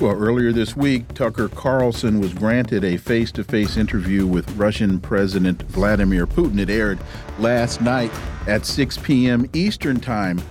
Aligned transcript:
Well, 0.00 0.16
earlier 0.20 0.50
this 0.50 0.76
week, 0.76 1.06
Tucker 1.14 1.48
Carlson 1.48 2.18
was 2.18 2.34
granted 2.34 2.82
a 2.82 2.96
face 2.96 3.30
to 3.30 3.44
face 3.44 3.76
interview 3.76 4.26
with 4.26 4.50
Russian 4.56 4.98
President 4.98 5.62
Vladimir 5.62 6.26
Putin. 6.26 6.58
It 6.58 6.68
aired 6.68 6.98
last 7.38 7.80
night 7.80 8.10
at 8.48 8.66
6 8.66 8.98
p.m. 8.98 9.48
Eastern 9.52 10.00
Time. 10.00 10.42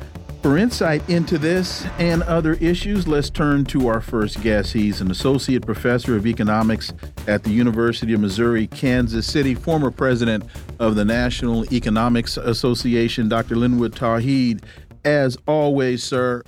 For 0.41 0.57
insight 0.57 1.07
into 1.09 1.37
this 1.37 1.85
and 1.99 2.23
other 2.23 2.53
issues, 2.53 3.05
let's 3.05 3.29
turn 3.29 3.65
to 3.65 3.89
our 3.89 3.99
first 3.99 4.41
guest. 4.41 4.71
He's 4.71 5.01
an 5.01 5.11
associate 5.11 5.65
professor 5.65 6.15
of 6.15 6.25
economics 6.25 6.93
at 7.27 7.43
the 7.43 7.51
University 7.51 8.13
of 8.13 8.21
Missouri, 8.21 8.67
Kansas 8.67 9.27
City, 9.27 9.55
former 9.55 9.91
president 9.91 10.45
of 10.79 10.95
the 10.95 11.03
National 11.03 11.71
Economics 11.73 12.37
Association, 12.37 13.27
Dr. 13.27 13.57
Linwood 13.57 13.93
Tauheed. 13.93 14.63
As 15.03 15.37
always, 15.47 16.01
sir, 16.01 16.43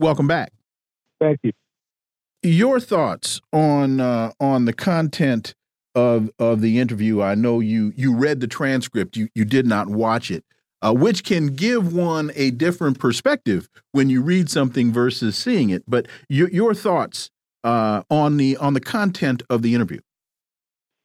welcome 0.00 0.26
back. 0.26 0.52
Thank 1.20 1.38
you 1.44 1.52
your 2.46 2.80
thoughts 2.80 3.40
on 3.52 4.00
uh, 4.00 4.32
on 4.40 4.64
the 4.64 4.72
content 4.72 5.54
of 5.94 6.30
of 6.38 6.60
the 6.60 6.78
interview. 6.78 7.22
I 7.22 7.34
know 7.34 7.60
you 7.60 7.92
you 7.96 8.14
read 8.14 8.40
the 8.40 8.46
transcript. 8.46 9.16
You 9.16 9.28
you 9.34 9.44
did 9.44 9.66
not 9.66 9.88
watch 9.88 10.30
it, 10.30 10.44
uh, 10.82 10.92
which 10.94 11.24
can 11.24 11.48
give 11.48 11.92
one 11.92 12.30
a 12.34 12.50
different 12.50 12.98
perspective 12.98 13.68
when 13.92 14.10
you 14.10 14.22
read 14.22 14.48
something 14.50 14.92
versus 14.92 15.36
seeing 15.36 15.70
it. 15.70 15.84
But 15.88 16.06
your 16.28 16.48
your 16.50 16.74
thoughts 16.74 17.30
uh, 17.64 18.02
on 18.10 18.36
the 18.36 18.56
on 18.58 18.74
the 18.74 18.80
content 18.80 19.42
of 19.50 19.62
the 19.62 19.74
interview. 19.74 20.00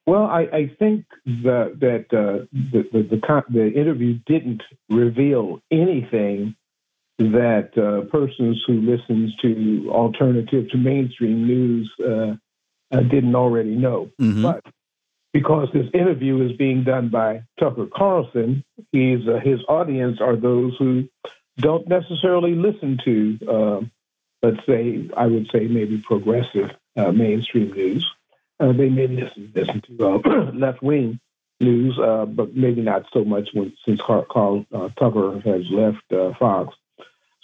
Well, 0.07 0.23
I, 0.23 0.41
I 0.51 0.75
think 0.79 1.05
that 1.25 1.77
that 1.79 2.05
uh, 2.11 2.45
the, 2.51 2.83
the 2.91 3.03
the 3.03 3.43
the 3.49 3.71
interview 3.73 4.19
didn't 4.25 4.61
reveal 4.89 5.61
anything 5.71 6.55
that 7.17 7.77
uh, 7.77 8.09
persons 8.09 8.63
who 8.65 8.81
listens 8.81 9.35
to 9.37 9.89
alternative 9.91 10.69
to 10.69 10.77
mainstream 10.77 11.45
news 11.45 11.91
uh, 12.03 12.35
uh, 12.91 12.99
didn't 13.01 13.35
already 13.35 13.75
know. 13.75 14.09
Mm-hmm. 14.19 14.41
But 14.41 14.65
because 15.33 15.69
this 15.73 15.87
interview 15.93 16.45
is 16.49 16.57
being 16.57 16.83
done 16.83 17.09
by 17.09 17.43
Tucker 17.59 17.87
Carlson, 17.93 18.63
he's, 18.91 19.27
uh, 19.27 19.39
his 19.39 19.59
audience 19.67 20.19
are 20.19 20.35
those 20.35 20.75
who 20.77 21.07
don't 21.57 21.87
necessarily 21.87 22.55
listen 22.55 22.99
to, 23.05 23.39
uh, 23.47 23.81
let's 24.41 24.65
say, 24.65 25.09
I 25.15 25.27
would 25.27 25.49
say 25.51 25.67
maybe 25.67 26.03
progressive 26.05 26.71
uh, 26.97 27.11
mainstream 27.11 27.71
news. 27.71 28.05
they 28.59 28.89
may 28.89 29.07
listen, 29.07 29.51
listen 29.55 29.81
to 29.81 30.51
left 30.53 30.81
wing 30.81 31.19
news, 31.59 31.95
but 31.97 32.55
maybe 32.55 32.81
not 32.81 33.05
so 33.13 33.23
much 33.23 33.49
when, 33.53 33.73
since 33.85 34.01
Carl, 34.01 34.25
Carl 34.29 34.65
Tucker 34.97 35.39
has 35.41 35.69
left 35.69 36.37
Fox. 36.39 36.75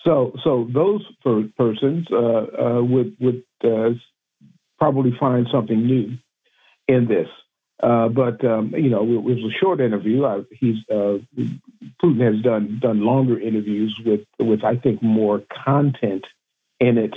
So, 0.08 0.32
so 0.42 0.66
those 0.74 1.06
per- 1.22 1.50
persons 1.58 2.08
uh, 2.10 2.16
uh, 2.16 2.82
would 2.82 3.18
would 3.20 3.44
uh, 3.62 3.90
probably 4.80 5.14
find 5.20 5.48
something 5.52 5.86
new 5.86 6.18
in 6.88 7.08
this. 7.10 7.28
Uh, 7.84 8.08
but 8.08 8.44
um, 8.46 8.74
you 8.74 8.90
know, 8.90 9.04
it, 9.04 9.22
was 9.22 9.40
a 9.40 9.52
short 9.60 9.82
interview. 9.82 10.24
I, 10.24 10.44
he's 10.52 10.78
uh, 10.90 11.18
Putin 12.02 12.22
has 12.22 12.42
done 12.42 12.80
done 12.82 13.02
longer 13.02 13.38
interviews 13.38 14.00
with 14.06 14.22
with 14.40 14.64
I 14.64 14.78
think 14.78 15.04
more 15.04 15.44
content 15.66 16.26
in 16.80 16.98
it. 16.98 17.14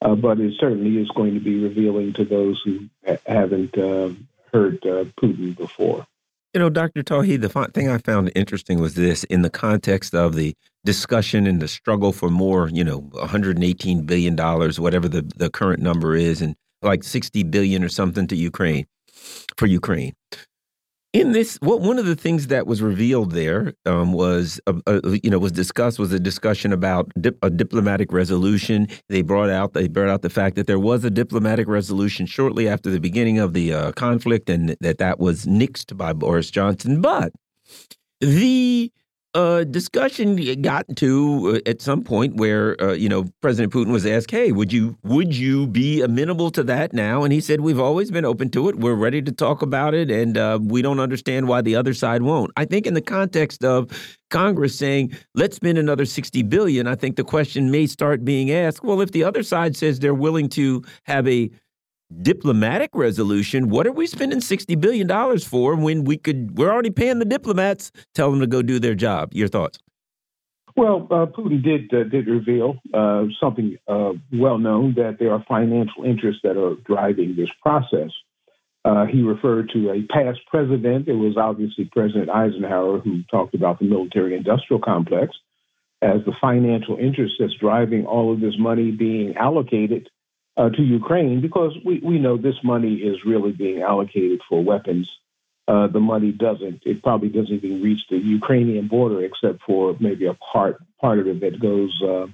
But 0.00 0.38
it 0.38 0.52
certainly 0.60 1.00
is 1.00 1.08
going 1.08 1.34
to 1.34 1.40
be 1.40 1.58
revealing 1.58 2.12
to 2.14 2.24
those 2.24 2.60
who 2.62 2.88
ha 3.06 3.16
haven't 3.26 3.74
heard 3.74 4.80
Putin 4.82 5.56
before. 5.56 6.06
You 6.54 6.60
know, 6.60 6.70
Dr. 6.70 7.02
Tauheed, 7.02 7.40
the 7.40 7.70
thing 7.74 7.88
I 7.88 7.98
found 7.98 8.32
interesting 8.34 8.80
was 8.80 8.94
this 8.94 9.24
in 9.24 9.42
the 9.42 9.50
context 9.50 10.14
of 10.14 10.34
the 10.34 10.54
discussion 10.88 11.46
and 11.46 11.60
the 11.60 11.68
struggle 11.68 12.12
for 12.12 12.30
more, 12.30 12.70
you 12.70 12.82
know, 12.82 13.00
118 13.12 14.06
billion 14.06 14.34
dollars, 14.34 14.80
whatever 14.80 15.06
the 15.06 15.20
the 15.36 15.50
current 15.50 15.82
number 15.82 16.16
is, 16.16 16.40
and 16.40 16.56
like 16.80 17.04
60 17.04 17.42
billion 17.42 17.84
or 17.84 17.90
something 17.90 18.26
to 18.26 18.34
Ukraine 18.34 18.86
for 19.58 19.66
Ukraine. 19.66 20.14
In 21.12 21.32
this, 21.32 21.58
what 21.60 21.82
one 21.82 21.98
of 21.98 22.06
the 22.06 22.16
things 22.16 22.46
that 22.46 22.66
was 22.66 22.80
revealed 22.80 23.32
there 23.32 23.74
um, 23.84 24.14
was, 24.14 24.60
uh, 24.66 24.80
uh, 24.86 25.00
you 25.22 25.28
know, 25.30 25.38
was 25.38 25.52
discussed 25.52 25.98
was 25.98 26.10
a 26.12 26.20
discussion 26.30 26.72
about 26.72 27.12
dip, 27.20 27.36
a 27.42 27.50
diplomatic 27.50 28.10
resolution. 28.10 28.88
They 29.10 29.20
brought 29.20 29.50
out 29.50 29.74
they 29.74 29.88
brought 29.88 30.08
out 30.08 30.22
the 30.22 30.30
fact 30.30 30.56
that 30.56 30.66
there 30.66 30.78
was 30.78 31.04
a 31.04 31.10
diplomatic 31.10 31.68
resolution 31.68 32.24
shortly 32.24 32.66
after 32.66 32.88
the 32.88 33.00
beginning 33.00 33.38
of 33.38 33.52
the 33.52 33.74
uh, 33.74 33.92
conflict, 33.92 34.48
and 34.48 34.74
that 34.80 34.96
that 35.04 35.18
was 35.18 35.44
nixed 35.44 35.94
by 35.98 36.14
Boris 36.14 36.50
Johnson. 36.50 37.02
But 37.02 37.32
the 38.20 38.90
uh, 39.34 39.64
discussion 39.64 40.62
got 40.62 40.86
to 40.96 41.56
uh, 41.56 41.70
at 41.70 41.82
some 41.82 42.02
point 42.02 42.36
where 42.36 42.80
uh, 42.82 42.92
you 42.92 43.08
know 43.08 43.26
President 43.42 43.72
Putin 43.72 43.92
was 43.92 44.06
asked, 44.06 44.30
"Hey, 44.30 44.52
would 44.52 44.72
you 44.72 44.96
would 45.02 45.36
you 45.36 45.66
be 45.66 46.00
amenable 46.00 46.50
to 46.52 46.62
that 46.64 46.92
now?" 46.92 47.24
And 47.24 47.32
he 47.32 47.40
said, 47.40 47.60
"We've 47.60 47.78
always 47.78 48.10
been 48.10 48.24
open 48.24 48.50
to 48.50 48.68
it. 48.68 48.76
We're 48.76 48.94
ready 48.94 49.20
to 49.22 49.32
talk 49.32 49.60
about 49.62 49.94
it, 49.94 50.10
and 50.10 50.38
uh, 50.38 50.58
we 50.62 50.82
don't 50.82 51.00
understand 51.00 51.46
why 51.46 51.60
the 51.60 51.76
other 51.76 51.94
side 51.94 52.22
won't." 52.22 52.50
I 52.56 52.64
think 52.64 52.86
in 52.86 52.94
the 52.94 53.02
context 53.02 53.64
of 53.64 53.90
Congress 54.30 54.78
saying, 54.78 55.14
"Let's 55.34 55.56
spend 55.56 55.78
another 55.78 56.06
sixty 56.06 56.42
billion, 56.42 56.86
I 56.86 56.94
think 56.94 57.16
the 57.16 57.24
question 57.24 57.70
may 57.70 57.86
start 57.86 58.24
being 58.24 58.50
asked: 58.50 58.82
Well, 58.82 59.00
if 59.00 59.12
the 59.12 59.24
other 59.24 59.42
side 59.42 59.76
says 59.76 59.98
they're 59.98 60.14
willing 60.14 60.48
to 60.50 60.82
have 61.04 61.28
a 61.28 61.50
diplomatic 62.22 62.90
resolution. 62.94 63.68
What 63.68 63.86
are 63.86 63.92
we 63.92 64.06
spending 64.06 64.40
sixty 64.40 64.74
billion 64.74 65.06
dollars 65.06 65.44
for 65.44 65.76
when 65.76 66.04
we 66.04 66.16
could? 66.16 66.56
We're 66.58 66.72
already 66.72 66.90
paying 66.90 67.18
the 67.18 67.24
diplomats. 67.24 67.92
Tell 68.14 68.30
them 68.30 68.40
to 68.40 68.46
go 68.46 68.62
do 68.62 68.78
their 68.78 68.94
job. 68.94 69.32
Your 69.32 69.48
thoughts? 69.48 69.78
Well, 70.76 71.08
uh, 71.10 71.26
Putin 71.26 71.62
did 71.62 71.92
uh, 71.92 72.04
did 72.04 72.28
reveal 72.28 72.76
uh, 72.94 73.24
something 73.40 73.76
uh, 73.88 74.12
well 74.32 74.58
known 74.58 74.94
that 74.94 75.18
there 75.18 75.32
are 75.32 75.44
financial 75.48 76.04
interests 76.04 76.42
that 76.44 76.56
are 76.56 76.76
driving 76.86 77.34
this 77.36 77.50
process. 77.60 78.10
Uh, 78.84 79.04
he 79.06 79.22
referred 79.22 79.70
to 79.70 79.90
a 79.90 80.02
past 80.02 80.38
president. 80.46 81.08
It 81.08 81.14
was 81.14 81.36
obviously 81.36 81.86
President 81.86 82.30
Eisenhower 82.30 83.00
who 83.00 83.22
talked 83.24 83.54
about 83.54 83.80
the 83.80 83.86
military 83.86 84.36
industrial 84.36 84.80
complex 84.80 85.36
as 86.00 86.24
the 86.24 86.32
financial 86.40 86.96
interest 86.96 87.34
that's 87.40 87.54
driving 87.54 88.06
all 88.06 88.32
of 88.32 88.40
this 88.40 88.54
money 88.56 88.92
being 88.92 89.36
allocated 89.36 90.08
uh, 90.58 90.68
to 90.70 90.82
Ukraine 90.82 91.40
because 91.40 91.72
we, 91.84 92.00
we 92.00 92.18
know 92.18 92.36
this 92.36 92.62
money 92.64 92.96
is 92.96 93.24
really 93.24 93.52
being 93.52 93.80
allocated 93.80 94.40
for 94.48 94.62
weapons. 94.62 95.08
Uh, 95.68 95.86
the 95.86 96.00
money 96.00 96.32
doesn't. 96.32 96.82
It 96.84 97.02
probably 97.02 97.28
doesn't 97.28 97.52
even 97.52 97.82
reach 97.82 98.00
the 98.10 98.18
Ukrainian 98.18 98.88
border, 98.88 99.22
except 99.22 99.62
for 99.62 99.96
maybe 100.00 100.26
a 100.26 100.34
part 100.34 100.78
part 101.00 101.18
of 101.20 101.28
it 101.28 101.40
that 101.40 101.60
goes 101.60 102.02
uh, 102.02 102.26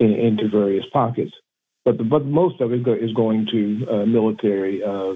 in, 0.00 0.12
into 0.12 0.48
various 0.48 0.84
pockets. 0.92 1.32
But 1.84 1.98
the, 1.98 2.04
but 2.04 2.24
most 2.24 2.60
of 2.60 2.72
it 2.72 2.82
go, 2.82 2.92
is 2.92 3.12
going 3.12 3.46
to 3.52 3.86
uh, 3.88 4.06
military 4.06 4.82
uh, 4.82 5.14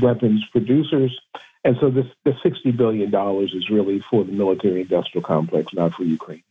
weapons 0.00 0.44
producers, 0.52 1.12
and 1.64 1.76
so 1.80 1.90
this 1.90 2.06
the 2.24 2.34
sixty 2.42 2.70
billion 2.70 3.10
dollars 3.10 3.52
is 3.54 3.68
really 3.70 4.02
for 4.10 4.24
the 4.24 4.32
military 4.32 4.80
industrial 4.80 5.24
complex, 5.24 5.72
not 5.74 5.92
for 5.94 6.04
Ukraine. 6.04 6.42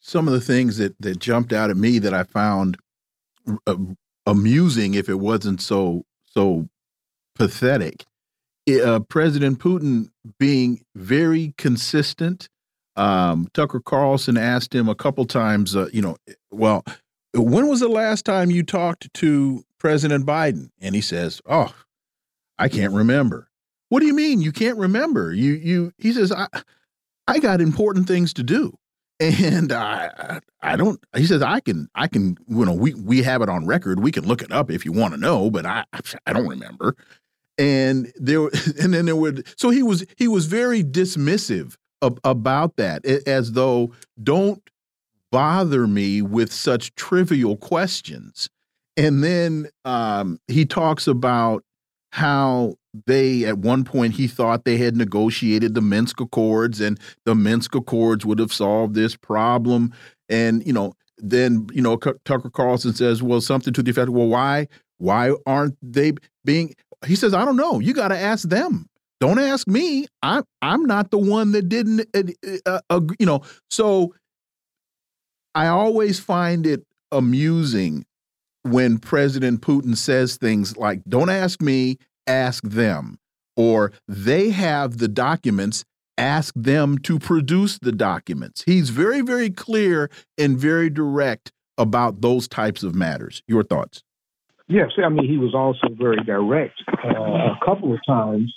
Some 0.00 0.28
of 0.28 0.34
the 0.34 0.40
things 0.40 0.78
that 0.78 0.94
that 1.00 1.18
jumped 1.18 1.52
out 1.52 1.68
at 1.68 1.76
me 1.76 1.98
that 1.98 2.14
I 2.14 2.22
found 2.22 2.78
uh, 3.66 3.74
amusing 4.28 4.94
if 4.94 5.08
it 5.08 5.18
wasn't 5.18 5.60
so 5.60 6.04
so 6.26 6.68
pathetic. 7.34 8.04
Uh, 8.68 9.00
President 9.00 9.58
Putin 9.58 10.10
being 10.38 10.84
very 10.94 11.54
consistent. 11.56 12.50
Um, 12.96 13.48
Tucker 13.54 13.80
Carlson 13.80 14.36
asked 14.36 14.74
him 14.74 14.88
a 14.88 14.94
couple 14.94 15.24
times, 15.24 15.74
uh, 15.74 15.88
you 15.90 16.02
know, 16.02 16.16
well, 16.50 16.84
when 17.34 17.68
was 17.68 17.80
the 17.80 17.88
last 17.88 18.26
time 18.26 18.50
you 18.50 18.62
talked 18.62 19.12
to 19.14 19.64
President 19.78 20.26
Biden? 20.26 20.68
And 20.80 20.94
he 20.94 21.00
says, 21.00 21.40
"Oh, 21.46 21.74
I 22.58 22.68
can't 22.68 22.92
remember." 22.92 23.48
What 23.88 24.00
do 24.00 24.06
you 24.06 24.14
mean 24.14 24.42
you 24.42 24.52
can't 24.52 24.76
remember? 24.76 25.32
You 25.32 25.54
you 25.54 25.92
he 25.96 26.12
says, 26.12 26.30
"I 26.32 26.48
I 27.26 27.38
got 27.38 27.62
important 27.62 28.06
things 28.06 28.34
to 28.34 28.42
do." 28.42 28.76
And 29.20 29.72
I 29.72 30.40
I 30.62 30.76
don't. 30.76 31.00
He 31.16 31.26
says 31.26 31.42
I 31.42 31.60
can 31.60 31.88
I 31.94 32.06
can 32.06 32.36
you 32.48 32.64
know 32.64 32.74
we 32.74 32.94
we 32.94 33.22
have 33.22 33.42
it 33.42 33.48
on 33.48 33.66
record. 33.66 34.00
We 34.00 34.12
can 34.12 34.26
look 34.26 34.42
it 34.42 34.52
up 34.52 34.70
if 34.70 34.84
you 34.84 34.92
want 34.92 35.14
to 35.14 35.20
know, 35.20 35.50
but 35.50 35.66
I 35.66 35.84
I 36.26 36.32
don't 36.32 36.48
remember. 36.48 36.94
And 37.56 38.12
there 38.16 38.44
and 38.80 38.94
then 38.94 39.06
there 39.06 39.16
would 39.16 39.46
so 39.58 39.70
he 39.70 39.82
was 39.82 40.04
he 40.16 40.28
was 40.28 40.46
very 40.46 40.82
dismissive 40.82 41.76
of, 42.00 42.18
about 42.24 42.76
that 42.76 43.04
as 43.04 43.52
though 43.52 43.92
don't 44.22 44.62
bother 45.30 45.86
me 45.86 46.22
with 46.22 46.52
such 46.52 46.94
trivial 46.94 47.56
questions. 47.56 48.48
And 48.96 49.22
then 49.22 49.68
um, 49.84 50.40
he 50.48 50.64
talks 50.64 51.06
about 51.06 51.64
how 52.12 52.74
they, 53.06 53.44
at 53.44 53.58
one 53.58 53.84
point, 53.84 54.14
he 54.14 54.26
thought 54.26 54.64
they 54.64 54.76
had 54.76 54.96
negotiated 54.96 55.74
the 55.74 55.80
Minsk 55.80 56.20
Accords 56.20 56.80
and 56.80 56.98
the 57.24 57.34
Minsk 57.34 57.74
Accords 57.74 58.24
would 58.24 58.38
have 58.38 58.52
solved 58.52 58.94
this 58.94 59.14
problem. 59.14 59.92
And, 60.28 60.66
you 60.66 60.72
know, 60.72 60.94
then, 61.18 61.66
you 61.72 61.82
know, 61.82 61.96
Tucker 61.96 62.50
Carlson 62.50 62.94
says, 62.94 63.22
well, 63.22 63.40
something 63.40 63.72
to 63.74 63.82
the 63.82 63.90
effect, 63.90 64.10
well, 64.10 64.28
why, 64.28 64.68
why 64.98 65.32
aren't 65.46 65.76
they 65.82 66.12
being, 66.44 66.74
he 67.06 67.14
says, 67.14 67.34
I 67.34 67.44
don't 67.44 67.56
know. 67.56 67.78
You 67.78 67.92
got 67.92 68.08
to 68.08 68.18
ask 68.18 68.48
them. 68.48 68.88
Don't 69.20 69.40
ask 69.40 69.66
me. 69.66 70.06
I'm 70.22 70.44
I'm 70.62 70.84
not 70.84 71.10
the 71.10 71.18
one 71.18 71.50
that 71.52 71.68
didn't, 71.68 72.06
uh, 72.66 72.80
uh, 72.88 73.00
you 73.18 73.26
know. 73.26 73.42
So 73.68 74.14
I 75.56 75.66
always 75.66 76.20
find 76.20 76.64
it 76.66 76.84
amusing 77.10 78.06
when 78.70 78.98
President 78.98 79.60
Putin 79.60 79.96
says 79.96 80.36
things 80.36 80.76
like, 80.76 81.02
"Don't 81.08 81.30
ask 81.30 81.60
me, 81.60 81.98
ask 82.26 82.62
them," 82.64 83.18
or 83.56 83.92
"They 84.06 84.50
have 84.50 84.98
the 84.98 85.08
documents." 85.08 85.84
Ask 86.16 86.52
them 86.56 86.98
to 87.04 87.20
produce 87.20 87.78
the 87.78 87.92
documents. 87.92 88.64
He's 88.66 88.90
very, 88.90 89.20
very 89.20 89.50
clear 89.50 90.10
and 90.36 90.58
very 90.58 90.90
direct 90.90 91.52
about 91.78 92.20
those 92.20 92.48
types 92.48 92.82
of 92.82 92.92
matters. 92.92 93.40
Your 93.46 93.62
thoughts? 93.62 94.02
Yes, 94.66 94.90
I 95.02 95.08
mean 95.08 95.26
he 95.26 95.38
was 95.38 95.54
also 95.54 95.94
very 95.94 96.22
direct 96.24 96.74
uh, 97.02 97.08
a 97.08 97.58
couple 97.64 97.94
of 97.94 98.00
times 98.06 98.52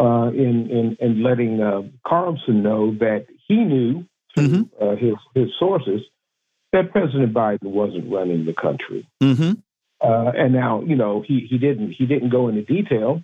uh, 0.00 0.30
in, 0.34 0.68
in 0.70 0.96
in 1.00 1.22
letting 1.22 1.60
uh, 1.60 1.82
Carlson 2.06 2.62
know 2.62 2.96
that 2.98 3.26
he 3.46 3.56
knew 3.56 4.04
mm 4.36 4.46
-hmm. 4.46 4.98
his 4.98 5.14
his 5.34 5.48
sources 5.58 6.02
that 6.76 6.92
President 6.92 7.32
Biden 7.32 7.70
wasn't 7.70 8.10
running 8.12 8.44
the 8.44 8.52
country. 8.52 9.06
Mm 9.22 9.34
-hmm. 9.34 9.52
and 10.42 10.52
now, 10.52 10.82
you 10.90 10.96
know, 11.02 11.14
he 11.28 11.36
he 11.50 11.56
didn't 11.58 11.90
he 11.98 12.04
didn't 12.06 12.30
go 12.38 12.48
into 12.48 12.62
detail 12.76 13.22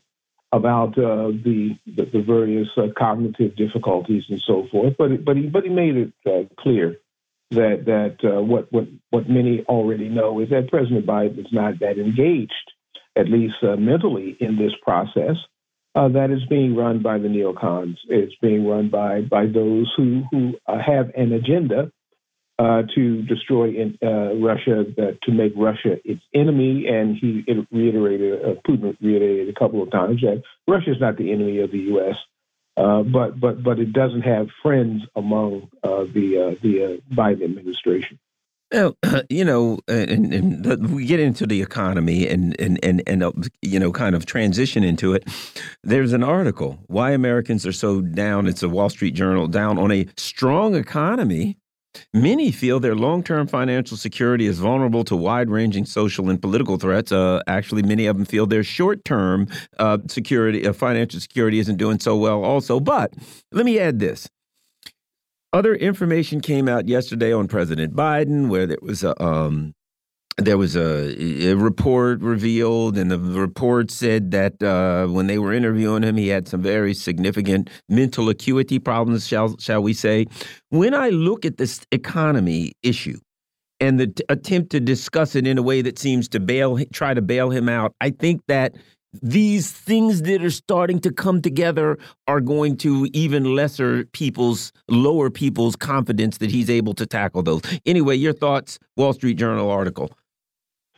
about 0.60 0.90
uh, 0.98 1.28
the, 1.46 1.58
the, 1.96 2.04
the 2.14 2.22
various 2.34 2.68
cognitive 3.04 3.52
difficulties 3.64 4.24
and 4.30 4.40
so 4.50 4.56
forth, 4.70 4.94
but 5.00 5.08
but 5.26 5.36
he 5.36 5.44
but 5.54 5.62
he 5.64 5.70
made 5.84 5.96
it 6.02 6.10
clear 6.62 6.86
that 7.58 7.76
that 7.92 8.16
what 8.50 8.64
what 8.74 8.86
what 9.10 9.28
many 9.38 9.54
already 9.74 10.08
know 10.18 10.40
is 10.42 10.48
that 10.50 10.72
President 10.74 11.04
Biden 11.06 11.38
is 11.46 11.52
not 11.52 11.72
that 11.80 11.96
engaged, 12.06 12.68
at 13.20 13.26
least 13.36 13.58
mentally, 13.62 14.28
in 14.46 14.52
this 14.62 14.74
process 14.88 15.36
uh, 15.94 16.08
that 16.08 16.30
is 16.30 16.44
being 16.46 16.74
run 16.74 17.02
by 17.02 17.18
the 17.18 17.28
neocons. 17.28 17.96
It's 18.08 18.34
being 18.40 18.66
run 18.66 18.88
by 18.88 19.20
by 19.22 19.46
those 19.46 19.92
who 19.96 20.24
who 20.30 20.54
uh, 20.66 20.78
have 20.78 21.10
an 21.16 21.32
agenda 21.32 21.90
uh, 22.58 22.82
to 22.94 23.22
destroy 23.22 23.70
in, 23.70 23.98
uh, 24.02 24.34
Russia, 24.34 24.84
to 25.22 25.32
make 25.32 25.52
Russia 25.56 25.98
its 26.04 26.22
enemy. 26.34 26.86
And 26.86 27.16
he 27.16 27.44
reiterated, 27.70 28.44
uh, 28.44 28.54
Putin 28.66 28.96
reiterated 29.00 29.48
a 29.48 29.58
couple 29.58 29.82
of 29.82 29.90
times 29.90 30.20
that 30.20 30.42
Russia 30.68 30.90
is 30.90 31.00
not 31.00 31.16
the 31.16 31.32
enemy 31.32 31.60
of 31.60 31.70
the 31.70 31.78
U.S. 31.78 32.16
Uh, 32.76 33.02
but 33.02 33.38
but 33.38 33.62
but 33.62 33.78
it 33.78 33.92
doesn't 33.92 34.22
have 34.22 34.48
friends 34.62 35.02
among 35.14 35.68
the 35.82 36.56
the 36.62 37.02
Biden 37.14 37.44
administration. 37.44 38.18
Well, 38.72 38.96
you 39.28 39.44
know, 39.44 39.78
and, 39.86 40.32
and, 40.32 40.90
we 40.90 41.04
get 41.04 41.20
into 41.20 41.46
the 41.46 41.62
economy 41.62 42.26
and 42.26 42.58
and 42.60 42.78
and 42.82 43.02
and 43.06 43.22
uh, 43.22 43.32
you 43.60 43.78
know, 43.78 43.92
kind 43.92 44.14
of 44.14 44.26
transition 44.26 44.82
into 44.82 45.14
it. 45.14 45.28
There's 45.82 46.12
an 46.12 46.22
article 46.22 46.78
why 46.86 47.10
Americans 47.12 47.66
are 47.66 47.72
so 47.72 48.00
down. 48.00 48.46
It's 48.46 48.62
a 48.62 48.68
Wall 48.68 48.88
Street 48.88 49.12
Journal 49.14 49.46
down 49.46 49.78
on 49.78 49.92
a 49.92 50.06
strong 50.16 50.74
economy. 50.74 51.58
Many 52.14 52.52
feel 52.52 52.80
their 52.80 52.94
long-term 52.94 53.46
financial 53.46 53.96
security 53.96 54.46
is 54.46 54.58
vulnerable 54.58 55.04
to 55.04 55.16
wide-ranging 55.16 55.84
social 55.84 56.30
and 56.30 56.40
political 56.40 56.76
threats. 56.76 57.12
Uh, 57.12 57.42
actually, 57.46 57.82
many 57.82 58.06
of 58.06 58.16
them 58.16 58.24
feel 58.24 58.46
their 58.46 58.64
short-term 58.64 59.48
uh, 59.78 59.98
security, 60.08 60.66
uh, 60.66 60.72
financial 60.72 61.20
security, 61.20 61.58
isn't 61.58 61.76
doing 61.76 61.98
so 61.98 62.16
well. 62.16 62.44
Also, 62.44 62.80
but 62.80 63.12
let 63.50 63.64
me 63.64 63.78
add 63.78 63.98
this: 63.98 64.28
other 65.52 65.74
information 65.74 66.40
came 66.40 66.68
out 66.68 66.88
yesterday 66.88 67.32
on 67.32 67.48
President 67.48 67.94
Biden, 67.94 68.48
where 68.48 68.66
there 68.66 68.78
was 68.80 69.04
a 69.04 69.22
um, 69.22 69.74
there 70.38 70.56
was 70.56 70.76
a, 70.76 71.50
a, 71.50 71.54
report 71.54 72.20
revealed, 72.20 72.96
and 72.96 73.10
the 73.10 73.18
report 73.18 73.90
said 73.90 74.30
that 74.30 74.62
uh, 74.62 75.06
when 75.06 75.26
they 75.26 75.38
were 75.38 75.52
interviewing 75.52 76.02
him, 76.02 76.16
he 76.16 76.28
had 76.28 76.48
some 76.48 76.62
very 76.62 76.94
significant 76.94 77.68
mental 77.88 78.28
acuity 78.28 78.78
problems, 78.78 79.26
shall 79.26 79.56
shall 79.58 79.82
we 79.82 79.92
say? 79.92 80.26
When 80.70 80.94
I 80.94 81.10
look 81.10 81.44
at 81.44 81.58
this 81.58 81.84
economy 81.92 82.72
issue 82.82 83.18
and 83.78 84.00
the 84.00 84.24
attempt 84.28 84.70
to 84.70 84.80
discuss 84.80 85.36
it 85.36 85.46
in 85.46 85.58
a 85.58 85.62
way 85.62 85.82
that 85.82 85.98
seems 85.98 86.28
to 86.30 86.40
bail, 86.40 86.78
try 86.92 87.14
to 87.14 87.22
bail 87.22 87.50
him 87.50 87.68
out, 87.68 87.94
I 88.00 88.10
think 88.10 88.42
that 88.48 88.74
these 89.20 89.70
things 89.70 90.22
that 90.22 90.42
are 90.42 90.50
starting 90.50 90.98
to 91.00 91.12
come 91.12 91.42
together 91.42 91.98
are 92.26 92.40
going 92.40 92.76
to 92.78 93.06
even 93.12 93.54
lesser 93.54 94.06
people's 94.06 94.72
lower 94.88 95.28
people's 95.28 95.76
confidence 95.76 96.38
that 96.38 96.50
he's 96.50 96.70
able 96.70 96.94
to 96.94 97.04
tackle 97.04 97.42
those 97.42 97.60
anyway 97.84 98.16
your 98.16 98.32
thoughts 98.32 98.78
wall 98.96 99.12
street 99.12 99.34
journal 99.34 99.70
article 99.70 100.10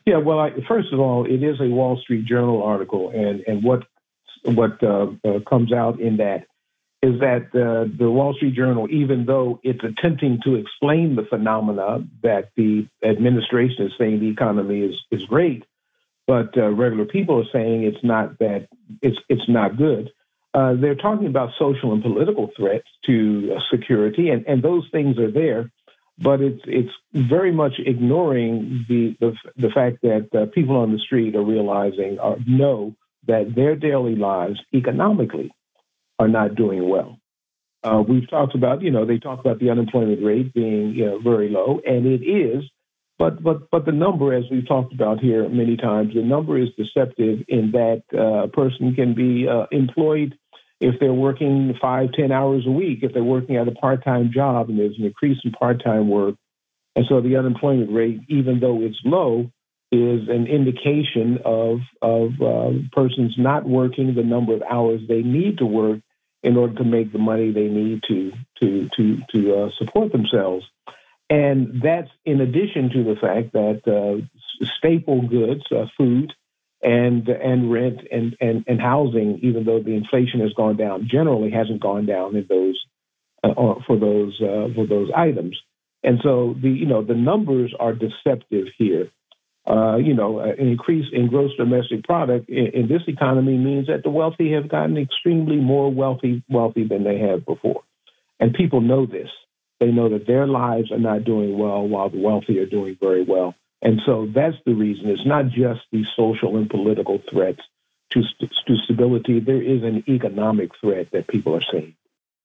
yeah 0.07 0.19
well 0.19 0.39
I, 0.39 0.51
first 0.69 0.93
of 0.93 1.01
all 1.01 1.25
it 1.25 1.43
is 1.43 1.61
a 1.61 1.69
wall 1.69 1.99
street 1.99 2.25
journal 2.25 2.63
article 2.63 3.11
and 3.11 3.43
and 3.47 3.63
what 3.63 3.85
what 4.45 4.83
uh, 4.83 5.09
uh, 5.25 5.41
comes 5.49 5.73
out 5.73 6.01
in 6.01 6.19
that 6.19 6.47
is 7.03 7.21
that 7.21 7.47
uh, 7.55 7.91
the 7.99 8.11
wall 8.11 8.35
street 8.35 8.55
journal 8.55 8.89
even 8.91 9.27
though 9.27 9.61
it's 9.63 9.85
attempting 9.85 10.41
to 10.45 10.55
explain 10.57 11.17
the 11.17 11.25
phenomena 11.25 12.07
that 12.23 12.51
the 12.57 12.87
administration 13.03 13.87
is 13.87 13.93
saying 13.99 14.21
the 14.21 14.29
economy 14.29 14.81
is 14.81 14.95
is 15.11 15.25
great 15.25 15.65
but 16.27 16.57
uh, 16.57 16.71
regular 16.71 17.05
people 17.05 17.41
are 17.41 17.51
saying 17.53 17.85
it's 17.85 18.03
not 18.03 18.39
that 18.39 18.69
it's 19.03 19.19
it's 19.29 19.49
not 19.49 19.77
good. 19.77 20.11
Uh, 20.55 20.75
they're 20.75 20.95
talking 20.95 21.27
about 21.27 21.51
social 21.59 21.93
and 21.93 22.03
political 22.03 22.51
threats 22.57 22.87
to 23.05 23.55
uh, 23.57 23.61
security, 23.71 24.31
and, 24.31 24.47
and 24.47 24.63
those 24.63 24.89
things 24.93 25.19
are 25.19 25.31
there, 25.31 25.71
but 26.19 26.41
it's 26.41 26.63
it's 26.67 26.93
very 27.13 27.53
much 27.53 27.75
ignoring 27.79 28.85
the 28.89 29.17
the, 29.21 29.35
the 29.57 29.71
fact 29.71 29.99
that 30.03 30.29
uh, 30.35 30.47
people 30.55 30.77
on 30.77 30.93
the 30.93 30.99
street 30.99 31.35
are 31.35 31.45
realizing 31.45 32.19
or 32.19 32.37
know 32.47 32.95
that 33.27 33.55
their 33.55 33.75
daily 33.75 34.15
lives 34.15 34.61
economically 34.75 35.53
are 36.19 36.29
not 36.29 36.55
doing 36.55 36.89
well. 36.89 37.19
Uh, 37.83 38.03
we've 38.07 38.29
talked 38.31 38.55
about, 38.55 38.81
you 38.81 38.91
know, 38.91 39.05
they 39.05 39.19
talk 39.19 39.41
about 39.41 39.59
the 39.59 39.71
unemployment 39.71 40.25
rate 40.25 40.55
being 40.55 40.95
you 40.95 41.05
know, 41.05 41.19
very 41.19 41.51
low, 41.51 41.81
and 41.87 42.07
it 42.07 42.25
is, 42.25 42.65
but 43.19 43.43
but 43.43 43.71
but 43.71 43.85
the 43.85 43.93
number, 43.93 44.33
as 44.33 44.45
we've 44.51 44.67
talked 44.67 44.93
about 44.93 45.21
here 45.21 45.49
many 45.49 45.77
times, 45.77 46.15
the 46.15 46.23
number 46.23 46.59
is 46.59 46.69
deceptive 46.77 47.45
in 47.49 47.73
that 47.73 48.03
uh, 48.13 48.45
a 48.45 48.49
person 48.49 48.95
can 48.95 49.15
be 49.15 49.47
uh, 49.49 49.67
employed 49.71 50.37
if 50.85 51.01
they're 51.01 51.23
working 51.29 51.75
five, 51.81 52.13
ten 52.13 52.31
hours 52.31 52.65
a 52.67 52.71
week, 52.71 52.99
if 53.03 53.13
they're 53.15 53.25
working 53.37 53.57
at 53.57 53.69
a 53.69 53.73
part-time 53.73 54.31
job, 54.33 54.69
and 54.69 54.79
there's 54.79 54.99
an 54.99 55.07
increase 55.07 55.39
in 55.45 55.53
part-time 55.53 56.09
work, 56.09 56.35
and 56.95 57.07
so 57.09 57.21
the 57.21 57.37
unemployment 57.37 57.91
rate, 57.91 58.21
even 58.29 58.61
though 58.61 58.83
it's 58.83 59.01
low, 59.05 59.51
is 59.91 60.29
an 60.29 60.47
indication 60.47 61.39
of 61.45 61.79
of 62.03 62.31
uh, 62.41 62.73
persons 62.93 63.35
not 63.39 63.67
working 63.67 64.15
the 64.15 64.23
number 64.23 64.53
of 64.55 64.63
hours 64.63 65.01
they 65.09 65.23
need 65.23 65.59
to 65.59 65.67
work 65.67 66.01
in 66.43 66.57
order 66.57 66.75
to 66.75 66.85
make 66.85 67.13
the 67.13 67.19
money 67.19 67.51
they 67.51 67.69
need 67.69 68.03
to 68.09 68.33
to 68.61 68.89
to 68.97 69.19
to 69.33 69.55
uh, 69.57 69.71
support 69.79 70.13
themselves. 70.13 70.67
And 71.31 71.81
that's 71.83 72.11
in 72.27 72.41
addition 72.43 72.91
to 72.91 73.05
the 73.05 73.17
fact 73.19 73.55
that 73.55 73.81
uh, 73.89 74.67
staple 74.79 75.23
goods, 75.27 75.65
uh, 75.75 75.87
food, 75.97 76.35
and 76.85 77.27
and 77.29 77.73
rent 77.73 78.01
and, 78.13 78.37
and 78.41 78.65
and 78.69 78.81
housing, 78.81 79.41
even 79.43 79.65
though 79.65 79.83
the 79.83 79.95
inflation 79.95 80.41
has 80.41 80.53
gone 80.53 80.77
down, 80.77 81.09
generally 81.11 81.51
hasn't 81.51 81.81
gone 81.81 82.05
down 82.05 82.37
in 82.37 82.47
those 82.49 82.79
uh, 83.43 83.75
for 83.87 83.99
those 83.99 84.39
uh, 84.41 84.69
for 84.75 84.87
those 84.87 85.11
items. 85.17 85.59
And 86.03 86.21
so 86.23 86.55
the 86.61 86.69
you 86.69 86.87
know 86.87 87.03
the 87.03 87.15
numbers 87.15 87.75
are 87.81 87.95
deceptive 87.95 88.67
here. 88.77 89.11
Uh, 89.67 89.97
you 89.97 90.13
know, 90.13 90.41
an 90.41 90.59
increase 90.59 91.07
in 91.11 91.27
gross 91.27 91.51
domestic 91.57 92.05
product 92.05 92.51
in, 92.51 92.67
in, 92.75 92.87
this 92.87 93.01
economy 93.09 93.57
means 93.57 93.87
that 93.87 94.03
the 94.03 94.11
wealthy 94.11 94.53
have 94.53 94.69
gotten 94.69 94.99
extremely 94.99 95.57
more 95.57 95.91
wealthy 95.91 96.43
wealthy 96.51 96.87
than 96.87 97.03
they 97.03 97.19
have 97.19 97.47
before, 97.47 97.83
and 98.39 98.53
people 98.53 98.83
know 98.83 99.07
this. 99.07 99.31
They 99.81 99.87
know 99.87 100.11
that 100.11 100.27
their 100.27 100.47
lives 100.47 100.93
are 100.93 100.99
not 100.99 101.25
doing 101.25 101.57
well 101.59 101.89
while 101.89 102.11
the 102.11 102.21
wealthy 102.21 102.59
are 102.59 102.67
doing 102.67 102.99
very 103.01 103.25
well. 103.25 103.55
And 103.85 104.01
so 104.07 104.27
that's 104.35 104.57
the 104.65 104.75
reason. 104.75 105.11
It's 105.11 105.27
not 105.27 105.49
just 105.49 105.83
the 105.93 106.05
social 106.17 106.57
and 106.57 106.69
political 106.69 107.21
threats 107.31 107.61
to, 108.11 108.23
to 108.67 108.77
stability. 108.77 109.41
There 109.41 109.63
is 109.63 109.83
an 109.83 110.03
economic 110.09 110.71
threat 110.81 111.09
that 111.13 111.29
people 111.29 111.55
are 111.55 111.63
seeing. 111.71 111.95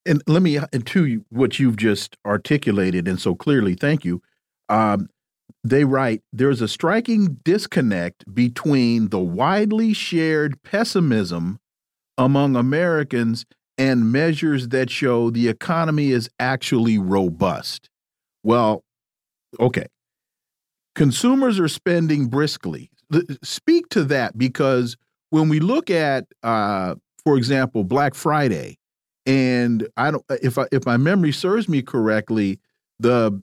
And 0.06 0.22
let 0.28 0.42
me, 0.42 0.58
and 0.58 0.86
to 0.88 1.24
what 1.30 1.58
you've 1.58 1.78
just 1.78 2.18
articulated, 2.26 3.08
and 3.08 3.20
so 3.20 3.36
clearly, 3.36 3.76
thank 3.76 4.04
you. 4.04 4.22
Um, 4.68 5.10
they 5.64 5.84
write 5.84 6.22
there's 6.32 6.62
a 6.62 6.68
striking 6.68 7.40
disconnect 7.44 8.34
between 8.34 9.10
the 9.10 9.20
widely 9.20 9.94
shared 9.94 10.62
pessimism 10.64 11.60
among 12.18 12.56
Americans 12.56 13.46
and 13.78 14.12
measures 14.12 14.70
that 14.70 14.90
show 14.90 15.30
the 15.30 15.48
economy 15.48 16.12
is 16.12 16.30
actually 16.40 16.98
robust. 16.98 17.90
Well, 18.44 18.84
okay, 19.60 19.88
consumers 21.00 21.62
are 21.62 21.70
spending 21.70 22.26
briskly. 22.26 22.92
Speak 23.42 23.88
to 23.88 24.04
that 24.04 24.38
because 24.38 24.98
when 25.30 25.48
we 25.48 25.62
look 25.62 25.90
at, 25.90 26.26
uh, 26.44 26.96
for 27.24 27.38
example, 27.38 27.86
Black 27.86 28.14
Friday, 28.14 28.78
and 29.26 29.88
I 29.96 30.12
don't 30.12 30.26
if 30.30 30.58
I, 30.58 30.66
if 30.74 30.86
my 30.86 30.98
memory 30.98 31.32
serves 31.32 31.70
me 31.70 31.82
correctly, 31.82 32.60
the 33.00 33.42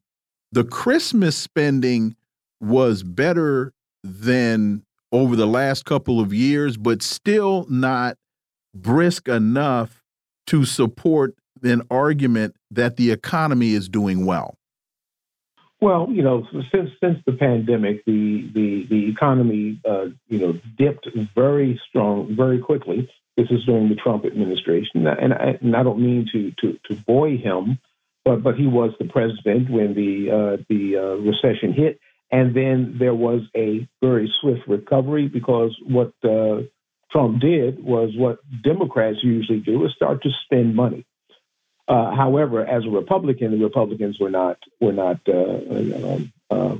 the 0.53 0.65
Christmas 0.65 1.35
spending 1.35 2.15
was 2.61 3.03
better 3.03 3.73
than 4.05 4.83
over 5.11 5.35
the 5.35 5.47
last 5.47 5.87
couple 5.87 6.21
of 6.21 6.35
years, 6.35 6.77
but 6.77 7.03
still 7.03 7.65
not 7.71 8.19
brisk 8.75 9.29
enough 9.29 10.03
to 10.49 10.67
support 10.67 11.35
an 11.63 11.81
argument 11.91 12.55
that 12.71 12.97
the 12.97 13.11
economy 13.11 13.73
is 13.73 13.89
doing 13.89 14.27
well. 14.27 14.59
Well, 15.81 16.09
you 16.11 16.23
know, 16.23 16.47
since 16.73 16.91
since 17.03 17.19
the 17.27 17.33
pandemic, 17.33 18.05
the 18.07 18.51
the 18.55 18.87
the 18.89 19.11
economy, 19.11 19.81
uh, 19.89 20.07
you 20.29 20.39
know, 20.39 20.61
dipped 20.79 21.07
very 21.35 21.81
strong, 21.89 22.35
very 22.35 22.59
quickly. 22.59 23.11
This 23.37 23.49
is 23.51 23.65
during 23.67 23.91
the 23.91 23.95
Trump 23.97 24.25
administration, 24.25 25.07
and 25.07 25.35
I, 25.35 25.59
and 25.61 25.77
I 25.77 25.83
don't 25.83 26.01
mean 26.01 26.27
to 26.33 26.53
to 26.63 26.79
to 26.89 26.95
buoy 27.07 27.37
him, 27.37 27.79
but 28.25 28.43
but 28.43 28.57
he 28.57 28.67
was 28.67 28.93
the 28.99 29.05
president 29.05 29.69
when 29.69 29.95
the 29.95 30.31
uh, 30.31 30.63
the 30.71 30.97
uh, 30.97 31.17
recession 31.23 31.75
hit, 31.75 32.01
and 32.31 32.57
then 32.57 32.97
there 32.99 33.15
was 33.15 33.43
a 33.55 33.87
very 34.03 34.33
swift 34.41 34.67
recovery 34.67 35.29
because 35.29 35.77
what 35.87 36.13
uh, 36.25 36.63
Trump 37.13 37.41
did 37.43 37.85
was 37.85 38.11
what 38.17 38.39
Democrats 38.65 39.19
usually 39.23 39.61
do: 39.61 39.85
is 39.85 39.93
start 39.95 40.23
to 40.23 40.31
spend 40.47 40.75
money. 40.75 41.05
Uh, 41.89 42.15
however, 42.15 42.67
as 42.67 42.85
a 42.85 42.91
Republican, 42.91 43.53
the 43.53 43.65
Republicans 43.65 44.19
were 44.19 44.31
not 44.31 44.59
were 44.81 44.93
not 44.93 45.21
uh, 45.29 45.33
um, 45.33 46.33
uh, 46.51 46.77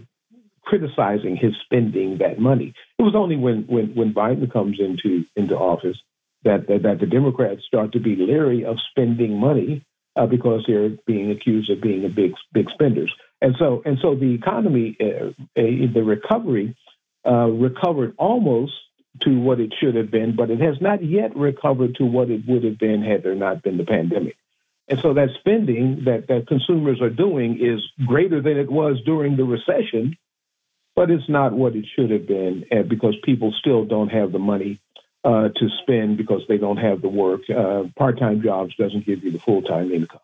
criticizing 0.63 1.37
his 1.37 1.55
spending 1.65 2.19
that 2.19 2.41
money. 2.41 2.75
It 2.99 3.03
was 3.03 3.15
only 3.15 3.37
when 3.37 3.65
when 3.69 3.95
when 3.95 4.13
Biden 4.13 4.53
comes 4.53 4.79
into 4.81 5.25
into 5.37 5.57
office 5.57 5.97
that 6.45 6.67
that, 6.67 6.83
that 6.83 7.01
the 7.01 7.07
Democrats 7.07 7.63
start 7.67 7.93
to 7.93 8.01
be 8.01 8.17
leery 8.17 8.65
of 8.65 8.79
spending 8.91 9.39
money 9.39 9.85
uh, 10.17 10.27
because 10.27 10.65
they're 10.67 10.91
being 11.07 11.31
accused 11.31 11.71
of 11.71 11.81
being 11.81 12.05
a 12.05 12.09
big 12.09 12.33
big 12.53 12.69
spenders. 12.71 13.13
And 13.41 13.55
so 13.59 13.83
and 13.85 13.99
so 14.03 14.17
the 14.17 14.35
economy, 14.35 14.97
uh, 15.01 15.31
the 15.55 16.03
recovery 16.03 16.77
uh, 17.25 17.47
recovered 17.47 18.15
almost 18.19 18.73
to 19.23 19.39
what 19.39 19.61
it 19.61 19.73
should 19.81 19.95
have 19.95 20.11
been, 20.11 20.35
but 20.37 20.51
it 20.51 20.61
has 20.61 20.81
not 20.81 21.05
yet 21.05 21.37
recovered 21.37 21.95
to 21.97 22.05
what 22.05 22.31
it 22.31 22.43
would 22.47 22.65
have 22.65 22.79
been 22.79 23.03
had 23.03 23.23
there 23.23 23.35
not 23.35 23.63
been 23.63 23.79
the 23.79 23.85
pandemic. 23.85 24.37
And 24.89 25.01
so 25.01 25.15
that 25.15 25.31
spending 25.41 26.05
that, 26.05 26.29
that 26.29 26.47
consumers 26.47 27.01
are 27.01 27.11
doing 27.11 27.59
is 27.61 27.81
greater 28.07 28.41
than 28.41 28.57
it 28.57 28.71
was 28.71 29.01
during 29.05 29.37
the 29.37 29.45
recession, 29.45 30.17
but 30.95 31.11
it's 31.11 31.29
not 31.29 31.53
what 31.53 31.75
it 31.75 31.85
should 31.95 32.11
have 32.11 32.27
been 32.27 32.65
because 32.89 33.15
people 33.25 33.53
still 33.59 33.85
don't 33.85 34.09
have 34.09 34.33
the 34.33 34.39
money 34.39 34.81
uh, 35.25 35.49
to 35.49 35.69
spend 35.83 36.17
because 36.17 36.43
they 36.49 36.57
don't 36.57 36.77
have 36.77 37.03
the 37.03 37.09
work. 37.09 37.41
Uh, 37.51 37.85
Part 37.99 38.19
time 38.19 38.43
jobs 38.43 38.75
doesn't 38.77 39.05
give 39.05 39.25
you 39.25 39.33
the 39.33 39.41
full 39.41 39.63
time 39.63 39.91
income. 39.91 40.21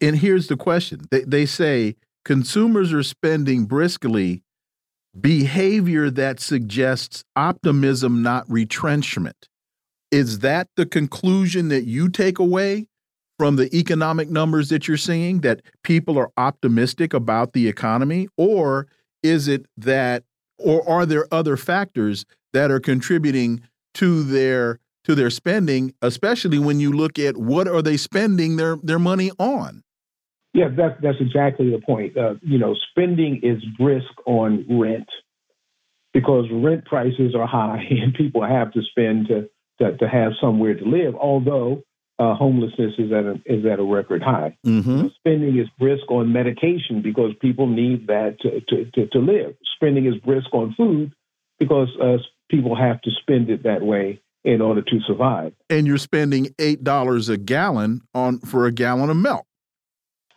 And 0.00 0.16
here's 0.16 0.46
the 0.46 0.56
question 0.56 1.00
they, 1.10 1.22
they 1.22 1.44
say 1.44 1.96
consumers 2.24 2.92
are 2.92 3.02
spending 3.02 3.66
briskly 3.66 4.42
behavior 5.18 6.10
that 6.10 6.40
suggests 6.40 7.24
optimism, 7.36 8.22
not 8.22 8.50
retrenchment. 8.50 9.48
Is 10.10 10.38
that 10.38 10.68
the 10.76 10.86
conclusion 10.86 11.68
that 11.68 11.84
you 11.84 12.08
take 12.08 12.38
away? 12.38 12.86
From 13.38 13.56
the 13.56 13.74
economic 13.74 14.28
numbers 14.28 14.68
that 14.68 14.88
you're 14.88 14.96
seeing 14.96 15.40
that 15.40 15.62
people 15.84 16.18
are 16.18 16.30
optimistic 16.36 17.14
about 17.14 17.52
the 17.52 17.68
economy? 17.68 18.28
Or 18.36 18.88
is 19.22 19.48
it 19.48 19.66
that, 19.76 20.24
or 20.58 20.86
are 20.88 21.06
there 21.06 21.26
other 21.32 21.56
factors 21.56 22.26
that 22.52 22.70
are 22.70 22.80
contributing 22.80 23.62
to 23.94 24.22
their 24.24 24.80
to 25.04 25.14
their 25.14 25.30
spending, 25.30 25.94
especially 26.02 26.58
when 26.58 26.80
you 26.80 26.92
look 26.92 27.18
at 27.18 27.36
what 27.36 27.66
are 27.66 27.80
they 27.80 27.96
spending 27.96 28.56
their 28.56 28.76
their 28.82 28.98
money 28.98 29.30
on? 29.38 29.82
Yeah, 30.52 30.68
that's 30.76 31.00
that's 31.00 31.20
exactly 31.20 31.70
the 31.70 31.80
point. 31.80 32.16
Uh, 32.16 32.34
you 32.42 32.58
know, 32.58 32.74
spending 32.90 33.40
is 33.42 33.62
brisk 33.78 34.10
on 34.26 34.66
rent 34.68 35.08
because 36.12 36.46
rent 36.52 36.84
prices 36.84 37.34
are 37.34 37.46
high 37.46 37.84
and 37.90 38.12
people 38.14 38.44
have 38.44 38.72
to 38.72 38.82
spend 38.82 39.28
to 39.28 39.48
to, 39.80 39.96
to 39.96 40.08
have 40.08 40.32
somewhere 40.40 40.74
to 40.74 40.84
live. 40.84 41.14
Although 41.14 41.82
uh, 42.18 42.34
homelessness 42.34 42.94
is 42.98 43.12
at 43.12 43.24
a 43.24 43.40
is 43.46 43.64
at 43.64 43.78
a 43.78 43.82
record 43.82 44.22
high. 44.22 44.56
Mm-hmm. 44.66 45.08
Spending 45.18 45.58
is 45.58 45.68
brisk 45.78 46.10
on 46.10 46.32
medication 46.32 47.00
because 47.02 47.32
people 47.40 47.66
need 47.66 48.08
that 48.08 48.40
to, 48.40 48.60
to, 48.68 48.90
to, 48.92 49.06
to 49.08 49.18
live. 49.18 49.54
Spending 49.76 50.06
is 50.06 50.16
brisk 50.16 50.52
on 50.52 50.74
food 50.76 51.12
because 51.58 51.88
uh, 52.02 52.18
people 52.50 52.74
have 52.74 53.00
to 53.02 53.10
spend 53.22 53.50
it 53.50 53.62
that 53.62 53.82
way 53.82 54.20
in 54.44 54.60
order 54.60 54.82
to 54.82 55.00
survive. 55.06 55.52
And 55.70 55.86
you're 55.86 55.98
spending 55.98 56.54
eight 56.58 56.82
dollars 56.82 57.28
a 57.28 57.36
gallon 57.36 58.00
on 58.14 58.40
for 58.40 58.66
a 58.66 58.72
gallon 58.72 59.10
of 59.10 59.16
milk. 59.16 59.46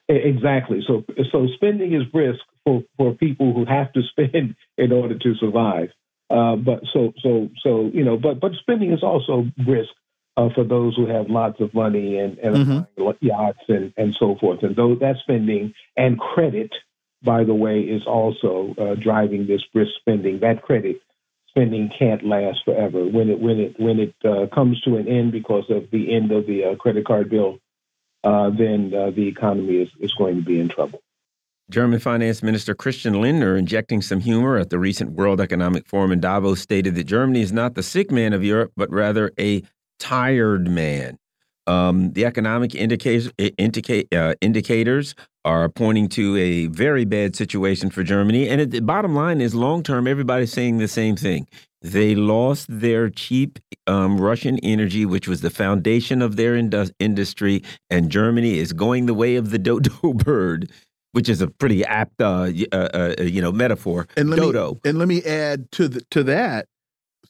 Exactly. 0.07 0.83
So 0.85 1.03
so 1.31 1.47
spending 1.55 1.93
is 1.93 2.03
brisk 2.11 2.41
for, 2.63 2.83
for 2.97 3.13
people 3.13 3.53
who 3.53 3.65
have 3.65 3.91
to 3.93 4.01
spend 4.11 4.55
in 4.77 4.91
order 4.91 5.17
to 5.17 5.35
survive. 5.35 5.89
Uh, 6.29 6.55
but 6.55 6.81
so 6.93 7.11
so 7.23 7.49
so 7.63 7.89
you 7.93 8.03
know, 8.03 8.17
but 8.17 8.39
but 8.39 8.51
spending 8.61 8.91
is 8.91 9.03
also 9.03 9.45
brisk 9.65 9.89
uh, 10.37 10.49
for 10.53 10.63
those 10.63 10.95
who 10.95 11.07
have 11.07 11.29
lots 11.29 11.59
of 11.59 11.73
money 11.73 12.17
and, 12.17 12.37
and 12.39 12.55
mm-hmm. 12.55 13.25
yachts 13.25 13.63
and, 13.67 13.93
and 13.97 14.15
so 14.15 14.35
forth. 14.39 14.63
And 14.63 14.75
though 14.75 14.95
that 14.95 15.17
spending 15.21 15.73
and 15.97 16.19
credit, 16.19 16.71
by 17.23 17.43
the 17.43 17.53
way, 17.53 17.81
is 17.81 18.05
also 18.07 18.73
uh, 18.77 18.95
driving 18.95 19.47
this 19.47 19.61
brisk 19.73 19.91
spending. 19.99 20.39
That 20.39 20.61
credit 20.61 21.01
spending 21.49 21.91
can't 21.97 22.23
last 22.23 22.63
forever. 22.65 23.05
When 23.05 23.29
it 23.29 23.39
when 23.39 23.59
it 23.59 23.79
when 23.79 23.99
it 23.99 24.15
uh, 24.23 24.47
comes 24.53 24.81
to 24.81 24.97
an 24.97 25.07
end 25.07 25.31
because 25.31 25.65
of 25.69 25.91
the 25.91 26.13
end 26.15 26.31
of 26.31 26.47
the 26.47 26.63
uh, 26.63 26.75
credit 26.75 27.05
card 27.05 27.29
bill, 27.29 27.59
uh, 28.23 28.49
then 28.49 28.93
uh, 28.93 29.11
the 29.11 29.27
economy 29.27 29.81
is, 29.81 29.89
is 29.99 30.13
going 30.13 30.37
to 30.37 30.41
be 30.41 30.59
in 30.59 30.69
trouble. 30.69 31.01
German 31.69 31.99
Finance 31.99 32.43
Minister 32.43 32.75
Christian 32.75 33.21
Lindner, 33.21 33.55
injecting 33.55 34.01
some 34.01 34.19
humor 34.19 34.57
at 34.57 34.69
the 34.69 34.79
recent 34.79 35.11
World 35.11 35.39
Economic 35.39 35.87
Forum 35.87 36.11
in 36.11 36.19
Davos, 36.19 36.59
stated 36.59 36.95
that 36.95 37.05
Germany 37.05 37.41
is 37.41 37.53
not 37.53 37.75
the 37.75 37.83
sick 37.83 38.11
man 38.11 38.33
of 38.33 38.43
Europe, 38.43 38.73
but 38.75 38.91
rather 38.91 39.31
a 39.39 39.63
tired 40.01 40.67
man. 40.67 41.17
Um, 41.67 42.11
the 42.13 42.25
economic 42.25 42.73
indicators, 42.73 43.31
indicate, 43.37 44.13
uh, 44.13 44.33
indicators 44.41 45.13
are 45.45 45.69
pointing 45.69 46.09
to 46.09 46.35
a 46.35 46.65
very 46.67 47.05
bad 47.05 47.35
situation 47.35 47.91
for 47.91 48.03
Germany. 48.03 48.49
And 48.49 48.71
the 48.71 48.79
bottom 48.81 49.15
line 49.15 49.41
is 49.41 49.53
long 49.53 49.83
term, 49.83 50.07
everybody's 50.07 50.51
saying 50.51 50.79
the 50.79 50.87
same 50.87 51.15
thing. 51.15 51.47
They 51.83 52.15
lost 52.15 52.67
their 52.69 53.09
cheap 53.09 53.59
um, 53.87 54.19
Russian 54.19 54.57
energy, 54.59 55.05
which 55.05 55.27
was 55.27 55.41
the 55.41 55.49
foundation 55.49 56.21
of 56.21 56.35
their 56.35 56.55
industry, 56.99 57.63
and 57.89 58.09
Germany 58.09 58.57
is 58.57 58.73
going 58.73 59.05
the 59.05 59.13
way 59.13 59.35
of 59.35 59.51
the 59.51 59.59
dodo 59.59 60.13
bird, 60.13 60.71
which 61.11 61.29
is 61.29 61.41
a 61.41 61.47
pretty 61.47 61.85
apt, 61.85 62.21
uh, 62.21 62.51
uh, 62.71 62.75
uh, 62.75 63.21
you 63.21 63.41
know, 63.41 63.51
metaphor. 63.51 64.07
And 64.17 64.29
let 64.29 64.37
dodo. 64.37 64.73
Me, 64.73 64.79
and 64.85 64.97
let 64.99 65.07
me 65.07 65.23
add 65.23 65.71
to 65.73 65.87
the, 65.87 66.01
to 66.11 66.23
that 66.23 66.67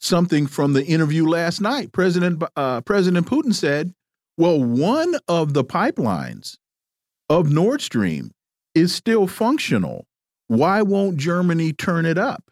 something 0.01 0.47
from 0.47 0.73
the 0.73 0.85
interview 0.85 1.25
last 1.25 1.61
night. 1.61 1.91
President 1.93 2.43
uh, 2.55 2.81
President 2.81 3.27
Putin 3.27 3.53
said, 3.53 3.93
"Well, 4.37 4.61
one 4.61 5.15
of 5.27 5.53
the 5.53 5.63
pipelines 5.63 6.57
of 7.29 7.49
Nord 7.49 7.81
Stream 7.81 8.31
is 8.75 8.93
still 8.93 9.27
functional. 9.27 10.05
Why 10.47 10.81
won't 10.81 11.17
Germany 11.17 11.71
turn 11.71 12.05
it 12.05 12.17
up?" 12.17 12.43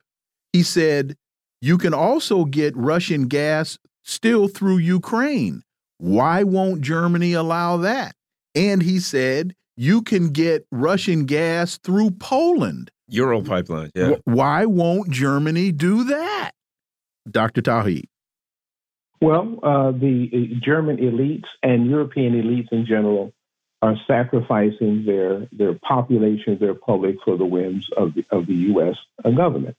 He 0.53 0.63
said, 0.63 1.17
"You 1.61 1.77
can 1.77 1.93
also 1.93 2.45
get 2.45 2.77
Russian 2.77 3.27
gas 3.27 3.77
still 4.03 4.47
through 4.47 4.77
Ukraine. 4.77 5.63
Why 5.97 6.43
won't 6.43 6.81
Germany 6.81 7.33
allow 7.33 7.77
that?" 7.77 8.15
And 8.55 8.81
he 8.81 8.99
said, 8.99 9.55
"You 9.75 10.01
can 10.01 10.29
get 10.29 10.65
Russian 10.71 11.25
gas 11.25 11.77
through 11.77 12.11
Poland." 12.11 12.91
Ural 13.11 13.41
pipeline, 13.41 13.89
yeah. 13.95 14.17
Why 14.25 14.65
won't 14.65 15.09
Germany 15.09 15.71
do 15.71 16.03
that? 16.03 16.51
Dr. 17.31 17.61
Tauheed? 17.61 18.05
Well, 19.21 19.59
uh, 19.63 19.91
the 19.91 20.29
uh, 20.33 20.59
German 20.63 20.97
elites 20.97 21.47
and 21.61 21.89
European 21.89 22.33
elites 22.33 22.71
in 22.71 22.85
general 22.85 23.33
are 23.81 23.95
sacrificing 24.07 25.05
their 25.05 25.47
their 25.51 25.73
population, 25.73 26.57
their 26.59 26.73
public, 26.73 27.17
for 27.23 27.37
the 27.37 27.45
whims 27.45 27.87
of 27.95 28.13
the, 28.13 28.25
of 28.31 28.45
the 28.47 28.53
U.S. 28.53 28.95
government. 29.23 29.75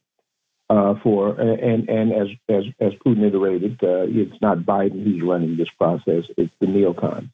Uh, 0.68 0.94
for 1.02 1.40
and 1.40 1.88
and 1.88 2.12
as 2.12 2.28
as 2.48 2.64
as 2.80 2.92
Putin 3.04 3.26
iterated, 3.26 3.72
uh, 3.82 4.06
it's 4.06 4.40
not 4.40 4.58
Biden 4.58 5.02
who's 5.02 5.22
running 5.22 5.56
this 5.56 5.70
process; 5.70 6.24
it's 6.36 6.54
the 6.60 6.66
neocons, 6.66 7.28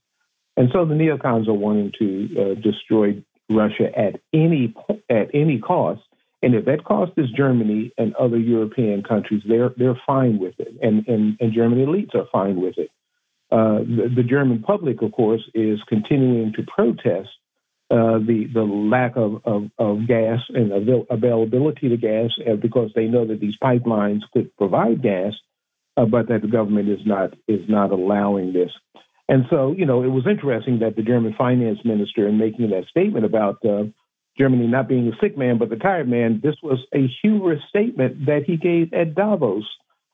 and 0.56 0.70
so 0.73 0.87
the 0.87 0.94
neocons 0.94 1.46
are 1.46 1.52
wanting 1.52 1.92
to 1.99 2.28
uh, 2.40 2.54
destroy 2.54 3.23
Russia 3.50 3.90
at 3.96 4.20
any 4.32 4.75
at 5.11 5.30
any 5.35 5.58
cost, 5.58 6.06
and 6.43 6.55
if 6.55 6.64
that 6.66 6.85
cost 6.85 7.12
is 7.16 7.31
Germany 7.31 7.93
and 7.97 8.14
other 8.14 8.38
European 8.38 9.02
countries, 9.02 9.43
they're 9.49 9.73
they're 9.76 10.00
fine 10.07 10.38
with 10.38 10.55
it, 10.59 10.75
and 10.83 11.07
and, 11.09 11.37
and 11.40 11.52
German 11.52 11.78
elites 11.78 12.14
are 12.14 12.26
fine 12.31 12.61
with 12.61 12.78
it. 12.78 12.90
Uh, 13.50 13.78
the, 13.78 14.12
the, 14.16 14.23
German 14.25 14.61
public, 14.61 15.02
of 15.02 15.12
course, 15.12 15.43
is 15.55 15.78
continuing 15.87 16.52
to 16.55 16.64
protest 16.64 17.28
uh, 17.93 18.19
the 18.19 18.49
the 18.52 18.64
lack 18.64 19.16
of, 19.16 19.40
of, 19.45 19.71
of 19.78 20.07
gas 20.09 20.40
and 20.49 20.73
avail- 20.73 21.07
availability 21.11 21.88
to 21.88 21.97
gas 21.97 22.31
uh, 22.50 22.57
because 22.57 22.90
they 22.95 23.07
know 23.07 23.25
that 23.25 23.38
these 23.38 23.57
pipelines 23.62 24.23
could 24.33 24.55
provide 24.57 25.00
gas, 25.00 25.33
uh, 25.97 26.05
but 26.05 26.28
that 26.28 26.43
the 26.43 26.49
government 26.49 26.88
is 26.88 27.07
not 27.07 27.35
is 27.47 27.69
not 27.69 27.93
allowing 27.93 28.52
this. 28.52 28.73
And 29.28 29.45
so, 29.49 29.73
you 29.73 29.87
know, 29.87 30.02
it 30.02 30.09
was 30.09 30.26
interesting 30.26 30.81
that 30.81 30.97
the 30.97 31.02
German 31.02 31.35
finance 31.37 31.78
minister, 31.85 32.28
in 32.28 32.38
making 32.38 32.71
that 32.71 32.87
statement 32.87 33.25
about 33.25 33.64
uh, 33.64 33.85
Germany 34.38 34.66
not 34.66 34.88
being 34.88 35.09
a 35.09 35.16
sick 35.21 35.37
man 35.37 35.59
but 35.59 35.71
the 35.71 35.76
tired 35.76 36.09
man, 36.09 36.40
this 36.43 36.57
was 36.62 36.78
a 36.95 37.07
humorous 37.23 37.62
statement 37.69 38.26
that 38.26 38.45
he 38.45 38.57
gave 38.57 38.93
at 38.93 39.14
Davos, 39.14 39.64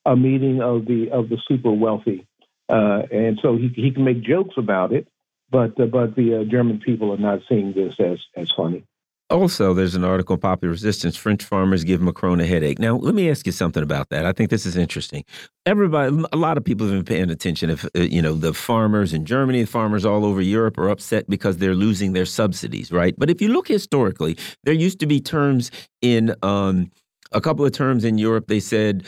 a 0.05 0.17
meeting 0.17 0.63
of 0.63 0.87
the 0.87 1.11
of 1.11 1.29
the 1.29 1.39
super 1.49 1.73
wealthy. 1.73 2.27
Uh, 2.69 3.03
and 3.11 3.39
so 3.43 3.57
he 3.57 3.69
he 3.75 3.91
can 3.91 4.05
make 4.05 4.23
jokes 4.23 4.55
about 4.57 4.93
it, 4.93 5.07
but 5.51 5.79
uh, 5.81 5.87
but 5.87 6.17
the 6.17 6.41
uh, 6.41 6.45
German 6.45 6.81
people 6.81 7.13
are 7.13 7.19
not 7.19 7.41
seeing 7.49 7.73
this 7.73 7.95
as 7.99 8.19
as 8.37 8.51
funny. 8.57 8.85
Also, 9.33 9.73
there's 9.73 9.95
an 9.95 10.05
article 10.05 10.35
in 10.35 10.41
Popular 10.41 10.71
Resistance 10.71 11.17
French 11.17 11.43
farmers 11.43 11.85
give 11.85 12.03
Macron 12.03 12.39
a 12.39 12.47
headache. 12.47 12.79
Now, 12.79 12.97
let 12.97 13.15
me 13.15 13.31
ask 13.31 13.47
you 13.47 13.53
something 13.53 13.83
about 13.83 14.11
that. 14.11 14.27
I 14.27 14.33
think 14.33 14.51
this 14.51 14.67
is 14.67 14.77
interesting. 14.77 15.25
Everybody, 15.65 16.23
a 16.35 16.37
lot 16.37 16.59
of 16.59 16.65
people 16.65 16.87
have 16.87 16.95
been 16.95 17.17
paying 17.17 17.31
attention. 17.31 17.71
If, 17.71 17.87
uh, 17.97 18.01
you 18.01 18.21
know, 18.21 18.35
the 18.35 18.53
farmers 18.53 19.15
in 19.15 19.25
Germany, 19.25 19.63
the 19.63 19.67
farmers 19.67 20.05
all 20.05 20.27
over 20.27 20.43
Europe 20.43 20.77
are 20.77 20.91
upset 20.91 21.31
because 21.31 21.57
they're 21.57 21.75
losing 21.75 22.13
their 22.13 22.27
subsidies, 22.27 22.93
right? 22.93 23.15
But 23.17 23.31
if 23.31 23.41
you 23.41 23.49
look 23.49 23.69
historically, 23.69 24.37
there 24.65 24.75
used 24.75 25.01
to 25.01 25.07
be 25.07 25.19
terms 25.19 25.71
in 26.03 26.35
um, 26.43 26.91
a 27.33 27.41
couple 27.41 27.65
of 27.65 27.73
terms 27.73 28.05
in 28.05 28.19
Europe, 28.19 28.49
they 28.49 28.61
said 28.61 29.03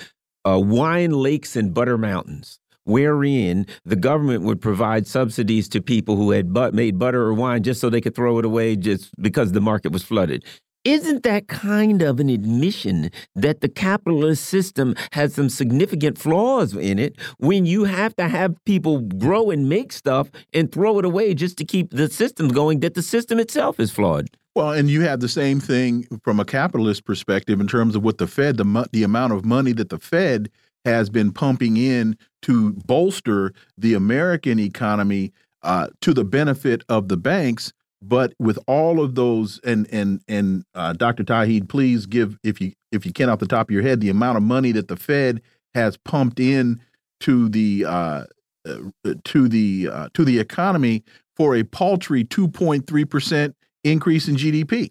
uh, 0.46 0.58
wine 0.58 1.10
lakes 1.10 1.54
and 1.54 1.74
butter 1.74 1.98
mountains 1.98 2.60
wherein 2.84 3.66
the 3.84 3.96
government 3.96 4.44
would 4.44 4.60
provide 4.60 5.06
subsidies 5.06 5.68
to 5.70 5.80
people 5.80 6.16
who 6.16 6.30
had 6.30 6.52
but 6.52 6.74
made 6.74 6.98
butter 6.98 7.22
or 7.22 7.34
wine 7.34 7.62
just 7.62 7.80
so 7.80 7.90
they 7.90 8.00
could 8.00 8.14
throw 8.14 8.38
it 8.38 8.44
away 8.44 8.76
just 8.76 9.10
because 9.20 9.52
the 9.52 9.60
market 9.60 9.92
was 9.92 10.02
flooded. 10.02 10.44
Isn't 10.84 11.22
that 11.22 11.48
kind 11.48 12.02
of 12.02 12.20
an 12.20 12.28
admission 12.28 13.10
that 13.34 13.62
the 13.62 13.70
capitalist 13.70 14.44
system 14.44 14.94
has 15.12 15.32
some 15.32 15.48
significant 15.48 16.18
flaws 16.18 16.74
in 16.74 16.98
it 16.98 17.18
when 17.38 17.64
you 17.64 17.84
have 17.84 18.14
to 18.16 18.28
have 18.28 18.62
people 18.66 19.00
grow 19.00 19.50
and 19.50 19.66
make 19.66 19.92
stuff 19.92 20.30
and 20.52 20.70
throw 20.70 20.98
it 20.98 21.06
away 21.06 21.32
just 21.32 21.56
to 21.56 21.64
keep 21.64 21.90
the 21.90 22.10
system 22.10 22.48
going, 22.48 22.80
that 22.80 22.92
the 22.92 23.02
system 23.02 23.40
itself 23.40 23.80
is 23.80 23.90
flawed? 23.90 24.28
Well, 24.54 24.72
and 24.72 24.90
you 24.90 25.00
have 25.00 25.20
the 25.20 25.28
same 25.28 25.58
thing 25.58 26.06
from 26.22 26.38
a 26.38 26.44
capitalist 26.44 27.06
perspective 27.06 27.60
in 27.60 27.66
terms 27.66 27.96
of 27.96 28.04
what 28.04 28.18
the 28.18 28.26
Fed, 28.26 28.58
the, 28.58 28.88
the 28.92 29.04
amount 29.04 29.32
of 29.32 29.44
money 29.44 29.72
that 29.72 29.88
the 29.88 29.98
Fed 29.98 30.50
has 30.84 31.10
been 31.10 31.32
pumping 31.32 31.76
in 31.76 32.16
to 32.42 32.72
bolster 32.86 33.52
the 33.78 33.94
American 33.94 34.58
economy 34.58 35.32
uh, 35.62 35.88
to 36.02 36.12
the 36.12 36.24
benefit 36.24 36.84
of 36.88 37.08
the 37.08 37.16
banks. 37.16 37.72
But 38.02 38.34
with 38.38 38.58
all 38.66 39.00
of 39.00 39.14
those, 39.14 39.60
and 39.64 39.88
and 39.90 40.20
and 40.28 40.64
uh, 40.74 40.92
Dr. 40.92 41.24
Tauheed, 41.24 41.70
please 41.70 42.04
give 42.04 42.38
if 42.44 42.60
you 42.60 42.72
if 42.92 43.06
you 43.06 43.12
can 43.12 43.30
off 43.30 43.38
the 43.38 43.46
top 43.46 43.68
of 43.68 43.72
your 43.72 43.82
head 43.82 44.00
the 44.00 44.10
amount 44.10 44.36
of 44.36 44.42
money 44.42 44.72
that 44.72 44.88
the 44.88 44.96
Fed 44.96 45.40
has 45.74 45.96
pumped 45.96 46.38
in 46.38 46.80
to 47.20 47.48
the 47.48 47.86
uh, 47.86 48.24
uh 48.68 48.78
to 49.24 49.48
the 49.48 49.88
uh, 49.90 50.08
to 50.12 50.24
the 50.24 50.38
economy 50.38 51.02
for 51.34 51.56
a 51.56 51.62
paltry 51.62 52.24
two 52.24 52.46
point 52.46 52.86
three 52.86 53.06
percent 53.06 53.56
increase 53.84 54.28
in 54.28 54.36
GDP. 54.36 54.90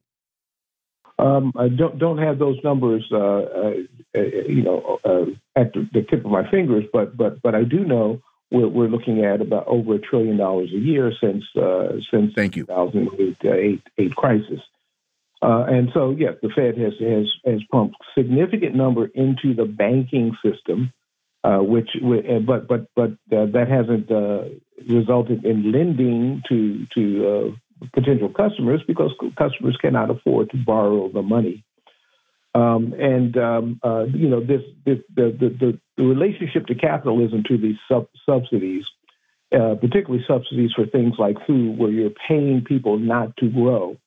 Um, 1.19 1.51
I 1.55 1.69
don't 1.69 1.99
don't 1.99 2.17
have 2.17 2.39
those 2.39 2.57
numbers, 2.63 3.05
uh, 3.11 3.17
uh 3.17 3.71
Uh, 4.15 4.21
you 4.47 4.61
know, 4.61 4.99
uh, 5.03 5.25
at 5.59 5.73
the, 5.73 5.89
the, 5.91 6.01
tip 6.03 6.23
of 6.23 6.29
my 6.29 6.47
fingers, 6.51 6.83
but 6.93 7.17
but 7.17 7.41
but 7.41 7.55
I 7.55 7.63
do 7.63 7.83
know 7.83 8.21
we're, 8.51 8.67
we're 8.67 8.87
looking 8.87 9.25
at 9.25 9.41
about 9.41 9.67
over 9.67 9.95
a 9.95 9.99
trillion 9.99 10.37
dollars 10.37 10.69
a 10.71 10.77
year 10.77 11.11
since 11.19 11.43
uh, 11.55 11.93
since 12.11 12.31
Thank 12.35 12.55
you. 12.55 12.65
2008 12.65 13.37
uh, 13.43 13.53
eight, 13.53 13.81
eight 13.97 14.15
crisis. 14.15 14.59
Uh, 15.41 15.65
and 15.67 15.89
so, 15.95 16.11
yes, 16.11 16.35
the 16.43 16.49
Fed 16.49 16.77
has 16.77 16.93
has 16.99 17.25
has 17.43 17.61
pumped 17.71 17.95
significant 18.15 18.75
number 18.75 19.07
into 19.07 19.55
the 19.55 19.65
banking 19.65 20.37
system, 20.45 20.93
uh, 21.43 21.57
which 21.57 21.89
but 22.45 22.67
but 22.67 22.85
but 22.95 23.13
that 23.29 23.67
hasn't 23.67 24.11
resulted 24.87 25.43
in 25.43 25.71
lending 25.71 26.43
to 26.49 26.85
to 26.93 27.55
potential 27.93 28.29
customers 28.29 28.81
because 28.87 29.11
customers 29.35 29.75
cannot 29.81 30.11
afford 30.11 30.51
to 30.51 30.57
borrow 30.57 31.09
the 31.11 31.23
money. 31.23 31.63
Um, 32.55 32.93
and 32.93 33.35
um, 33.37 33.79
uh, 33.83 34.05
you 34.13 34.27
know 34.27 34.39
this, 34.39 34.61
this 34.85 34.99
the, 35.15 35.35
the, 35.39 35.79
the, 35.97 36.03
relationship 36.03 36.67
to 36.67 36.75
capitalism 36.75 37.43
to 37.47 37.57
these 37.57 37.77
sub- 37.87 38.09
subsidies, 38.27 38.85
uh, 39.51 39.75
particularly 39.81 40.23
subsidies 40.27 40.71
for 40.75 40.85
things 40.85 41.15
like 41.17 41.35
food, 41.47 41.79
where 41.79 41.89
you're 41.89 42.11
paying 42.27 42.63
people 42.63 42.99
not 42.99 43.35
to 43.37 43.49
grow, 43.49 43.97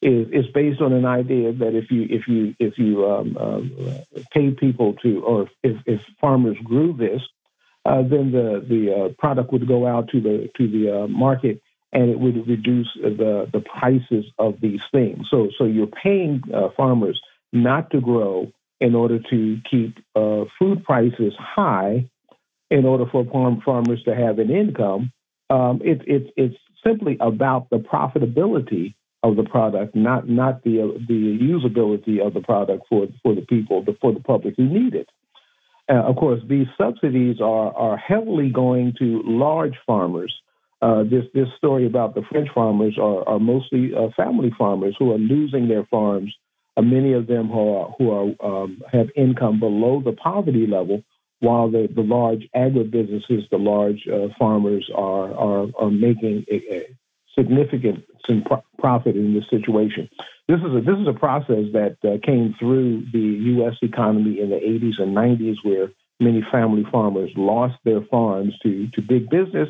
is, 0.00 0.28
is 0.28 0.46
based 0.54 0.80
on 0.80 0.92
an 0.92 1.06
idea 1.06 1.52
that 1.52 1.74
if 1.74 1.90
you 1.90 2.06
if 2.08 2.28
you 2.28 2.54
if 2.60 2.78
you 2.78 3.04
um, 3.04 3.36
uh, 3.36 4.20
pay 4.32 4.52
people 4.52 4.94
to, 5.02 5.20
or 5.24 5.48
if, 5.64 5.76
if 5.86 6.00
farmers 6.20 6.56
grew 6.62 6.92
this, 6.96 7.20
uh, 7.84 8.02
then 8.02 8.30
the 8.30 8.64
the 8.68 8.94
uh, 8.94 9.08
product 9.18 9.52
would 9.52 9.66
go 9.66 9.88
out 9.88 10.08
to 10.10 10.20
the 10.20 10.48
to 10.56 10.68
the 10.68 11.02
uh, 11.02 11.06
market 11.08 11.60
and 11.92 12.10
it 12.10 12.20
would 12.20 12.46
reduce 12.46 12.88
the, 13.00 13.48
the 13.50 13.60
prices 13.60 14.26
of 14.38 14.60
these 14.60 14.82
things. 14.92 15.26
So, 15.30 15.48
so 15.56 15.64
you're 15.64 15.86
paying 15.86 16.42
farmers 16.76 17.18
not 17.52 17.90
to 17.90 18.00
grow 18.00 18.50
in 18.80 18.94
order 18.94 19.18
to 19.30 19.58
keep 19.70 19.96
uh, 20.14 20.44
food 20.58 20.84
prices 20.84 21.32
high 21.38 22.08
in 22.70 22.84
order 22.84 23.04
for 23.10 23.24
farm 23.24 23.60
farmers 23.64 24.02
to 24.04 24.14
have 24.14 24.38
an 24.38 24.50
income. 24.50 25.12
Um, 25.50 25.80
it, 25.82 26.02
it, 26.06 26.32
it's 26.36 26.56
simply 26.86 27.16
about 27.20 27.70
the 27.70 27.78
profitability 27.78 28.94
of 29.22 29.36
the 29.36 29.42
product, 29.42 29.96
not 29.96 30.28
not 30.28 30.62
the 30.62 30.82
uh, 30.82 30.98
the 31.08 31.38
usability 31.40 32.24
of 32.24 32.34
the 32.34 32.40
product 32.40 32.84
for 32.88 33.08
for 33.22 33.34
the 33.34 33.40
people, 33.40 33.84
for 34.00 34.12
the 34.12 34.20
public 34.20 34.54
who 34.56 34.64
need 34.64 34.94
it. 34.94 35.08
Uh, 35.90 36.02
of 36.04 36.16
course, 36.16 36.40
these 36.48 36.66
subsidies 36.76 37.40
are 37.40 37.74
are 37.74 37.96
heavily 37.96 38.50
going 38.50 38.94
to 38.98 39.22
large 39.24 39.74
farmers 39.86 40.32
uh, 40.80 41.02
this 41.02 41.24
this 41.34 41.48
story 41.56 41.86
about 41.86 42.14
the 42.14 42.22
French 42.30 42.48
farmers 42.54 42.96
are, 42.98 43.28
are 43.28 43.40
mostly 43.40 43.92
uh, 43.94 44.08
family 44.16 44.52
farmers 44.56 44.94
who 44.98 45.12
are 45.12 45.18
losing 45.18 45.68
their 45.68 45.84
farms. 45.86 46.34
Uh, 46.78 46.82
many 46.82 47.12
of 47.12 47.26
them 47.26 47.48
who 47.48 47.74
are 47.74 47.94
who 47.98 48.10
are 48.10 48.62
um, 48.62 48.80
have 48.92 49.08
income 49.16 49.58
below 49.58 50.00
the 50.04 50.12
poverty 50.12 50.66
level, 50.66 51.02
while 51.40 51.68
the, 51.68 51.88
the 51.92 52.02
large 52.02 52.48
agribusinesses, 52.54 53.48
the 53.50 53.58
large 53.58 54.06
uh, 54.06 54.28
farmers 54.38 54.88
are 54.94 55.34
are, 55.34 55.66
are 55.78 55.90
making 55.90 56.44
a, 56.50 56.56
a 56.74 56.96
significant 57.36 58.04
profit 58.78 59.16
in 59.16 59.34
this 59.34 59.48
situation. 59.50 60.08
This 60.46 60.60
is 60.60 60.76
a 60.76 60.80
this 60.80 60.98
is 60.98 61.08
a 61.08 61.18
process 61.18 61.64
that 61.72 61.96
uh, 62.04 62.24
came 62.24 62.54
through 62.58 63.06
the 63.12 63.18
U.S. 63.56 63.74
economy 63.82 64.40
in 64.40 64.50
the 64.50 64.56
80s 64.56 65.02
and 65.02 65.16
90s, 65.16 65.56
where 65.64 65.90
many 66.20 66.44
family 66.52 66.84
farmers 66.92 67.30
lost 67.34 67.74
their 67.84 68.02
farms 68.02 68.54
to 68.62 68.88
to 68.94 69.02
big 69.02 69.28
business 69.30 69.68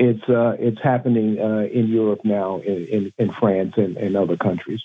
it's 0.00 0.26
uh, 0.30 0.56
it's 0.58 0.80
happening 0.82 1.38
uh, 1.38 1.66
in 1.70 1.88
Europe 1.88 2.20
now, 2.24 2.60
in, 2.60 2.86
in, 2.86 3.12
in 3.18 3.30
France 3.32 3.74
and, 3.76 3.98
and, 3.98 4.16
other 4.16 4.34
countries. 4.34 4.80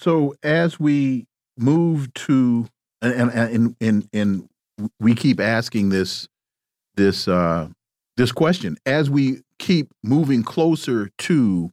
So 0.00 0.34
as 0.42 0.80
we 0.80 1.26
move 1.56 2.12
to 2.14 2.68
and 3.02 3.30
and 3.30 3.76
and, 3.80 4.08
and 4.12 4.48
we 5.00 5.14
keep 5.14 5.40
asking 5.40 5.90
this 5.90 6.28
this 6.96 7.28
uh, 7.28 7.68
this 8.16 8.32
question 8.32 8.76
as 8.86 9.08
we 9.08 9.42
keep 9.58 9.88
moving 10.02 10.42
closer 10.42 11.10
to 11.18 11.70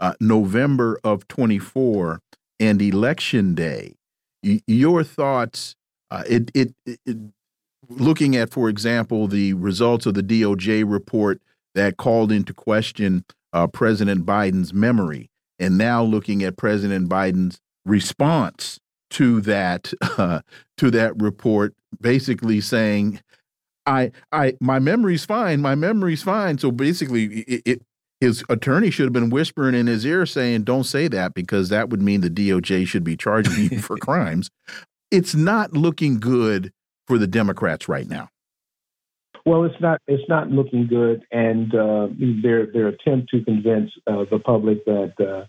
uh, 0.00 0.14
November 0.20 0.98
of 1.04 1.26
twenty 1.28 1.58
four 1.58 2.20
and 2.60 2.80
election 2.80 3.54
day. 3.54 3.94
Your 4.42 5.02
thoughts? 5.02 5.74
Uh, 6.10 6.22
it, 6.28 6.50
it, 6.54 6.74
it 6.86 7.16
looking 7.88 8.36
at, 8.36 8.50
for 8.50 8.68
example, 8.68 9.26
the 9.26 9.54
results 9.54 10.06
of 10.06 10.14
the 10.14 10.22
DOJ 10.22 10.84
report 10.86 11.40
that 11.74 11.96
called 11.96 12.30
into 12.30 12.52
question 12.52 13.24
uh, 13.52 13.66
President 13.66 14.24
Biden's 14.26 14.72
memory, 14.72 15.30
and 15.64 15.78
now 15.78 16.02
looking 16.02 16.42
at 16.42 16.58
President 16.58 17.08
Biden's 17.08 17.58
response 17.86 18.78
to 19.10 19.40
that 19.40 19.92
uh, 20.18 20.40
to 20.76 20.90
that 20.90 21.20
report, 21.20 21.74
basically 22.00 22.60
saying, 22.60 23.20
"I, 23.86 24.12
I, 24.30 24.54
my 24.60 24.78
memory's 24.78 25.24
fine. 25.24 25.62
My 25.62 25.74
memory's 25.74 26.22
fine." 26.22 26.58
So 26.58 26.70
basically, 26.70 27.40
it, 27.40 27.62
it 27.64 27.82
his 28.20 28.44
attorney 28.50 28.90
should 28.90 29.06
have 29.06 29.12
been 29.12 29.30
whispering 29.30 29.74
in 29.74 29.86
his 29.86 30.04
ear 30.04 30.26
saying, 30.26 30.64
"Don't 30.64 30.84
say 30.84 31.08
that 31.08 31.32
because 31.32 31.70
that 31.70 31.88
would 31.88 32.02
mean 32.02 32.20
the 32.20 32.28
DOJ 32.28 32.86
should 32.86 33.04
be 33.04 33.16
charging 33.16 33.70
you 33.70 33.80
for 33.80 33.96
crimes." 34.00 34.50
It's 35.10 35.34
not 35.34 35.72
looking 35.72 36.20
good 36.20 36.72
for 37.06 37.16
the 37.16 37.26
Democrats 37.26 37.88
right 37.88 38.08
now? 38.08 38.28
Well, 39.46 39.64
it's 39.64 39.80
not. 39.80 40.00
It's 40.06 40.26
not 40.28 40.50
looking 40.50 40.86
good, 40.86 41.24
and 41.30 41.74
uh, 41.74 42.08
their 42.42 42.66
their 42.66 42.88
attempt 42.88 43.28
to 43.30 43.44
convince 43.44 43.90
uh, 44.06 44.24
the 44.30 44.38
public 44.38 44.84
that 44.86 45.12
uh, 45.20 45.46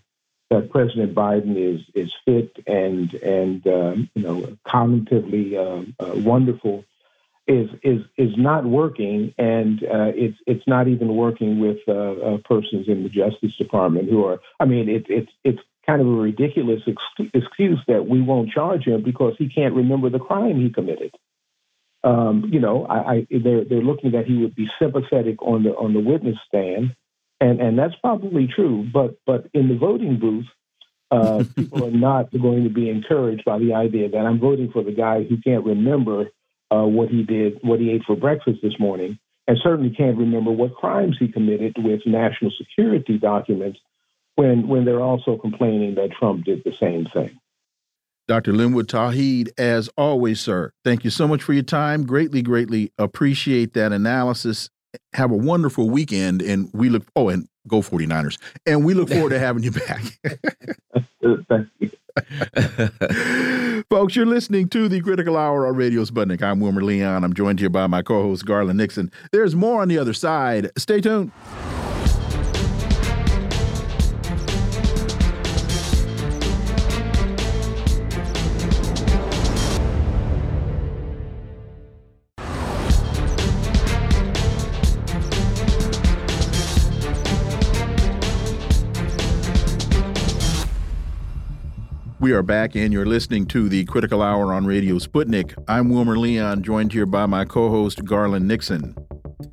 that 0.50 0.70
President 0.70 1.14
Biden 1.14 1.56
is 1.56 1.80
is 1.94 2.12
fit 2.24 2.56
and 2.66 3.12
and 3.14 3.66
um, 3.66 4.10
you 4.14 4.22
know 4.22 4.56
cognitively 4.66 5.54
uh, 5.54 6.04
uh, 6.04 6.14
wonderful 6.16 6.84
is 7.46 7.68
is 7.82 8.02
is 8.16 8.36
not 8.36 8.64
working, 8.64 9.32
and 9.38 9.82
uh, 9.84 10.12
it's 10.14 10.36
it's 10.46 10.66
not 10.66 10.88
even 10.88 11.14
working 11.14 11.60
with 11.60 11.78
uh, 11.88 11.92
uh, 11.92 12.38
persons 12.38 12.88
in 12.88 13.02
the 13.02 13.08
Justice 13.08 13.56
Department 13.56 14.08
who 14.10 14.24
are. 14.24 14.40
I 14.58 14.64
mean, 14.64 14.88
it's 14.88 15.06
it's 15.08 15.30
it's 15.44 15.60
kind 15.86 16.00
of 16.00 16.08
a 16.08 16.10
ridiculous 16.10 16.82
ex- 16.86 17.30
excuse 17.32 17.78
that 17.86 18.08
we 18.08 18.20
won't 18.20 18.50
charge 18.50 18.84
him 18.84 19.02
because 19.02 19.34
he 19.38 19.48
can't 19.48 19.74
remember 19.74 20.10
the 20.10 20.18
crime 20.18 20.60
he 20.60 20.70
committed. 20.70 21.14
Um, 22.02 22.50
you 22.52 22.58
know, 22.58 22.84
I, 22.86 22.96
I, 22.98 23.26
they're 23.30 23.64
they're 23.64 23.82
looking 23.82 24.12
that 24.12 24.26
he 24.26 24.38
would 24.38 24.54
be 24.54 24.68
sympathetic 24.80 25.40
on 25.42 25.62
the 25.62 25.70
on 25.70 25.92
the 25.92 26.00
witness 26.00 26.36
stand, 26.48 26.96
and 27.40 27.60
and 27.60 27.78
that's 27.78 27.94
probably 27.96 28.46
true. 28.46 28.88
But 28.92 29.18
but 29.26 29.48
in 29.54 29.68
the 29.68 29.76
voting 29.76 30.18
booth, 30.18 30.46
uh, 31.10 31.44
people 31.56 31.84
are 31.84 31.90
not 31.90 32.30
going 32.32 32.64
to 32.64 32.70
be 32.70 32.88
encouraged 32.90 33.44
by 33.44 33.58
the 33.58 33.74
idea 33.74 34.08
that 34.08 34.18
I'm 34.18 34.38
voting 34.38 34.70
for 34.72 34.82
the 34.82 34.92
guy 34.92 35.24
who 35.24 35.38
can't 35.38 35.64
remember 35.64 36.26
uh, 36.70 36.84
what 36.84 37.08
he 37.08 37.22
did, 37.22 37.58
what 37.62 37.80
he 37.80 37.90
ate 37.90 38.02
for 38.04 38.16
breakfast 38.16 38.60
this 38.62 38.78
morning, 38.78 39.18
and 39.46 39.58
certainly 39.62 39.90
can't 39.90 40.18
remember 40.18 40.50
what 40.50 40.74
crimes 40.74 41.16
he 41.18 41.28
committed 41.28 41.76
with 41.78 42.00
national 42.06 42.50
security 42.58 43.18
documents 43.18 43.78
when, 44.34 44.68
when 44.68 44.84
they're 44.84 45.00
also 45.00 45.36
complaining 45.36 45.94
that 45.94 46.12
Trump 46.12 46.44
did 46.44 46.62
the 46.64 46.72
same 46.78 47.06
thing. 47.06 47.38
Dr. 48.28 48.52
Linwood 48.52 48.88
Tauheed, 48.88 49.50
as 49.56 49.88
always, 49.96 50.40
sir, 50.40 50.72
thank 50.84 51.04
you 51.04 51.10
so 51.10 51.28
much 51.28 51.42
for 51.42 51.52
your 51.52 51.62
time. 51.62 52.04
Greatly, 52.04 52.42
greatly 52.42 52.92
appreciate 52.98 53.72
that 53.74 53.92
analysis. 53.92 54.68
Have 55.14 55.30
a 55.30 55.36
wonderful 55.36 55.90
weekend, 55.90 56.42
and 56.42 56.70
we 56.72 56.88
look. 56.88 57.04
Oh, 57.16 57.28
and 57.28 57.48
go 57.68 57.80
49ers. 57.82 58.38
And 58.64 58.84
we 58.84 58.94
look 58.94 59.08
forward 59.08 59.30
to 59.30 59.38
having 59.46 59.62
you 59.62 59.72
back. 59.72 60.02
Thank 61.48 61.68
you. 61.78 61.90
Folks, 63.90 64.16
you're 64.16 64.26
listening 64.26 64.68
to 64.70 64.88
the 64.88 65.00
Critical 65.00 65.36
Hour 65.36 65.66
on 65.66 65.76
Radio 65.76 66.04
Sputnik. 66.04 66.42
I'm 66.42 66.60
Wilmer 66.60 66.82
Leon. 66.82 67.24
I'm 67.24 67.34
joined 67.34 67.60
here 67.60 67.68
by 67.70 67.86
my 67.86 68.02
co 68.02 68.22
host, 68.22 68.46
Garland 68.46 68.78
Nixon. 68.78 69.10
There's 69.32 69.54
more 69.54 69.82
on 69.82 69.88
the 69.88 69.98
other 69.98 70.14
side. 70.14 70.70
Stay 70.78 71.00
tuned. 71.00 71.32
We 92.18 92.32
are 92.32 92.42
back, 92.42 92.74
and 92.74 92.94
you're 92.94 93.04
listening 93.04 93.44
to 93.48 93.68
the 93.68 93.84
Critical 93.84 94.22
Hour 94.22 94.54
on 94.54 94.64
Radio 94.64 94.94
Sputnik. 94.94 95.54
I'm 95.68 95.90
Wilmer 95.90 96.16
Leon, 96.16 96.62
joined 96.62 96.94
here 96.94 97.04
by 97.04 97.26
my 97.26 97.44
co 97.44 97.68
host, 97.68 98.06
Garland 98.06 98.48
Nixon. 98.48 98.96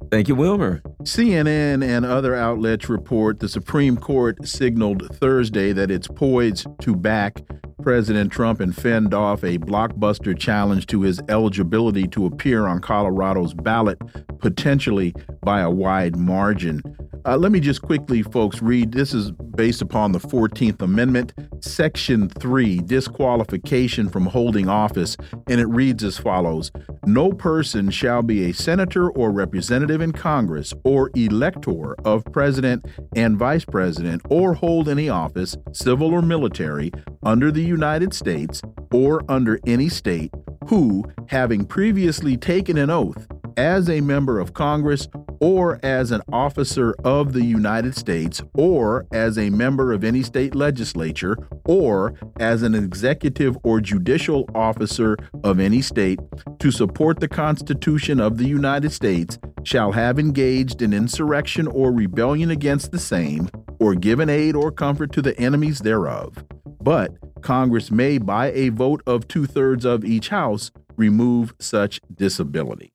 Thank 0.10 0.30
you, 0.30 0.36
Wilmer. 0.36 0.82
CNN 1.02 1.84
and 1.84 2.06
other 2.06 2.34
outlets 2.36 2.88
report 2.88 3.42
the 3.42 3.50
Supreme 3.50 3.98
Court 3.98 4.48
signaled 4.48 5.14
Thursday 5.18 5.74
that 5.74 5.92
it's 5.92 6.08
poised 6.08 6.68
to 6.80 6.96
back 6.96 7.42
President 7.82 8.32
Trump 8.32 8.62
and 8.62 8.74
fend 8.74 9.14
off 9.14 9.44
a 9.44 9.58
blockbuster 9.58 10.38
challenge 10.38 10.88
to 10.88 11.02
his 11.02 11.20
eligibility 11.28 12.08
to 12.08 12.26
appear 12.26 12.66
on 12.66 12.80
Colorado's 12.80 13.54
ballot, 13.54 14.00
potentially 14.40 15.14
by 15.42 15.60
a 15.60 15.70
wide 15.70 16.16
margin. 16.16 16.82
Uh, 17.26 17.38
let 17.38 17.54
me 17.54 17.60
just 17.62 17.82
quickly, 17.82 18.22
folks, 18.22 18.62
read. 18.62 18.92
This 18.92 19.14
is 19.14 19.32
based 19.32 19.82
upon 19.82 20.12
the 20.12 20.20
14th 20.20 20.82
Amendment, 20.82 21.34
Section 21.62 22.28
3, 22.28 22.80
disqualification 22.80 24.10
from 24.10 24.26
holding 24.26 24.68
office, 24.68 25.16
and 25.48 25.62
it 25.62 25.68
reads 25.68 26.04
as 26.04 26.18
follows 26.18 26.70
No 27.06 27.32
person 27.32 27.90
shall 27.92 28.24
be 28.24 28.50
a 28.50 28.54
senator 28.54 29.10
or 29.12 29.32
representative 29.32 30.02
in 30.02 30.12
Congress 30.12 30.74
or 30.84 31.12
elector 31.16 31.96
of 32.06 32.26
president 32.34 32.86
and 33.16 33.38
vice 33.38 33.64
president 33.64 34.22
or 34.30 34.54
hold 34.54 34.90
any 34.90 35.08
office, 35.08 35.56
civil 35.72 36.14
or 36.14 36.22
military, 36.22 36.92
under 37.24 37.52
the 37.52 37.64
United 37.64 38.14
States 38.14 38.62
or 38.92 39.24
under 39.30 39.62
any 39.66 39.88
state 39.88 40.34
who, 40.68 41.04
having 41.28 41.66
previously 41.66 42.38
taken 42.38 42.78
an 42.78 42.90
oath 42.90 43.28
as 43.58 43.90
a 43.90 44.02
member 44.02 44.40
of 44.40 44.54
Congress 44.54 45.08
or 45.40 45.80
as 45.84 46.12
an 46.12 46.22
officer 46.32 46.96
of 47.04 47.34
the 47.34 47.44
United 47.44 47.96
States, 47.98 48.42
or 48.54 49.06
as 49.12 49.38
a 49.38 49.50
member 49.50 49.92
of 49.92 50.04
any 50.04 50.24
state 50.24 50.56
legislature, 50.56 51.36
or 51.66 52.14
as 52.40 52.64
an 52.64 52.74
executive 52.74 53.58
or 53.64 53.82
judicial 53.82 54.50
officer 54.56 55.18
of 55.44 55.60
any 55.60 55.82
state, 55.82 56.20
to 56.60 56.72
support 56.72 57.20
the 57.20 57.28
Constitution 57.28 58.22
of 58.22 58.38
the 58.38 58.48
United 58.48 58.92
States, 58.92 59.38
shall 59.64 59.92
have 59.92 60.18
engaged 60.18 60.82
in 60.82 60.94
insurrection 60.94 61.68
or 61.68 61.92
rebellion 61.92 62.52
against 62.52 62.92
the 62.92 63.00
same, 63.00 63.50
or 63.80 63.96
given 63.96 64.30
aid 64.30 64.56
or 64.56 64.72
comfort 64.72 65.12
to 65.12 65.22
the 65.22 65.38
enemies 65.38 65.80
thereof. 65.80 66.44
But 66.82 67.12
Congress 67.42 67.92
may, 67.92 68.18
by 68.18 68.52
a 68.54 68.70
vote 68.70 69.04
of 69.06 69.28
two 69.28 69.46
thirds 69.46 69.84
of 69.84 70.06
each 70.06 70.30
House, 70.30 70.72
remove 70.96 71.54
such 71.60 72.00
disability. 72.14 72.94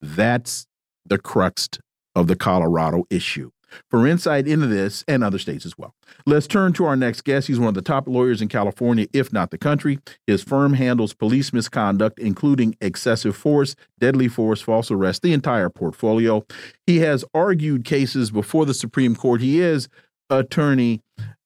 That's 0.00 0.66
the 1.04 1.18
crux 1.18 1.68
of 2.14 2.26
the 2.26 2.36
Colorado 2.36 3.04
issue. 3.10 3.50
For 3.90 4.06
insight 4.06 4.48
into 4.48 4.66
this 4.66 5.04
and 5.06 5.22
other 5.22 5.38
states 5.38 5.66
as 5.66 5.76
well, 5.76 5.94
let's 6.26 6.46
turn 6.46 6.72
to 6.74 6.86
our 6.86 6.96
next 6.96 7.24
guest. 7.24 7.48
He's 7.48 7.58
one 7.58 7.68
of 7.68 7.74
the 7.74 7.82
top 7.82 8.08
lawyers 8.08 8.40
in 8.40 8.48
California, 8.48 9.06
if 9.12 9.32
not 9.32 9.50
the 9.50 9.58
country. 9.58 9.98
His 10.26 10.42
firm 10.42 10.74
handles 10.74 11.12
police 11.12 11.52
misconduct, 11.52 12.18
including 12.18 12.76
excessive 12.80 13.36
force, 13.36 13.76
deadly 13.98 14.28
force, 14.28 14.60
false 14.60 14.90
arrest, 14.90 15.22
the 15.22 15.32
entire 15.32 15.68
portfolio. 15.68 16.46
He 16.86 17.00
has 17.00 17.24
argued 17.34 17.84
cases 17.84 18.30
before 18.30 18.64
the 18.64 18.74
Supreme 18.74 19.14
Court. 19.14 19.40
He 19.40 19.60
is 19.60 19.88
attorney 20.30 21.02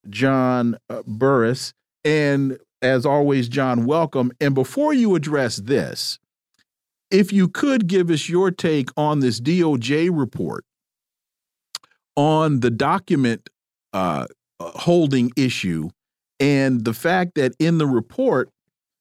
John 0.08 0.76
uh, 0.88 1.02
Burris. 1.06 1.72
And 2.04 2.58
as 2.80 3.06
always, 3.06 3.48
John, 3.48 3.84
welcome. 3.84 4.32
And 4.40 4.54
before 4.54 4.92
you 4.92 5.14
address 5.14 5.56
this, 5.56 6.18
if 7.12 7.32
you 7.32 7.46
could 7.46 7.86
give 7.86 8.10
us 8.10 8.28
your 8.28 8.50
take 8.50 8.88
on 8.96 9.20
this 9.20 9.40
DOJ 9.40 10.08
report 10.12 10.64
on 12.16 12.60
the 12.60 12.70
document 12.70 13.48
uh, 13.92 14.26
holding 14.60 15.30
issue 15.36 15.90
and 16.40 16.84
the 16.84 16.94
fact 16.94 17.34
that 17.36 17.54
in 17.58 17.78
the 17.78 17.86
report, 17.86 18.50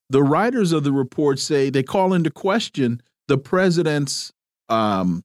the 0.10 0.22
writers 0.22 0.74
of 0.74 0.84
the 0.84 0.92
report 0.92 1.40
say 1.40 1.70
they 1.70 1.84
call 1.84 2.14
into 2.14 2.30
question 2.30 3.02
the 3.28 3.38
president's 3.38 4.32
um, 4.70 5.24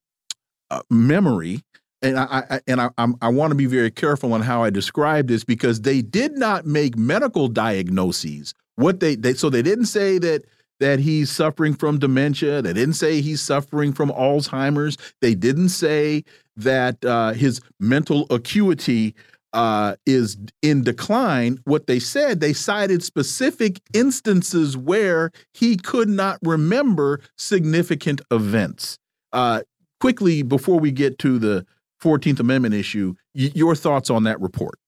uh, 0.71 0.81
memory. 0.89 1.61
And 2.03 2.19
I, 2.19 2.45
I 2.51 2.61
and 2.69 2.81
I, 2.81 2.91
I'm, 2.99 3.17
I 3.21 3.29
want 3.29 3.51
to 3.51 3.57
be 3.57 3.67
very 3.67 3.91
careful 3.91 4.33
on 4.33 4.43
how 4.43 4.63
I 4.63 4.71
describe 4.71 5.27
this 5.27 5.45
because 5.45 5.81
they 5.81 6.03
did 6.03 6.39
not 6.39 6.67
make 6.67 6.97
medical 6.97 7.49
diagnoses. 7.49 8.55
What 8.77 9.01
they, 9.01 9.17
they 9.17 9.35
so 9.35 9.51
they 9.51 9.63
didn't 9.63 9.87
say 9.87 10.19
that 10.19 10.45
that 10.81 10.99
he's 10.99 11.31
suffering 11.31 11.75
from 11.75 11.99
dementia. 11.99 12.63
They 12.63 12.73
didn't 12.73 12.95
say 12.95 13.21
he's 13.21 13.41
suffering 13.41 13.93
from 13.93 14.11
Alzheimer's. 14.11 14.97
They 15.21 15.35
didn't 15.35 15.71
say 15.71 16.25
that 16.57 17.05
uh, 17.05 17.33
his 17.33 17.61
mental 17.81 18.27
acuity 18.31 19.15
uh, 19.53 19.97
is 20.05 20.37
in 20.63 20.83
decline. 20.83 21.59
What 21.65 21.87
they 21.87 21.99
said, 21.99 22.41
they 22.41 22.53
cited 22.53 23.03
specific 23.03 23.81
instances 23.95 24.77
where 24.77 25.31
he 25.55 25.77
could 25.77 26.09
not 26.09 26.39
remember 26.43 27.21
significant 27.37 28.21
events. 28.31 28.99
Uh, 29.33 29.63
quickly, 30.01 30.43
before 30.43 30.79
we 30.79 30.91
get 30.91 31.19
to 31.21 31.39
the 31.39 31.67
14th 32.03 32.41
Amendment 32.41 32.75
issue, 32.75 33.15
your 33.33 33.75
thoughts 33.75 34.11
on 34.11 34.25
that 34.25 34.41
report? 34.41 34.79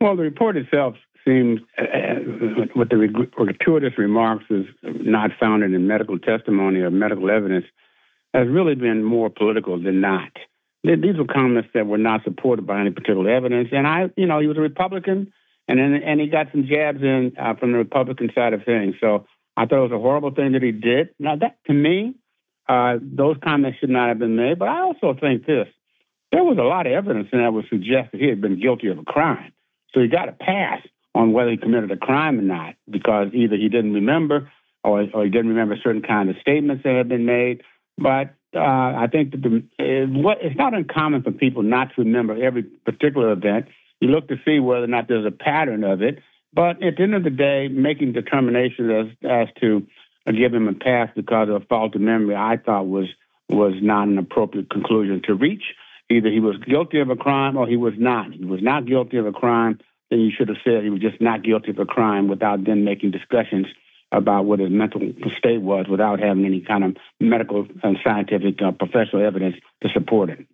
Well, 0.00 0.16
the 0.16 0.22
report 0.22 0.56
itself 0.56 0.94
seems, 1.26 1.60
uh, 1.78 1.82
uh, 1.82 2.66
with 2.74 2.88
the 2.88 3.26
gratuitous 3.32 3.98
remarks 3.98 4.44
is 4.50 4.66
not 4.82 5.30
founded 5.40 5.74
in 5.74 5.86
medical 5.86 6.18
testimony 6.18 6.80
or 6.80 6.90
medical 6.90 7.30
evidence, 7.30 7.66
has 8.32 8.46
really 8.48 8.74
been 8.74 9.02
more 9.02 9.30
political 9.30 9.80
than 9.82 10.00
not. 10.00 10.30
These 10.84 11.16
were 11.16 11.24
comments 11.24 11.70
that 11.74 11.86
were 11.86 11.98
not 11.98 12.22
supported 12.22 12.66
by 12.66 12.80
any 12.80 12.90
particular 12.90 13.28
evidence. 13.28 13.70
And 13.72 13.86
I, 13.88 14.10
you 14.16 14.26
know, 14.26 14.38
he 14.38 14.46
was 14.46 14.56
a 14.56 14.60
Republican, 14.60 15.32
and 15.66 15.78
then, 15.78 15.94
and 15.94 16.20
he 16.20 16.28
got 16.28 16.46
some 16.52 16.66
jabs 16.66 17.02
in 17.02 17.32
uh, 17.40 17.54
from 17.54 17.72
the 17.72 17.78
Republican 17.78 18.30
side 18.34 18.52
of 18.52 18.64
things. 18.64 18.94
So 19.00 19.26
I 19.56 19.66
thought 19.66 19.78
it 19.78 19.90
was 19.90 19.92
a 19.92 19.98
horrible 19.98 20.30
thing 20.30 20.52
that 20.52 20.62
he 20.62 20.70
did. 20.70 21.08
Now, 21.18 21.34
that 21.36 21.58
to 21.66 21.72
me, 21.72 22.14
uh, 22.68 22.98
those 23.02 23.36
comments 23.42 23.78
should 23.80 23.90
not 23.90 24.08
have 24.08 24.20
been 24.20 24.36
made. 24.36 24.60
But 24.60 24.68
I 24.68 24.82
also 24.82 25.16
think 25.18 25.44
this: 25.44 25.66
there 26.30 26.44
was 26.44 26.58
a 26.58 26.62
lot 26.62 26.86
of 26.86 26.92
evidence 26.92 27.28
that 27.32 27.52
would 27.52 27.66
suggest 27.68 28.12
that 28.12 28.20
he 28.20 28.28
had 28.28 28.40
been 28.40 28.60
guilty 28.60 28.88
of 28.88 28.98
a 28.98 29.04
crime. 29.04 29.52
So 29.92 30.00
he 30.00 30.08
got 30.08 30.28
a 30.28 30.32
pass 30.32 30.82
on 31.16 31.32
whether 31.32 31.50
he 31.50 31.56
committed 31.56 31.90
a 31.90 31.96
crime 31.96 32.38
or 32.38 32.42
not, 32.42 32.74
because 32.88 33.28
either 33.32 33.56
he 33.56 33.68
didn't 33.68 33.94
remember 33.94 34.50
or, 34.84 35.06
or 35.14 35.24
he 35.24 35.30
didn't 35.30 35.48
remember 35.48 35.76
certain 35.82 36.02
kind 36.02 36.28
of 36.28 36.36
statements 36.40 36.82
that 36.84 36.94
had 36.94 37.08
been 37.08 37.24
made. 37.24 37.62
But 37.98 38.34
uh, 38.54 38.60
I 38.60 39.08
think 39.10 39.32
that 39.32 39.42
the, 39.42 39.64
it, 39.78 40.10
what, 40.10 40.38
it's 40.42 40.56
not 40.56 40.74
uncommon 40.74 41.22
for 41.22 41.32
people 41.32 41.62
not 41.62 41.94
to 41.94 42.02
remember 42.02 42.36
every 42.42 42.62
particular 42.62 43.32
event. 43.32 43.66
You 44.00 44.08
look 44.08 44.28
to 44.28 44.36
see 44.44 44.60
whether 44.60 44.84
or 44.84 44.88
not 44.88 45.08
there's 45.08 45.26
a 45.26 45.30
pattern 45.30 45.84
of 45.84 46.02
it. 46.02 46.18
But 46.52 46.82
at 46.82 46.96
the 46.96 47.02
end 47.02 47.14
of 47.14 47.24
the 47.24 47.30
day, 47.30 47.68
making 47.68 48.12
determinations 48.12 48.90
as, 49.22 49.30
as 49.30 49.48
to 49.60 49.86
give 50.26 50.54
him 50.54 50.68
a 50.68 50.74
pass 50.74 51.08
because 51.14 51.48
of 51.48 51.62
a 51.62 51.64
faulty 51.66 51.98
memory, 51.98 52.36
I 52.36 52.56
thought 52.56 52.86
was 52.86 53.06
was 53.48 53.74
not 53.80 54.08
an 54.08 54.18
appropriate 54.18 54.70
conclusion 54.70 55.22
to 55.24 55.34
reach. 55.34 55.62
Either 56.10 56.28
he 56.28 56.40
was 56.40 56.56
guilty 56.68 56.98
of 56.98 57.10
a 57.10 57.16
crime 57.16 57.56
or 57.56 57.68
he 57.68 57.76
was 57.76 57.94
not. 57.96 58.32
He 58.32 58.44
was 58.44 58.60
not 58.60 58.86
guilty 58.86 59.18
of 59.18 59.26
a 59.26 59.32
crime, 59.32 59.78
then 60.10 60.20
you 60.20 60.30
should 60.36 60.48
have 60.48 60.58
said 60.64 60.82
he 60.82 60.90
was 60.90 61.00
just 61.00 61.20
not 61.20 61.42
guilty 61.42 61.70
of 61.70 61.78
a 61.78 61.84
crime 61.84 62.28
without 62.28 62.64
then 62.64 62.84
making 62.84 63.10
discussions 63.10 63.66
about 64.12 64.44
what 64.44 64.60
his 64.60 64.70
mental 64.70 65.00
state 65.36 65.60
was 65.62 65.86
without 65.88 66.20
having 66.20 66.44
any 66.44 66.60
kind 66.60 66.84
of 66.84 66.96
medical 67.20 67.66
and 67.82 67.98
scientific 68.04 68.62
uh, 68.62 68.70
professional 68.70 69.24
evidence 69.24 69.56
to 69.82 69.88
support 69.92 70.30
it. 70.30 70.46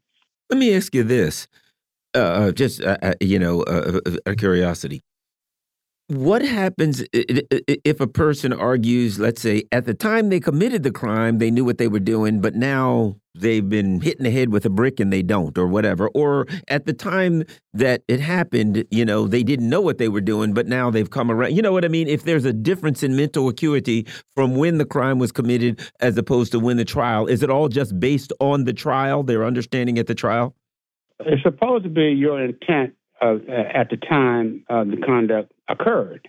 Let 0.49 0.59
me 0.59 0.75
ask 0.75 0.95
you 0.95 1.03
this, 1.03 1.47
uh, 2.15 2.19
uh 2.19 2.53
just 2.53 2.83
uh, 2.83 2.97
uh 3.03 3.15
you 3.21 3.39
know, 3.39 3.63
uh, 3.63 4.01
a 4.27 4.35
curiosity. 4.35 5.03
What 6.09 6.43
happens 6.43 7.03
if 7.13 8.01
a 8.01 8.07
person 8.07 8.53
argues, 8.53 9.19
let's 9.19 9.41
say, 9.41 9.63
at 9.73 9.87
the 9.87 9.95
time 9.95 10.29
they 10.29 10.41
committed 10.41 10.83
the 10.83 10.91
crime, 10.91 11.39
they 11.39 11.51
knew 11.51 11.65
what 11.65 11.79
they 11.79 11.89
were 11.89 12.01
doing, 12.01 12.41
but 12.41 12.55
now 12.55 13.17
they've 13.35 13.67
been 13.67 14.01
hit 14.01 14.19
in 14.19 14.25
the 14.25 14.31
head 14.31 14.51
with 14.51 14.67
a 14.67 14.69
brick 14.69 15.01
and 15.01 15.11
they 15.11 15.23
don't, 15.23 15.57
or 15.57 15.67
whatever. 15.67 16.09
Or 16.09 16.47
at 16.69 16.85
the 16.85 16.93
time 16.93 17.45
that 17.73 18.03
it 18.09 18.21
happened, 18.21 18.85
you 18.91 19.07
know, 19.07 19.27
they 19.27 19.43
didn't 19.43 19.71
know 19.71 19.81
what 19.81 19.97
they 19.97 20.09
were 20.09 20.21
doing, 20.21 20.53
but 20.53 20.67
now 20.67 20.91
they've 20.91 21.09
come 21.09 21.31
around. 21.31 21.57
You 21.57 21.63
know 21.63 21.73
what 21.73 21.85
I 21.85 21.89
mean? 21.89 22.09
If 22.09 22.25
there's 22.25 22.45
a 22.45 22.53
difference 22.53 23.03
in 23.03 23.17
mental 23.17 23.49
acuity 23.49 24.07
from 24.35 24.57
when 24.57 24.77
the 24.77 24.85
crime 24.85 25.19
was 25.19 25.33
committed 25.33 25.81
as 26.01 26.19
opposed 26.19 26.53
to 26.53 26.61
when 26.61 26.77
the 26.77 26.85
trial, 26.85 27.27
is 27.27 27.43
it 27.43 27.49
all 27.49 27.69
just 27.69 27.99
based 27.99 28.35
on 28.39 28.65
the 28.65 28.75
trial, 28.75 29.23
their 29.23 29.45
understanding 29.45 29.99
at 29.99 30.09
the 30.09 30.15
trial? 30.15 30.55
It's 31.21 31.43
supposed 31.43 31.85
to 31.85 31.91
be 31.91 32.11
your 32.11 32.45
intent 32.45 32.95
uh, 33.23 33.37
at 33.49 33.89
the 33.89 33.97
time 33.97 34.65
of 34.69 34.89
the 34.89 34.97
conduct 34.97 35.52
occurred. 35.69 36.29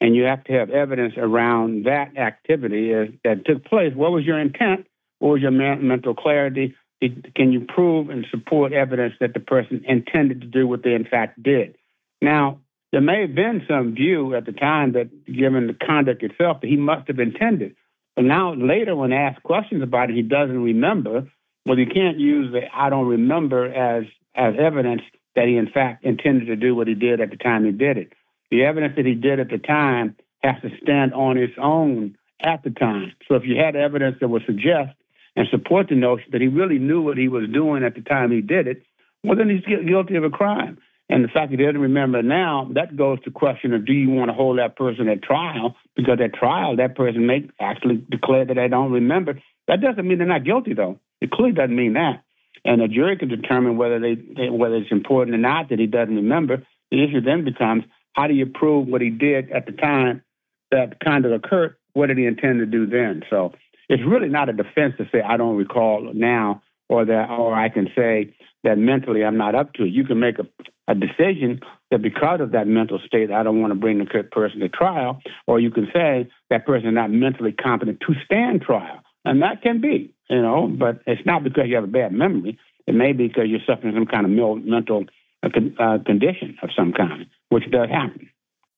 And 0.00 0.16
you 0.16 0.24
have 0.24 0.42
to 0.44 0.52
have 0.52 0.70
evidence 0.70 1.14
around 1.16 1.84
that 1.86 2.16
activity 2.16 2.92
uh, 2.94 3.04
that 3.24 3.46
took 3.46 3.64
place. 3.64 3.94
What 3.94 4.10
was 4.10 4.24
your 4.24 4.38
intent? 4.38 4.86
What 5.20 5.34
was 5.34 5.42
your 5.42 5.52
mental 5.52 6.14
clarity? 6.14 6.74
Can 7.00 7.52
you 7.52 7.66
prove 7.68 8.10
and 8.10 8.26
support 8.30 8.72
evidence 8.72 9.14
that 9.20 9.34
the 9.34 9.40
person 9.40 9.84
intended 9.86 10.40
to 10.40 10.46
do 10.46 10.66
what 10.66 10.82
they 10.82 10.94
in 10.94 11.04
fact 11.04 11.42
did? 11.42 11.76
Now, 12.20 12.58
there 12.92 13.00
may 13.00 13.22
have 13.22 13.34
been 13.34 13.62
some 13.68 13.94
view 13.94 14.34
at 14.34 14.44
the 14.44 14.52
time 14.52 14.92
that, 14.92 15.08
given 15.26 15.66
the 15.66 15.74
conduct 15.74 16.22
itself, 16.22 16.60
that 16.60 16.68
he 16.68 16.76
must 16.76 17.08
have 17.08 17.18
intended. 17.18 17.74
But 18.14 18.24
now, 18.24 18.54
later, 18.54 18.94
when 18.94 19.12
asked 19.12 19.42
questions 19.42 19.82
about 19.82 20.10
it, 20.10 20.16
he 20.16 20.22
doesn't 20.22 20.62
remember. 20.62 21.28
Well, 21.64 21.78
you 21.78 21.86
can't 21.86 22.18
use 22.18 22.52
the 22.52 22.62
"I 22.74 22.90
don't 22.90 23.06
remember" 23.06 23.64
as 23.64 24.04
as 24.34 24.54
evidence 24.58 25.02
that 25.34 25.46
he 25.46 25.56
in 25.56 25.70
fact 25.70 26.04
intended 26.04 26.46
to 26.46 26.56
do 26.56 26.74
what 26.74 26.88
he 26.88 26.94
did 26.94 27.20
at 27.20 27.30
the 27.30 27.36
time 27.36 27.64
he 27.64 27.72
did 27.72 27.96
it. 27.96 28.12
The 28.52 28.64
evidence 28.64 28.96
that 28.96 29.06
he 29.06 29.14
did 29.14 29.40
at 29.40 29.48
the 29.48 29.56
time 29.56 30.14
has 30.42 30.60
to 30.60 30.68
stand 30.82 31.14
on 31.14 31.38
its 31.38 31.54
own 31.56 32.18
at 32.38 32.62
the 32.62 32.68
time. 32.68 33.12
So 33.26 33.34
if 33.34 33.44
you 33.46 33.56
had 33.56 33.74
evidence 33.76 34.18
that 34.20 34.28
would 34.28 34.44
suggest 34.44 34.90
and 35.34 35.48
support 35.50 35.88
the 35.88 35.94
notion 35.94 36.26
that 36.32 36.42
he 36.42 36.48
really 36.48 36.78
knew 36.78 37.00
what 37.00 37.16
he 37.16 37.28
was 37.28 37.48
doing 37.48 37.82
at 37.82 37.94
the 37.94 38.02
time 38.02 38.30
he 38.30 38.42
did 38.42 38.66
it, 38.68 38.82
well, 39.24 39.38
then 39.38 39.48
he's 39.48 39.64
guilty 39.64 40.16
of 40.16 40.24
a 40.24 40.28
crime. 40.28 40.76
And 41.08 41.24
the 41.24 41.28
fact 41.28 41.50
that 41.50 41.60
he 41.60 41.64
doesn't 41.64 41.80
remember 41.80 42.22
now, 42.22 42.68
that 42.74 42.94
goes 42.94 43.22
to 43.24 43.30
question 43.30 43.72
of 43.72 43.86
do 43.86 43.94
you 43.94 44.10
want 44.10 44.28
to 44.28 44.34
hold 44.34 44.58
that 44.58 44.76
person 44.76 45.08
at 45.08 45.22
trial? 45.22 45.74
Because 45.96 46.18
at 46.22 46.34
trial, 46.34 46.76
that 46.76 46.94
person 46.94 47.26
may 47.26 47.48
actually 47.58 48.04
declare 48.10 48.44
that 48.44 48.54
they 48.54 48.68
don't 48.68 48.92
remember. 48.92 49.40
That 49.66 49.80
doesn't 49.80 50.06
mean 50.06 50.18
they're 50.18 50.26
not 50.26 50.44
guilty, 50.44 50.74
though. 50.74 51.00
It 51.22 51.30
clearly 51.30 51.54
doesn't 51.54 51.74
mean 51.74 51.94
that. 51.94 52.22
And 52.66 52.82
a 52.82 52.88
jury 52.88 53.16
can 53.16 53.28
determine 53.28 53.78
whether 53.78 53.98
they 53.98 54.50
whether 54.50 54.76
it's 54.76 54.92
important 54.92 55.34
or 55.34 55.38
not 55.38 55.70
that 55.70 55.78
he 55.78 55.86
doesn't 55.86 56.14
remember. 56.14 56.66
The 56.90 57.02
issue 57.02 57.22
then 57.22 57.44
becomes 57.44 57.84
how 58.14 58.26
do 58.26 58.34
you 58.34 58.46
prove 58.46 58.88
what 58.88 59.00
he 59.00 59.10
did 59.10 59.50
at 59.50 59.66
the 59.66 59.72
time 59.72 60.22
that 60.70 61.00
kind 61.00 61.24
of 61.24 61.32
occurred? 61.32 61.76
What 61.94 62.06
did 62.06 62.18
he 62.18 62.26
intend 62.26 62.60
to 62.60 62.66
do 62.66 62.86
then? 62.86 63.22
So 63.30 63.52
it's 63.88 64.02
really 64.02 64.28
not 64.28 64.48
a 64.48 64.52
defense 64.52 64.94
to 64.98 65.08
say 65.12 65.20
I 65.20 65.36
don't 65.36 65.56
recall 65.56 66.10
now, 66.14 66.62
or 66.88 67.04
that, 67.04 67.30
or 67.30 67.54
I 67.54 67.68
can 67.68 67.88
say 67.96 68.34
that 68.64 68.78
mentally 68.78 69.24
I'm 69.24 69.36
not 69.36 69.54
up 69.54 69.74
to 69.74 69.84
it. 69.84 69.88
You 69.88 70.04
can 70.04 70.20
make 70.20 70.38
a, 70.38 70.46
a 70.88 70.94
decision 70.94 71.60
that 71.90 72.02
because 72.02 72.40
of 72.40 72.52
that 72.52 72.66
mental 72.66 72.98
state, 73.06 73.30
I 73.30 73.42
don't 73.42 73.60
want 73.60 73.72
to 73.72 73.78
bring 73.78 73.98
the 73.98 74.04
person 74.04 74.60
to 74.60 74.68
trial, 74.68 75.20
or 75.46 75.60
you 75.60 75.70
can 75.70 75.88
say 75.92 76.28
that 76.50 76.66
person 76.66 76.88
is 76.88 76.94
not 76.94 77.10
mentally 77.10 77.52
competent 77.52 78.00
to 78.00 78.14
stand 78.24 78.62
trial, 78.62 79.00
and 79.24 79.42
that 79.42 79.62
can 79.62 79.80
be, 79.80 80.14
you 80.28 80.40
know. 80.40 80.68
But 80.68 81.00
it's 81.06 81.26
not 81.26 81.44
because 81.44 81.64
you 81.66 81.74
have 81.74 81.84
a 81.84 81.88
bad 81.88 82.12
memory. 82.12 82.58
It 82.86 82.94
may 82.94 83.12
be 83.12 83.28
because 83.28 83.44
you're 83.46 83.60
suffering 83.66 83.94
some 83.94 84.06
kind 84.06 84.26
of 84.26 84.64
mental 84.64 85.04
uh, 85.42 85.48
uh, 85.78 85.98
condition 86.04 86.56
of 86.62 86.70
some 86.76 86.92
kind, 86.92 87.26
which 87.48 87.70
does 87.70 87.88
happen. 87.88 88.28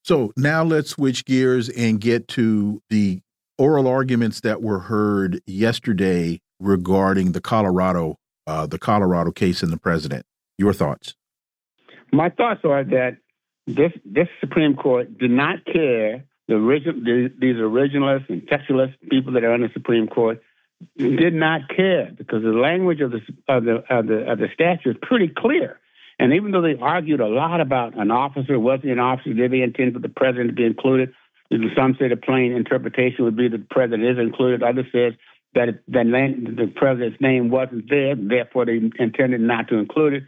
So 0.02 0.32
now 0.36 0.64
let's 0.64 0.90
switch 0.90 1.24
gears 1.24 1.68
and 1.68 2.00
get 2.00 2.28
to 2.28 2.82
the 2.90 3.20
oral 3.58 3.86
arguments 3.86 4.40
that 4.40 4.62
were 4.62 4.80
heard 4.80 5.40
yesterday 5.46 6.40
regarding 6.60 7.32
the 7.32 7.40
Colorado, 7.40 8.16
uh, 8.46 8.66
the 8.66 8.78
Colorado 8.78 9.30
case 9.30 9.62
and 9.62 9.72
the 9.72 9.78
president. 9.78 10.26
Your 10.58 10.72
thoughts? 10.72 11.14
My 12.12 12.28
thoughts 12.28 12.60
are 12.64 12.84
that 12.84 13.16
this 13.66 13.92
this 14.04 14.28
Supreme 14.40 14.76
Court 14.76 15.18
did 15.18 15.30
not 15.30 15.64
care. 15.64 16.24
The 16.46 16.54
original 16.54 17.00
these 17.02 17.56
originalists 17.56 18.28
and 18.28 18.42
textualists, 18.42 18.94
people 19.10 19.32
that 19.32 19.44
are 19.44 19.52
on 19.52 19.62
the 19.62 19.70
Supreme 19.72 20.06
Court, 20.06 20.42
did 20.96 21.34
not 21.34 21.62
care 21.74 22.12
because 22.16 22.42
the 22.42 22.50
language 22.52 23.00
of 23.00 23.10
the 23.10 23.20
of 23.48 23.64
the 23.64 23.76
of 23.90 24.06
the, 24.06 24.30
of 24.30 24.38
the 24.38 24.48
statute 24.52 24.90
is 24.90 24.96
pretty 25.02 25.28
clear. 25.28 25.80
And 26.18 26.32
even 26.34 26.52
though 26.52 26.62
they 26.62 26.76
argued 26.80 27.20
a 27.20 27.26
lot 27.26 27.60
about 27.60 27.96
an 27.98 28.10
officer, 28.10 28.58
was 28.58 28.80
he 28.82 28.90
an 28.90 29.00
officer, 29.00 29.32
did 29.32 29.50
they 29.50 29.62
intend 29.62 29.94
for 29.94 29.98
the 29.98 30.08
president 30.08 30.50
to 30.50 30.54
be 30.54 30.64
included? 30.64 31.12
Some 31.76 31.96
say 31.98 32.08
the 32.08 32.16
plain 32.16 32.52
interpretation 32.52 33.24
would 33.24 33.36
be 33.36 33.48
that 33.48 33.58
the 33.58 33.66
president 33.70 34.04
is 34.04 34.18
included. 34.18 34.62
Others 34.62 34.86
said 34.92 35.18
that 35.54 35.80
the 35.86 36.72
president's 36.74 37.20
name 37.20 37.50
wasn't 37.50 37.88
there, 37.88 38.14
therefore 38.16 38.66
they 38.66 38.80
intended 38.98 39.40
not 39.40 39.68
to 39.68 39.76
include 39.76 40.14
it. 40.14 40.22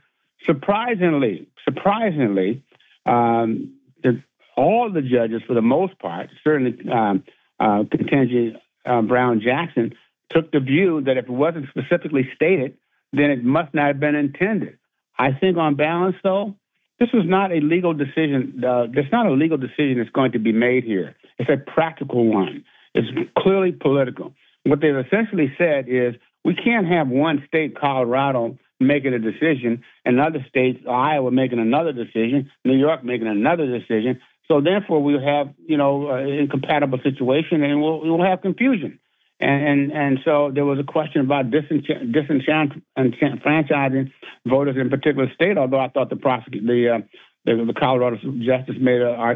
Surprisingly, 0.44 1.48
surprisingly, 1.64 2.62
um, 3.06 3.74
the, 4.02 4.22
all 4.56 4.90
the 4.92 5.02
judges, 5.02 5.42
for 5.46 5.54
the 5.54 5.62
most 5.62 5.98
part, 5.98 6.30
certainly 6.44 6.76
um, 6.90 7.24
uh, 7.58 7.82
Ketanji 7.84 8.54
uh, 8.84 9.02
Brown 9.02 9.40
Jackson, 9.40 9.94
took 10.30 10.52
the 10.52 10.60
view 10.60 11.00
that 11.02 11.16
if 11.16 11.24
it 11.24 11.30
wasn't 11.30 11.68
specifically 11.70 12.28
stated, 12.34 12.76
then 13.12 13.30
it 13.30 13.42
must 13.44 13.74
not 13.74 13.86
have 13.86 14.00
been 14.00 14.14
intended. 14.14 14.78
I 15.18 15.32
think 15.32 15.56
on 15.56 15.76
balance, 15.76 16.16
though, 16.22 16.54
this 16.98 17.08
is 17.12 17.22
not 17.24 17.52
a 17.52 17.60
legal 17.60 17.92
decision. 17.92 18.62
Uh, 18.64 18.86
there's 18.92 19.10
not 19.12 19.26
a 19.26 19.32
legal 19.32 19.58
decision 19.58 19.98
that's 19.98 20.10
going 20.10 20.32
to 20.32 20.38
be 20.38 20.52
made 20.52 20.84
here. 20.84 21.14
It's 21.38 21.50
a 21.50 21.58
practical 21.58 22.26
one. 22.26 22.64
It's 22.94 23.08
clearly 23.38 23.72
political. 23.72 24.32
What 24.64 24.80
they've 24.80 24.96
essentially 24.96 25.54
said 25.58 25.86
is 25.88 26.14
we 26.44 26.54
can't 26.54 26.86
have 26.86 27.08
one 27.08 27.44
state, 27.46 27.78
Colorado, 27.78 28.58
making 28.80 29.14
a 29.14 29.18
decision, 29.18 29.84
and 30.04 30.20
other 30.20 30.44
states, 30.48 30.80
Iowa 30.88 31.30
making 31.30 31.58
another 31.58 31.92
decision, 31.92 32.50
New 32.64 32.76
York 32.76 33.04
making 33.04 33.26
another 33.26 33.66
decision. 33.66 34.20
So 34.48 34.60
therefore, 34.60 35.02
we'll 35.02 35.20
have 35.20 35.52
you 35.66 35.76
know 35.76 36.10
uh, 36.10 36.18
incompatible 36.18 36.98
situation, 37.02 37.62
and 37.62 37.82
we'll 37.82 38.00
we'll 38.00 38.24
have 38.24 38.42
confusion. 38.42 38.98
And, 39.38 39.68
and 39.68 39.92
and 39.92 40.18
so 40.24 40.50
there 40.54 40.64
was 40.64 40.78
a 40.78 40.84
question 40.84 41.20
about 41.20 41.50
disenchant, 41.50 42.10
disenfranchising 42.10 44.10
voters 44.46 44.76
in 44.80 44.88
particular 44.88 45.30
state. 45.34 45.58
Although 45.58 45.80
I 45.80 45.88
thought 45.88 46.08
the 46.08 46.16
the 46.16 46.94
uh, 46.94 46.98
the, 47.44 47.64
the, 47.66 47.74
Colorado 47.78 48.16
justice 48.16 48.76
made 48.80 49.02
a 49.02 49.12
uh, 49.12 49.34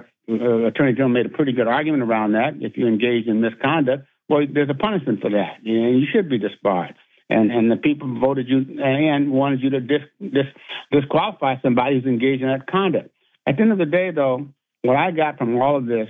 attorney 0.67 0.93
general 0.93 1.11
made 1.11 1.27
a 1.27 1.31
pretty 1.31 1.53
good 1.53 1.69
argument 1.69 2.03
around 2.03 2.33
that. 2.33 2.55
If 2.61 2.79
you 2.79 2.87
engage 2.87 3.27
in 3.27 3.43
misconduct, 3.43 4.07
well, 4.29 4.47
there's 4.51 4.71
a 4.71 4.75
punishment 4.75 5.21
for 5.21 5.31
that, 5.31 5.59
and 5.65 6.01
you 6.01 6.07
should 6.11 6.31
be 6.31 6.39
disbarred. 6.39 6.95
And 7.29 7.53
and 7.53 7.71
the 7.71 7.77
people 7.77 8.19
voted 8.19 8.49
you 8.49 8.83
and 8.83 9.31
wanted 9.31 9.61
you 9.61 9.69
to 9.71 9.81
dis, 9.81 10.01
dis, 10.21 10.47
disqualify 10.91 11.57
somebody 11.63 11.97
who's 11.97 12.07
engaged 12.07 12.43
in 12.43 12.49
that 12.49 12.67
conduct. 12.67 13.11
At 13.47 13.57
the 13.57 13.63
end 13.63 13.73
of 13.73 13.79
the 13.79 13.87
day, 13.87 14.11
though, 14.13 14.49
what 14.83 14.97
I 14.97 15.11
got 15.11 15.37
from 15.37 15.61
all 15.61 15.77
of 15.77 15.87
this 15.87 16.09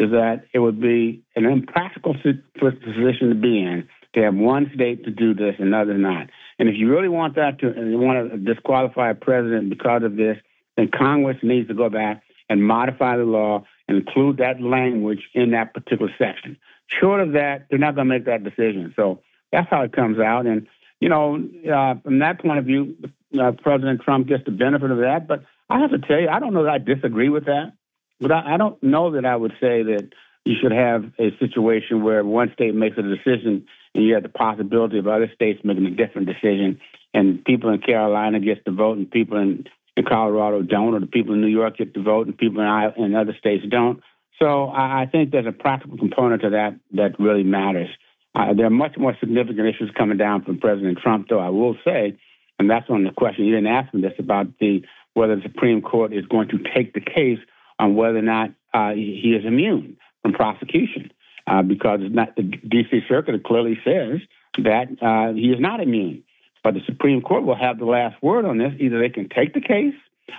is 0.00 0.10
that 0.10 0.46
it 0.52 0.58
would 0.58 0.80
be 0.80 1.22
an 1.36 1.44
impractical 1.44 2.14
position 2.14 3.28
to 3.28 3.34
be 3.34 3.60
in 3.60 3.88
to 4.14 4.22
have 4.22 4.34
one 4.34 4.70
state 4.74 5.04
to 5.04 5.10
do 5.10 5.34
this 5.34 5.54
and 5.58 5.68
another 5.68 5.94
not. 5.94 6.28
And 6.58 6.68
if 6.68 6.74
you 6.76 6.90
really 6.90 7.08
want 7.08 7.36
that 7.36 7.60
to 7.60 7.72
want 7.96 8.30
to 8.30 8.38
disqualify 8.38 9.10
a 9.10 9.14
president 9.14 9.70
because 9.70 10.02
of 10.02 10.16
this, 10.16 10.36
then 10.76 10.90
Congress 10.96 11.36
needs 11.42 11.68
to 11.68 11.74
go 11.74 11.88
back 11.88 12.22
and 12.48 12.64
modify 12.64 13.16
the 13.16 13.24
law 13.24 13.64
and 13.86 13.98
include 13.98 14.38
that 14.38 14.60
language 14.60 15.20
in 15.34 15.52
that 15.52 15.74
particular 15.74 16.12
section. 16.18 16.56
Short 16.86 17.20
of 17.20 17.32
that, 17.32 17.66
they're 17.70 17.78
not 17.78 17.94
going 17.94 18.08
to 18.08 18.14
make 18.14 18.24
that 18.24 18.42
decision. 18.42 18.92
So 18.96 19.20
that's 19.52 19.68
how 19.70 19.82
it 19.82 19.92
comes 19.92 20.18
out. 20.18 20.46
And 20.46 20.66
you 21.00 21.08
know, 21.08 21.36
uh, 21.36 21.94
from 22.02 22.18
that 22.18 22.40
point 22.40 22.58
of 22.58 22.64
view, 22.64 22.96
uh, 23.40 23.52
President 23.52 24.02
Trump 24.02 24.26
gets 24.26 24.44
the 24.44 24.50
benefit 24.50 24.90
of 24.90 24.98
that. 24.98 25.26
But 25.26 25.44
I 25.68 25.80
have 25.80 25.90
to 25.90 25.98
tell 25.98 26.20
you, 26.20 26.28
I 26.28 26.40
don't 26.40 26.52
know 26.52 26.64
that 26.64 26.72
I 26.72 26.78
disagree 26.78 27.28
with 27.28 27.46
that. 27.46 27.72
But 28.20 28.32
I, 28.32 28.54
I 28.54 28.56
don't 28.56 28.80
know 28.82 29.12
that 29.12 29.24
I 29.24 29.36
would 29.36 29.52
say 29.60 29.82
that 29.82 30.08
you 30.44 30.54
should 30.60 30.72
have 30.72 31.04
a 31.18 31.36
situation 31.38 32.02
where 32.02 32.24
one 32.24 32.52
state 32.54 32.74
makes 32.74 32.96
a 32.98 33.02
decision 33.02 33.66
and 33.94 34.04
you 34.04 34.14
have 34.14 34.22
the 34.22 34.28
possibility 34.28 34.98
of 34.98 35.06
other 35.06 35.30
states 35.34 35.60
making 35.64 35.86
a 35.86 35.90
different 35.90 36.28
decision, 36.28 36.80
and 37.12 37.44
people 37.44 37.70
in 37.70 37.80
Carolina 37.80 38.38
get 38.38 38.64
to 38.64 38.70
vote 38.70 38.98
and 38.98 39.10
people 39.10 39.36
in, 39.38 39.64
in 39.96 40.04
Colorado 40.04 40.62
don't, 40.62 40.94
or 40.94 41.00
the 41.00 41.06
people 41.06 41.34
in 41.34 41.40
New 41.40 41.48
York 41.48 41.78
get 41.78 41.94
to 41.94 42.02
vote 42.02 42.26
and 42.26 42.38
people 42.38 42.60
in, 42.60 43.04
in 43.04 43.14
other 43.14 43.34
states 43.38 43.64
don't. 43.68 44.00
So 44.40 44.68
I 44.70 45.06
think 45.10 45.32
there's 45.32 45.46
a 45.46 45.52
practical 45.52 45.98
component 45.98 46.42
to 46.42 46.50
that 46.50 46.76
that 46.92 47.18
really 47.18 47.42
matters. 47.42 47.90
Uh, 48.34 48.54
there 48.54 48.66
are 48.66 48.70
much 48.70 48.96
more 48.96 49.16
significant 49.20 49.66
issues 49.66 49.90
coming 49.98 50.16
down 50.16 50.44
from 50.44 50.58
President 50.58 50.98
Trump, 50.98 51.26
though. 51.28 51.40
I 51.40 51.50
will 51.50 51.76
say, 51.84 52.16
and 52.58 52.70
that's 52.70 52.88
on 52.88 53.04
the 53.04 53.10
question 53.10 53.44
you 53.44 53.54
didn't 53.54 53.66
ask 53.66 53.92
me 53.92 54.00
this 54.00 54.14
about 54.18 54.46
the 54.60 54.82
whether 55.14 55.36
the 55.36 55.42
Supreme 55.42 55.82
Court 55.82 56.12
is 56.12 56.24
going 56.26 56.48
to 56.48 56.58
take 56.74 56.94
the 56.94 57.00
case 57.00 57.40
on 57.80 57.94
whether 57.96 58.18
or 58.18 58.22
not 58.22 58.50
uh, 58.72 58.92
he 58.92 59.34
is 59.36 59.44
immune 59.44 59.96
from 60.22 60.32
prosecution, 60.32 61.10
uh, 61.46 61.62
because 61.62 62.00
not, 62.02 62.36
the 62.36 62.42
D.C. 62.42 63.00
Circuit 63.08 63.42
clearly 63.42 63.78
says 63.84 64.20
that 64.62 64.88
uh, 65.02 65.32
he 65.34 65.46
is 65.46 65.58
not 65.58 65.80
immune. 65.80 66.22
But 66.62 66.74
the 66.74 66.80
Supreme 66.84 67.22
Court 67.22 67.44
will 67.44 67.56
have 67.56 67.78
the 67.78 67.86
last 67.86 68.22
word 68.22 68.44
on 68.44 68.58
this. 68.58 68.72
Either 68.78 69.00
they 69.00 69.08
can 69.08 69.30
take 69.30 69.54
the 69.54 69.62
case, 69.62 69.94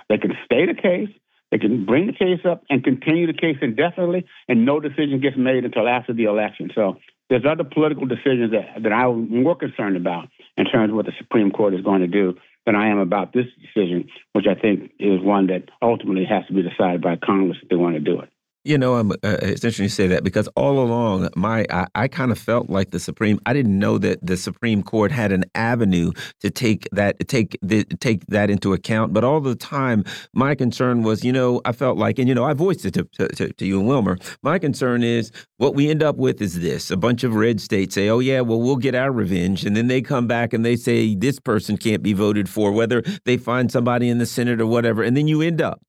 they 0.08 0.20
can 0.20 0.34
stay 0.46 0.68
the 0.68 0.80
case, 0.80 1.10
they 1.50 1.58
can 1.58 1.84
bring 1.84 2.06
the 2.06 2.14
case 2.14 2.46
up 2.46 2.64
and 2.70 2.84
continue 2.84 3.26
the 3.26 3.34
case 3.34 3.58
indefinitely, 3.62 4.26
and 4.48 4.64
no 4.64 4.80
decision 4.80 5.20
gets 5.20 5.36
made 5.36 5.66
until 5.66 5.88
after 5.88 6.14
the 6.14 6.26
election. 6.26 6.70
So 6.76 6.98
there's 7.30 7.46
other 7.50 7.64
political 7.64 8.06
decisions 8.06 8.52
that, 8.52 8.84
that 8.84 8.94
I'm 8.94 9.44
more 9.44 9.56
concerned 9.56 9.98
about 9.98 10.30
in 10.58 10.66
terms 10.66 10.92
of 10.92 10.96
what 10.96 11.08
the 11.08 11.14
Supreme 11.18 11.50
Court 11.50 11.74
is 11.74 11.82
going 11.82 12.02
to 12.02 12.08
do 12.08 12.36
than 12.66 12.76
I 12.76 12.90
am 12.90 13.00
about 13.00 13.34
this 13.34 13.48
decision, 13.60 14.10
which 14.34 14.46
I 14.48 14.60
think 14.60 14.92
is 15.00 15.20
one 15.22 15.48
that 15.48 15.70
ultimately 15.82 16.26
has 16.26 16.46
to 16.48 16.54
be 16.54 16.62
decided 16.62 17.02
by 17.02 17.16
Congress 17.16 17.58
if 17.62 17.70
they 17.70 17.76
want 17.76 17.96
to 17.96 18.00
do 18.00 18.20
it. 18.22 18.30
You 18.64 18.78
know, 18.78 18.96
uh, 19.00 19.16
it's 19.24 19.64
interesting 19.64 19.86
you 19.86 19.90
say 19.90 20.06
that 20.08 20.24
because 20.24 20.48
all 20.50 20.84
along, 20.84 21.30
my 21.36 21.66
I, 21.72 21.88
I 21.96 22.08
kind 22.08 22.32
of 22.32 22.38
felt 22.38 22.70
like 22.70 22.92
the 22.92 23.00
Supreme. 23.00 23.40
I 23.48 23.54
didn't 23.54 23.80
know 23.80 23.98
that 23.98 24.24
the 24.24 24.38
Supreme 24.38 24.84
Court 24.84 25.12
had 25.12 25.32
an 25.32 25.46
avenue 25.56 26.12
to 26.42 26.52
take 26.52 26.88
that 26.92 27.28
take 27.28 27.58
the, 27.64 27.86
take 27.86 28.24
that 28.28 28.52
into 28.52 28.74
account. 28.74 29.14
But 29.14 29.24
all 29.24 29.42
the 29.42 29.56
time, 29.56 30.04
my 30.36 30.54
concern 30.54 31.02
was, 31.02 31.24
you 31.24 31.32
know, 31.32 31.60
I 31.66 31.72
felt 31.72 31.98
like, 31.98 32.20
and 32.20 32.30
you 32.30 32.36
know, 32.36 32.44
I 32.44 32.54
voiced 32.54 32.86
it 32.86 32.94
to, 32.94 33.04
to, 33.30 33.52
to 33.52 33.66
you 33.66 33.80
and 33.80 33.88
Wilmer. 33.88 34.20
My 34.44 34.60
concern 34.60 35.02
is 35.02 35.32
what 35.58 35.74
we 35.74 35.90
end 35.90 36.04
up 36.04 36.18
with 36.18 36.40
is 36.40 36.60
this: 36.60 36.92
a 36.92 36.98
bunch 36.98 37.24
of 37.24 37.34
red 37.34 37.60
states 37.62 37.96
say, 37.96 38.10
"Oh 38.10 38.20
yeah, 38.20 38.42
well 38.42 38.62
we'll 38.62 38.76
get 38.76 38.94
our 38.94 39.12
revenge," 39.12 39.66
and 39.66 39.76
then 39.76 39.88
they 39.88 40.04
come 40.04 40.28
back 40.28 40.54
and 40.54 40.64
they 40.64 40.76
say 40.76 41.16
this 41.16 41.40
person 41.40 41.78
can't 41.78 42.04
be 42.04 42.14
voted 42.14 42.48
for, 42.48 42.72
whether 42.72 43.02
they 43.26 43.38
find 43.38 43.72
somebody 43.72 44.08
in 44.08 44.20
the 44.20 44.28
Senate 44.28 44.62
or 44.62 44.68
whatever, 44.68 45.02
and 45.02 45.18
then 45.18 45.28
you 45.28 45.42
end 45.42 45.64
up 45.64 45.82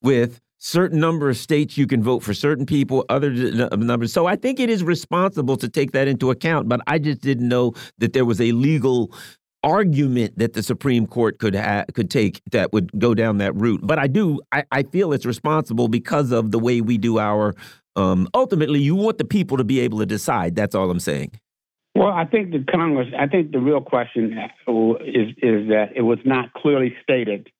with 0.00 0.40
certain 0.64 0.98
number 0.98 1.28
of 1.28 1.36
states 1.36 1.76
you 1.76 1.86
can 1.86 2.02
vote 2.02 2.20
for 2.20 2.32
certain 2.32 2.64
people, 2.64 3.04
other 3.10 3.30
numbers. 3.76 4.12
So 4.12 4.26
I 4.26 4.34
think 4.36 4.58
it 4.58 4.70
is 4.70 4.82
responsible 4.82 5.56
to 5.58 5.68
take 5.68 5.92
that 5.92 6.08
into 6.08 6.30
account. 6.30 6.68
But 6.68 6.80
I 6.86 6.98
just 6.98 7.20
didn't 7.20 7.48
know 7.48 7.74
that 7.98 8.14
there 8.14 8.24
was 8.24 8.40
a 8.40 8.52
legal 8.52 9.12
argument 9.62 10.38
that 10.38 10.54
the 10.54 10.62
Supreme 10.62 11.06
Court 11.06 11.38
could 11.38 11.54
could 11.94 12.10
take 12.10 12.40
that 12.52 12.72
would 12.72 12.98
go 12.98 13.14
down 13.14 13.38
that 13.38 13.54
route. 13.54 13.80
But 13.82 13.98
I 13.98 14.06
do, 14.06 14.40
I, 14.52 14.64
I 14.72 14.82
feel 14.84 15.12
it's 15.12 15.26
responsible 15.26 15.88
because 15.88 16.32
of 16.32 16.50
the 16.50 16.58
way 16.58 16.80
we 16.80 16.98
do 16.98 17.18
our. 17.18 17.54
Um, 17.96 18.26
ultimately, 18.34 18.80
you 18.80 18.94
want 18.96 19.18
the 19.18 19.24
people 19.24 19.58
to 19.58 19.64
be 19.64 19.80
able 19.80 19.98
to 19.98 20.06
decide. 20.06 20.56
That's 20.56 20.74
all 20.74 20.90
I'm 20.90 20.98
saying. 20.98 21.38
Well, 21.94 22.12
I 22.12 22.24
think 22.24 22.50
the 22.50 22.64
Congress. 22.72 23.08
I 23.16 23.26
think 23.26 23.52
the 23.52 23.60
real 23.60 23.80
question 23.80 24.32
is 24.32 25.28
is 25.42 25.68
that 25.68 25.92
it 25.94 26.02
was 26.02 26.18
not 26.24 26.52
clearly 26.54 26.96
stated 27.02 27.50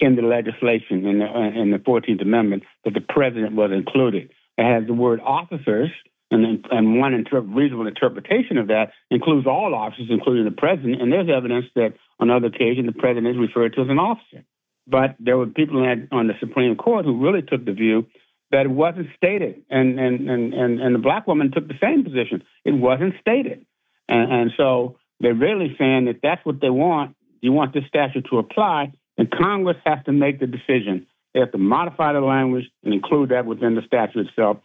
in 0.00 0.16
the 0.16 0.22
legislation 0.22 1.06
in 1.06 1.18
the, 1.18 1.26
uh, 1.26 1.60
in 1.60 1.70
the 1.70 1.78
14th 1.78 2.22
Amendment 2.22 2.64
that 2.84 2.94
the 2.94 3.00
president 3.00 3.54
was 3.54 3.70
included. 3.72 4.30
It 4.58 4.64
has 4.64 4.86
the 4.86 4.94
word 4.94 5.20
officers, 5.20 5.90
and, 6.30 6.64
and 6.70 6.98
one 6.98 7.14
inter- 7.14 7.40
reasonable 7.40 7.86
interpretation 7.86 8.58
of 8.58 8.68
that 8.68 8.92
includes 9.10 9.46
all 9.46 9.74
officers, 9.74 10.08
including 10.10 10.44
the 10.44 10.50
president. 10.50 11.02
And 11.02 11.12
there's 11.12 11.28
evidence 11.28 11.66
that 11.74 11.94
on 12.18 12.30
other 12.30 12.46
occasions 12.46 12.86
the 12.86 12.92
president 12.92 13.28
is 13.28 13.38
referred 13.38 13.74
to 13.74 13.82
as 13.82 13.88
an 13.88 13.98
officer. 13.98 14.44
But 14.86 15.16
there 15.18 15.36
were 15.36 15.46
people 15.46 15.84
on 16.12 16.26
the 16.26 16.34
Supreme 16.40 16.76
Court 16.76 17.04
who 17.04 17.24
really 17.24 17.42
took 17.42 17.64
the 17.64 17.72
view 17.72 18.06
that 18.50 18.66
it 18.66 18.70
wasn't 18.70 19.06
stated, 19.16 19.62
and 19.70 20.00
and 20.00 20.28
and 20.28 20.52
and, 20.52 20.80
and 20.80 20.94
the 20.94 20.98
black 20.98 21.26
woman 21.28 21.52
took 21.52 21.68
the 21.68 21.78
same 21.80 22.02
position. 22.02 22.42
It 22.64 22.72
wasn't 22.72 23.14
stated, 23.20 23.64
and, 24.08 24.32
and 24.32 24.50
so 24.56 24.96
they're 25.20 25.34
really 25.34 25.76
saying 25.78 26.06
that 26.06 26.20
that's 26.22 26.44
what 26.44 26.60
they 26.60 26.70
want. 26.70 27.14
You 27.40 27.52
want 27.52 27.72
this 27.72 27.84
statute 27.86 28.26
to 28.30 28.38
apply, 28.38 28.92
and 29.20 29.30
Congress 29.30 29.76
has 29.84 29.98
to 30.06 30.12
make 30.12 30.40
the 30.40 30.46
decision. 30.46 31.06
They 31.34 31.40
have 31.40 31.52
to 31.52 31.58
modify 31.58 32.14
the 32.14 32.22
language 32.22 32.64
and 32.82 32.94
include 32.94 33.28
that 33.28 33.44
within 33.44 33.74
the 33.74 33.82
statute 33.82 34.26
itself. 34.26 34.56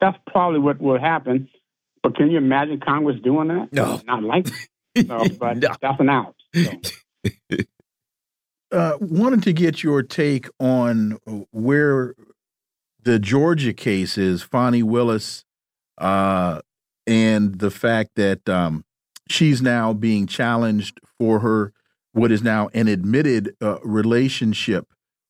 That's 0.00 0.16
probably 0.26 0.60
what 0.60 0.80
will 0.80 0.98
happen. 0.98 1.50
But 2.02 2.16
can 2.16 2.30
you 2.30 2.38
imagine 2.38 2.80
Congress 2.80 3.18
doing 3.22 3.48
that? 3.48 3.68
No. 3.70 4.00
Not 4.06 4.22
likely. 4.22 4.56
no, 4.96 5.26
but 5.38 5.58
no. 5.58 5.68
that's 5.82 6.00
an 6.00 6.08
out. 6.08 6.34
So. 6.54 6.72
Uh, 8.70 8.98
wanted 9.00 9.42
to 9.42 9.50
get 9.54 9.82
your 9.82 10.02
take 10.02 10.46
on 10.60 11.18
where 11.52 12.14
the 13.02 13.18
Georgia 13.18 13.72
case 13.72 14.18
is, 14.18 14.42
Fani 14.42 14.82
Willis, 14.82 15.46
uh, 15.96 16.60
and 17.06 17.60
the 17.60 17.70
fact 17.70 18.10
that 18.16 18.46
um, 18.46 18.84
she's 19.30 19.62
now 19.62 19.94
being 19.94 20.26
challenged 20.26 21.00
for 21.18 21.40
her 21.40 21.72
what 22.12 22.32
is 22.32 22.42
now 22.42 22.68
an 22.74 22.88
admitted 22.88 23.54
uh, 23.60 23.78
relationship 23.80 24.86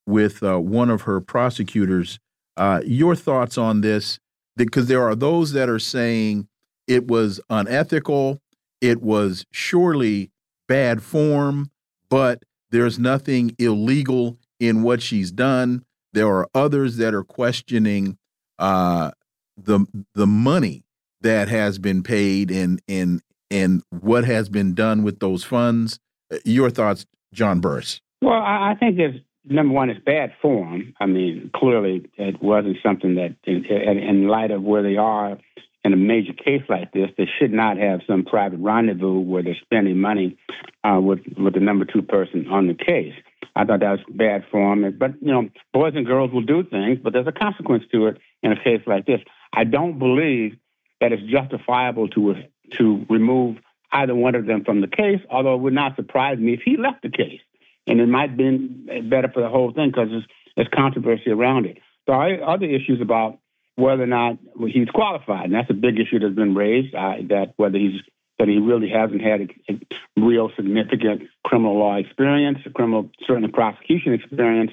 with 0.07 0.43
uh, 0.43 0.59
one 0.59 0.91
of 0.91 1.03
her 1.03 1.21
prosecutors. 1.21 2.19
Uh, 2.57 2.81
your 2.85 3.14
thoughts 3.14 3.59
on 3.59 3.83
this? 3.83 4.19
Because 4.57 4.87
there 4.87 5.03
are 5.03 5.14
those 5.14 5.53
that 5.53 5.69
are 5.69 5.79
saying 5.79 6.49
it 6.87 7.07
was 7.07 7.41
unethical, 7.51 8.41
it 8.81 9.03
was 9.03 9.45
surely 9.53 10.31
bad 10.67 11.03
form, 11.03 11.71
but 12.09 12.43
there's 12.71 12.99
nothing 12.99 13.55
illegal 13.59 14.38
in 14.59 14.83
what 14.83 15.03
she's 15.03 15.31
done. 15.31 15.85
There 16.12 16.29
are 16.29 16.49
others 16.55 16.97
that 16.97 17.14
are 17.14 17.25
questioning 17.25 18.19
uh, 18.59 19.12
the 19.57 19.87
the 20.14 20.27
money 20.27 20.85
that 21.21 21.49
has 21.49 21.79
been 21.79 22.03
paid 22.03 22.51
and 22.51 22.81
and 22.88 23.21
and 23.51 23.83
what 23.91 24.25
has 24.25 24.49
been 24.49 24.75
done 24.75 25.03
with 25.03 25.21
those 25.21 25.45
funds. 25.45 25.99
Your 26.45 26.71
thoughts, 26.71 27.07
John 27.33 27.61
Burris? 27.61 28.01
Well, 28.21 28.33
I, 28.33 28.73
I 28.73 28.75
think 28.79 28.97
there's 28.97 29.21
number 29.45 29.75
one, 29.75 29.91
it's 29.91 30.05
bad 30.05 30.33
form. 30.41 30.95
I 31.01 31.07
mean, 31.07 31.51
clearly 31.55 32.11
it 32.17 32.43
wasn't 32.43 32.79
something 32.83 33.14
that, 33.17 33.37
in, 33.45 33.64
in, 33.64 34.29
light 34.29 34.51
of 34.51 34.62
where 34.62 34.83
they 34.83 34.97
are 34.97 35.38
in 35.85 35.93
a 35.93 35.97
major 35.97 36.33
case 36.33 36.62
like 36.69 36.93
this, 36.93 37.11
they 37.17 37.29
should 37.38 37.53
not 37.53 37.79
have 37.79 38.01
some 38.07 38.25
private 38.25 38.59
rendezvous 38.59 39.21
where 39.21 39.43
they're 39.43 39.57
spending 39.62 39.99
money 39.99 40.37
uh, 40.85 41.01
with 41.01 41.21
with 41.37 41.55
the 41.55 41.61
number 41.61 41.85
two 41.85 42.03
person 42.03 42.47
on 42.49 42.67
the 42.67 42.75
case. 42.75 43.14
I 43.55 43.64
thought 43.64 43.81
that 43.81 43.91
was 43.91 44.01
bad 44.11 44.45
form. 44.51 44.85
But 44.99 45.23
you 45.23 45.33
know, 45.33 45.49
boys 45.73 45.95
and 45.97 46.07
girls 46.07 46.33
will 46.33 46.43
do 46.43 46.64
things, 46.64 46.99
but 47.03 47.12
there's 47.12 47.27
a 47.27 47.33
consequence 47.33 47.85
to 47.93 48.09
it 48.09 48.19
in 48.43 48.53
a 48.53 48.62
case 48.62 48.83
like 48.87 49.07
this. 49.07 49.21
I 49.53 49.64
don't 49.64 49.99
believe 49.99 50.57
that 51.01 51.12
it's 51.12 51.23
justifiable 51.23 52.09
to 52.09 52.35
to 52.73 53.07
remove 53.09 53.57
either 53.92 54.14
one 54.14 54.35
of 54.35 54.46
them 54.46 54.64
from 54.64 54.81
the 54.81 54.88
case, 54.88 55.20
although 55.31 55.55
it 55.55 55.61
would 55.61 55.72
not 55.72 55.96
surprise 55.96 56.38
me 56.38 56.55
if 56.55 56.61
he 56.64 56.77
left 56.77 57.03
the 57.03 57.11
case. 57.11 57.40
And 57.87 58.01
it 58.01 58.07
might 58.07 58.31
have 58.31 58.37
been 58.37 59.09
better 59.09 59.31
for 59.33 59.42
the 59.42 59.48
whole 59.48 59.72
thing 59.72 59.90
because 59.90 60.11
there's, 60.11 60.27
there's 60.57 60.68
controversy 60.74 61.31
around 61.31 61.66
it. 61.66 61.79
There 62.07 62.14
are 62.14 62.55
other 62.55 62.66
issues 62.66 63.01
about 63.01 63.38
whether 63.77 64.03
or 64.03 64.07
not 64.07 64.38
he's 64.66 64.88
qualified, 64.88 65.46
and 65.46 65.55
that's 65.55 65.70
a 65.70 65.74
big 65.74 65.98
issue 65.98 66.18
that's 66.18 66.35
been 66.35 66.55
raised. 66.55 66.94
Uh, 66.94 67.14
that 67.29 67.55
whether 67.57 67.79
he's 67.79 68.01
that 68.38 68.48
he 68.48 68.59
really 68.59 68.88
hasn't 68.88 69.20
had 69.20 69.40
a, 69.40 69.72
a 69.72 69.81
real 70.20 70.51
significant 70.55 71.22
criminal 71.44 71.79
law 71.79 71.96
experience, 71.96 72.59
a 72.66 72.70
criminal 72.70 73.11
certainly 73.27 73.51
prosecution 73.51 74.14
experience, 74.14 74.70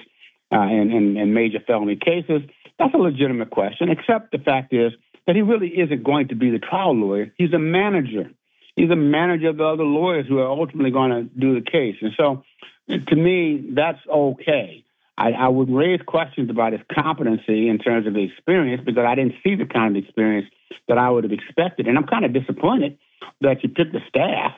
uh, 0.51 0.62
in 0.62 1.34
major 1.34 1.60
felony 1.65 1.95
cases. 1.95 2.41
That's 2.78 2.93
a 2.93 2.97
legitimate 2.97 3.49
question. 3.49 3.89
Except 3.89 4.32
the 4.32 4.38
fact 4.38 4.73
is 4.73 4.91
that 5.25 5.36
he 5.36 5.41
really 5.41 5.69
isn't 5.69 6.04
going 6.04 6.28
to 6.30 6.36
be 6.36 6.51
the 6.51 6.60
trial 6.60 6.95
lawyer. 6.95 7.34
He's 7.38 7.54
a 7.54 7.60
manager 7.60 8.30
he's 8.75 8.89
a 8.89 8.95
manager 8.95 9.49
of 9.49 9.57
the 9.57 9.65
other 9.65 9.83
lawyers 9.83 10.27
who 10.27 10.39
are 10.39 10.47
ultimately 10.47 10.91
going 10.91 11.11
to 11.11 11.23
do 11.23 11.55
the 11.55 11.69
case. 11.69 11.95
And 12.01 12.11
so, 12.17 12.43
to 12.89 13.15
me, 13.15 13.71
that's 13.73 13.99
okay. 14.07 14.83
I, 15.17 15.31
I, 15.31 15.47
would 15.47 15.69
raise 15.69 16.01
questions 16.05 16.49
about 16.49 16.73
his 16.73 16.81
competency 16.93 17.69
in 17.69 17.79
terms 17.79 18.05
of 18.05 18.13
the 18.13 18.23
experience 18.23 18.83
because 18.85 19.05
I 19.07 19.15
didn't 19.15 19.35
see 19.43 19.55
the 19.55 19.65
kind 19.65 19.95
of 19.95 20.03
experience 20.03 20.47
that 20.89 20.97
I 20.97 21.09
would 21.09 21.23
have 21.23 21.31
expected. 21.31 21.88
And 21.88 21.97
I'm 21.97 22.05
kind 22.05 22.26
of 22.26 22.34
disappointed 22.34 22.97
that 23.41 23.63
you 23.63 23.69
picked 23.69 23.93
the 23.93 24.01
staff 24.09 24.51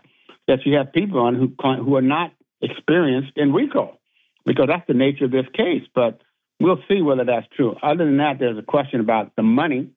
that 0.48 0.66
you 0.66 0.78
have 0.78 0.94
people 0.94 1.20
on 1.20 1.36
who 1.36 1.54
who 1.84 1.96
are 1.96 2.02
not 2.02 2.32
experienced 2.62 3.34
in 3.36 3.54
RICO 3.54 4.00
because 4.46 4.68
that's 4.68 4.88
the 4.88 4.94
nature 4.94 5.26
of 5.26 5.32
this 5.32 5.46
case. 5.54 5.84
But 5.94 6.22
we'll 6.60 6.82
see 6.88 7.02
whether 7.02 7.26
that's 7.26 7.48
true. 7.56 7.76
Other 7.84 8.06
than 8.06 8.18
that, 8.18 8.40
there's 8.40 8.58
a 8.58 8.64
question 8.64 9.00
about 9.00 9.36
the 9.36 9.44
money, 9.44 9.90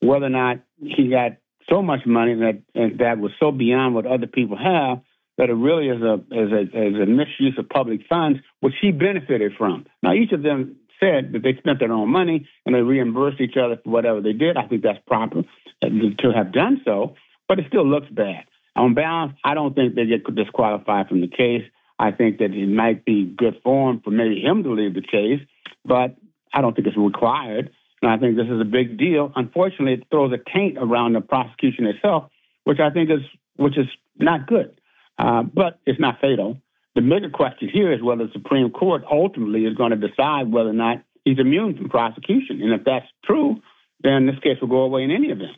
whether 0.00 0.26
or 0.26 0.30
not 0.30 0.58
he 0.78 1.08
got 1.08 1.36
so 1.68 1.82
much 1.82 2.06
money 2.06 2.34
that 2.34 2.96
that 2.98 3.18
was 3.18 3.32
so 3.40 3.50
beyond 3.50 3.94
what 3.94 4.06
other 4.06 4.26
people 4.26 4.56
have 4.56 5.00
that 5.38 5.50
it 5.50 5.54
really 5.54 5.88
is 5.88 6.02
a 6.02 6.14
is 6.14 6.52
a 6.52 6.60
is 6.62 6.94
a 7.02 7.06
misuse 7.06 7.58
of 7.58 7.68
public 7.68 8.00
funds, 8.08 8.40
which 8.60 8.74
he 8.80 8.90
benefited 8.90 9.52
from. 9.58 9.86
Now, 10.02 10.12
each 10.14 10.32
of 10.32 10.42
them 10.42 10.76
said 10.98 11.32
that 11.32 11.42
they 11.42 11.54
spent 11.58 11.78
their 11.78 11.92
own 11.92 12.10
money 12.10 12.48
and 12.64 12.74
they 12.74 12.80
reimbursed 12.80 13.40
each 13.40 13.56
other 13.56 13.78
for 13.82 13.90
whatever 13.90 14.20
they 14.20 14.32
did. 14.32 14.56
I 14.56 14.66
think 14.66 14.82
that's 14.82 14.98
proper 15.06 15.40
uh, 15.82 15.88
to 15.88 16.32
have 16.34 16.52
done 16.52 16.80
so, 16.84 17.16
but 17.48 17.58
it 17.58 17.66
still 17.68 17.86
looks 17.86 18.08
bad. 18.10 18.44
On 18.74 18.94
balance, 18.94 19.34
I 19.44 19.54
don't 19.54 19.74
think 19.74 19.94
they 19.94 20.06
get 20.06 20.24
disqualified 20.34 21.08
from 21.08 21.20
the 21.20 21.28
case. 21.28 21.62
I 21.98 22.12
think 22.12 22.38
that 22.38 22.52
it 22.52 22.68
might 22.68 23.04
be 23.04 23.24
good 23.24 23.60
form 23.62 24.00
for 24.04 24.10
maybe 24.10 24.40
him 24.40 24.62
to 24.64 24.72
leave 24.72 24.94
the 24.94 25.02
case, 25.02 25.40
but 25.84 26.16
I 26.52 26.60
don't 26.60 26.74
think 26.74 26.86
it's 26.86 26.96
required. 26.96 27.70
And 28.06 28.14
I 28.14 28.18
think 28.18 28.36
this 28.36 28.46
is 28.46 28.60
a 28.60 28.64
big 28.64 28.98
deal. 28.98 29.32
Unfortunately, 29.34 29.94
it 29.94 30.04
throws 30.12 30.32
a 30.32 30.38
taint 30.54 30.78
around 30.78 31.14
the 31.14 31.20
prosecution 31.20 31.86
itself, 31.86 32.30
which 32.62 32.78
I 32.78 32.90
think 32.90 33.10
is 33.10 33.18
which 33.56 33.76
is 33.76 33.86
not 34.16 34.46
good. 34.46 34.80
Uh, 35.18 35.42
but 35.42 35.80
it's 35.86 35.98
not 35.98 36.20
fatal. 36.20 36.60
The 36.94 37.00
bigger 37.00 37.30
question 37.30 37.68
here 37.68 37.92
is 37.92 38.00
whether 38.00 38.26
the 38.26 38.32
Supreme 38.32 38.70
Court 38.70 39.02
ultimately 39.10 39.64
is 39.64 39.74
going 39.74 39.90
to 39.90 39.96
decide 39.96 40.52
whether 40.52 40.68
or 40.68 40.72
not 40.72 41.02
he's 41.24 41.40
immune 41.40 41.76
from 41.76 41.88
prosecution. 41.88 42.62
And 42.62 42.72
if 42.72 42.84
that's 42.84 43.06
true, 43.24 43.60
then 44.04 44.26
this 44.26 44.38
case 44.38 44.58
will 44.60 44.68
go 44.68 44.82
away 44.82 45.02
in 45.02 45.10
any 45.10 45.28
event. 45.28 45.56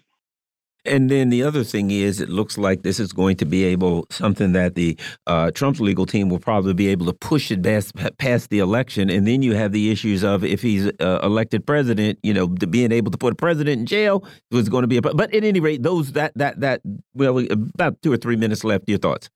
And 0.89 1.11
then 1.11 1.29
the 1.29 1.43
other 1.43 1.65
thing 1.65 1.91
is, 1.91 2.21
it 2.21 2.29
looks 2.29 2.59
like 2.59 2.83
this 2.83 2.99
is 2.99 3.13
going 3.13 3.37
to 3.37 3.45
be 3.45 3.65
able 3.65 4.07
something 4.11 4.53
that 4.53 4.75
the 4.75 4.99
uh, 5.27 5.51
Trump's 5.51 5.81
legal 5.81 6.07
team 6.07 6.29
will 6.29 6.39
probably 6.39 6.75
be 6.75 6.89
able 6.89 7.07
to 7.07 7.13
push 7.13 7.51
it 7.51 7.63
past, 7.63 7.95
past 8.19 8.51
the 8.51 8.59
election. 8.59 9.11
And 9.11 9.27
then 9.27 9.43
you 9.43 9.55
have 9.55 9.73
the 9.73 9.91
issues 9.91 10.25
of 10.25 10.45
if 10.45 10.63
he's 10.63 10.91
uh, 11.01 11.21
elected 11.23 11.67
president, 11.67 12.19
you 12.23 12.33
know, 12.33 12.49
being 12.49 12.93
able 12.93 13.11
to 13.11 13.19
put 13.19 13.33
a 13.33 13.37
president 13.37 13.81
in 13.81 13.87
jail 13.87 14.25
was 14.51 14.69
going 14.69 14.83
to 14.83 14.89
be 14.89 14.97
a. 14.97 15.03
But 15.03 15.35
at 15.35 15.45
any 15.45 15.61
rate, 15.61 15.83
those 15.83 16.13
that 16.13 16.33
that 16.37 16.61
that 16.61 16.81
well, 17.15 17.39
about 17.39 18.01
two 18.03 18.13
or 18.13 18.17
three 18.17 18.37
minutes 18.37 18.65
left. 18.65 18.89
Your 18.89 18.99
thoughts? 18.99 19.29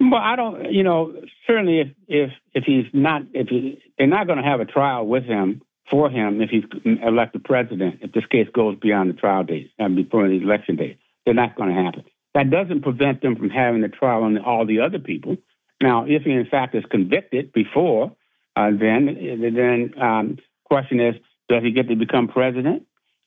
Well, 0.00 0.20
I 0.20 0.36
don't. 0.36 0.72
You 0.72 0.82
know, 0.82 1.12
certainly 1.46 1.80
if 1.80 1.88
if 2.08 2.30
if 2.54 2.64
he's 2.64 2.86
not 2.92 3.22
if 3.32 3.48
he, 3.48 3.82
they're 3.98 4.06
not 4.06 4.26
going 4.26 4.38
to 4.38 4.44
have 4.44 4.60
a 4.60 4.64
trial 4.64 5.06
with 5.06 5.24
him 5.24 5.62
for 5.90 6.10
him 6.10 6.40
if 6.40 6.50
he's 6.50 6.64
elected 6.84 7.44
president, 7.44 8.00
if 8.02 8.12
this 8.12 8.26
case 8.26 8.48
goes 8.54 8.78
beyond 8.80 9.10
the 9.10 9.14
trial 9.14 9.44
date 9.44 9.70
and 9.78 9.96
before 9.96 10.28
the 10.28 10.36
election 10.36 10.76
date. 10.76 10.98
They're 11.24 11.34
not 11.34 11.56
going 11.56 11.74
to 11.74 11.82
happen. 11.82 12.04
That 12.34 12.50
doesn't 12.50 12.82
prevent 12.82 13.20
them 13.20 13.36
from 13.36 13.50
having 13.50 13.82
the 13.82 13.88
trial 13.88 14.24
on 14.24 14.38
all 14.38 14.66
the 14.66 14.80
other 14.80 14.98
people. 14.98 15.36
Now, 15.80 16.06
if 16.06 16.22
he 16.22 16.30
in 16.32 16.46
fact 16.46 16.74
is 16.74 16.84
convicted 16.90 17.52
before, 17.52 18.16
uh, 18.56 18.70
then 18.70 19.06
then 19.54 19.94
um, 20.00 20.38
question 20.64 21.00
is, 21.00 21.14
does 21.48 21.62
he 21.62 21.72
get 21.72 21.88
to 21.88 21.96
become 21.96 22.28
president? 22.28 22.86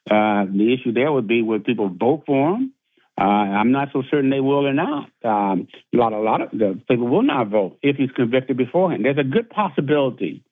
Uh, 0.10 0.46
the 0.46 0.74
issue 0.74 0.94
there 0.94 1.12
would 1.12 1.28
be 1.28 1.42
would 1.42 1.66
people 1.66 1.90
vote 1.90 2.24
for 2.26 2.56
him? 2.56 2.74
Uh, 3.18 3.24
I'm 3.24 3.72
not 3.72 3.90
so 3.94 4.04
certain 4.10 4.30
they 4.30 4.42
will 4.42 4.68
or 4.68 4.74
not. 4.74 5.10
Um, 5.24 5.68
a 5.94 5.98
lot, 5.98 6.14
a 6.14 6.20
lot 6.20 6.42
of 6.42 6.52
the 6.52 6.80
people 6.88 7.08
will 7.08 7.24
not 7.24 7.48
vote 7.48 7.78
if 7.82 7.96
he's 7.96 8.12
convicted 8.12 8.58
beforehand. 8.58 9.06
There's 9.06 9.18
a 9.18 9.24
good 9.24 9.50
possibility 9.50 10.44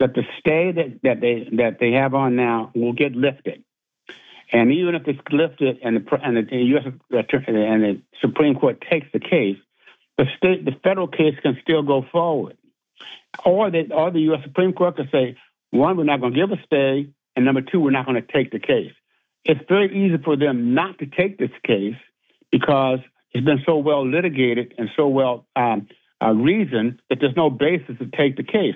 that 0.00 0.14
the 0.14 0.22
stay 0.40 0.72
that, 0.72 1.00
that 1.02 1.20
they 1.20 1.48
that 1.58 1.78
they 1.78 1.92
have 1.92 2.14
on 2.14 2.34
now 2.34 2.72
will 2.74 2.94
get 2.94 3.12
lifted. 3.12 3.62
And 4.52 4.72
even 4.72 4.96
if 4.96 5.06
it's 5.06 5.20
lifted 5.30 5.78
and 5.84 5.96
the 5.96 6.18
and 6.22 6.36
the 6.36 6.56
U.S. 6.56 6.84
and 7.10 7.82
the 7.84 8.02
Supreme 8.20 8.56
Court 8.56 8.82
takes 8.90 9.06
the 9.12 9.20
case, 9.20 9.58
the 10.18 10.24
state 10.36 10.64
the 10.64 10.72
federal 10.82 11.06
case 11.06 11.34
can 11.42 11.56
still 11.62 11.82
go 11.82 12.04
forward, 12.10 12.56
or 13.44 13.70
the 13.70 13.92
or 13.92 14.10
the 14.10 14.20
U.S. 14.22 14.40
Supreme 14.42 14.72
Court 14.72 14.96
can 14.96 15.08
say 15.12 15.36
one 15.70 15.96
we're 15.96 16.04
not 16.04 16.20
going 16.20 16.32
to 16.32 16.40
give 16.40 16.50
a 16.50 16.60
stay, 16.64 17.10
and 17.36 17.44
number 17.44 17.60
two 17.60 17.78
we're 17.78 17.90
not 17.90 18.06
going 18.06 18.20
to 18.20 18.32
take 18.32 18.50
the 18.50 18.58
case. 18.58 18.92
It's 19.44 19.60
very 19.68 20.06
easy 20.06 20.20
for 20.22 20.36
them 20.36 20.74
not 20.74 20.98
to 20.98 21.06
take 21.06 21.38
this 21.38 21.50
case 21.64 21.96
because 22.50 22.98
it's 23.32 23.44
been 23.44 23.62
so 23.64 23.76
well 23.76 24.06
litigated 24.06 24.74
and 24.78 24.88
so 24.96 25.06
well 25.06 25.46
um, 25.54 25.88
uh, 26.22 26.32
reasoned 26.32 27.00
that 27.08 27.18
there's 27.20 27.36
no 27.36 27.50
basis 27.50 27.98
to 27.98 28.06
take 28.06 28.36
the 28.36 28.42
case 28.42 28.74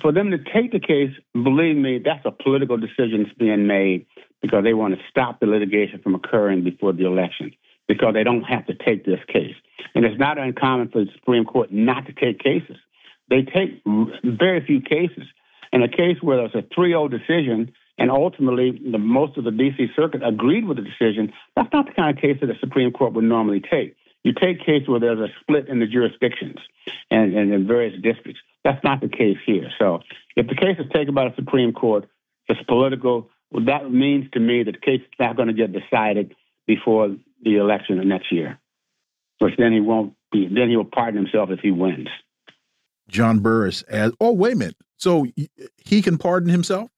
for 0.00 0.12
them 0.12 0.30
to 0.30 0.38
take 0.38 0.72
the 0.72 0.80
case, 0.80 1.12
believe 1.32 1.76
me, 1.76 2.00
that's 2.04 2.24
a 2.24 2.30
political 2.30 2.76
decision 2.76 3.24
that's 3.24 3.38
being 3.38 3.66
made 3.66 4.06
because 4.42 4.64
they 4.64 4.74
want 4.74 4.94
to 4.94 5.00
stop 5.10 5.40
the 5.40 5.46
litigation 5.46 6.00
from 6.02 6.14
occurring 6.14 6.62
before 6.64 6.92
the 6.92 7.06
election 7.06 7.52
because 7.86 8.14
they 8.14 8.22
don't 8.22 8.42
have 8.42 8.66
to 8.66 8.74
take 8.74 9.04
this 9.04 9.20
case. 9.28 9.54
And 9.94 10.04
it's 10.04 10.18
not 10.18 10.38
uncommon 10.38 10.90
for 10.90 11.04
the 11.04 11.10
Supreme 11.14 11.44
Court 11.44 11.72
not 11.72 12.06
to 12.06 12.12
take 12.12 12.38
cases. 12.38 12.76
They 13.30 13.42
take 13.42 13.82
very 14.22 14.64
few 14.64 14.80
cases. 14.80 15.24
In 15.72 15.82
a 15.82 15.88
case 15.88 16.16
where 16.20 16.36
there's 16.38 16.54
a 16.54 16.66
3 16.74 16.90
0 16.90 17.08
decision 17.08 17.72
and 17.98 18.10
ultimately 18.10 18.80
the, 18.90 18.98
most 18.98 19.36
of 19.36 19.44
the 19.44 19.50
D.C. 19.50 19.88
Circuit 19.96 20.22
agreed 20.24 20.66
with 20.66 20.76
the 20.76 20.84
decision, 20.84 21.32
that's 21.56 21.72
not 21.72 21.86
the 21.86 21.92
kind 21.92 22.16
of 22.16 22.22
case 22.22 22.38
that 22.40 22.46
the 22.46 22.54
Supreme 22.60 22.92
Court 22.92 23.12
would 23.14 23.24
normally 23.24 23.60
take. 23.60 23.96
You 24.22 24.32
take 24.32 24.64
cases 24.64 24.88
where 24.88 25.00
there's 25.00 25.18
a 25.18 25.28
split 25.40 25.68
in 25.68 25.80
the 25.80 25.86
jurisdictions 25.86 26.58
and, 27.10 27.34
and 27.34 27.52
in 27.52 27.66
various 27.66 28.00
districts. 28.00 28.40
That's 28.64 28.82
not 28.84 29.00
the 29.00 29.08
case 29.08 29.38
here. 29.46 29.70
So 29.78 30.00
if 30.36 30.46
the 30.46 30.54
case 30.54 30.76
is 30.78 30.90
taken 30.92 31.14
by 31.14 31.28
the 31.28 31.34
Supreme 31.36 31.72
Court, 31.72 32.08
it's 32.48 32.60
political. 32.68 33.30
Well, 33.50 33.64
that 33.66 33.90
means 33.90 34.30
to 34.32 34.40
me 34.40 34.62
that 34.64 34.72
the 34.72 34.78
case 34.78 35.00
is 35.00 35.18
not 35.18 35.36
going 35.36 35.48
to 35.48 35.54
get 35.54 35.72
decided 35.72 36.34
before 36.66 37.16
the 37.42 37.56
election 37.56 37.98
of 37.98 38.06
next 38.06 38.32
year, 38.32 38.58
which 39.38 39.54
then 39.56 39.72
he 39.72 39.80
won't 39.80 40.14
be. 40.32 40.48
Then 40.48 40.68
he 40.68 40.76
will 40.76 40.84
pardon 40.84 41.22
himself 41.22 41.50
if 41.50 41.60
he 41.60 41.70
wins. 41.70 42.08
John 43.08 43.38
Burris 43.38 43.82
as 43.82 44.12
oh 44.20 44.32
wait 44.32 44.54
a 44.54 44.56
minute, 44.56 44.76
so 44.96 45.26
he 45.76 46.02
can 46.02 46.18
pardon 46.18 46.50
himself 46.50 46.90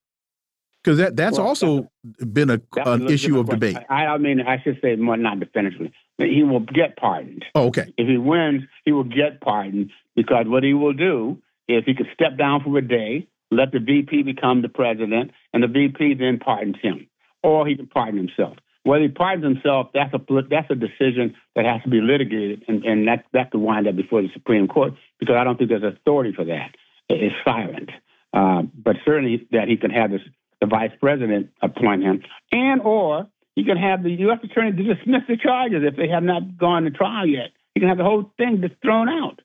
because 0.83 0.99
that 0.99 1.17
that's 1.17 1.39
well, 1.39 1.47
also 1.47 1.91
been 2.33 2.51
a, 2.51 2.61
an 2.77 3.09
issue 3.09 3.39
of 3.39 3.49
debate. 3.49 3.77
I, 3.89 4.07
I, 4.07 4.19
mean, 4.19 4.41
I 4.41 4.61
should 4.63 4.79
say 4.83 4.97
more 4.97 5.17
not 5.17 5.41
definitively. 5.41 5.93
He 6.19 6.43
will 6.43 6.61
get 6.61 6.97
pardoned. 6.97 7.45
Oh, 7.55 7.67
okay. 7.67 7.93
If 7.97 8.09
he 8.09 8.17
wins, 8.17 8.63
he 8.85 8.93
will 8.93 9.05
get 9.05 9.41
pardoned 9.41 9.91
because 10.17 10.47
what 10.49 10.63
he 10.63 10.75
will 10.75 10.93
do 10.93 11.41
is 11.77 11.85
he 11.85 11.95
could 11.95 12.09
step 12.15 12.37
down 12.37 12.63
for 12.63 12.77
a 12.79 12.87
day, 12.87 13.29
let 13.51 13.73
the 13.73 13.81
VP 13.81 14.23
become 14.23 14.63
the 14.63 14.69
president, 14.69 15.33
and 15.53 15.63
the 15.63 15.69
VP 15.69 16.15
then 16.15 16.39
pardons 16.39 16.77
him, 16.81 17.09
or 17.43 17.67
he 17.67 17.77
can 17.77 17.87
pardon 17.87 18.17
himself. 18.17 18.57
Whether 18.83 19.03
he 19.03 19.09
pardons 19.09 19.45
himself, 19.45 19.89
that's 19.93 20.15
a 20.15 20.21
that's 20.49 20.71
a 20.71 20.75
decision 20.75 21.35
that 21.55 21.67
has 21.67 21.83
to 21.83 21.91
be 21.91 22.01
litigated, 22.01 22.65
and, 22.67 22.85
and 22.85 23.09
that 23.09 23.25
that 23.33 23.51
could 23.51 23.61
wind 23.61 23.87
up 23.87 23.97
before 23.97 24.23
the 24.23 24.31
Supreme 24.33 24.69
Court 24.69 24.95
because 25.19 25.37
I 25.37 25.45
don't 25.45 25.59
think 25.59 25.69
there's 25.69 25.83
authority 25.83 26.33
for 26.33 26.45
that. 26.45 26.75
It's 27.09 27.35
silent, 27.45 27.91
uh, 28.33 28.63
but 28.75 28.97
certainly 29.05 29.47
that 29.51 29.69
he 29.69 29.77
can 29.77 29.91
have 29.91 30.13
this, 30.13 30.23
the 30.61 30.67
vice 30.67 30.93
president 30.99 31.51
appoint 31.61 32.03
him, 32.03 32.23
and 32.53 32.81
or 32.81 33.27
he 33.55 33.65
can 33.65 33.77
have 33.77 34.03
the 34.03 34.11
U.S. 34.11 34.39
attorney 34.43 34.73
to 34.73 34.95
dismiss 34.95 35.23
the 35.29 35.37
charges 35.37 35.83
if 35.85 35.97
they 35.97 36.09
have 36.09 36.23
not 36.23 36.57
gone 36.57 36.85
to 36.85 36.91
trial 36.91 37.27
yet. 37.27 37.51
He 37.75 37.81
can 37.81 37.89
have 37.89 37.99
the 37.99 38.05
whole 38.05 38.33
thing 38.39 38.63
just 38.63 38.81
thrown 38.81 39.09
out 39.09 39.41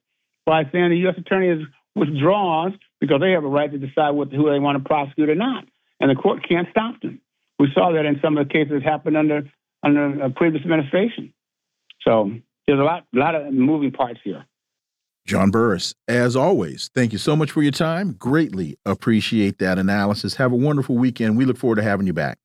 by 0.46 0.64
saying 0.72 0.92
the 0.92 0.98
U.S. 1.00 1.16
attorney 1.18 1.50
is 1.50 1.68
withdraws 1.96 2.74
because 3.00 3.22
they 3.22 3.32
have 3.32 3.44
a 3.44 3.48
right 3.48 3.72
to 3.72 3.78
decide 3.78 4.12
what, 4.12 4.32
who 4.32 4.50
they 4.50 4.60
want 4.60 4.82
to 4.82 4.88
prosecute 4.88 5.30
or 5.30 5.36
not, 5.36 5.66
and 6.00 6.10
the 6.10 6.16
court 6.16 6.48
can't 6.48 6.68
stop 6.70 7.00
them. 7.02 7.22
We 7.58 7.70
saw 7.74 7.92
that 7.94 8.06
in 8.06 8.20
some 8.22 8.38
of 8.38 8.48
the 8.48 8.54
cases 8.54 8.74
that 8.74 8.84
happened 8.84 9.18
under 9.18 9.50
under 9.84 10.24
a 10.24 10.30
previous 10.30 10.64
administration. 10.64 11.34
So 12.02 12.32
there's 12.68 12.80
a 12.80 12.84
lot, 12.84 13.06
lot 13.14 13.36
of 13.36 13.54
moving 13.54 13.92
parts 13.92 14.20
here. 14.24 14.46
John 15.28 15.52
Burris, 15.52 15.96
as 16.08 16.36
always, 16.36 16.90
thank 16.94 17.12
you 17.12 17.18
so 17.18 17.36
much 17.36 17.52
for 17.52 17.64
your 17.64 17.72
time. 17.72 18.14
Greatly 18.14 18.78
appreciate 18.86 19.58
that 19.60 19.80
analysis. 19.80 20.36
Have 20.36 20.52
a 20.52 20.56
wonderful 20.56 20.96
weekend. 20.96 21.38
We 21.38 21.46
look 21.46 21.58
forward 21.58 21.78
to 21.78 21.84
having 21.84 22.06
you 22.06 22.14
back. 22.14 22.38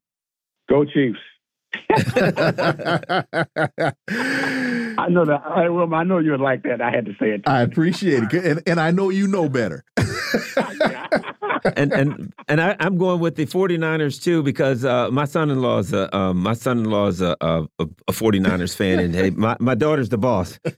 Go 0.68 0.84
Chiefs. 0.84 1.18
I 5.00 5.08
know 5.08 5.24
that. 5.24 5.42
I, 5.44 5.68
well, 5.68 5.92
I 5.94 6.04
know 6.04 6.18
you 6.18 6.32
would 6.32 6.40
like 6.40 6.62
that. 6.64 6.80
I 6.80 6.90
had 6.90 7.06
to 7.06 7.12
say 7.18 7.30
it. 7.30 7.42
I 7.46 7.62
appreciate 7.62 8.24
it, 8.24 8.32
and, 8.32 8.62
and 8.66 8.80
I 8.80 8.90
know 8.90 9.10
you 9.10 9.26
know 9.26 9.48
better. 9.48 9.84
and 11.64 11.92
and 11.92 12.32
and 12.48 12.60
I, 12.60 12.76
am 12.80 12.98
going 12.98 13.20
with 13.20 13.36
the 13.36 13.46
49ers 13.46 14.22
too 14.22 14.42
because 14.42 14.84
uh, 14.84 15.10
my 15.10 15.24
son-in-law 15.24 15.78
is 15.78 15.92
a 15.92 16.14
um, 16.16 16.38
my 16.38 16.54
son-in-law 16.54 17.08
is 17.08 17.20
a, 17.20 17.36
a, 17.40 17.66
a 17.78 18.12
49ers 18.12 18.76
fan, 18.76 18.98
and 18.98 19.14
hey, 19.14 19.30
my, 19.30 19.56
my 19.60 19.74
daughter's 19.74 20.08
the 20.08 20.18
boss. 20.18 20.58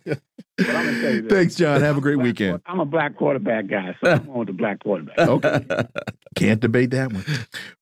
Thanks, 0.59 1.55
John. 1.55 1.81
Have 1.81 1.97
a 1.97 2.01
great 2.01 2.19
weekend. 2.19 2.61
I'm 2.67 2.81
a 2.81 2.85
black 2.85 3.17
quarterback 3.17 3.69
guy, 3.69 3.97
so 4.03 4.13
I'm 4.13 4.31
on 4.31 4.47
the 4.47 4.53
black 4.53 4.81
quarterback. 4.81 5.19
Okay. 5.33 5.65
Can't 6.35 6.61
debate 6.61 6.91
that 6.91 7.13
one. 7.13 7.25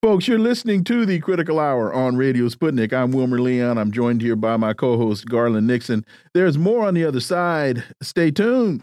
Folks, 0.03 0.27
you're 0.27 0.39
listening 0.39 0.83
to 0.85 1.07
the 1.07 1.21
Critical 1.21 1.59
Hour 1.61 1.93
on 1.93 2.17
Radio 2.17 2.47
Sputnik. 2.49 2.93
I'm 2.93 3.13
Wilmer 3.13 3.41
Leon. 3.41 3.79
I'm 3.79 3.93
joined 3.93 4.23
here 4.23 4.37
by 4.37 4.57
my 4.57 4.73
co 4.73 4.97
host, 4.97 5.27
Garland 5.27 5.67
Nixon. 5.67 6.05
There's 6.35 6.59
more 6.59 6.87
on 6.87 6.95
the 6.95 7.05
other 7.05 7.21
side. 7.21 7.85
Stay 8.03 8.31
tuned. 8.31 8.83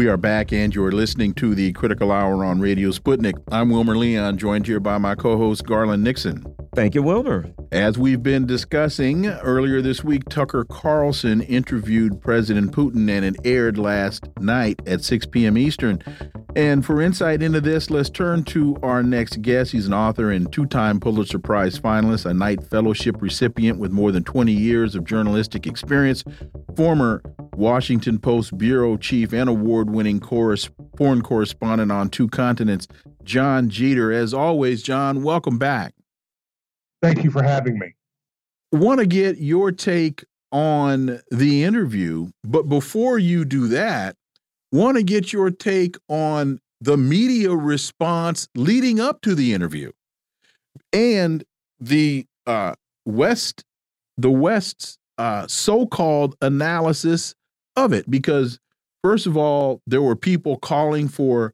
We 0.00 0.08
are 0.08 0.16
back, 0.16 0.50
and 0.50 0.74
you're 0.74 0.92
listening 0.92 1.34
to 1.34 1.54
the 1.54 1.74
Critical 1.74 2.10
Hour 2.10 2.42
on 2.42 2.58
Radio 2.58 2.88
Sputnik. 2.88 3.34
I'm 3.52 3.68
Wilmer 3.68 3.98
Leon, 3.98 4.38
joined 4.38 4.66
here 4.66 4.80
by 4.80 4.96
my 4.96 5.14
co 5.14 5.36
host, 5.36 5.66
Garland 5.66 6.02
Nixon. 6.02 6.42
Thank 6.74 6.94
you, 6.94 7.02
Wilmer. 7.02 7.52
As 7.70 7.98
we've 7.98 8.22
been 8.22 8.46
discussing 8.46 9.26
earlier 9.26 9.82
this 9.82 10.02
week, 10.02 10.26
Tucker 10.30 10.64
Carlson 10.64 11.42
interviewed 11.42 12.18
President 12.18 12.72
Putin, 12.72 13.10
and 13.10 13.26
it 13.26 13.36
aired 13.44 13.76
last 13.76 14.26
night 14.38 14.80
at 14.86 15.04
6 15.04 15.26
p.m. 15.26 15.58
Eastern. 15.58 16.02
And 16.56 16.82
for 16.82 17.02
insight 17.02 17.42
into 17.42 17.60
this, 17.60 17.90
let's 17.90 18.08
turn 18.08 18.44
to 18.44 18.78
our 18.82 19.02
next 19.02 19.42
guest. 19.42 19.72
He's 19.72 19.86
an 19.86 19.92
author 19.92 20.30
and 20.30 20.50
two 20.50 20.64
time 20.64 20.98
Pulitzer 20.98 21.38
Prize 21.38 21.78
finalist, 21.78 22.24
a 22.24 22.32
Knight 22.32 22.62
Fellowship 22.62 23.20
recipient 23.20 23.78
with 23.78 23.92
more 23.92 24.12
than 24.12 24.24
20 24.24 24.50
years 24.50 24.94
of 24.94 25.04
journalistic 25.04 25.66
experience, 25.66 26.24
former 26.74 27.22
Washington 27.54 28.18
Post 28.18 28.56
bureau 28.56 28.96
chief 28.96 29.32
and 29.32 29.48
award-winning 29.48 30.20
foreign 30.20 31.22
correspondent 31.22 31.92
on 31.92 32.08
two 32.08 32.28
continents, 32.28 32.88
Jon 33.24 33.68
Jeter. 33.68 34.12
As 34.12 34.32
always, 34.32 34.82
John, 34.82 35.22
welcome 35.22 35.58
back. 35.58 35.94
Thank 37.02 37.24
you 37.24 37.30
for 37.30 37.42
having 37.42 37.78
me. 37.78 37.94
Want 38.72 39.00
to 39.00 39.06
get 39.06 39.38
your 39.38 39.72
take 39.72 40.24
on 40.52 41.20
the 41.30 41.64
interview, 41.64 42.30
but 42.44 42.68
before 42.68 43.18
you 43.18 43.44
do 43.44 43.68
that, 43.68 44.16
want 44.72 44.96
to 44.96 45.02
get 45.02 45.32
your 45.32 45.50
take 45.50 45.96
on 46.08 46.60
the 46.80 46.96
media 46.96 47.54
response 47.54 48.48
leading 48.54 49.00
up 49.00 49.20
to 49.22 49.34
the 49.34 49.52
interview 49.52 49.92
and 50.92 51.44
the 51.78 52.26
uh, 52.46 52.74
West, 53.04 53.64
the 54.16 54.30
West's 54.30 54.98
uh, 55.18 55.46
so-called 55.46 56.36
analysis 56.40 57.34
of 57.80 57.92
it. 57.92 58.08
Because 58.10 58.58
first 59.02 59.26
of 59.26 59.36
all, 59.36 59.80
there 59.86 60.02
were 60.02 60.16
people 60.16 60.58
calling 60.58 61.08
for 61.08 61.52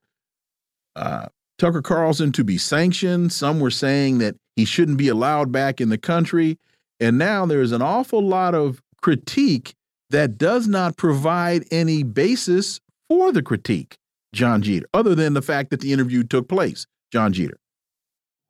uh, 0.94 1.26
Tucker 1.58 1.82
Carlson 1.82 2.32
to 2.32 2.44
be 2.44 2.58
sanctioned. 2.58 3.32
Some 3.32 3.60
were 3.60 3.70
saying 3.70 4.18
that 4.18 4.36
he 4.56 4.64
shouldn't 4.64 4.98
be 4.98 5.08
allowed 5.08 5.52
back 5.52 5.80
in 5.80 5.88
the 5.88 5.98
country. 5.98 6.58
And 7.00 7.18
now 7.18 7.46
there's 7.46 7.72
an 7.72 7.82
awful 7.82 8.22
lot 8.22 8.54
of 8.54 8.82
critique 9.02 9.74
that 10.10 10.38
does 10.38 10.66
not 10.66 10.96
provide 10.96 11.64
any 11.70 12.02
basis 12.02 12.80
for 13.08 13.32
the 13.32 13.42
critique, 13.42 13.96
Jon 14.32 14.62
Jeter, 14.62 14.86
other 14.94 15.14
than 15.14 15.34
the 15.34 15.42
fact 15.42 15.70
that 15.70 15.80
the 15.80 15.92
interview 15.92 16.22
took 16.22 16.48
place, 16.48 16.86
Jon 17.12 17.32
Jeter. 17.32 17.58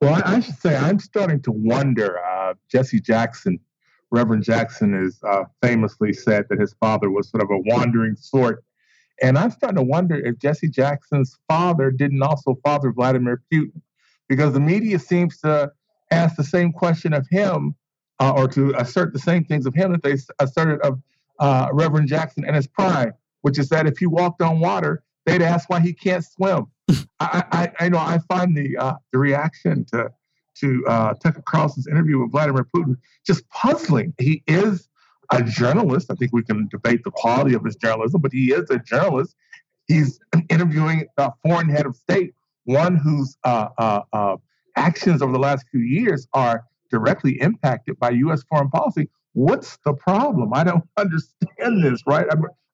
Well, 0.01 0.21
I 0.23 0.39
should 0.39 0.57
say 0.59 0.75
I'm 0.75 0.99
starting 0.99 1.41
to 1.41 1.51
wonder. 1.51 2.19
Uh, 2.23 2.53
Jesse 2.71 3.01
Jackson, 3.01 3.59
Reverend 4.11 4.43
Jackson, 4.43 4.93
has 4.93 5.19
uh, 5.23 5.43
famously 5.61 6.13
said 6.13 6.45
that 6.49 6.59
his 6.59 6.73
father 6.79 7.09
was 7.09 7.29
sort 7.29 7.43
of 7.43 7.49
a 7.51 7.59
wandering 7.59 8.15
sort. 8.15 8.63
And 9.21 9.37
I'm 9.37 9.51
starting 9.51 9.77
to 9.77 9.83
wonder 9.83 10.15
if 10.15 10.37
Jesse 10.37 10.69
Jackson's 10.69 11.37
father 11.47 11.91
didn't 11.91 12.21
also 12.21 12.55
father 12.63 12.91
Vladimir 12.91 13.41
Putin, 13.51 13.81
because 14.29 14.53
the 14.53 14.59
media 14.59 14.99
seems 14.99 15.39
to 15.39 15.71
ask 16.11 16.35
the 16.35 16.43
same 16.43 16.71
question 16.71 17.13
of 17.13 17.27
him 17.29 17.75
uh, 18.19 18.33
or 18.35 18.47
to 18.49 18.73
assert 18.77 19.13
the 19.13 19.19
same 19.19 19.43
things 19.43 19.65
of 19.65 19.73
him 19.73 19.91
that 19.91 20.03
they 20.03 20.15
asserted 20.39 20.79
of 20.81 20.99
uh, 21.39 21.69
Reverend 21.71 22.07
Jackson 22.07 22.45
and 22.45 22.55
his 22.55 22.67
pride, 22.67 23.13
which 23.41 23.59
is 23.59 23.69
that 23.69 23.87
if 23.87 23.97
he 23.97 24.05
walked 24.05 24.41
on 24.41 24.59
water, 24.59 25.03
they'd 25.25 25.41
ask 25.41 25.69
why 25.69 25.79
he 25.79 25.93
can't 25.93 26.25
swim. 26.25 26.67
I, 27.19 27.43
I, 27.51 27.71
I, 27.85 27.89
know 27.89 27.99
I 27.99 28.19
find 28.29 28.55
the 28.55 28.77
uh, 28.77 28.93
the 29.11 29.19
reaction 29.19 29.85
to 29.91 30.09
to 30.59 30.83
uh, 30.87 31.13
Tucker 31.15 31.41
Carlson's 31.45 31.87
interview 31.87 32.19
with 32.19 32.31
Vladimir 32.31 32.65
Putin 32.75 32.97
just 33.25 33.47
puzzling. 33.49 34.13
He 34.17 34.43
is 34.47 34.87
a 35.31 35.43
journalist. 35.43 36.11
I 36.11 36.15
think 36.15 36.31
we 36.33 36.43
can 36.43 36.67
debate 36.69 37.03
the 37.03 37.11
quality 37.11 37.53
of 37.53 37.63
his 37.63 37.75
journalism, 37.75 38.21
but 38.21 38.31
he 38.31 38.51
is 38.51 38.69
a 38.69 38.79
journalist. 38.79 39.35
He's 39.87 40.19
interviewing 40.49 41.07
a 41.17 41.31
foreign 41.43 41.69
head 41.69 41.85
of 41.85 41.95
state, 41.95 42.33
one 42.65 42.95
whose 42.95 43.37
uh, 43.43 43.69
uh, 43.77 44.01
uh 44.13 44.37
actions 44.75 45.21
over 45.21 45.31
the 45.31 45.39
last 45.39 45.65
few 45.71 45.79
years 45.79 46.27
are 46.33 46.63
directly 46.91 47.41
impacted 47.41 47.99
by 47.99 48.11
U.S. 48.11 48.43
foreign 48.49 48.69
policy. 48.69 49.09
What's 49.33 49.77
the 49.85 49.93
problem? 49.93 50.53
I 50.53 50.63
don't 50.63 50.83
understand 50.97 51.83
this, 51.83 52.01
right? 52.05 52.27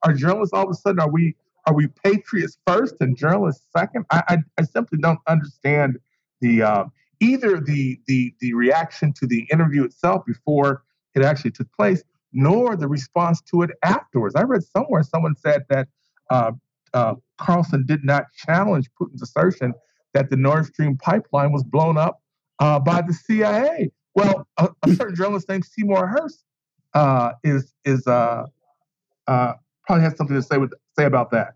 Are 0.03 0.13
journalists 0.13 0.53
all 0.53 0.65
of 0.65 0.69
a 0.69 0.73
sudden 0.73 0.99
are 0.99 1.09
we 1.09 1.35
are 1.65 1.73
we 1.73 1.87
patriots 1.87 2.57
first 2.67 2.95
and 2.99 3.15
journalists 3.17 3.65
second? 3.75 4.05
I 4.11 4.23
I, 4.27 4.37
I 4.57 4.63
simply 4.63 4.99
don't 4.99 5.19
understand 5.27 5.97
the 6.41 6.61
uh, 6.61 6.85
either 7.23 7.59
the 7.59 7.99
the 8.07 8.33
the 8.41 8.53
reaction 8.53 9.13
to 9.13 9.27
the 9.27 9.47
interview 9.51 9.83
itself 9.83 10.25
before 10.25 10.83
it 11.15 11.23
actually 11.23 11.51
took 11.51 11.71
place, 11.73 12.03
nor 12.33 12.75
the 12.75 12.87
response 12.87 13.41
to 13.41 13.61
it 13.61 13.71
afterwards. 13.83 14.35
I 14.35 14.43
read 14.43 14.63
somewhere 14.63 15.03
someone 15.03 15.35
said 15.35 15.63
that 15.69 15.87
uh, 16.29 16.51
uh, 16.93 17.15
Carlson 17.37 17.85
did 17.85 18.03
not 18.03 18.25
challenge 18.35 18.89
Putin's 18.99 19.21
assertion 19.21 19.73
that 20.13 20.29
the 20.29 20.37
Nord 20.37 20.65
Stream 20.65 20.97
pipeline 20.97 21.51
was 21.51 21.63
blown 21.63 21.97
up 21.97 22.21
uh, 22.59 22.79
by 22.79 23.01
the 23.01 23.13
CIA. 23.13 23.91
Well, 24.15 24.47
a, 24.57 24.69
a 24.83 24.93
certain 24.93 25.15
journalist 25.15 25.49
named 25.49 25.65
Seymour 25.65 26.13
Hersh 26.15 26.37
uh, 26.93 27.33
is 27.43 27.73
is 27.85 28.05
uh, 28.07 28.45
uh, 29.27 29.53
probably 29.85 30.03
has 30.03 30.15
something 30.17 30.35
to 30.35 30.41
say 30.41 30.57
with 30.57 30.73
say 30.97 31.05
about 31.05 31.31
that. 31.31 31.55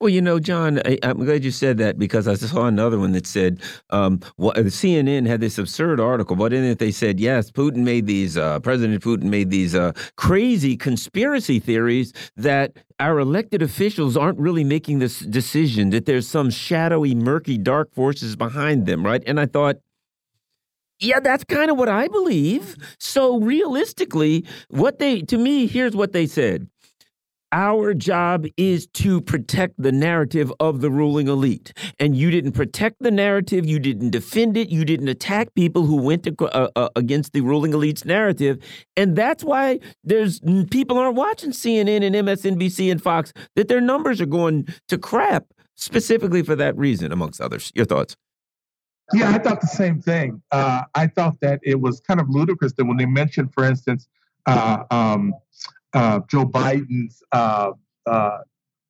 Well, 0.00 0.10
you 0.10 0.22
know, 0.22 0.38
John, 0.38 0.80
I, 0.84 0.96
am 1.02 1.24
glad 1.24 1.42
you 1.42 1.50
said 1.50 1.78
that 1.78 1.98
because 1.98 2.28
I 2.28 2.34
saw 2.34 2.66
another 2.66 3.00
one 3.00 3.10
that 3.12 3.26
said 3.26 3.60
um, 3.90 4.20
well, 4.36 4.52
CNN 4.54 5.26
had 5.26 5.40
this 5.40 5.58
absurd 5.58 5.98
article, 5.98 6.36
but 6.36 6.52
in 6.52 6.62
it 6.62 6.78
they 6.78 6.92
said, 6.92 7.18
yes, 7.18 7.50
Putin 7.50 7.78
made 7.78 8.06
these, 8.06 8.36
uh, 8.36 8.60
President 8.60 9.02
Putin 9.02 9.24
made 9.24 9.50
these 9.50 9.74
uh, 9.74 9.90
crazy 10.14 10.76
conspiracy 10.76 11.58
theories 11.58 12.12
that 12.36 12.76
our 13.00 13.18
elected 13.18 13.60
officials 13.60 14.16
aren't 14.16 14.38
really 14.38 14.62
making 14.62 15.00
this 15.00 15.18
decision, 15.18 15.90
that 15.90 16.06
there's 16.06 16.28
some 16.28 16.48
shadowy, 16.48 17.16
murky, 17.16 17.58
dark 17.58 17.92
forces 17.92 18.36
behind 18.36 18.86
them, 18.86 19.04
right? 19.04 19.24
And 19.26 19.40
I 19.40 19.46
thought, 19.46 19.78
yeah, 21.00 21.18
that's 21.20 21.44
kind 21.44 21.70
of 21.70 21.76
what 21.76 21.88
I 21.88 22.06
believe. 22.08 22.76
So 22.98 23.38
realistically, 23.40 24.44
what 24.68 24.98
they, 24.98 25.22
to 25.22 25.38
me, 25.38 25.66
here's 25.66 25.94
what 25.94 26.12
they 26.12 26.26
said 26.26 26.68
our 27.52 27.94
job 27.94 28.46
is 28.56 28.86
to 28.86 29.20
protect 29.20 29.74
the 29.78 29.92
narrative 29.92 30.52
of 30.60 30.80
the 30.80 30.90
ruling 30.90 31.28
elite. 31.28 31.72
And 31.98 32.16
you 32.16 32.30
didn't 32.30 32.52
protect 32.52 32.96
the 33.00 33.10
narrative, 33.10 33.66
you 33.66 33.78
didn't 33.78 34.10
defend 34.10 34.56
it, 34.56 34.68
you 34.68 34.84
didn't 34.84 35.08
attack 35.08 35.54
people 35.54 35.84
who 35.84 35.96
went 35.96 36.24
to, 36.24 36.34
uh, 36.46 36.68
uh, 36.76 36.88
against 36.96 37.32
the 37.32 37.40
ruling 37.40 37.72
elite's 37.72 38.04
narrative. 38.04 38.58
And 38.96 39.16
that's 39.16 39.42
why 39.42 39.80
there's 40.04 40.40
people 40.70 40.98
aren't 40.98 41.16
watching 41.16 41.50
CNN 41.50 42.04
and 42.04 42.14
MSNBC 42.14 42.90
and 42.90 43.02
Fox, 43.02 43.32
that 43.56 43.68
their 43.68 43.80
numbers 43.80 44.20
are 44.20 44.26
going 44.26 44.66
to 44.88 44.98
crap 44.98 45.46
specifically 45.74 46.42
for 46.42 46.56
that 46.56 46.76
reason, 46.76 47.12
amongst 47.12 47.40
others. 47.40 47.72
Your 47.74 47.86
thoughts? 47.86 48.16
Yeah, 49.14 49.30
I 49.30 49.38
thought 49.38 49.60
the 49.60 49.68
same 49.68 50.02
thing. 50.02 50.42
Uh, 50.50 50.82
I 50.94 51.06
thought 51.06 51.40
that 51.40 51.60
it 51.62 51.80
was 51.80 52.00
kind 52.00 52.20
of 52.20 52.28
ludicrous 52.28 52.74
that 52.74 52.84
when 52.84 52.98
they 52.98 53.06
mentioned, 53.06 53.54
for 53.54 53.64
instance, 53.64 54.06
uh, 54.46 54.84
um, 54.90 55.32
uh, 55.94 56.20
Joe 56.28 56.44
Biden's. 56.44 57.22
Uh, 57.32 57.72
uh, 58.06 58.38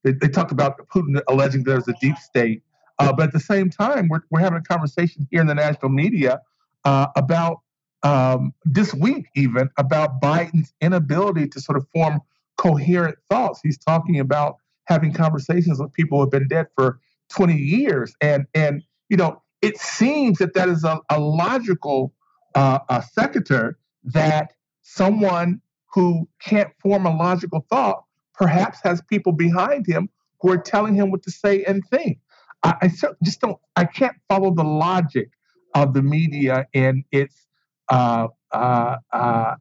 they, 0.05 0.13
they 0.13 0.29
talk 0.29 0.53
about 0.53 0.89
Putin 0.89 1.21
alleging 1.29 1.65
there's 1.65 1.89
a 1.89 1.95
deep 2.01 2.17
state, 2.19 2.63
uh, 2.99 3.13
but 3.13 3.25
at 3.25 3.33
the 3.33 3.41
same 3.41 3.71
time, 3.71 4.09
we're 4.09 4.21
we're 4.31 4.41
having 4.41 4.59
a 4.59 4.63
conversation 4.63 5.27
here 5.31 5.41
in 5.41 5.47
the 5.47 5.55
national 5.55 5.91
media 5.91 6.41
uh, 6.85 7.09
about 7.17 7.61
um, 8.03 8.53
this 8.65 8.95
week, 8.95 9.27
even 9.35 9.69
about 9.77 10.21
Biden's 10.21 10.73
inability 10.81 11.49
to 11.49 11.61
sort 11.61 11.77
of 11.77 11.87
form 11.93 12.21
coherent 12.57 13.19
thoughts. 13.29 13.61
He's 13.63 13.79
talking 13.79 14.21
about 14.21 14.57
having 14.87 15.13
conversations 15.13 15.79
with 15.81 15.93
people 15.93 16.19
who 16.19 16.23
have 16.23 16.31
been 16.31 16.49
dead 16.49 16.67
for 16.75 17.01
20 17.31 17.55
years, 17.55 18.15
and 18.21 18.47
and 18.55 18.83
you 19.09 19.17
know 19.17 19.43
it 19.63 19.79
seems 19.79 20.39
that 20.39 20.55
that 20.55 20.69
is 20.69 20.85
a, 20.85 21.01
a 21.11 21.19
logical 21.19 22.13
uh, 22.55 22.79
a 22.89 23.03
sequitur 23.03 23.79
that 24.05 24.53
someone 24.83 25.61
who 25.93 26.29
can't 26.41 26.71
form 26.81 27.07
a 27.07 27.15
logical 27.15 27.65
thought 27.71 28.05
perhaps 28.39 28.79
has 28.85 29.03
people 29.03 29.33
behind 29.33 29.87
him 29.87 30.09
who 30.41 30.51
are 30.51 30.59
telling 30.59 30.95
him 30.95 31.11
what 31.11 31.23
to 31.25 31.31
say 31.31 31.65
and 31.65 31.85
think. 31.91 32.19
I, 32.63 32.75
I 32.83 32.89
just 33.23 33.41
don't, 33.41 33.59
I 33.77 33.85
can't 33.85 34.17
follow 34.29 34.55
the 34.55 34.65
logic 34.65 35.31
of 35.75 35.93
the 35.93 36.03
media 36.03 36.67
and 36.73 37.05
its 37.13 37.47
uh, 37.89 38.29
uh, 38.53 38.97
uh, 39.13 39.55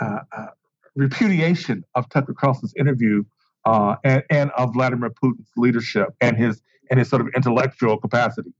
uh, 0.00 0.18
uh 0.32 0.46
repudiation 0.96 1.84
of 1.94 2.08
Tucker 2.08 2.34
Carlson's 2.34 2.72
interview 2.78 3.24
uh, 3.64 3.96
and, 4.04 4.22
and 4.30 4.50
of 4.52 4.72
Vladimir 4.74 5.10
Putin's 5.10 5.50
leadership 5.56 6.08
and 6.20 6.36
his 6.36 6.62
and 6.90 6.98
his 6.98 7.08
sort 7.08 7.22
of 7.22 7.28
intellectual 7.34 7.96
capacity. 7.98 8.52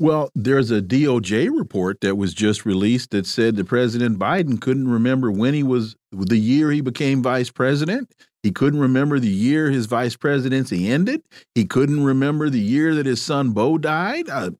Well, 0.00 0.30
there's 0.34 0.70
a 0.70 0.80
DOJ 0.80 1.50
report 1.54 2.00
that 2.00 2.16
was 2.16 2.32
just 2.32 2.64
released 2.64 3.10
that 3.10 3.26
said 3.26 3.56
that 3.56 3.66
President 3.66 4.18
Biden 4.18 4.58
couldn't 4.58 4.88
remember 4.88 5.30
when 5.30 5.52
he 5.52 5.62
was 5.62 5.94
the 6.10 6.38
year 6.38 6.70
he 6.70 6.80
became 6.80 7.22
vice 7.22 7.50
president. 7.50 8.10
He 8.42 8.50
couldn't 8.50 8.80
remember 8.80 9.18
the 9.18 9.28
year 9.28 9.70
his 9.70 9.84
vice 9.84 10.16
presidency 10.16 10.88
ended. 10.88 11.20
He 11.54 11.66
couldn't 11.66 12.02
remember 12.02 12.48
the 12.48 12.58
year 12.58 12.94
that 12.94 13.04
his 13.04 13.20
son 13.20 13.50
Beau 13.50 13.76
died. 13.76 14.30
Uh, 14.30 14.52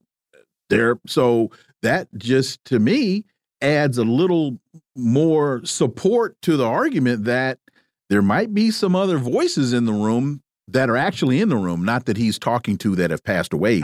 there, 0.68 1.01
so 1.07 1.51
that 1.80 2.09
just 2.18 2.62
to 2.66 2.78
me 2.78 3.24
adds 3.62 3.97
a 3.97 4.05
little 4.05 4.59
more 4.95 5.64
support 5.64 6.36
to 6.43 6.59
the 6.59 6.66
argument 6.66 7.24
that 7.24 7.59
there 8.11 8.20
might 8.20 8.53
be 8.53 8.70
some 8.70 8.95
other 8.95 9.16
voices 9.16 9.72
in 9.72 9.86
the 9.86 9.95
room 9.95 10.43
that 10.68 10.91
are 10.91 10.99
actually 10.99 11.41
in 11.41 11.49
the 11.49 11.57
room, 11.57 11.82
not 11.82 12.05
that 12.05 12.18
he's 12.18 12.38
talking 12.38 12.76
to 12.76 12.95
that 12.97 13.11
have 13.11 13.24
passed 13.24 13.55
away 13.55 13.82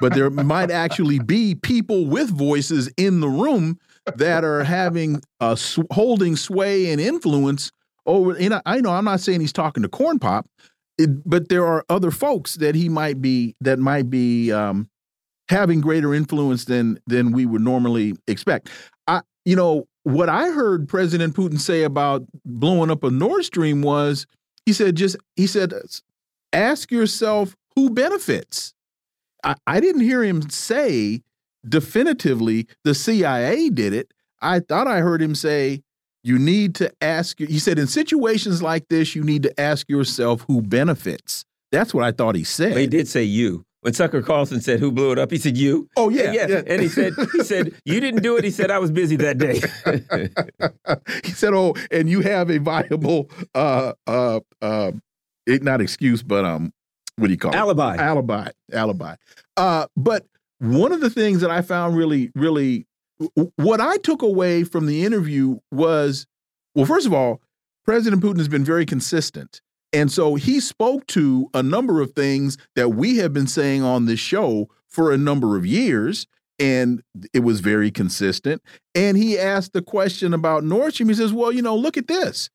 but 0.00 0.14
there 0.14 0.30
might 0.30 0.70
actually 0.70 1.18
be 1.18 1.54
people 1.54 2.06
with 2.06 2.30
voices 2.30 2.90
in 2.96 3.20
the 3.20 3.28
room 3.28 3.78
that 4.16 4.44
are 4.44 4.64
having 4.64 5.20
uh, 5.40 5.54
sw 5.54 5.80
holding 5.92 6.36
sway 6.36 6.90
and 6.90 7.00
influence 7.00 7.70
over. 8.06 8.36
And 8.36 8.54
I, 8.54 8.62
I 8.66 8.80
know 8.80 8.90
I'm 8.90 9.04
not 9.04 9.20
saying 9.20 9.40
he's 9.40 9.52
talking 9.52 9.82
to 9.82 9.88
Corn 9.88 10.18
Pop, 10.18 10.46
it, 10.98 11.28
but 11.28 11.48
there 11.48 11.66
are 11.66 11.84
other 11.88 12.10
folks 12.10 12.56
that 12.56 12.74
he 12.74 12.88
might 12.88 13.20
be 13.20 13.54
that 13.60 13.78
might 13.78 14.10
be 14.10 14.50
um, 14.50 14.88
having 15.48 15.80
greater 15.80 16.14
influence 16.14 16.64
than 16.64 16.98
than 17.06 17.32
we 17.32 17.46
would 17.46 17.62
normally 17.62 18.14
expect. 18.26 18.70
I, 19.06 19.20
you 19.44 19.56
know, 19.56 19.86
what 20.04 20.28
I 20.28 20.50
heard 20.50 20.88
President 20.88 21.34
Putin 21.34 21.60
say 21.60 21.82
about 21.82 22.24
blowing 22.44 22.90
up 22.90 23.04
a 23.04 23.10
Nord 23.10 23.44
Stream 23.44 23.82
was 23.82 24.26
He 24.66 24.72
said, 24.72 24.96
just 24.96 25.16
he 25.36 25.46
said, 25.46 25.72
ask 26.52 26.90
yourself 26.90 27.56
who 27.74 27.90
benefits. 27.90 28.74
I, 29.44 29.54
I 29.66 29.80
didn't 29.80 30.02
hear 30.02 30.22
him 30.22 30.48
say 30.50 31.22
definitively 31.68 32.66
the 32.84 32.94
CIA 32.94 33.70
did 33.70 33.92
it. 33.92 34.12
I 34.40 34.60
thought 34.60 34.86
I 34.86 35.00
heard 35.00 35.20
him 35.20 35.34
say 35.34 35.82
you 36.22 36.38
need 36.38 36.74
to 36.76 36.92
ask. 37.00 37.38
He 37.38 37.58
said 37.58 37.78
in 37.78 37.86
situations 37.86 38.62
like 38.62 38.88
this, 38.88 39.14
you 39.14 39.22
need 39.22 39.42
to 39.44 39.60
ask 39.60 39.88
yourself 39.88 40.42
who 40.42 40.62
benefits. 40.62 41.44
That's 41.72 41.94
what 41.94 42.04
I 42.04 42.12
thought 42.12 42.34
he 42.34 42.44
said. 42.44 42.72
Well, 42.72 42.80
he 42.80 42.86
did 42.86 43.08
say 43.08 43.22
you. 43.22 43.64
When 43.82 43.94
Tucker 43.94 44.20
Carlson 44.20 44.60
said, 44.60 44.78
"Who 44.78 44.92
blew 44.92 45.12
it 45.12 45.18
up?" 45.18 45.30
He 45.30 45.38
said, 45.38 45.56
"You." 45.56 45.88
Oh 45.96 46.10
yeah, 46.10 46.32
yeah. 46.32 46.46
yeah. 46.48 46.62
And 46.66 46.82
he 46.82 46.88
said, 46.88 47.14
"He 47.32 47.42
said 47.44 47.74
you 47.86 47.98
didn't 47.98 48.22
do 48.22 48.36
it." 48.36 48.44
He 48.44 48.50
said, 48.50 48.70
"I 48.70 48.78
was 48.78 48.90
busy 48.90 49.16
that 49.16 49.38
day." 49.38 49.60
he 51.24 51.30
said, 51.30 51.54
"Oh, 51.54 51.74
and 51.90 52.08
you 52.08 52.20
have 52.20 52.50
a 52.50 52.58
viable, 52.58 53.30
uh, 53.54 53.94
uh, 54.06 54.40
uh, 54.60 54.92
it 55.46 55.62
not 55.62 55.80
excuse, 55.80 56.22
but 56.22 56.44
um, 56.44 56.74
what 57.20 57.28
do 57.28 57.32
you 57.32 57.38
call 57.38 57.54
alibi. 57.54 57.94
it? 57.94 58.00
Alibi, 58.00 58.34
alibi, 58.34 58.50
alibi." 58.72 59.14
Uh, 59.56 59.86
but 59.96 60.26
one 60.58 60.92
of 60.92 61.00
the 61.00 61.10
things 61.10 61.40
that 61.40 61.50
I 61.50 61.62
found 61.62 61.96
really, 61.96 62.30
really, 62.34 62.86
what 63.56 63.80
I 63.80 63.96
took 63.98 64.22
away 64.22 64.64
from 64.64 64.86
the 64.86 65.04
interview 65.04 65.58
was, 65.70 66.26
well, 66.74 66.86
first 66.86 67.06
of 67.06 67.12
all, 67.12 67.40
President 67.84 68.22
Putin 68.22 68.38
has 68.38 68.48
been 68.48 68.64
very 68.64 68.86
consistent 68.86 69.60
and 69.92 70.10
so 70.10 70.36
he 70.36 70.60
spoke 70.60 71.06
to 71.08 71.50
a 71.52 71.62
number 71.62 72.00
of 72.00 72.12
things 72.12 72.56
that 72.76 72.90
we 72.90 73.16
have 73.16 73.32
been 73.32 73.46
saying 73.46 73.82
on 73.82 74.06
this 74.06 74.20
show 74.20 74.68
for 74.88 75.12
a 75.12 75.18
number 75.18 75.56
of 75.56 75.66
years. 75.66 76.26
And 76.58 77.02
it 77.32 77.40
was 77.40 77.60
very 77.60 77.90
consistent. 77.90 78.62
And 78.94 79.16
he 79.16 79.38
asked 79.38 79.72
the 79.72 79.82
question 79.82 80.34
about 80.34 80.62
Nord 80.62 80.92
Stream. 80.92 81.08
He 81.08 81.14
says, 81.14 81.32
Well, 81.32 81.50
you 81.50 81.62
know, 81.62 81.74
look 81.74 81.96
at 81.96 82.06
this. 82.06 82.50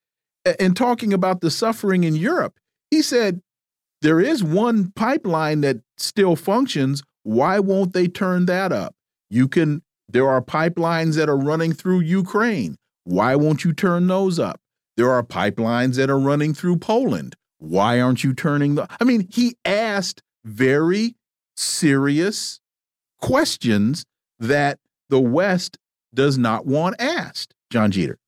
And 0.60 0.78
talking 0.78 1.12
about 1.12 1.42
the 1.42 1.50
suffering 1.50 2.04
in 2.04 2.16
Europe, 2.16 2.56
he 2.92 3.02
said, 3.02 3.42
There 4.06 4.22
is 4.22 4.44
one 4.44 4.92
pipeline 4.92 5.62
that 5.62 5.78
still 5.98 6.36
functions. 6.36 7.02
Why 7.24 7.58
won't 7.58 7.94
they 7.94 8.08
turn 8.08 8.46
that 8.46 8.72
up? 8.72 8.94
You 9.32 9.48
can, 9.48 9.82
there 10.08 10.30
are 10.30 10.44
pipelines 10.44 11.16
that 11.16 11.28
are 11.28 11.36
running 11.36 11.74
through 11.74 12.02
Ukraine. 12.02 12.76
Why 13.06 13.36
won't 13.36 13.64
you 13.64 13.74
turn 13.74 14.06
those 14.06 14.38
up? 14.38 14.60
There 14.96 15.10
are 15.10 15.24
pipelines 15.24 15.96
that 15.96 16.12
are 16.12 16.20
running 16.20 16.54
through 16.54 16.78
Poland. 16.78 17.36
Why 17.58 18.00
aren't 18.00 18.24
you 18.24 18.36
turning 18.36 18.76
the? 18.76 18.88
I 19.02 19.06
mean, 19.06 19.28
he 19.34 19.56
asked 19.66 20.22
very 20.44 21.16
serious 21.58 22.60
questions 23.20 24.06
that 24.38 24.78
the 25.10 25.20
West 25.20 25.80
does 26.14 26.38
not 26.38 26.68
want 26.68 26.96
asked. 27.00 27.56
Jon 27.72 27.90
Jeter. 27.90 28.20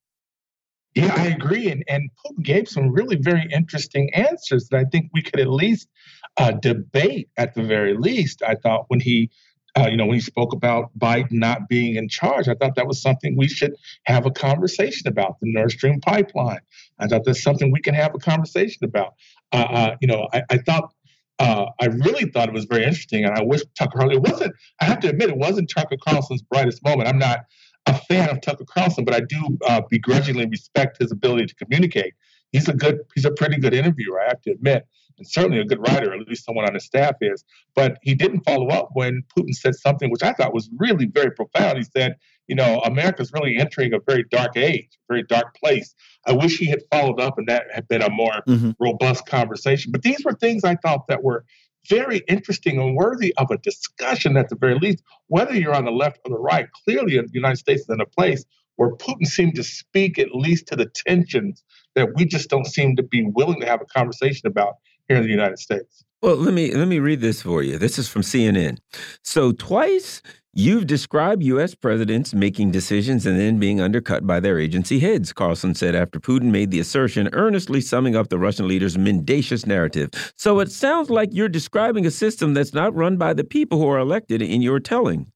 Yeah, 0.98 1.14
I 1.16 1.28
agree. 1.28 1.70
And, 1.70 1.84
and 1.88 2.10
Putin 2.26 2.43
gave 2.43 2.68
some 2.68 2.91
really 2.91 3.16
very 3.16 3.48
interesting 3.54 4.14
answers 4.14 4.70
that 4.70 4.78
I 4.78 4.86
think 4.86 5.10
we 5.14 5.22
could 5.22 5.39
at 5.39 5.48
least 5.48 5.89
uh, 6.38 6.52
debate 6.52 7.30
at 7.38 7.54
the 7.54 7.64
very 7.64 7.95
least. 7.95 8.41
I 8.41 8.56
thought 8.56 8.86
when 8.88 9.00
he 9.00 9.30
uh, 9.78 9.88
you 9.88 9.98
know, 9.98 10.08
when 10.08 10.16
he 10.16 10.22
spoke 10.22 10.54
about 10.54 10.89
Biden 10.98 11.34
not 11.34 11.70
being 11.70 11.98
in 11.98 12.10
charge, 12.10 12.48
I 12.48 12.56
thought 12.56 12.74
that 12.76 12.88
was 12.88 13.00
something 13.00 13.38
we 13.38 13.48
should 13.48 13.76
have 14.06 14.26
a 14.26 14.32
conversation 14.32 15.08
about 15.08 15.39
the 15.39 15.54
Nord 15.54 15.70
Stream 15.70 16.02
pipeline. 16.02 16.62
I 17.00 17.06
thought 17.06 17.26
that's 17.26 17.43
something 17.43 17.72
we 17.72 17.82
can 17.82 17.93
have 17.93 18.16
a 18.16 18.18
conversation 18.18 18.84
about. 18.84 19.14
Uh, 19.52 19.68
uh, 19.70 19.95
you 20.02 20.08
know, 20.08 20.28
I, 20.34 20.41
I 20.50 20.58
thought 20.58 20.91
uh, 21.38 21.68
I 21.80 21.86
really 21.86 22.26
thought 22.26 22.50
it 22.50 22.54
was 22.54 22.66
very 22.66 22.84
interesting, 22.84 23.24
and 23.24 23.36
I 23.36 23.43
wish 23.43 23.62
Tucker 23.78 24.00
Carlson. 24.00 24.22
Wasn't. 24.24 24.56
I 24.82 24.86
have 24.86 25.00
to 25.02 25.10
admit, 25.10 25.30
it 25.30 25.38
wasn't 25.38 25.70
Tucker 25.70 25.98
Carlson's 26.08 26.41
brightest 26.41 26.84
moment. 26.84 27.08
I'm 27.08 27.20
not 27.20 27.41
a 27.88 27.94
fan 27.94 28.30
of 28.30 28.42
Tucker 28.42 28.66
Carlson, 28.66 29.06
but 29.06 29.16
I 29.16 29.22
do 29.22 29.58
uh, 29.68 29.82
begrudgingly 29.90 30.46
respect 30.48 30.98
his 31.00 31.12
ability 31.12 31.48
to 31.48 31.56
communicate. 31.56 32.14
He's 32.52 32.68
a 32.68 32.74
good. 32.74 33.00
He's 33.16 33.26
a 33.26 33.32
pretty 33.32 33.58
good 33.58 33.74
interviewer. 33.74 34.22
I 34.22 34.28
have 34.30 34.42
to 34.44 34.52
admit 34.52 34.88
and 35.18 35.28
certainly 35.28 35.60
a 35.60 35.66
good 35.66 35.80
writer, 35.80 36.14
at 36.14 36.28
least 36.28 36.46
someone 36.46 36.66
on 36.66 36.74
his 36.74 36.86
staff 36.86 37.16
is. 37.22 37.44
But 37.76 37.98
he 38.02 38.16
didn't 38.16 38.42
follow 38.42 38.68
up 38.68 38.90
when 38.94 39.24
Putin 39.36 39.54
said 39.54 39.76
something 39.76 40.10
which 40.12 40.24
I 40.24 40.34
thought 40.34 40.54
was 40.54 40.70
really 40.78 41.06
very 41.06 41.32
profound. 41.32 41.78
He 41.78 41.84
said, 41.84 42.16
you 42.48 42.56
know, 42.56 42.80
America's 42.86 43.32
really 43.34 43.58
entering 43.58 43.94
a 43.94 44.00
very 44.00 44.24
dark 44.30 44.56
age, 44.56 44.90
a 45.10 45.14
very 45.14 45.24
dark 45.24 45.56
place. 45.56 45.94
I 46.26 46.34
wish 46.34 46.58
he 46.58 46.68
had 46.68 46.82
followed 46.92 47.20
up 47.20 47.38
and 47.38 47.48
that 47.48 47.66
had 47.74 47.88
been 47.88 48.02
a 48.02 48.10
more 48.10 48.44
mm-hmm. 48.48 48.72
robust 48.80 49.26
conversation. 49.26 49.92
But 49.92 50.04
these 50.04 50.24
were 50.24 50.34
things 50.34 50.64
I 50.64 50.76
thought 50.76 51.08
that 51.08 51.24
were 51.24 51.46
very 51.90 52.24
interesting 52.28 52.80
and 52.80 52.96
worthy 52.96 53.34
of 53.38 53.52
a 53.52 53.58
discussion 53.58 54.38
at 54.38 54.50
the 54.50 54.56
very 54.56 54.76
least, 54.76 55.04
whether 55.28 55.56
you're 55.56 55.76
on 55.76 55.86
the 55.86 55.92
left 55.92 56.20
or 56.26 56.32
the 56.32 56.40
right. 56.40 56.68
Clearly, 56.86 57.18
in 57.18 57.26
the 57.26 57.34
United 57.34 57.58
States 57.58 57.82
is 57.82 57.90
in 57.90 58.02
a 58.02 58.06
place 58.06 58.46
where 58.76 58.96
Putin 58.96 59.26
seemed 59.26 59.56
to 59.56 59.64
speak 59.64 60.20
at 60.20 60.34
least 60.34 60.68
to 60.68 60.76
the 60.76 60.90
tensions 61.08 61.64
that 61.96 62.10
we 62.16 62.26
just 62.26 62.50
don't 62.50 62.68
seem 62.68 62.96
to 62.96 63.04
be 63.04 63.26
willing 63.34 63.60
to 63.60 63.68
have 63.68 63.82
a 63.82 63.86
conversation 63.86 64.48
about 64.48 64.76
here 65.08 65.18
in 65.18 65.24
the 65.24 65.30
United 65.30 65.60
States. 65.60 66.04
Well, 66.22 66.36
let 66.38 66.53
me 66.53 66.74
let 66.74 66.88
me 66.88 66.97
read 66.97 67.22
this 67.22 67.43
for 67.43 67.61
you. 67.61 67.78
This 67.78 67.99
is 67.99 68.09
from 68.09 68.24
CNN. 68.24 68.80
So 69.24 69.51
twice 69.51 70.24
you've 70.51 70.88
described 70.88 71.43
U.S. 71.43 71.76
presidents 71.76 72.34
making 72.34 72.72
decisions 72.72 73.28
and 73.28 73.39
then 73.39 73.59
being 73.59 73.80
undercut 73.80 74.26
by 74.26 74.39
their 74.39 74.57
agency 74.57 74.97
heads. 74.97 75.32
Carlson 75.32 75.76
said 75.76 75.93
after 75.93 76.20
Putin 76.20 76.45
made 76.45 76.72
the 76.72 76.80
assertion, 76.80 77.30
earnestly 77.34 77.82
summing 77.82 78.15
up 78.15 78.30
the 78.30 78.39
Russian 78.39 78.68
leader's 78.68 78.97
mendacious 78.97 79.68
narrative. 79.68 80.09
So 80.36 80.59
it 80.59 80.72
sounds 80.72 81.11
like 81.11 81.30
you're 81.34 81.49
describing 81.49 82.07
a 82.07 82.11
system 82.11 82.55
that's 82.55 82.74
not 82.74 82.95
run 82.95 83.18
by 83.18 83.34
the 83.34 83.43
people 83.43 83.78
who 83.78 83.88
are 83.88 83.99
elected 83.99 84.41
in 84.41 84.63
your 84.63 84.80
telling. 84.80 85.32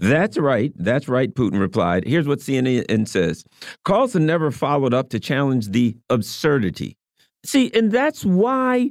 That's 0.00 0.36
right. 0.36 0.72
That's 0.74 1.06
right, 1.06 1.32
Putin 1.32 1.60
replied. 1.60 2.08
Here's 2.08 2.26
what 2.26 2.40
CNN 2.40 3.06
says 3.06 3.44
Carlson 3.84 4.26
never 4.26 4.50
followed 4.50 4.94
up 4.94 5.10
to 5.10 5.20
challenge 5.20 5.68
the 5.68 5.96
absurdity 6.10 6.96
See, 7.44 7.70
and 7.74 7.92
that's 7.92 8.24
why 8.24 8.90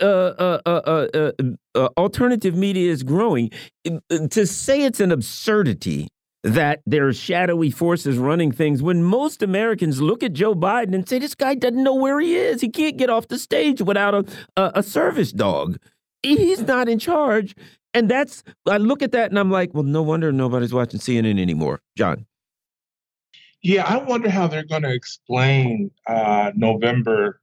uh, 0.00 0.58
uh, 0.66 1.06
uh, 1.14 1.32
uh, 1.74 1.88
alternative 1.96 2.54
media 2.56 2.90
is 2.90 3.02
growing. 3.02 3.50
To 4.08 4.46
say 4.46 4.82
it's 4.82 5.00
an 5.00 5.12
absurdity 5.12 6.08
that 6.42 6.80
there 6.86 7.06
are 7.06 7.12
shadowy 7.12 7.70
forces 7.70 8.16
running 8.16 8.50
things 8.50 8.82
when 8.82 9.02
most 9.02 9.42
Americans 9.42 10.00
look 10.00 10.22
at 10.22 10.32
Joe 10.32 10.54
Biden 10.54 10.94
and 10.94 11.06
say, 11.08 11.18
this 11.18 11.34
guy 11.34 11.54
doesn't 11.54 11.82
know 11.82 11.94
where 11.94 12.18
he 12.18 12.36
is. 12.36 12.60
He 12.60 12.70
can't 12.70 12.96
get 12.96 13.10
off 13.10 13.28
the 13.28 13.38
stage 13.38 13.82
without 13.82 14.14
a, 14.14 14.24
a, 14.56 14.72
a 14.76 14.82
service 14.82 15.32
dog. 15.32 15.76
He's 16.22 16.62
not 16.62 16.88
in 16.88 16.98
charge. 16.98 17.54
And 17.92 18.10
that's, 18.10 18.42
I 18.66 18.78
look 18.78 19.02
at 19.02 19.12
that 19.12 19.30
and 19.30 19.38
I'm 19.38 19.50
like, 19.50 19.74
well, 19.74 19.82
no 19.82 20.02
wonder 20.02 20.32
nobody's 20.32 20.72
watching 20.72 21.00
CNN 21.00 21.40
anymore. 21.40 21.82
John. 21.96 22.26
Yeah, 23.62 23.84
I 23.84 23.98
wonder 23.98 24.30
how 24.30 24.46
they're 24.46 24.64
going 24.64 24.82
to 24.82 24.94
explain 24.94 25.90
uh, 26.06 26.52
November 26.54 27.39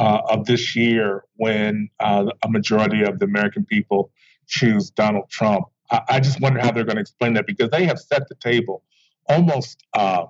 uh, 0.00 0.22
of 0.30 0.46
this 0.46 0.74
year 0.74 1.24
when 1.36 1.90
uh, 2.00 2.24
a 2.42 2.48
majority 2.48 3.02
of 3.02 3.18
the 3.18 3.26
American 3.26 3.66
people 3.66 4.10
choose 4.48 4.90
Donald 4.90 5.28
Trump. 5.28 5.66
I, 5.90 6.00
I 6.08 6.20
just 6.20 6.40
wonder 6.40 6.58
how 6.58 6.72
they're 6.72 6.84
going 6.84 6.96
to 6.96 7.02
explain 7.02 7.34
that 7.34 7.46
because 7.46 7.68
they 7.68 7.84
have 7.84 8.00
set 8.00 8.26
the 8.28 8.34
table 8.36 8.82
almost 9.28 9.84
uh, 9.92 10.24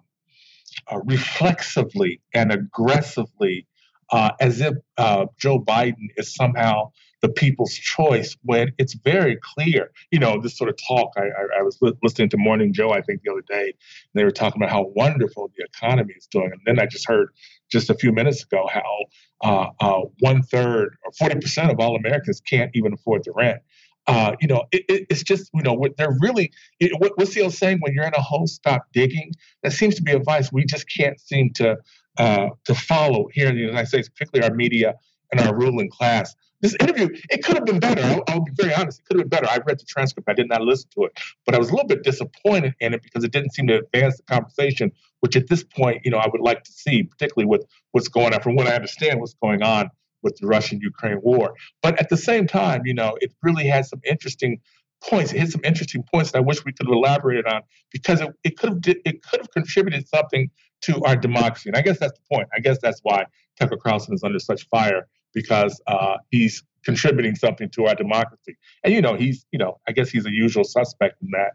uh 0.90 0.98
reflexively 1.04 2.20
and 2.34 2.50
aggressively 2.52 3.66
uh, 4.10 4.32
as 4.40 4.60
if 4.60 4.74
uh, 4.98 5.26
Joe 5.38 5.60
Biden 5.60 6.08
is 6.16 6.34
somehow 6.34 6.90
the 7.22 7.28
people's 7.28 7.74
choice 7.74 8.36
when 8.42 8.72
it's 8.78 8.94
very 8.94 9.38
clear. 9.54 9.92
You 10.10 10.18
know, 10.18 10.40
this 10.40 10.58
sort 10.58 10.70
of 10.70 10.76
talk, 10.88 11.12
I, 11.16 11.26
I, 11.26 11.60
I 11.60 11.62
was 11.62 11.78
li- 11.80 11.92
listening 12.02 12.30
to 12.30 12.36
Morning 12.36 12.72
Joe, 12.72 12.90
I 12.90 13.02
think, 13.02 13.22
the 13.22 13.30
other 13.30 13.44
day, 13.48 13.66
and 13.66 13.74
they 14.14 14.24
were 14.24 14.30
talking 14.30 14.60
about 14.60 14.72
how 14.72 14.90
wonderful 14.96 15.50
the 15.56 15.64
economy 15.64 16.14
is 16.16 16.26
doing. 16.26 16.50
And 16.50 16.60
then 16.64 16.80
I 16.80 16.86
just 16.86 17.06
heard 17.06 17.28
just 17.70 17.90
a 17.90 17.94
few 17.94 18.12
minutes 18.12 18.42
ago 18.42 18.68
how 18.72 19.04
uh, 19.42 19.70
uh, 19.80 20.00
one 20.20 20.42
third 20.42 20.96
or 21.04 21.28
40% 21.28 21.70
of 21.70 21.80
all 21.80 21.96
Americans 21.96 22.40
can't 22.40 22.70
even 22.74 22.92
afford 22.92 23.24
the 23.24 23.32
rent. 23.32 23.60
Uh, 24.06 24.34
you 24.40 24.48
know, 24.48 24.64
it, 24.72 24.84
it, 24.88 25.06
it's 25.08 25.22
just, 25.22 25.50
you 25.54 25.62
know, 25.62 25.72
what 25.72 25.96
they're 25.96 26.16
really, 26.20 26.52
it, 26.80 26.90
what, 26.98 27.12
what's 27.16 27.34
the 27.34 27.42
old 27.42 27.54
saying? 27.54 27.78
When 27.80 27.94
you're 27.94 28.06
in 28.06 28.14
a 28.14 28.20
hole, 28.20 28.46
stop 28.46 28.86
digging. 28.92 29.32
That 29.62 29.72
seems 29.72 29.94
to 29.96 30.02
be 30.02 30.12
advice 30.12 30.50
we 30.52 30.64
just 30.64 30.86
can't 30.94 31.20
seem 31.20 31.52
to 31.54 31.76
uh, 32.18 32.48
to 32.64 32.74
follow 32.74 33.28
here 33.32 33.48
in 33.48 33.54
the 33.54 33.60
United 33.60 33.86
States, 33.86 34.08
particularly 34.08 34.50
our 34.50 34.54
media 34.54 34.94
and 35.30 35.40
our 35.40 35.56
ruling 35.56 35.90
class. 35.90 36.34
This 36.60 36.76
interview, 36.78 37.08
it 37.30 37.42
could 37.42 37.56
have 37.56 37.64
been 37.64 37.80
better. 37.80 38.02
I'll, 38.02 38.22
I'll, 38.28 38.40
be 38.40 38.52
very 38.54 38.74
honest. 38.74 39.00
It 39.00 39.04
could 39.06 39.18
have 39.18 39.30
been 39.30 39.40
better. 39.40 39.50
I 39.50 39.60
read 39.66 39.78
the 39.78 39.84
transcript. 39.86 40.28
I 40.28 40.34
did 40.34 40.48
not 40.48 40.60
listen 40.60 40.90
to 40.94 41.04
it, 41.04 41.18
but 41.46 41.54
I 41.54 41.58
was 41.58 41.70
a 41.70 41.72
little 41.72 41.88
bit 41.88 42.02
disappointed 42.02 42.74
in 42.80 42.92
it 42.92 43.02
because 43.02 43.24
it 43.24 43.32
didn't 43.32 43.54
seem 43.54 43.66
to 43.68 43.78
advance 43.78 44.18
the 44.18 44.24
conversation, 44.24 44.92
which 45.20 45.36
at 45.36 45.48
this 45.48 45.64
point, 45.64 46.02
you 46.04 46.10
know, 46.10 46.18
I 46.18 46.28
would 46.30 46.42
like 46.42 46.62
to 46.64 46.72
see, 46.72 47.02
particularly 47.02 47.46
with 47.46 47.64
what's 47.92 48.08
going 48.08 48.34
on. 48.34 48.42
From 48.42 48.56
what 48.56 48.66
I 48.66 48.74
understand, 48.74 49.20
what's 49.20 49.34
going 49.34 49.62
on 49.62 49.90
with 50.22 50.36
the 50.36 50.46
Russian-Ukraine 50.46 51.20
war. 51.22 51.54
But 51.82 51.98
at 51.98 52.10
the 52.10 52.16
same 52.16 52.46
time, 52.46 52.82
you 52.84 52.92
know, 52.92 53.16
it 53.20 53.32
really 53.42 53.66
had 53.66 53.86
some 53.86 54.00
interesting 54.04 54.60
points. 55.02 55.32
It 55.32 55.38
hit 55.38 55.50
some 55.50 55.62
interesting 55.64 56.02
points 56.12 56.32
that 56.32 56.38
I 56.38 56.40
wish 56.42 56.64
we 56.64 56.72
could 56.72 56.86
have 56.86 56.92
elaborated 56.92 57.46
on 57.46 57.62
because 57.90 58.20
it, 58.20 58.28
it 58.44 58.58
could 58.58 58.70
have 58.70 58.96
it 59.04 59.22
could 59.22 59.40
have 59.40 59.50
contributed 59.50 60.06
something 60.08 60.50
to 60.82 61.02
our 61.04 61.16
democracy. 61.16 61.70
And 61.70 61.76
I 61.76 61.82
guess 61.82 61.98
that's 61.98 62.18
the 62.18 62.34
point. 62.34 62.48
I 62.54 62.60
guess 62.60 62.78
that's 62.80 63.00
why 63.02 63.26
Tucker 63.58 63.76
Carlson 63.76 64.14
is 64.14 64.22
under 64.22 64.38
such 64.38 64.66
fire 64.68 65.06
because 65.32 65.80
uh, 65.86 66.16
he's 66.30 66.62
contributing 66.84 67.34
something 67.34 67.68
to 67.70 67.86
our 67.86 67.94
democracy. 67.94 68.56
And 68.84 68.94
you 68.94 69.02
know, 69.02 69.14
he's 69.14 69.44
you 69.52 69.58
know, 69.58 69.78
I 69.88 69.92
guess 69.92 70.10
he's 70.10 70.26
a 70.26 70.30
usual 70.30 70.64
suspect 70.64 71.20
in 71.22 71.30
that 71.32 71.50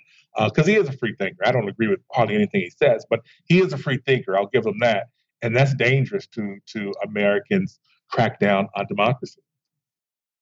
because 0.49 0.67
uh, 0.67 0.71
he 0.71 0.75
is 0.77 0.89
a 0.89 0.93
free 0.93 1.15
thinker. 1.17 1.45
I 1.45 1.51
don't 1.51 1.67
agree 1.67 1.87
with 1.87 1.99
hardly 2.11 2.35
anything 2.35 2.61
he 2.61 2.69
says, 2.69 3.05
but 3.09 3.21
he 3.45 3.61
is 3.61 3.73
a 3.73 3.77
free 3.77 3.99
thinker. 4.05 4.37
I'll 4.37 4.47
give 4.47 4.65
him 4.65 4.79
that, 4.79 5.07
and 5.41 5.55
that's 5.55 5.73
dangerous 5.75 6.27
to 6.27 6.57
to 6.73 6.93
Americans 7.03 7.79
crack 8.09 8.39
down 8.39 8.67
on 8.75 8.85
democracy. 8.87 9.41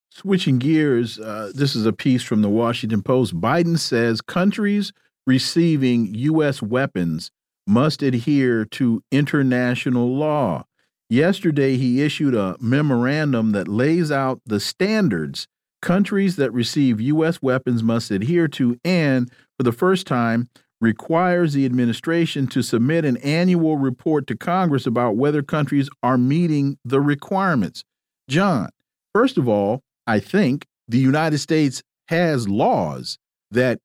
Switching 0.09 0.59
gears, 0.59 1.19
uh, 1.19 1.51
this 1.55 1.75
is 1.75 1.87
a 1.87 1.93
piece 1.93 2.21
from 2.21 2.43
the 2.43 2.49
Washington 2.49 3.01
Post. 3.01 3.39
Biden 3.41 3.79
says 3.79 4.21
countries 4.21 4.93
receiving 5.25 6.13
U.S. 6.13 6.61
weapons 6.61 7.31
must 7.65 8.03
adhere 8.03 8.65
to 8.65 9.01
international 9.11 10.15
law. 10.15 10.65
Yesterday, 11.13 11.77
he 11.77 12.01
issued 12.01 12.33
a 12.33 12.55
memorandum 12.59 13.51
that 13.51 13.67
lays 13.67 14.11
out 14.11 14.41
the 14.47 14.59
standards 14.59 15.47
countries 15.79 16.37
that 16.37 16.51
receive 16.51 16.99
U.S. 16.99 17.39
weapons 17.39 17.83
must 17.83 18.09
adhere 18.09 18.47
to, 18.47 18.79
and 18.83 19.29
for 19.55 19.61
the 19.61 19.71
first 19.71 20.07
time, 20.07 20.49
requires 20.81 21.53
the 21.53 21.67
administration 21.67 22.47
to 22.47 22.63
submit 22.63 23.05
an 23.05 23.17
annual 23.17 23.77
report 23.77 24.25
to 24.25 24.35
Congress 24.35 24.87
about 24.87 25.15
whether 25.15 25.43
countries 25.43 25.87
are 26.01 26.17
meeting 26.17 26.79
the 26.83 26.99
requirements. 26.99 27.83
John, 28.27 28.69
first 29.13 29.37
of 29.37 29.47
all, 29.47 29.81
I 30.07 30.19
think 30.19 30.65
the 30.87 30.97
United 30.97 31.37
States 31.37 31.83
has 32.07 32.49
laws 32.49 33.19
that 33.51 33.77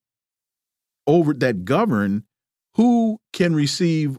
over 1.07 1.35
that 1.35 1.67
govern 1.67 2.25
who 2.77 3.19
can 3.35 3.55
receive 3.55 4.17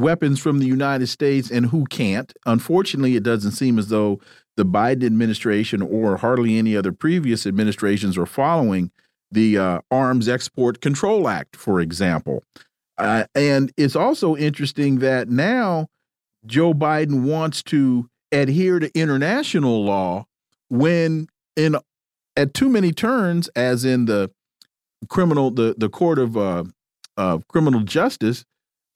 weapons 0.00 0.40
from 0.40 0.58
the 0.58 0.66
United 0.66 1.06
States 1.06 1.50
and 1.50 1.66
who 1.66 1.84
can't. 1.86 2.32
Unfortunately, 2.46 3.16
it 3.16 3.22
doesn't 3.22 3.52
seem 3.52 3.78
as 3.78 3.88
though 3.88 4.20
the 4.56 4.64
Biden 4.64 5.04
administration 5.04 5.82
or 5.82 6.16
hardly 6.16 6.58
any 6.58 6.76
other 6.76 6.92
previous 6.92 7.46
administrations 7.46 8.18
are 8.18 8.26
following 8.26 8.90
the 9.30 9.58
uh, 9.58 9.80
Arms 9.90 10.28
Export 10.28 10.80
Control 10.80 11.28
Act, 11.28 11.56
for 11.56 11.80
example. 11.80 12.42
Uh, 12.98 13.24
and 13.34 13.72
it's 13.76 13.96
also 13.96 14.36
interesting 14.36 14.98
that 14.98 15.28
now 15.28 15.86
Joe 16.44 16.74
Biden 16.74 17.22
wants 17.22 17.62
to 17.64 18.08
adhere 18.32 18.78
to 18.78 18.90
international 18.98 19.84
law 19.84 20.26
when 20.68 21.28
in 21.56 21.76
at 22.36 22.54
too 22.54 22.68
many 22.68 22.92
turns, 22.92 23.48
as 23.48 23.84
in 23.84 24.06
the 24.06 24.30
criminal 25.08 25.50
the 25.50 25.74
the 25.76 25.88
court 25.88 26.18
of 26.18 26.36
uh, 26.36 26.64
uh, 27.16 27.38
criminal 27.48 27.80
justice, 27.80 28.44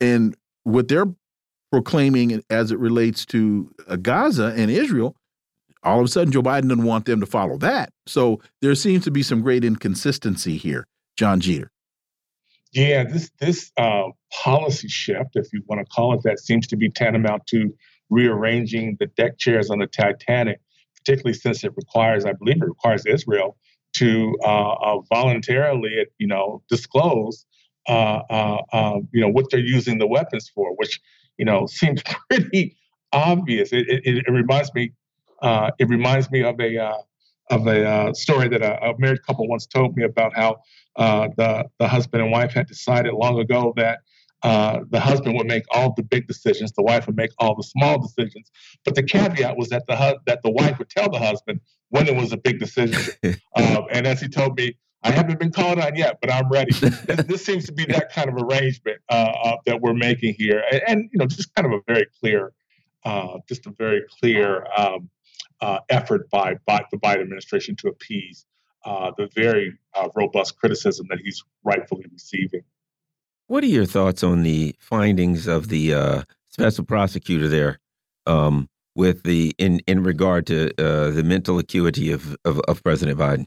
and 0.01 0.37
what 0.65 0.89
they're 0.89 1.07
proclaiming 1.71 2.43
as 2.51 2.71
it 2.71 2.79
relates 2.79 3.25
to 3.27 3.71
uh, 3.89 3.97
Gaza 3.97 4.55
and 4.57 4.71
Israel, 4.71 5.17
all 5.83 6.01
of 6.01 6.05
a 6.05 6.09
sudden 6.09 6.33
Joe 6.33 6.43
Biden 6.43 6.69
doesn't 6.69 6.85
want 6.85 7.05
them 7.05 7.21
to 7.21 7.27
follow 7.27 7.59
that. 7.59 7.91
So 8.07 8.41
there 8.63 8.75
seems 8.75 9.05
to 9.05 9.11
be 9.11 9.23
some 9.23 9.43
great 9.43 9.65
inconsistency 9.65 10.57
here, 10.57 10.87
Jon 11.17 11.41
Jeter. 11.41 11.71
Yeah, 12.73 13.05
this 13.05 13.31
this 13.39 13.71
uh, 13.77 14.09
policy 14.33 14.89
shift, 14.89 15.31
if 15.35 15.53
you 15.53 15.63
want 15.67 15.81
to 15.81 15.87
call 15.95 16.15
it 16.15 16.23
that, 16.25 16.41
seems 16.41 16.67
to 16.69 16.77
be 16.77 16.91
tantamount 16.91 17.47
to 17.49 17.73
rearranging 18.11 18.97
the 18.99 19.07
deck 19.07 19.39
chairs 19.39 19.71
on 19.71 19.79
the 19.79 19.87
Titanic, 19.87 20.61
particularly 20.97 21.35
since 21.35 21.63
it 21.63 21.73
requires, 21.77 22.25
I 22.25 22.33
believe, 22.33 22.57
it 22.57 22.67
requires 22.67 23.07
Israel 23.07 23.57
to 23.95 24.37
uh, 24.45 24.73
uh, 24.73 25.01
voluntarily, 25.09 26.07
you 26.19 26.27
know, 26.27 26.63
disclose, 26.69 27.47
you 27.89 29.21
know, 29.21 29.29
what 29.29 29.47
they're 29.51 29.61
using 29.61 29.99
the 29.99 30.07
weapons 30.07 30.49
for, 30.49 30.75
which, 30.77 31.01
you 31.39 31.45
know, 31.45 31.67
seems 31.81 32.03
pretty 32.31 32.77
obvious. 33.13 33.73
It, 33.73 33.87
it, 33.89 34.25
it 34.27 34.31
reminds 34.31 34.73
me 34.75 34.93
uh, 35.43 35.71
it 35.79 35.89
reminds 35.89 36.31
me 36.31 36.43
of 36.43 36.59
a 36.61 36.79
uh, 36.79 36.99
of 37.51 37.67
a 37.67 37.87
uh, 37.87 38.15
story 38.15 38.49
that 38.49 38.63
a, 38.63 38.83
a, 38.83 38.99
married 38.99 39.23
couple 39.27 39.47
once 39.47 39.67
told 39.67 39.97
me 39.97 40.05
about 40.05 40.35
how 40.35 40.57
uh, 40.97 41.29
the 41.37 41.65
the 41.79 41.87
husband 41.87 42.23
and 42.23 42.33
wife 42.33 42.53
had 42.53 42.67
decided 42.67 43.13
long 43.13 43.39
ago 43.39 43.73
that 43.77 43.99
uh, 44.43 44.81
the 44.91 45.01
husband 45.01 45.37
would 45.37 45.47
make 45.47 45.65
all 45.71 45.93
the 45.95 46.03
big 46.03 46.27
decisions, 46.27 46.73
the 46.73 46.83
wife 46.83 47.07
would 47.07 47.17
make 47.17 47.31
all 47.39 47.55
the 47.55 47.63
small 47.63 48.01
decisions. 48.01 48.51
But 48.85 48.95
the 48.95 49.03
caveat 49.03 49.57
was 49.57 49.69
that 49.69 49.87
the 49.87 49.97
hu- 49.97 50.19
that 50.27 50.41
the 50.43 50.51
wife 50.51 50.79
would 50.79 50.91
tell 50.91 51.11
the 51.11 51.19
husband 51.19 51.61
when 51.91 52.09
it 52.09 52.17
was 52.17 52.33
a 52.33 52.37
big 52.37 52.59
decision. 52.59 53.03
Um, 53.57 53.85
and 53.93 54.05
as 54.05 54.21
he 54.21 54.27
told 54.27 54.57
me, 54.57 54.77
I 55.05 55.11
haven't 55.11 55.39
been 55.39 55.53
called 55.53 55.79
on 55.79 55.95
yet, 55.97 56.19
but 56.21 56.33
I'm 56.33 56.49
ready. 56.49 56.73
this, 56.81 57.25
this, 57.27 57.45
seems 57.45 57.67
to 57.67 57.73
be 57.73 57.85
that 57.87 58.13
kind 58.13 58.29
of 58.29 58.37
arrangement 58.37 58.99
uh, 59.09 59.57
that 59.67 59.81
we're 59.81 59.95
making 59.95 60.35
here, 60.35 60.63
and, 60.73 60.83
and, 60.89 61.11
you 61.13 61.19
know, 61.19 61.27
just 61.27 61.55
kind 61.55 61.67
of 61.67 61.73
a 61.73 61.81
very 61.87 62.07
clear, 62.21 62.53
just 63.49 63.67
a 63.67 63.71
very 63.71 64.03
clear. 64.19 64.67
Um, 64.77 65.11
uh, 65.61 65.79
effort 65.89 66.29
by, 66.31 66.57
by, 66.67 66.85
the 66.91 66.99
Biden 66.99 67.23
administration 67.23 67.77
to 67.77 67.89
appease 67.89 68.45
uh, 68.85 69.13
the 69.17 69.29
very 69.35 69.77
uh, 69.95 70.09
robust 70.15 70.59
criticism 70.59 71.07
that 71.09 71.19
he's 71.21 71.43
rightfully 71.63 72.05
receiving. 72.13 72.63
What 73.47 73.65
are 73.65 73.69
your 73.69 73.87
thoughts 73.87 74.23
on 74.23 74.43
the 74.43 74.75
findings 74.79 75.47
of 75.47 75.69
the 75.69 75.95
uh, 75.95 76.23
special 76.49 76.85
prosecutor 76.85 77.49
there, 77.49 77.79
um, 78.27 78.69
with 78.95 79.23
the 79.25 79.55
in 79.59 79.81
in 79.87 80.03
regard 80.03 80.47
to 80.47 80.71
uh, 80.79 81.11
the 81.11 81.23
mental 81.25 81.59
acuity 81.59 82.11
of, 82.11 82.37
of, 82.45 82.61
of 82.61 82.83
President 82.83 83.19
Biden? 83.19 83.47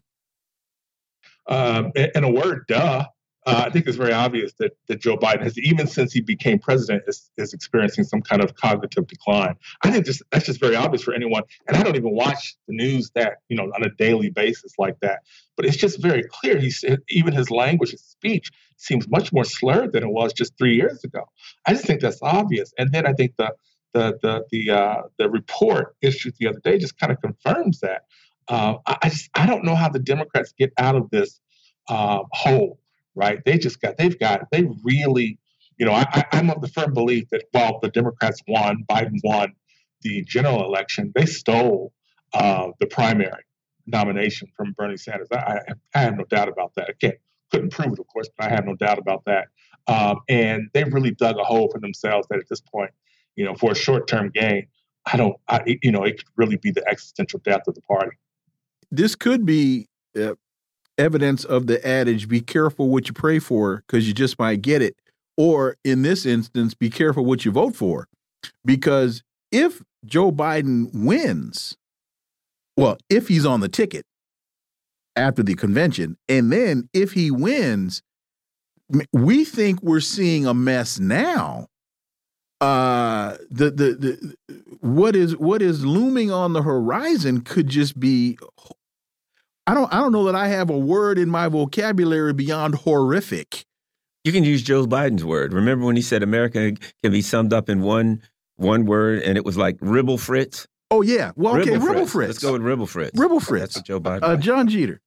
Um, 1.48 1.92
in 1.96 2.24
a 2.24 2.32
word, 2.32 2.66
duh 2.68 3.06
uh, 3.48 3.64
I 3.66 3.70
think 3.70 3.88
it's 3.88 3.96
very 3.96 4.12
obvious 4.12 4.52
that, 4.60 4.76
that 4.90 5.00
Joe 5.00 5.16
Biden 5.16 5.42
has, 5.42 5.58
even 5.58 5.88
since 5.88 6.12
he 6.12 6.20
became 6.20 6.60
president, 6.60 7.04
is, 7.08 7.32
is 7.38 7.54
experiencing 7.54 8.04
some 8.04 8.22
kind 8.22 8.44
of 8.44 8.56
cognitive 8.56 9.08
decline. 9.08 9.56
I 9.84 9.90
think 9.90 10.06
just, 10.06 10.22
that's 10.32 10.46
just 10.46 10.60
very 10.60 10.76
obvious 10.76 11.02
for 11.02 11.14
anyone. 11.14 11.44
And 11.66 11.78
I 11.78 11.82
don't 11.82 11.96
even 11.96 12.12
watch 12.12 12.58
the 12.68 12.76
news 12.76 13.10
that, 13.16 13.38
you 13.48 13.56
know, 13.56 13.72
on 13.74 13.84
a 13.86 13.90
daily 13.98 14.30
basis 14.32 14.74
like 14.78 15.00
that. 15.00 15.20
But 15.56 15.66
it's 15.66 15.78
just 15.78 16.02
very 16.02 16.24
clear. 16.24 16.60
He's 16.60 16.84
even 17.08 17.34
his 17.34 17.50
language, 17.50 17.92
his 17.92 18.02
speech 18.02 18.52
seems 18.76 19.08
much 19.08 19.32
more 19.32 19.46
slurred 19.46 19.94
than 19.94 20.04
it 20.04 20.12
was 20.12 20.34
just 20.34 20.58
three 20.58 20.76
years 20.76 21.06
ago. 21.06 21.24
I 21.66 21.72
just 21.72 21.86
think 21.86 22.02
that's 22.02 22.22
obvious. 22.22 22.74
And 22.78 22.92
then 22.92 23.08
I 23.08 23.14
think 23.14 23.36
the 23.38 23.54
the 23.94 24.20
the 24.22 24.44
the 24.52 24.70
uh, 24.72 25.02
the 25.18 25.30
report 25.30 25.96
issued 26.02 26.36
the 26.38 26.48
other 26.48 26.60
day 26.60 26.78
just 26.78 27.00
kind 27.00 27.14
of 27.14 27.22
confirms 27.22 27.80
that. 27.80 28.04
Uh, 28.48 28.76
I, 28.86 29.10
just 29.10 29.30
I 29.36 29.46
don't 29.46 29.66
know 29.66 29.76
how 29.76 29.90
the 29.90 30.00
Democrats 30.00 30.54
get 30.58 30.72
out 30.78 30.96
of 30.96 31.10
this 31.10 31.40
uh, 31.90 32.24
hole 32.32 32.80
right? 33.18 33.44
They 33.44 33.58
just 33.58 33.82
got, 33.82 33.98
they've 33.98 34.18
got, 34.18 34.50
they 34.52 34.66
really, 34.84 35.40
you 35.78 35.86
know, 35.86 35.92
I, 35.92 36.26
am 36.32 36.50
of 36.50 36.62
the 36.62 36.68
firm 36.68 36.94
belief 36.94 37.28
that 37.32 37.44
while 37.52 37.80
the 37.82 37.90
Democrats 37.90 38.42
won, 38.48 38.86
Biden 38.90 39.20
won 39.24 39.54
the 40.04 40.22
general 40.22 40.64
election, 40.64 41.12
they 41.16 41.26
stole 41.26 41.92
uh, 42.34 42.68
the 42.80 42.86
primary 42.86 43.44
nomination 43.88 44.50
from 44.56 44.74
Bernie 44.78 44.98
Sanders. 44.98 45.28
I, 45.32 45.60
I, 45.96 46.00
have 46.00 46.16
no 46.16 46.26
doubt 46.26 46.48
about 46.48 46.74
that. 46.76 46.90
I 46.90 46.94
can't, 46.94 47.16
couldn't 47.52 47.72
prove 47.72 47.94
it, 47.94 48.00
of 48.00 48.08
course, 48.08 48.30
but 48.38 48.52
I 48.52 48.54
have 48.54 48.66
no 48.66 48.76
doubt 48.76 49.00
about 49.00 49.24
that. 49.26 49.48
Um, 49.88 50.20
and 50.30 50.70
they've 50.74 50.94
really 50.94 51.12
dug 51.12 51.38
a 51.38 51.44
hole 51.44 51.70
for 51.72 51.80
themselves 51.80 52.28
that 52.30 52.40
at 52.40 52.50
this 52.50 52.62
point, 52.62 52.92
you 53.36 53.46
know, 53.46 53.56
for 53.56 53.72
a 53.72 53.76
short-term 53.76 54.30
gain, 54.30 54.68
I 55.12 55.18
don't, 55.18 55.38
I, 55.48 55.80
you 55.82 55.92
know, 55.92 56.04
it 56.04 56.18
could 56.18 56.28
really 56.36 56.58
be 56.58 56.72
the 56.72 56.88
existential 56.88 57.40
death 57.44 57.62
of 57.68 57.76
the 57.76 57.82
party. 57.82 58.16
This 58.92 59.16
could 59.16 59.46
be 59.46 59.88
uh, 60.20 60.36
evidence 60.98 61.44
of 61.44 61.68
the 61.68 61.86
adage 61.88 62.28
be 62.28 62.42
careful 62.42 62.90
what 62.90 63.08
you 63.08 63.14
pray 63.14 63.40
for 63.40 63.84
because 63.88 64.08
you 64.08 64.14
just 64.14 64.40
might 64.40 64.62
get 64.62 64.82
it 64.82 64.96
or 65.38 65.78
in 65.84 66.02
this 66.02 66.26
instance 66.26 66.74
be 66.74 66.90
careful 66.90 67.24
what 67.24 67.46
you 67.46 67.52
vote 67.52 67.76
for 67.76 68.08
because 68.66 69.22
if 69.52 69.84
joe 70.04 70.32
biden 70.32 70.90
wins 70.96 71.78
well 72.76 72.98
if 73.12 73.28
he's 73.28 73.46
on 73.46 73.60
the 73.60 73.70
ticket 73.70 74.06
after 75.16 75.44
the 75.44 75.54
convention 75.54 76.18
and 76.28 76.52
then 76.52 76.90
if 76.94 77.12
he 77.12 77.30
wins 77.30 78.02
we 79.12 79.44
think 79.44 79.82
we're 79.82 80.00
seeing 80.00 80.46
a 80.46 80.54
mess 80.54 81.00
now. 81.00 81.68
Uh 82.60 83.38
the 83.52 83.70
the, 83.70 83.94
the 83.94 84.68
what 84.80 85.16
is 85.16 85.38
what 85.38 85.62
is 85.62 85.86
looming 85.86 86.32
on 86.32 86.54
the 86.54 86.64
horizon 86.64 87.42
could 87.42 87.68
just 87.68 88.00
be 88.00 88.40
I 89.68 89.74
don't 89.74 89.94
I 89.94 90.00
don't 90.00 90.14
know 90.14 90.24
that 90.26 90.36
I 90.36 90.48
have 90.48 90.70
a 90.70 90.78
word 90.78 91.20
in 91.20 91.30
my 91.30 91.50
vocabulary 91.50 92.34
beyond 92.34 92.76
horrific. 92.76 93.66
You 94.24 94.32
can 94.32 94.46
use 94.46 94.64
Joe 94.64 94.86
Biden's 94.86 95.26
word. 95.26 95.54
Remember 95.54 95.86
when 95.86 95.98
he 95.98 96.02
said 96.02 96.24
America 96.24 96.74
can 97.04 97.12
be 97.12 97.22
summed 97.22 97.52
up 97.52 97.70
in 97.70 97.82
one 97.82 98.22
one 98.56 98.86
word, 98.86 99.22
and 99.24 99.38
it 99.38 99.44
was 99.44 99.58
like 99.58 99.78
ribble 99.82 100.18
fritz. 100.18 100.68
Oh 100.90 101.02
yeah, 101.02 101.32
well 101.36 101.58
okay, 101.58 101.72
ribble, 101.72 101.86
ribble 101.88 102.08
fritz. 102.08 102.30
Let's 102.30 102.40
go 102.40 102.54
with 102.54 102.62
ribble 102.62 102.88
fritz. 102.88 103.20
Ribble 103.20 103.42
fritz. 103.42 103.76
That's 103.76 103.88
Joe 103.88 104.00
Biden. 104.00 104.24
Uh, 104.24 104.38
Jon 104.38 104.70
Jeter. 104.70 105.02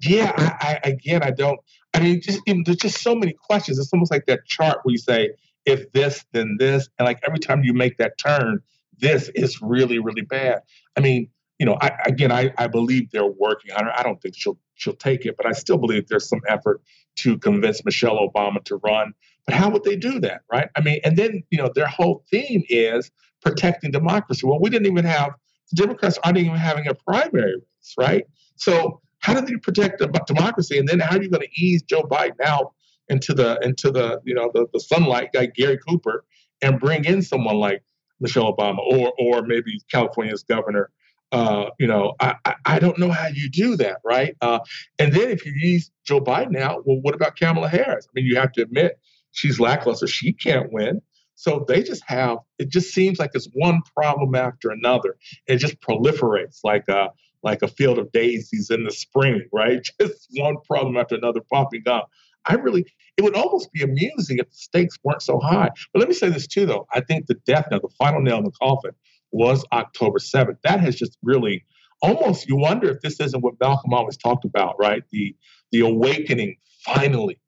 Yeah, 0.00 0.32
I, 0.36 0.78
I, 0.84 0.88
again, 0.88 1.24
I 1.24 1.32
don't. 1.32 1.58
I 1.92 2.00
mean, 2.00 2.20
just 2.20 2.40
there's 2.46 2.76
just 2.76 3.02
so 3.02 3.16
many 3.16 3.32
questions. 3.32 3.78
It's 3.78 3.92
almost 3.92 4.12
like 4.12 4.26
that 4.26 4.46
chart 4.46 4.78
where 4.84 4.92
you 4.92 4.98
say, 4.98 5.30
if 5.64 5.90
this, 5.92 6.24
then 6.32 6.56
this, 6.58 6.88
and 6.98 7.06
like 7.06 7.18
every 7.26 7.40
time 7.40 7.64
you 7.64 7.72
make 7.72 7.98
that 7.98 8.16
turn, 8.18 8.60
this 8.98 9.28
is 9.34 9.60
really, 9.60 9.98
really 9.98 10.22
bad. 10.22 10.60
I 10.96 11.00
mean, 11.00 11.28
you 11.58 11.66
know, 11.66 11.76
I, 11.80 11.92
again, 12.06 12.32
I, 12.32 12.52
I 12.58 12.66
believe 12.66 13.10
they're 13.10 13.26
working 13.26 13.72
on 13.72 13.84
her. 13.84 13.92
I 13.96 14.02
don't 14.02 14.20
think 14.20 14.34
she'll 14.36 14.58
she'll 14.74 14.96
take 14.96 15.24
it, 15.24 15.36
but 15.36 15.46
I 15.46 15.52
still 15.52 15.78
believe 15.78 16.08
there's 16.08 16.28
some 16.28 16.40
effort 16.48 16.82
to 17.16 17.38
convince 17.38 17.84
Michelle 17.84 18.18
Obama 18.18 18.62
to 18.64 18.76
run. 18.76 19.12
But 19.46 19.54
how 19.54 19.70
would 19.70 19.84
they 19.84 19.96
do 19.96 20.20
that, 20.20 20.42
right? 20.50 20.68
I 20.74 20.80
mean, 20.80 21.00
and 21.04 21.16
then 21.16 21.44
you 21.50 21.58
know, 21.58 21.70
their 21.74 21.86
whole 21.86 22.24
theme 22.30 22.64
is 22.68 23.10
protecting 23.42 23.90
democracy. 23.90 24.46
Well, 24.46 24.60
we 24.60 24.70
didn't 24.70 24.86
even 24.86 25.04
have 25.04 25.34
the 25.70 25.82
Democrats 25.82 26.18
aren't 26.24 26.38
even 26.38 26.56
having 26.56 26.86
a 26.88 26.94
primary 26.94 27.56
race, 27.56 27.94
right? 27.98 28.24
So 28.56 29.00
how 29.18 29.40
do 29.40 29.46
they 29.46 29.56
protect 29.56 30.02
democracy? 30.26 30.78
And 30.78 30.88
then 30.88 31.00
how 31.00 31.16
are 31.16 31.22
you 31.22 31.30
going 31.30 31.42
to 31.46 31.60
ease 31.62 31.82
Joe 31.82 32.02
Biden 32.02 32.40
out 32.44 32.74
into 33.08 33.34
the 33.34 33.58
into 33.62 33.90
the 33.90 34.20
you 34.24 34.34
know 34.34 34.50
the, 34.52 34.66
the 34.72 34.80
sunlight, 34.80 35.30
like 35.34 35.54
Gary 35.54 35.78
Cooper, 35.88 36.24
and 36.62 36.80
bring 36.80 37.04
in 37.04 37.22
someone 37.22 37.56
like 37.56 37.82
Michelle 38.20 38.54
Obama 38.54 38.78
or 38.78 39.12
or 39.18 39.42
maybe 39.42 39.80
California's 39.90 40.42
governor. 40.42 40.90
Uh, 41.34 41.70
you 41.80 41.86
know, 41.88 42.14
I, 42.20 42.36
I, 42.44 42.54
I 42.64 42.78
don't 42.78 42.96
know 42.96 43.10
how 43.10 43.26
you 43.26 43.50
do 43.50 43.76
that, 43.78 43.96
right? 44.04 44.36
Uh, 44.40 44.60
and 45.00 45.12
then 45.12 45.30
if 45.30 45.44
you 45.44 45.52
use 45.52 45.90
Joe 46.04 46.20
Biden 46.20 46.56
out, 46.56 46.86
well, 46.86 47.00
what 47.02 47.12
about 47.12 47.34
Kamala 47.34 47.68
Harris? 47.68 48.06
I 48.08 48.12
mean, 48.14 48.24
you 48.24 48.36
have 48.36 48.52
to 48.52 48.62
admit 48.62 49.00
she's 49.32 49.58
lackluster. 49.58 50.06
She 50.06 50.32
can't 50.32 50.72
win. 50.72 51.02
So 51.34 51.64
they 51.66 51.82
just 51.82 52.04
have, 52.06 52.38
it 52.60 52.68
just 52.68 52.94
seems 52.94 53.18
like 53.18 53.32
it's 53.34 53.48
one 53.52 53.82
problem 53.96 54.36
after 54.36 54.70
another. 54.70 55.16
It 55.48 55.56
just 55.56 55.80
proliferates 55.80 56.60
like 56.62 56.86
a, 56.88 57.08
like 57.42 57.62
a 57.62 57.68
field 57.68 57.98
of 57.98 58.12
daisies 58.12 58.70
in 58.70 58.84
the 58.84 58.92
spring, 58.92 59.42
right? 59.52 59.80
Just 60.00 60.28
one 60.36 60.54
problem 60.64 60.96
after 60.96 61.16
another 61.16 61.40
popping 61.52 61.82
up. 61.88 62.10
I 62.46 62.54
really, 62.54 62.86
it 63.16 63.22
would 63.22 63.34
almost 63.34 63.72
be 63.72 63.82
amusing 63.82 64.38
if 64.38 64.48
the 64.50 64.56
stakes 64.56 64.96
weren't 65.02 65.22
so 65.22 65.40
high. 65.40 65.70
But 65.92 65.98
let 65.98 66.08
me 66.08 66.14
say 66.14 66.28
this 66.28 66.46
too, 66.46 66.64
though. 66.64 66.86
I 66.94 67.00
think 67.00 67.26
the 67.26 67.34
death 67.44 67.66
knell, 67.72 67.80
the 67.80 67.88
final 67.98 68.20
nail 68.20 68.38
in 68.38 68.44
the 68.44 68.52
coffin, 68.52 68.92
was 69.34 69.64
October 69.72 70.18
7th. 70.18 70.56
That 70.62 70.80
has 70.80 70.96
just 70.96 71.18
really 71.22 71.64
almost, 72.02 72.48
you 72.48 72.56
wonder 72.56 72.90
if 72.90 73.00
this 73.00 73.20
isn't 73.20 73.42
what 73.42 73.54
Malcolm 73.60 73.92
always 73.92 74.16
talked 74.16 74.44
about, 74.44 74.76
right? 74.78 75.02
The, 75.10 75.34
the 75.72 75.80
awakening 75.80 76.56
finally 76.84 77.38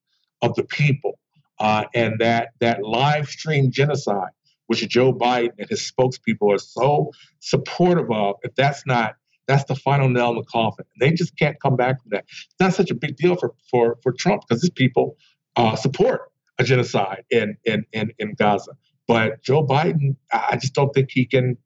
of 0.43 0.55
the 0.55 0.64
people 0.64 1.18
uh, 1.59 1.84
and 1.95 2.18
that 2.20 2.49
that 2.61 2.82
live 2.82 3.28
stream 3.28 3.70
genocide, 3.70 4.30
which 4.66 4.87
Joe 4.89 5.12
Biden 5.12 5.53
and 5.59 5.68
his 5.68 5.91
spokespeople 5.91 6.55
are 6.55 6.59
so 6.59 7.12
supportive 7.41 8.11
of, 8.11 8.37
if 8.43 8.55
that's 8.55 8.84
not 8.87 9.14
that's 9.47 9.64
the 9.64 9.76
final 9.76 10.09
nail 10.09 10.30
in 10.30 10.37
the 10.37 10.45
coffin. 10.45 10.84
They 10.99 11.12
just 11.12 11.39
can't 11.39 11.57
come 11.61 11.76
back 11.76 12.03
from 12.03 12.11
that. 12.11 12.24
It's 12.28 12.57
not 12.59 12.74
such 12.74 12.91
a 12.91 12.95
big 12.95 13.16
deal 13.16 13.37
for 13.37 13.55
for 13.70 13.97
for 14.03 14.12
Trump 14.12 14.43
because 14.47 14.61
his 14.61 14.70
people 14.70 15.16
uh, 15.55 15.76
support 15.76 16.32
a 16.59 16.64
genocide 16.64 17.24
in, 17.30 17.57
in 17.64 17.84
in 17.93 18.11
in 18.18 18.34
Gaza. 18.39 18.72
But 19.07 19.43
Joe 19.43 19.64
Biden, 19.64 20.16
I 20.32 20.57
just 20.57 20.74
don't 20.74 20.93
think 20.93 21.11
he 21.11 21.26
can. 21.26 21.57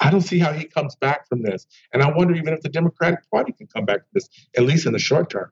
I 0.00 0.10
don't 0.10 0.22
see 0.22 0.38
how 0.38 0.52
he 0.52 0.64
comes 0.64 0.96
back 0.96 1.28
from 1.28 1.42
this. 1.42 1.66
And 1.92 2.02
I 2.02 2.10
wonder 2.10 2.34
even 2.34 2.54
if 2.54 2.60
the 2.60 2.68
Democratic 2.68 3.28
Party 3.30 3.52
can 3.52 3.66
come 3.66 3.84
back 3.84 3.98
from 3.98 4.08
this, 4.14 4.28
at 4.56 4.62
least 4.64 4.86
in 4.86 4.92
the 4.92 4.98
short 4.98 5.30
term. 5.30 5.50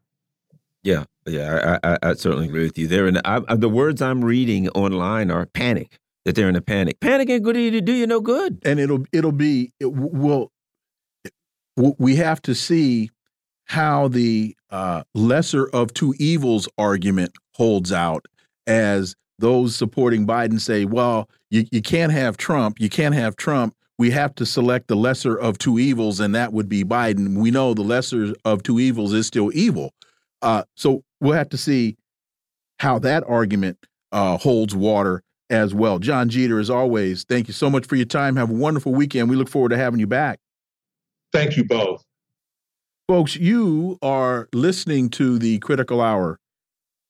Yeah, 0.82 1.04
yeah, 1.26 1.78
I, 1.82 1.92
I, 1.92 1.98
I 2.02 2.14
certainly 2.14 2.46
agree 2.46 2.64
with 2.64 2.78
you. 2.78 2.86
There, 2.86 3.06
and 3.06 3.20
the 3.60 3.68
words 3.68 4.00
I'm 4.00 4.24
reading 4.24 4.68
online 4.70 5.30
are 5.30 5.46
panic. 5.46 5.98
That 6.24 6.34
they're 6.34 6.48
in 6.48 6.56
a 6.56 6.60
panic. 6.60 6.98
Panic 6.98 7.30
ain't 7.30 7.44
good 7.44 7.54
to 7.54 7.80
do 7.80 7.92
you 7.92 8.04
no 8.04 8.20
good. 8.20 8.58
And 8.64 8.80
it'll 8.80 9.04
it'll 9.12 9.30
be 9.30 9.72
it, 9.78 9.86
well. 9.92 10.50
We 11.76 12.16
have 12.16 12.40
to 12.42 12.54
see 12.54 13.10
how 13.66 14.08
the 14.08 14.56
uh, 14.70 15.02
lesser 15.14 15.68
of 15.68 15.92
two 15.92 16.14
evils 16.18 16.68
argument 16.78 17.32
holds 17.54 17.92
out 17.92 18.26
as 18.66 19.14
those 19.38 19.76
supporting 19.76 20.26
Biden 20.26 20.58
say, 20.60 20.84
well, 20.84 21.28
you, 21.50 21.64
you 21.70 21.82
can't 21.82 22.12
have 22.12 22.36
Trump. 22.36 22.80
You 22.80 22.88
can't 22.88 23.14
have 23.14 23.36
Trump. 23.36 23.75
We 23.98 24.10
have 24.10 24.34
to 24.36 24.46
select 24.46 24.88
the 24.88 24.96
lesser 24.96 25.36
of 25.36 25.58
two 25.58 25.78
evils, 25.78 26.20
and 26.20 26.34
that 26.34 26.52
would 26.52 26.68
be 26.68 26.84
Biden. 26.84 27.38
We 27.38 27.50
know 27.50 27.72
the 27.72 27.82
lesser 27.82 28.34
of 28.44 28.62
two 28.62 28.78
evils 28.78 29.14
is 29.14 29.26
still 29.26 29.50
evil. 29.54 29.94
Uh, 30.42 30.64
so 30.76 31.02
we'll 31.20 31.32
have 31.32 31.48
to 31.50 31.56
see 31.56 31.96
how 32.78 32.98
that 33.00 33.24
argument 33.26 33.78
uh, 34.12 34.36
holds 34.36 34.74
water 34.74 35.22
as 35.48 35.74
well. 35.74 35.98
Jon 35.98 36.28
Jeter, 36.28 36.58
as 36.58 36.68
always, 36.68 37.24
thank 37.24 37.48
you 37.48 37.54
so 37.54 37.70
much 37.70 37.86
for 37.86 37.96
your 37.96 38.06
time. 38.06 38.36
Have 38.36 38.50
a 38.50 38.54
wonderful 38.54 38.92
weekend. 38.92 39.30
We 39.30 39.36
look 39.36 39.48
forward 39.48 39.70
to 39.70 39.78
having 39.78 40.00
you 40.00 40.06
back. 40.06 40.40
Thank 41.32 41.56
you 41.56 41.64
both. 41.64 42.02
Folks, 43.08 43.36
you 43.36 43.98
are 44.02 44.48
listening 44.52 45.10
to 45.10 45.38
the 45.38 45.58
Critical 45.60 46.00
Hour 46.00 46.38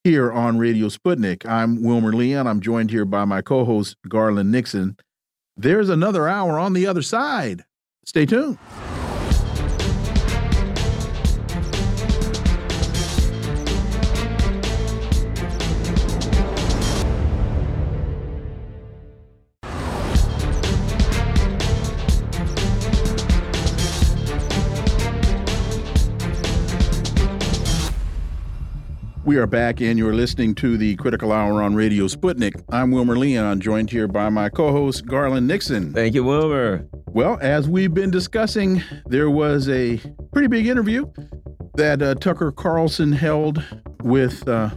here 0.03 0.31
on 0.31 0.57
Radio 0.57 0.87
Sputnik. 0.87 1.45
I'm 1.45 1.81
Wilmer 1.81 2.13
Leon. 2.13 2.47
I'm 2.47 2.61
joined 2.61 2.91
here 2.91 3.05
by 3.05 3.25
my 3.25 3.41
co 3.41 3.65
host, 3.65 3.97
Garland 4.07 4.51
Nixon. 4.51 4.95
There's 5.59 5.89
another 5.89 6.27
hour 6.27 6.59
on 6.59 6.73
the 6.73 6.85
other 6.85 7.01
side. 7.01 7.65
Stay 8.05 8.27
tuned. 8.27 8.59
We 29.27 29.35
are 29.35 29.45
back, 29.45 29.81
and 29.81 29.99
you're 29.99 30.13
listening 30.13 30.55
to 30.55 30.77
the 30.77 30.95
Critical 30.95 31.33
Hour 31.33 31.61
on 31.61 31.75
Radio 31.75 32.05
Sputnik. 32.05 32.63
I'm 32.69 32.91
Wilmer 32.91 33.17
Leon, 33.17 33.59
joined 33.59 33.91
here 33.91 34.07
by 34.07 34.29
my 34.29 34.47
co 34.47 34.71
host, 34.71 35.05
Garland 35.05 35.45
Nixon. 35.45 35.91
Thank 35.91 36.15
you, 36.15 36.23
Wilmer. 36.23 36.87
Well, 37.07 37.37
as 37.41 37.67
we've 37.67 37.93
been 37.93 38.09
discussing, 38.09 38.81
there 39.05 39.29
was 39.29 39.67
a 39.67 39.97
pretty 40.31 40.47
big 40.47 40.65
interview 40.67 41.11
that 41.73 42.01
uh, 42.01 42.15
Tucker 42.15 42.53
Carlson 42.53 43.11
held 43.11 43.61
with 44.01 44.47
uh, 44.47 44.69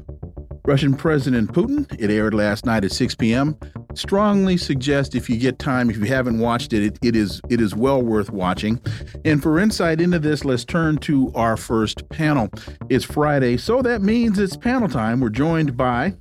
Russian 0.67 0.97
President 0.97 1.53
Putin. 1.53 1.87
It 2.01 2.11
aired 2.11 2.35
last 2.35 2.67
night 2.67 2.85
at 2.85 2.91
6 2.91 3.15
p.m. 3.15 3.57
Strongly 3.95 4.57
suggest 4.57 5.15
if 5.15 5.29
you 5.29 5.37
get 5.37 5.59
time, 5.59 5.91
if 5.91 5.97
you 5.97 6.05
haven't 6.05 6.39
watched 6.39 6.73
it, 6.73 6.83
it, 6.83 6.99
it 7.03 7.17
is 7.17 7.41
it 7.49 7.61
is 7.61 7.75
well 7.75 8.03
worth 8.03 8.31
watching. 8.31 8.81
And 9.25 9.43
for 9.43 9.59
insight 9.59 10.01
into 10.01 10.19
this, 10.19 10.45
let's 10.45 10.65
turn 10.65 10.99
to 10.99 11.33
our 11.35 11.57
first 11.57 12.09
panel. 12.09 12.49
It's 12.89 13.05
Friday, 13.05 13.57
so 13.57 13.83
that 13.83 14.03
means 14.03 14.39
it's 14.39 14.57
panel 14.57 14.89
time. 14.89 15.21
We're 15.21 15.31
joined 15.31 15.77
by 15.77 16.15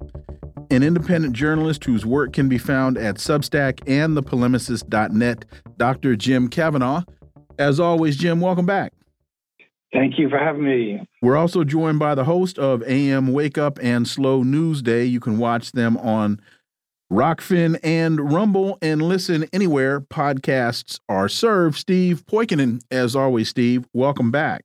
an 0.71 0.83
independent 0.83 1.33
journalist 1.33 1.83
whose 1.83 2.05
work 2.05 2.33
can 2.33 2.49
be 2.49 2.57
found 2.57 2.97
at 2.97 3.15
Substack 3.15 3.81
and 3.87 4.15
thepolemicist.net, 4.15 5.45
Dr. 5.77 6.15
Jim 6.15 6.47
Kavanagh. 6.47 7.03
As 7.57 7.79
always, 7.79 8.17
Jim, 8.17 8.39
welcome 8.39 8.65
back. 8.65 8.93
Thank 9.91 10.19
you 10.19 10.29
for 10.29 10.37
having 10.37 10.63
me. 10.63 11.07
We're 11.21 11.35
also 11.35 11.63
joined 11.63 11.97
by 11.97 12.13
the 12.13 12.23
host 12.23 12.59
of 12.59 12.83
AM 12.83 13.33
Wake 13.33 13.57
Up 13.57 13.79
and 13.81 14.07
Slow 14.07 14.43
News 14.43 14.83
Day. 14.83 15.05
You 15.05 15.19
can 15.19 15.39
watch 15.39 15.71
them 15.71 15.97
on 15.97 16.39
Rokfin 17.11 17.79
and 17.83 18.31
Rumble 18.31 18.77
and 18.81 19.01
listen 19.01 19.47
anywhere 19.51 19.99
podcasts 19.99 20.99
are 21.09 21.27
served. 21.27 21.77
Steve 21.77 22.23
Poikonen, 22.25 22.81
as 22.91 23.15
always, 23.15 23.49
Steve, 23.49 23.87
welcome 23.93 24.29
back. 24.29 24.63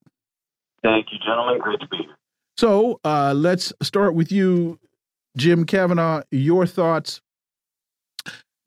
Thank 0.82 1.06
you, 1.10 1.18
gentlemen. 1.18 1.58
Great 1.58 1.80
to 1.80 1.88
be 1.88 1.96
here. 1.98 2.16
So 2.58 3.00
uh, 3.04 3.32
let's 3.34 3.72
start 3.82 4.14
with 4.14 4.30
you, 4.30 4.78
Jim 5.36 5.64
Kavanagh. 5.64 6.22
Your 6.30 6.66
thoughts 6.66 7.20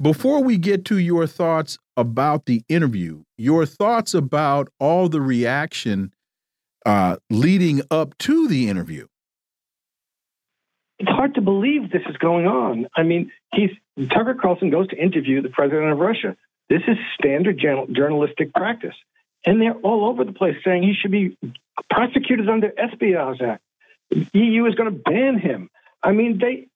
before 0.02 0.44
we 0.44 0.58
get 0.58 0.86
to 0.86 0.98
your 0.98 1.26
thoughts 1.26 1.78
about 1.96 2.46
the 2.46 2.64
interview, 2.70 3.24
your 3.38 3.66
thoughts 3.66 4.14
about 4.14 4.70
all 4.80 5.10
the 5.10 5.22
reaction 5.22 6.14
uh, 6.86 7.18
leading 7.30 7.82
up 7.90 8.18
to 8.20 8.48
the 8.48 8.70
interview. 8.70 9.08
It's 11.00 11.10
hard 11.10 11.36
to 11.36 11.42
believe 11.42 11.92
this 11.92 12.02
is 12.10 12.18
going 12.18 12.48
on. 12.48 12.88
I 12.96 13.04
mean, 13.04 13.32
he's 13.54 13.70
Tucker 14.10 14.34
Carlson 14.34 14.70
goes 14.70 14.88
to 14.90 14.98
interview 14.98 15.42
the 15.42 15.50
president 15.50 15.92
of 15.92 16.00
Russia. 16.00 16.36
This 16.70 16.82
is 16.88 16.98
standard 17.20 17.60
journalistic 17.60 18.54
practice, 18.54 18.96
and 19.46 19.62
they're 19.62 19.76
all 19.76 20.06
over 20.06 20.24
the 20.24 20.34
place 20.34 20.56
saying 20.66 20.84
he 20.84 20.94
should 21.00 21.12
be 21.12 21.38
prosecuted 21.90 22.50
under 22.50 22.72
Espionage 22.78 23.42
Act. 23.42 23.64
The 24.10 24.28
EU 24.34 24.66
is 24.66 24.76
going 24.76 24.92
to 24.92 25.00
ban 25.00 25.40
him. 25.40 25.70
I 26.02 26.12
mean, 26.12 26.40
they 26.40 26.68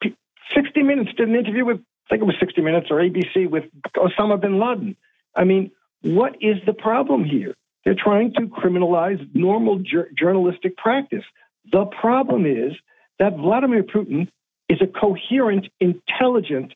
60 0.55 0.83
Minutes 0.83 1.11
did 1.17 1.27
an 1.27 1.35
interview 1.35 1.65
with 1.65 1.77
I 2.07 2.15
think 2.15 2.23
it 2.23 2.25
was 2.25 2.35
60 2.39 2.61
Minutes 2.61 2.87
or 2.91 2.97
ABC 2.97 3.49
with 3.49 3.63
Osama 3.95 4.39
bin 4.39 4.59
Laden. 4.59 4.97
I 5.35 5.45
mean, 5.45 5.71
what 6.01 6.35
is 6.41 6.57
the 6.65 6.73
problem 6.73 7.23
here? 7.23 7.55
They're 7.85 7.95
trying 7.95 8.33
to 8.33 8.41
criminalize 8.41 9.27
normal 9.33 9.81
journalistic 10.17 10.77
practice. 10.77 11.23
The 11.71 11.85
problem 11.85 12.45
is 12.45 12.73
that 13.21 13.37
Vladimir 13.37 13.83
Putin 13.83 14.27
is 14.67 14.81
a 14.81 14.87
coherent, 14.87 15.67
intelligent, 15.79 16.73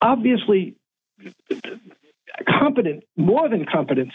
obviously 0.00 0.76
competent, 2.48 3.02
more 3.16 3.48
than 3.48 3.66
competent 3.66 4.12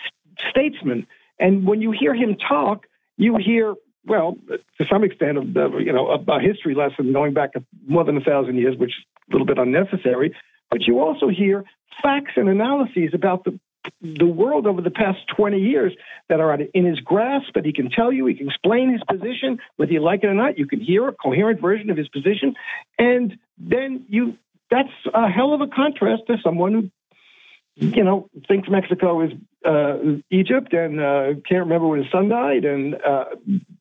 statesman. 0.50 1.06
And 1.38 1.68
when 1.68 1.82
you 1.82 1.92
hear 1.92 2.16
him 2.16 2.38
talk, 2.38 2.88
you 3.18 3.36
hear, 3.36 3.76
well, 4.06 4.38
to 4.78 4.86
some 4.90 5.04
extent, 5.04 5.38
of 5.38 5.54
the, 5.54 5.78
you 5.80 5.92
know, 5.92 6.08
a, 6.08 6.20
a 6.20 6.36
uh, 6.36 6.40
history 6.40 6.74
lesson 6.74 7.12
going 7.12 7.34
back 7.34 7.52
more 7.86 8.06
than 8.06 8.16
a 8.16 8.22
thousand 8.22 8.56
years, 8.56 8.78
which 8.78 8.92
is 8.92 9.04
a 9.30 9.34
little 9.34 9.46
bit 9.46 9.58
unnecessary. 9.58 10.34
But 10.70 10.84
you 10.88 11.02
also 11.02 11.28
hear 11.28 11.66
facts 12.02 12.32
and 12.38 12.48
analyses 12.48 13.10
about 13.14 13.44
the 13.44 13.60
the 14.02 14.26
world 14.26 14.68
over 14.68 14.82
the 14.82 14.92
past 14.92 15.20
20 15.36 15.60
years 15.60 15.94
that 16.30 16.40
are 16.40 16.54
in 16.54 16.86
his 16.86 17.00
grasp 17.00 17.48
that 17.56 17.66
he 17.66 17.74
can 17.74 17.90
tell 17.90 18.12
you, 18.12 18.26
he 18.28 18.36
can 18.36 18.48
explain 18.48 18.92
his 18.92 19.02
position, 19.10 19.60
whether 19.78 19.92
you 19.92 20.02
like 20.02 20.24
it 20.24 20.28
or 20.28 20.34
not. 20.34 20.58
You 20.58 20.68
can 20.68 20.80
hear 20.80 21.08
a 21.08 21.14
coherent 21.14 21.62
version 21.62 21.90
of 21.90 21.98
his 21.98 22.08
position. 22.10 22.56
And 22.98 23.38
then 23.58 24.06
you, 24.10 24.38
that's 24.70 24.90
a 25.14 25.30
hell 25.30 25.54
of 25.54 25.62
a 25.62 25.68
contrast 25.68 26.24
to 26.28 26.38
someone 26.44 26.74
who, 26.74 26.92
you 27.76 28.04
know, 28.04 28.30
thinks 28.48 28.70
Mexico 28.70 29.22
is 29.22 29.32
uh, 29.66 30.20
Egypt 30.30 30.74
and 30.74 31.00
uh, 31.00 31.26
can't 31.48 31.62
remember 31.62 31.88
when 31.88 32.04
his 32.04 32.12
son 32.12 32.30
died 32.30 32.66
and 32.66 32.96
uh, 32.96 33.26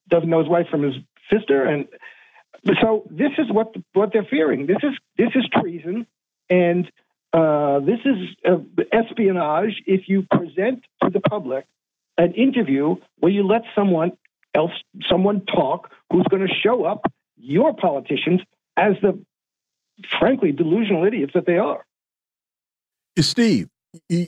doesn't 0.09 0.29
know 0.29 0.41
his 0.41 0.49
wife 0.49 0.67
from 0.71 0.83
his 0.83 0.95
sister. 1.33 1.65
And 1.65 1.89
so 2.81 3.05
this 3.11 3.33
is 3.39 3.51
what, 3.51 3.75
what 3.93 4.11
they're 4.13 4.27
fearing. 4.29 4.67
This 4.67 4.79
is, 4.83 4.93
this 5.17 5.31
is 5.35 5.47
treason. 5.61 6.07
And 6.49 6.91
uh, 7.33 7.81
this 7.81 8.01
is 8.05 8.37
uh, 8.49 8.59
espionage 8.93 9.83
if 9.87 10.09
you 10.09 10.27
present 10.31 10.85
to 11.03 11.11
the 11.11 11.21
public 11.21 11.67
an 12.19 12.35
interview 12.35 12.97
where 13.19 13.33
you 13.33 13.47
let 13.47 13.63
someone 13.75 14.13
else, 14.55 14.73
someone 15.09 15.45
talk 15.47 15.91
who's 16.13 16.27
going 16.29 16.47
to 16.47 16.53
show 16.53 16.85
up 16.85 17.11
your 17.37 17.75
politicians 17.75 18.41
as 18.77 18.95
the 19.01 19.19
frankly 20.19 20.53
delusional 20.53 21.05
idiots 21.05 21.33
that 21.35 21.47
they 21.47 21.57
are. 21.57 21.85
Steve, 23.19 23.69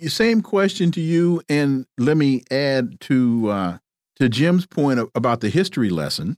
same 0.07 0.42
question 0.42 0.90
to 0.92 1.00
you, 1.00 1.42
and 1.48 1.86
let 1.98 2.16
me 2.16 2.42
add 2.50 3.00
to 3.00 3.48
uh, 3.48 3.78
to 4.16 4.28
Jim's 4.28 4.66
point 4.66 5.00
about 5.14 5.40
the 5.40 5.50
history 5.50 5.88
lesson. 5.88 6.36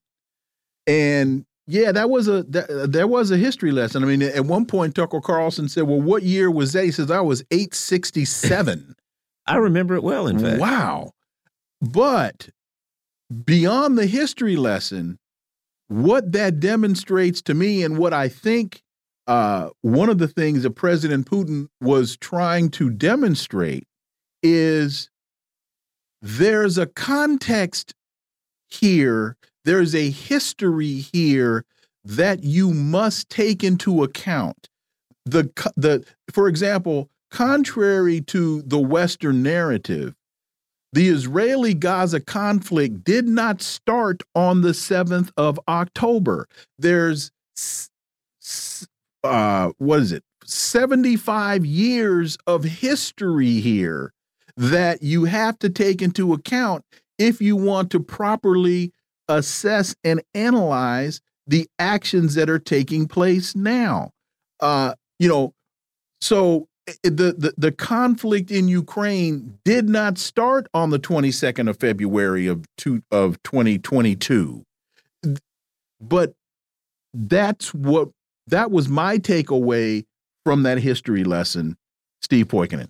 And 0.87 1.47
yeah, 1.67 1.93
that 1.93 2.11
was 2.11 2.29
a 2.29 2.43
that, 2.45 2.89
there 2.91 3.07
was 3.07 3.31
a 3.31 3.37
history 3.37 3.71
lesson. 3.71 4.03
I 4.03 4.07
mean, 4.07 4.23
at 4.23 4.45
one 4.45 4.67
point, 4.67 4.95
Tucker 4.95 5.21
Carlson 5.21 5.69
said, 5.69 5.85
"Well, 5.85 6.01
what 6.01 6.23
year 6.23 6.51
was 6.51 6.73
that?" 6.73 6.85
He 6.85 6.91
says, 6.91 7.11
"I 7.11 7.21
was 7.21 7.45
eight 7.51 7.75
sixty 7.75 8.25
seven. 8.25 8.95
I 9.47 9.57
remember 9.57 9.95
it 9.95 10.03
well. 10.03 10.27
In 10.27 10.39
fact, 10.39 10.61
wow. 10.61 11.13
But 11.81 12.49
beyond 13.45 13.99
the 13.99 14.07
history 14.07 14.57
lesson, 14.57 15.19
what 15.89 16.33
that 16.33 16.61
demonstrates 16.61 17.43
to 17.43 17.55
me, 17.55 17.83
and 17.83 17.99
what 17.99 18.13
I 18.13 18.29
think 18.29 18.83
uh, 19.27 19.71
one 19.83 20.09
of 20.09 20.19
the 20.19 20.29
things 20.29 20.63
that 20.63 20.73
President 20.73 21.29
Putin 21.31 21.69
was 21.81 22.17
trying 22.17 22.71
to 22.71 22.91
demonstrate 22.91 23.87
is 24.43 25.11
there's 26.21 26.79
a 26.79 26.87
context 26.87 27.95
here, 28.69 29.37
there's 29.65 29.95
a 29.95 30.11
history 30.11 31.07
here 31.13 31.65
that 32.05 32.45
you 32.45 32.73
must 32.73 33.31
take 33.31 33.65
into 33.65 34.03
account. 34.03 34.69
The 35.25 35.51
the 35.77 36.05
for 36.33 36.49
example, 36.49 37.09
contrary 37.31 38.21
to 38.23 38.63
the 38.63 38.79
Western 38.79 39.43
narrative, 39.43 40.15
the 40.93 41.09
Israeli 41.09 41.75
Gaza 41.75 42.21
conflict 42.21 43.05
did 43.05 43.27
not 43.27 43.63
start 43.63 44.23
on 44.35 44.61
the 44.61 44.71
7th 44.71 45.31
of 45.37 45.59
October. 45.67 46.47
There's 46.79 47.33
uh, 49.25 49.73
what 49.79 50.01
is 50.01 50.13
it? 50.13 50.23
75 50.45 51.65
years 51.65 52.37
of 52.47 52.65
history 52.65 53.61
here 53.61 54.13
that 54.57 55.03
you 55.03 55.25
have 55.25 55.59
to 55.61 55.71
take 55.71 56.03
into 56.03 56.33
account 56.35 56.85
if 57.19 57.41
you 57.41 57.57
want 57.57 57.91
to 57.91 58.01
properly 58.01 58.93
assess 59.29 59.95
and 60.05 60.23
analyze 60.35 61.21
the 61.47 61.69
actions 61.79 62.35
that 62.35 62.49
are 62.49 62.59
taking 62.59 63.07
place 63.07 63.55
now. 63.55 64.11
Uh, 64.61 64.95
you 65.19 65.29
know, 65.29 65.53
so 66.21 66.69
the, 67.03 67.35
the 67.37 67.55
the 67.57 67.73
conflict 67.73 68.51
in 68.51 68.69
Ukraine 68.69 69.59
did 69.65 69.89
not 69.89 70.19
start 70.19 70.67
on 70.75 70.91
the 70.91 70.99
22nd 70.99 71.69
of 71.69 71.79
February 71.79 72.47
of 72.47 72.65
two 72.77 73.03
of 73.11 73.43
2022. 73.43 74.65
But 76.01 76.35
that's 77.15 77.73
what 77.73 78.11
that 78.49 78.71
was 78.71 78.89
my 78.89 79.19
takeaway 79.19 80.05
from 80.45 80.63
that 80.65 80.79
history 80.79 81.25
lesson, 81.25 81.77
Steve 82.21 82.49
Poikonen. 82.49 82.89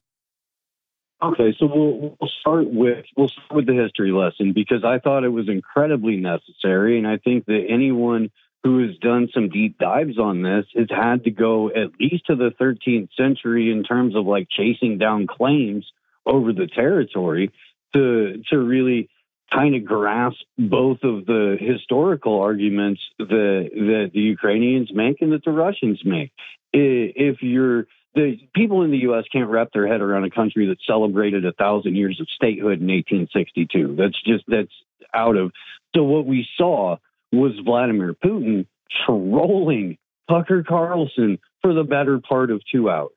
Okay, 1.23 1.55
so 1.59 1.67
we'll, 1.67 2.17
we'll 2.21 2.31
start 2.41 2.67
with 2.71 3.05
we'll 3.17 3.29
start 3.29 3.53
with 3.53 3.67
the 3.67 3.75
history 3.75 4.13
lesson 4.13 4.53
because 4.53 4.85
I 4.85 4.99
thought 4.99 5.25
it 5.25 5.31
was 5.31 5.49
incredibly 5.49 6.17
necessary, 6.17 6.99
and 6.99 7.07
I 7.07 7.19
think 7.19 7.47
that 7.47 7.65
anyone 7.69 8.31
who 8.63 8.87
has 8.87 8.97
done 8.99 9.29
some 9.33 9.49
deep 9.49 9.79
dives 9.79 10.19
on 10.19 10.43
this 10.43 10.65
has 10.75 10.89
had 10.91 11.25
to 11.25 11.31
go 11.31 11.69
at 11.69 11.93
least 12.01 12.27
to 12.27 12.35
the 12.35 12.51
13th 12.61 13.11
century 13.17 13.71
in 13.71 13.85
terms 13.85 14.17
of 14.17 14.27
like 14.27 14.49
chasing 14.51 14.99
down 14.99 15.27
claims 15.27 15.87
over 16.27 16.53
the 16.53 16.67
territory 16.67 17.53
to 17.95 18.43
to 18.51 18.59
really 18.59 19.09
kind 19.53 19.75
of 19.75 19.85
grasp 19.85 20.41
both 20.59 20.99
of 21.05 21.27
the 21.27 21.57
historical 21.61 22.41
arguments 22.41 23.01
that 23.19 23.71
that 23.73 24.11
the 24.13 24.21
Ukrainians 24.21 24.91
make 24.93 25.21
and 25.21 25.33
that 25.33 25.45
the 25.45 25.53
Russians 25.53 26.01
make. 26.05 26.33
If 26.73 27.43
you're 27.43 27.87
the 28.15 28.39
people 28.55 28.83
in 28.83 28.91
the 28.91 28.99
U.S. 28.99 29.25
can't 29.33 29.51
wrap 29.51 29.71
their 29.73 29.87
head 29.87 30.01
around 30.01 30.25
a 30.25 30.31
country 30.31 30.67
that 30.69 30.79
celebrated 30.87 31.45
a 31.45 31.53
thousand 31.53 31.97
years 31.97 32.21
of 32.21 32.29
statehood 32.35 32.81
in 32.81 32.87
1862. 32.87 33.97
That's 33.97 34.21
just 34.23 34.45
that's 34.47 34.73
out 35.13 35.37
of. 35.37 35.53
So 35.95 36.05
what 36.05 36.27
we 36.27 36.47
saw 36.57 36.97
was 37.33 37.53
Vladimir 37.65 38.15
Putin 38.15 38.67
trolling 39.05 39.99
Tucker 40.29 40.65
Carlson 40.67 41.39
for 41.63 41.75
the 41.75 41.85
better 41.85 42.21
part 42.21 42.51
of 42.51 42.63
two 42.71 42.89
hours. 42.89 43.11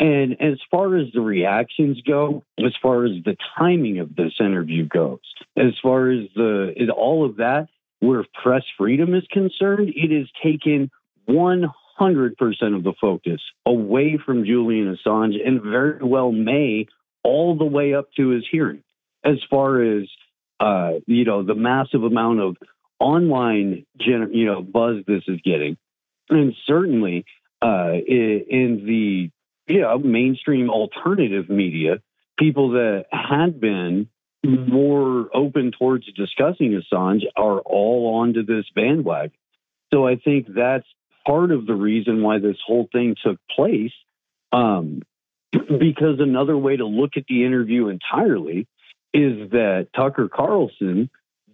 And 0.00 0.40
as 0.40 0.58
far 0.70 0.96
as 0.96 1.08
the 1.12 1.20
reactions 1.20 2.00
go, 2.06 2.44
as 2.58 2.72
far 2.80 3.04
as 3.04 3.12
the 3.24 3.36
timing 3.58 3.98
of 3.98 4.14
this 4.14 4.32
interview 4.38 4.86
goes, 4.86 5.18
as 5.56 5.72
far 5.82 6.10
as 6.10 6.28
the 6.36 6.92
all 6.96 7.26
of 7.26 7.36
that, 7.36 7.66
where 8.00 8.24
press 8.42 8.62
freedom 8.76 9.14
is 9.14 9.24
concerned, 9.32 9.92
it 9.94 10.16
has 10.16 10.28
taken 10.42 10.90
100% 11.28 11.68
of 11.98 12.84
the 12.84 12.94
focus 13.00 13.40
away 13.66 14.18
from 14.24 14.44
Julian 14.44 14.96
Assange 14.96 15.34
and 15.44 15.62
very 15.62 16.02
well 16.02 16.32
may 16.32 16.86
all 17.22 17.56
the 17.56 17.64
way 17.64 17.94
up 17.94 18.08
to 18.16 18.28
his 18.28 18.44
hearing. 18.50 18.82
As 19.24 19.36
far 19.50 19.82
as 19.82 20.08
uh, 20.60 20.92
you 21.06 21.24
know, 21.24 21.42
the 21.42 21.54
massive 21.54 22.02
amount 22.02 22.40
of 22.40 22.56
online, 22.98 23.86
you 23.98 24.46
know, 24.46 24.62
buzz 24.62 25.04
this 25.06 25.22
is 25.28 25.40
getting, 25.44 25.76
and 26.30 26.54
certainly 26.66 27.24
uh, 27.62 27.92
in 27.92 28.82
the 28.86 29.30
you 29.68 29.80
know, 29.82 29.98
mainstream 29.98 30.70
alternative 30.70 31.48
media, 31.48 32.00
people 32.38 32.70
that 32.70 33.04
had 33.12 33.60
been 33.60 34.08
more 34.44 35.28
open 35.34 35.72
towards 35.78 36.10
discussing 36.12 36.80
Assange 36.80 37.22
are 37.36 37.60
all 37.60 38.20
onto 38.20 38.44
this 38.44 38.64
bandwagon. 38.74 39.32
So 39.92 40.06
I 40.06 40.16
think 40.16 40.46
that's 40.54 40.86
part 41.28 41.50
of 41.50 41.66
the 41.66 41.74
reason 41.74 42.22
why 42.22 42.38
this 42.38 42.56
whole 42.66 42.88
thing 42.92 43.14
took 43.22 43.38
place. 43.54 43.92
Um, 44.52 45.02
because 45.52 46.20
another 46.20 46.56
way 46.56 46.76
to 46.76 46.86
look 46.86 47.12
at 47.16 47.24
the 47.28 47.44
interview 47.44 47.88
entirely 47.88 48.66
is 49.12 49.50
that 49.50 49.88
Tucker 49.94 50.28
Carlson 50.28 51.10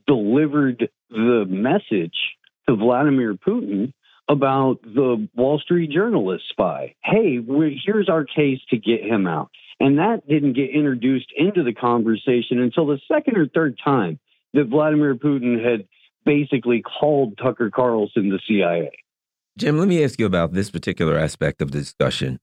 delivered 0.07 0.89
the 1.11 1.45
message 1.49 2.16
to 2.68 2.77
Vladimir 2.77 3.35
Putin 3.35 3.93
about 4.29 4.81
the 4.83 5.29
Wall 5.35 5.59
Street 5.59 5.91
journalist 5.91 6.45
spy. 6.51 6.95
Hey, 7.03 7.39
here's 7.85 8.09
our 8.09 8.25
case 8.25 8.61
to 8.70 8.79
get 8.79 9.03
him 9.03 9.27
out. 9.27 9.51
And 9.81 9.99
that 9.99 10.27
didn't 10.29 10.55
get 10.55 10.70
introduced 10.70 11.33
into 11.37 11.62
the 11.62 11.75
conversation 11.75 12.61
until 12.61 12.87
the 12.87 13.01
second 13.12 13.37
or 13.37 13.49
third 13.49 13.79
time 13.85 14.18
that 14.55 14.68
Vladimir 14.68 15.14
Putin 15.16 15.62
had 15.62 15.87
basically 16.25 16.83
called 16.83 17.37
Tucker 17.37 17.70
Carlson 17.70 18.31
the 18.31 18.41
CIA. 18.49 18.91
Jim, 19.57 19.79
let 19.79 19.89
me 19.89 20.03
ask 20.03 20.19
you 20.19 20.27
about 20.27 20.53
this 20.53 20.71
particular 20.71 21.17
aspect 21.17 21.63
of 21.63 21.71
the 21.71 21.79
discussion. 21.79 22.41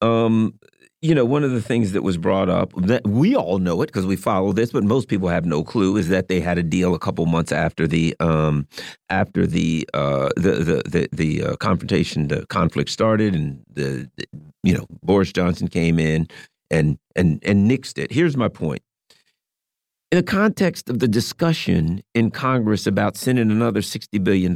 Um, 0.00 0.58
you 1.00 1.14
know, 1.14 1.24
one 1.24 1.44
of 1.44 1.52
the 1.52 1.62
things 1.62 1.92
that 1.92 2.02
was 2.02 2.16
brought 2.16 2.48
up 2.48 2.72
that 2.76 3.06
we 3.06 3.36
all 3.36 3.58
know 3.58 3.80
it 3.82 3.86
because 3.86 4.04
we 4.04 4.16
follow 4.16 4.52
this, 4.52 4.72
but 4.72 4.82
most 4.82 5.06
people 5.06 5.28
have 5.28 5.44
no 5.44 5.62
clue 5.62 5.96
is 5.96 6.08
that 6.08 6.26
they 6.26 6.40
had 6.40 6.58
a 6.58 6.62
deal 6.62 6.92
a 6.94 6.98
couple 6.98 7.24
months 7.26 7.52
after 7.52 7.86
the 7.86 8.16
um, 8.18 8.66
after 9.08 9.46
the 9.46 9.88
uh, 9.94 10.30
the 10.36 10.52
the 10.52 10.82
the, 10.86 11.08
the 11.12 11.44
uh, 11.44 11.56
confrontation, 11.56 12.26
the 12.26 12.44
conflict 12.46 12.90
started, 12.90 13.34
and 13.34 13.62
the, 13.72 14.10
the 14.16 14.24
you 14.64 14.74
know 14.74 14.86
Boris 15.04 15.32
Johnson 15.32 15.68
came 15.68 16.00
in 16.00 16.26
and 16.68 16.98
and 17.14 17.38
and 17.44 17.70
nixed 17.70 17.96
it. 17.96 18.10
Here's 18.10 18.36
my 18.36 18.48
point. 18.48 18.82
In 20.10 20.16
the 20.16 20.24
context 20.24 20.88
of 20.88 20.98
the 20.98 21.08
discussion 21.08 22.02
in 22.14 22.30
Congress 22.30 22.86
about 22.86 23.14
sending 23.14 23.50
another 23.50 23.82
$60 23.82 24.24
billion, 24.24 24.54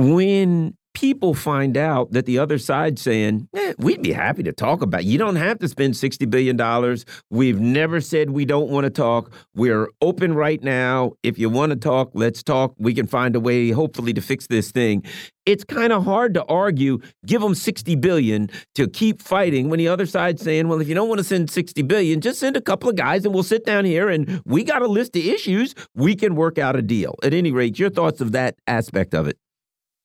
when 0.00 0.74
people 0.94 1.34
find 1.34 1.76
out 1.76 2.12
that 2.12 2.26
the 2.26 2.38
other 2.38 2.58
side 2.58 2.98
saying, 2.98 3.48
eh, 3.54 3.72
we'd 3.78 4.02
be 4.02 4.12
happy 4.12 4.42
to 4.42 4.52
talk 4.52 4.82
about. 4.82 5.02
It. 5.02 5.06
You 5.06 5.18
don't 5.18 5.36
have 5.36 5.58
to 5.60 5.68
spend 5.68 5.94
$60 5.94 6.28
billion. 6.28 6.96
We've 7.30 7.60
never 7.60 8.00
said 8.00 8.30
we 8.30 8.44
don't 8.44 8.68
want 8.68 8.84
to 8.84 8.90
talk. 8.90 9.32
We're 9.54 9.88
open 10.00 10.34
right 10.34 10.62
now. 10.62 11.12
If 11.22 11.38
you 11.38 11.48
want 11.48 11.70
to 11.70 11.76
talk, 11.76 12.10
let's 12.14 12.42
talk. 12.42 12.74
We 12.78 12.92
can 12.92 13.06
find 13.06 13.36
a 13.36 13.40
way, 13.40 13.70
hopefully, 13.70 14.12
to 14.14 14.20
fix 14.20 14.46
this 14.48 14.72
thing. 14.72 15.04
It's 15.46 15.64
kind 15.64 15.92
of 15.92 16.04
hard 16.04 16.34
to 16.34 16.44
argue, 16.44 16.98
give 17.24 17.40
them 17.40 17.54
60 17.54 17.94
billion 17.96 18.50
to 18.74 18.86
keep 18.86 19.22
fighting 19.22 19.70
when 19.70 19.78
the 19.78 19.88
other 19.88 20.06
side's 20.06 20.42
saying, 20.42 20.68
well, 20.68 20.80
if 20.80 20.88
you 20.88 20.94
don't 20.94 21.08
want 21.08 21.18
to 21.18 21.24
send 21.24 21.50
60 21.50 21.82
billion, 21.82 22.20
just 22.20 22.38
send 22.38 22.56
a 22.56 22.60
couple 22.60 22.90
of 22.90 22.96
guys 22.96 23.24
and 23.24 23.32
we'll 23.32 23.42
sit 23.42 23.64
down 23.64 23.84
here 23.84 24.08
and 24.08 24.42
we 24.44 24.64
got 24.64 24.82
a 24.82 24.86
list 24.86 25.16
of 25.16 25.24
issues. 25.24 25.74
We 25.94 26.14
can 26.14 26.34
work 26.34 26.58
out 26.58 26.76
a 26.76 26.82
deal. 26.82 27.14
At 27.22 27.32
any 27.32 27.52
rate, 27.52 27.78
your 27.78 27.90
thoughts 27.90 28.20
of 28.20 28.32
that 28.32 28.56
aspect 28.66 29.14
of 29.14 29.26
it. 29.26 29.38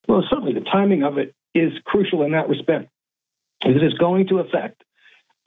Well, 0.07 0.23
certainly 0.29 0.53
the 0.53 0.61
timing 0.61 1.03
of 1.03 1.17
it 1.17 1.33
is 1.53 1.71
crucial 1.85 2.23
in 2.23 2.31
that 2.31 2.49
respect. 2.49 2.89
It 3.65 3.81
is 3.83 3.93
going 3.93 4.27
to 4.27 4.39
affect 4.39 4.83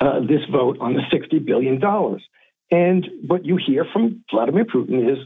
uh, 0.01 0.21
this 0.21 0.41
vote 0.51 0.79
on 0.81 0.95
the 0.95 1.03
$60 1.13 1.45
billion. 1.45 1.81
And 2.71 3.09
what 3.27 3.45
you 3.45 3.57
hear 3.57 3.85
from 3.93 4.25
Vladimir 4.31 4.65
Putin 4.65 5.13
is, 5.13 5.19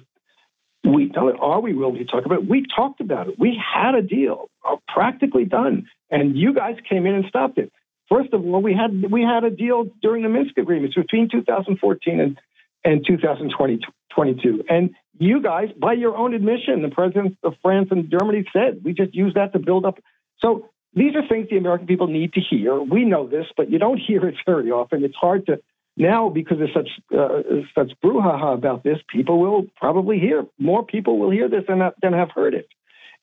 we 0.85 1.13
are 1.15 1.61
we 1.61 1.75
willing 1.75 1.99
to 1.99 2.05
talk 2.05 2.27
about 2.27 2.41
it? 2.41 2.49
We 2.49 2.67
talked 2.75 3.01
about 3.01 3.29
it. 3.29 3.39
We 3.39 3.57
had 3.57 3.95
a 3.95 4.03
deal 4.03 4.51
uh, 4.69 4.77
practically 4.89 5.45
done, 5.45 5.87
and 6.11 6.37
you 6.37 6.53
guys 6.53 6.77
came 6.89 7.07
in 7.07 7.15
and 7.15 7.25
stopped 7.29 7.59
it. 7.59 7.73
First 8.09 8.33
of 8.33 8.45
all, 8.45 8.61
we 8.61 8.75
had 8.75 9.11
we 9.11 9.23
had 9.23 9.45
a 9.45 9.51
deal 9.51 9.85
during 10.03 10.25
the 10.25 10.29
Minsk 10.29 10.59
agreements 10.59 10.97
between 10.97 11.29
2014 11.31 12.21
and 12.21 12.41
and 12.85 13.07
2022. 13.07 14.65
And 14.69 14.91
you 15.23 15.41
guys, 15.41 15.69
by 15.77 15.93
your 15.93 16.17
own 16.17 16.35
admission, 16.35 16.83
the 16.83 16.89
presidents 16.89 17.37
of 17.43 17.55
France 17.63 17.89
and 17.91 18.11
Germany 18.11 18.45
said 18.53 18.83
we 18.85 18.93
just 18.93 19.15
use 19.15 19.35
that 19.35 19.53
to 19.53 19.59
build 19.59 19.85
up. 19.85 19.99
So 20.39 20.69
these 20.95 21.15
are 21.15 21.27
things 21.27 21.49
the 21.49 21.57
American 21.57 21.87
people 21.87 22.07
need 22.07 22.33
to 22.35 22.41
hear. 22.41 22.81
We 22.81 23.05
know 23.05 23.27
this, 23.27 23.47
but 23.57 23.71
you 23.71 23.79
don't 23.79 23.99
hear 24.07 24.27
it 24.27 24.35
very 24.45 24.71
often. 24.71 25.05
It's 25.05 25.15
hard 25.15 25.47
to 25.47 25.61
now 25.97 26.31
because 26.31 26.59
there's 26.59 26.75
such 26.75 26.89
uh, 27.17 27.43
such 27.75 27.93
brouhaha 28.03 28.55
about 28.55 28.83
this. 28.83 28.99
People 29.09 29.39
will 29.39 29.67
probably 29.77 30.19
hear 30.19 30.47
more 30.59 30.85
people 30.85 31.19
will 31.19 31.31
hear 31.31 31.49
this 31.49 31.65
than 31.69 31.81
than 32.01 32.13
have 32.13 32.31
heard 32.31 32.55
it. 32.55 32.69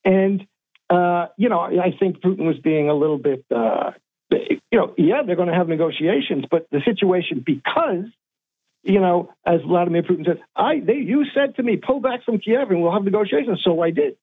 And 0.05 0.45
uh, 0.89 1.27
you 1.37 1.49
know, 1.49 1.59
I 1.59 1.95
think 1.99 2.21
Putin 2.21 2.45
was 2.45 2.57
being 2.59 2.89
a 2.89 2.93
little 2.93 3.17
bit. 3.17 3.45
Uh, 3.53 3.91
you 4.31 4.59
know, 4.73 4.93
yeah, 4.97 5.23
they're 5.25 5.35
going 5.35 5.47
to 5.47 5.55
have 5.55 5.67
negotiations, 5.67 6.45
but 6.49 6.67
the 6.71 6.81
situation 6.85 7.43
because 7.43 8.05
you 8.83 8.99
know, 8.99 9.33
as 9.45 9.61
Vladimir 9.61 10.03
Putin 10.03 10.25
said, 10.25 10.41
I 10.55 10.79
they 10.79 10.95
you 10.95 11.25
said 11.33 11.55
to 11.55 11.63
me, 11.63 11.77
pull 11.77 11.99
back 11.99 12.23
from 12.23 12.39
Kiev 12.39 12.69
and 12.69 12.81
we'll 12.81 12.93
have 12.93 13.03
negotiations. 13.03 13.61
So 13.63 13.81
I 13.81 13.91
did. 13.91 14.15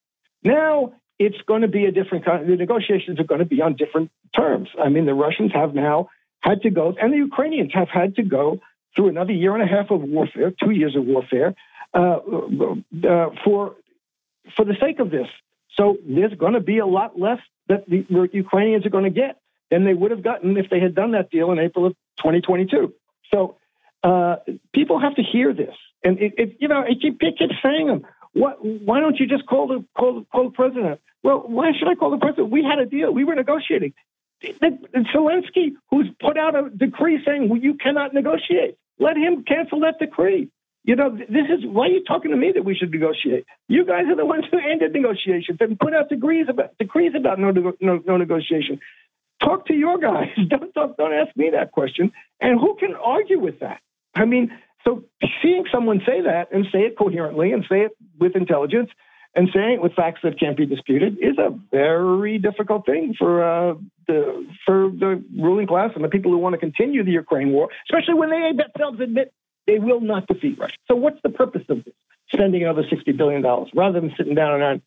Now 0.43 0.93
it's 1.19 1.37
going 1.47 1.61
to 1.61 1.67
be 1.67 1.85
a 1.85 1.91
different 1.91 2.25
kind. 2.25 2.47
The 2.47 2.55
negotiations 2.55 3.19
are 3.19 3.23
going 3.23 3.39
to 3.39 3.45
be 3.45 3.61
on 3.61 3.75
different 3.75 4.11
terms. 4.35 4.69
I 4.81 4.89
mean, 4.89 5.05
the 5.05 5.13
Russians 5.13 5.51
have 5.53 5.73
now 5.73 6.09
had 6.41 6.61
to 6.61 6.69
go, 6.69 6.95
and 6.99 7.11
the 7.11 7.17
Ukrainians 7.17 7.71
have 7.73 7.89
had 7.89 8.15
to 8.15 8.23
go 8.23 8.59
through 8.95 9.09
another 9.09 9.33
year 9.33 9.53
and 9.53 9.63
a 9.63 9.67
half 9.67 9.91
of 9.91 10.01
warfare, 10.01 10.51
two 10.51 10.71
years 10.71 10.95
of 10.95 11.05
warfare, 11.05 11.55
uh, 11.93 12.17
uh, 12.17 13.29
for 13.43 13.75
for 14.55 14.65
the 14.65 14.75
sake 14.79 14.99
of 14.99 15.11
this. 15.11 15.27
So 15.75 15.97
there's 16.07 16.33
going 16.33 16.53
to 16.53 16.59
be 16.59 16.79
a 16.79 16.85
lot 16.85 17.19
less 17.19 17.39
that 17.67 17.87
the 17.87 18.05
Ukrainians 18.31 18.85
are 18.85 18.89
going 18.89 19.03
to 19.03 19.09
get 19.09 19.39
than 19.69 19.83
they 19.83 19.93
would 19.93 20.11
have 20.11 20.23
gotten 20.23 20.57
if 20.57 20.69
they 20.69 20.79
had 20.79 20.95
done 20.95 21.11
that 21.11 21.29
deal 21.29 21.51
in 21.51 21.59
April 21.59 21.85
of 21.87 21.93
2022. 22.17 22.93
So 23.33 23.57
uh, 24.03 24.37
people 24.73 24.99
have 24.99 25.15
to 25.15 25.23
hear 25.23 25.53
this, 25.53 25.75
and 26.03 26.19
it, 26.19 26.33
it 26.37 26.57
you 26.59 26.67
know, 26.67 26.81
it, 26.81 26.97
it, 27.01 27.15
it 27.19 27.37
keeps 27.37 27.55
saying 27.63 27.87
them. 27.87 28.05
What? 28.33 28.63
Why 28.63 28.99
don't 28.99 29.17
you 29.19 29.27
just 29.27 29.45
call 29.45 29.67
the 29.67 29.85
call, 29.97 30.23
call 30.31 30.45
the 30.45 30.55
president? 30.55 31.01
Well, 31.23 31.43
why 31.45 31.71
should 31.77 31.87
I 31.87 31.95
call 31.95 32.11
the 32.11 32.17
president? 32.17 32.51
We 32.51 32.63
had 32.63 32.79
a 32.79 32.85
deal. 32.85 33.11
We 33.11 33.23
were 33.23 33.35
negotiating. 33.35 33.93
Zelensky, 34.43 35.73
who's 35.89 36.07
put 36.21 36.37
out 36.37 36.55
a 36.55 36.69
decree 36.69 37.19
saying 37.25 37.49
well, 37.49 37.59
you 37.59 37.73
cannot 37.73 38.13
negotiate, 38.13 38.77
let 38.99 39.17
him 39.17 39.43
cancel 39.43 39.79
that 39.81 39.97
decree. 39.99 40.49
You 40.83 40.95
know, 40.95 41.09
this 41.09 41.49
is 41.49 41.65
why 41.65 41.87
are 41.87 41.89
you 41.89 42.03
talking 42.03 42.31
to 42.31 42.37
me 42.37 42.51
that 42.53 42.63
we 42.63 42.75
should 42.75 42.91
negotiate? 42.91 43.45
You 43.67 43.83
guys 43.85 44.05
are 44.07 44.15
the 44.15 44.25
ones 44.25 44.45
who 44.49 44.57
ended 44.57 44.93
negotiations 44.93 45.57
and 45.59 45.77
put 45.77 45.93
out 45.93 46.07
decrees 46.07 46.45
about 46.49 46.77
decrees 46.77 47.11
about 47.15 47.39
no 47.39 47.51
no, 47.51 47.99
no 48.05 48.17
negotiation. 48.17 48.79
Talk 49.43 49.67
to 49.67 49.73
your 49.73 49.97
guys. 49.97 50.29
Don't 50.49 50.73
talk, 50.73 50.97
don't 50.97 51.13
ask 51.13 51.35
me 51.35 51.51
that 51.51 51.71
question. 51.71 52.11
And 52.41 52.59
who 52.59 52.75
can 52.79 52.95
argue 52.95 53.39
with 53.39 53.59
that? 53.59 53.81
I 54.17 54.25
mean, 54.25 54.51
so 54.85 55.03
seeing 55.41 55.65
someone 55.71 56.01
say 56.05 56.21
that 56.21 56.51
and 56.51 56.65
say 56.71 56.79
it 56.79 56.97
coherently 56.97 57.51
and 57.51 57.63
say 57.69 57.81
it 57.81 57.91
with 58.19 58.35
intelligence 58.35 58.89
and 59.35 59.49
saying 59.53 59.73
it 59.73 59.81
with 59.81 59.93
facts 59.93 60.21
that 60.23 60.39
can't 60.39 60.57
be 60.57 60.65
disputed 60.65 61.17
is 61.21 61.37
a 61.37 61.49
very 61.71 62.37
difficult 62.37 62.85
thing 62.85 63.13
for 63.17 63.43
uh, 63.43 63.75
the 64.07 64.47
for 64.65 64.89
the 64.89 65.23
ruling 65.37 65.67
class 65.67 65.91
and 65.95 66.03
the 66.03 66.09
people 66.09 66.31
who 66.31 66.37
want 66.37 66.53
to 66.53 66.57
continue 66.57 67.03
the 67.03 67.11
Ukraine 67.11 67.51
war, 67.51 67.69
especially 67.89 68.15
when 68.15 68.29
they 68.29 68.51
themselves 68.63 68.99
admit 68.99 69.33
they 69.67 69.79
will 69.79 70.01
not 70.01 70.25
defeat 70.27 70.57
Russia. 70.57 70.77
So 70.87 70.95
what's 70.95 71.21
the 71.21 71.29
purpose 71.29 71.63
of 71.69 71.83
this? 71.83 71.93
Spending 72.33 72.63
another 72.63 72.83
sixty 72.89 73.11
billion 73.11 73.41
dollars 73.41 73.69
rather 73.75 73.99
than 73.99 74.13
sitting 74.17 74.35
down 74.35 74.61
and 74.61 74.81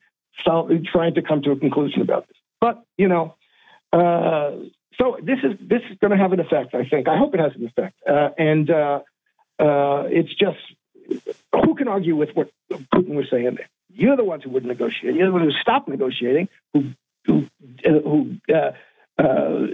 trying 0.44 1.14
to 1.14 1.22
come 1.22 1.42
to 1.42 1.52
a 1.52 1.56
conclusion 1.56 2.02
about 2.02 2.26
this. 2.26 2.36
But 2.60 2.82
you 2.96 3.08
know, 3.08 3.36
uh, 3.92 4.52
so 4.98 5.16
this 5.22 5.38
is 5.44 5.52
this 5.60 5.82
is 5.90 5.98
going 6.00 6.10
to 6.10 6.16
have 6.16 6.32
an 6.32 6.40
effect. 6.40 6.74
I 6.74 6.84
think. 6.88 7.06
I 7.08 7.16
hope 7.16 7.34
it 7.34 7.40
has 7.40 7.52
an 7.54 7.66
effect. 7.66 7.96
Uh, 8.08 8.30
and 8.36 8.68
uh, 9.60 10.04
it's 10.08 10.34
just 10.34 10.58
who 11.52 11.74
can 11.74 11.88
argue 11.88 12.16
with 12.16 12.30
what 12.34 12.50
Putin 12.70 13.14
was 13.14 13.26
saying? 13.30 13.58
You're 13.92 14.16
the 14.16 14.24
ones 14.24 14.44
who 14.44 14.50
wouldn't 14.50 14.70
negotiate. 14.70 15.14
You're 15.14 15.26
the 15.26 15.32
ones 15.32 15.52
who 15.52 15.60
stopped 15.60 15.88
negotiating, 15.88 16.48
who 16.72 16.92
who, 17.26 17.46
uh, 17.84 17.90
who 17.90 18.36
uh, 18.48 18.72
uh, 19.22 19.66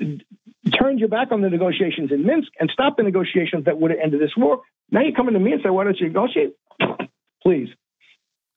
turned 0.77 0.99
your 0.99 1.09
back 1.09 1.31
on 1.31 1.43
the 1.43 1.51
negotiations 1.51 2.11
in 2.11 2.27
Minsk 2.27 2.51
and 2.59 2.71
stopped 2.71 2.97
the 2.97 3.05
negotiations 3.05 3.67
that 3.67 3.79
would 3.79 3.93
have 3.93 4.01
ended 4.03 4.21
this 4.21 4.37
war. 4.37 4.63
Now 4.91 5.03
you're 5.03 5.15
coming 5.15 5.35
to 5.35 5.41
me 5.41 5.53
and 5.53 5.63
say, 5.63 5.71
"Why 5.71 5.85
don't 5.85 5.99
you 5.99 6.09
negotiate?" 6.09 6.55
Please, 7.43 7.69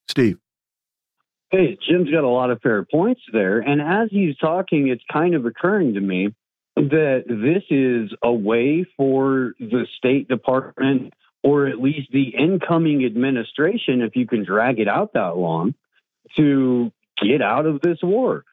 Steve. 0.07 0.39
Hey, 1.51 1.77
Jim's 1.87 2.11
got 2.11 2.23
a 2.23 2.29
lot 2.29 2.51
of 2.51 2.61
fair 2.61 2.85
points 2.85 3.21
there, 3.31 3.59
and 3.59 3.81
as 3.81 4.09
he's 4.11 4.37
talking, 4.37 4.87
it's 4.87 5.03
kind 5.11 5.35
of 5.35 5.45
occurring 5.45 5.95
to 5.95 6.01
me 6.01 6.33
that 6.79 7.23
this 7.27 7.63
is 7.69 8.15
a 8.23 8.31
way 8.31 8.85
for 8.95 9.53
the 9.59 9.85
State 9.97 10.27
Department 10.27 11.13
or 11.43 11.67
at 11.67 11.79
least 11.79 12.11
the 12.11 12.33
incoming 12.37 13.05
administration, 13.05 14.01
if 14.01 14.15
you 14.15 14.27
can 14.27 14.43
drag 14.43 14.79
it 14.79 14.87
out 14.87 15.13
that 15.13 15.37
long, 15.37 15.73
to 16.35 16.91
get 17.21 17.41
out 17.41 17.65
of 17.65 17.81
this 17.81 17.97
war. 18.03 18.43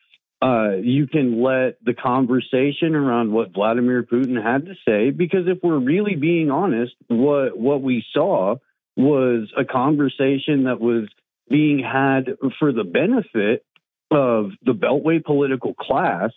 Uh, 0.40 0.76
you 0.82 1.06
can 1.06 1.42
let 1.42 1.82
the 1.84 1.94
conversation 1.94 2.94
around 2.94 3.32
what 3.32 3.52
Vladimir 3.52 4.02
Putin 4.02 4.40
had 4.40 4.66
to 4.66 4.74
say, 4.86 5.10
because 5.10 5.46
if 5.46 5.58
we're 5.62 5.78
really 5.78 6.14
being 6.14 6.50
honest, 6.50 6.92
what 7.08 7.58
what 7.58 7.80
we 7.80 8.04
saw 8.12 8.56
was 8.96 9.50
a 9.56 9.64
conversation 9.64 10.64
that 10.64 10.80
was 10.80 11.08
being 11.48 11.78
had 11.78 12.36
for 12.58 12.72
the 12.72 12.84
benefit 12.84 13.64
of 14.10 14.50
the 14.62 14.72
Beltway 14.72 15.24
political 15.24 15.74
class 15.74 16.30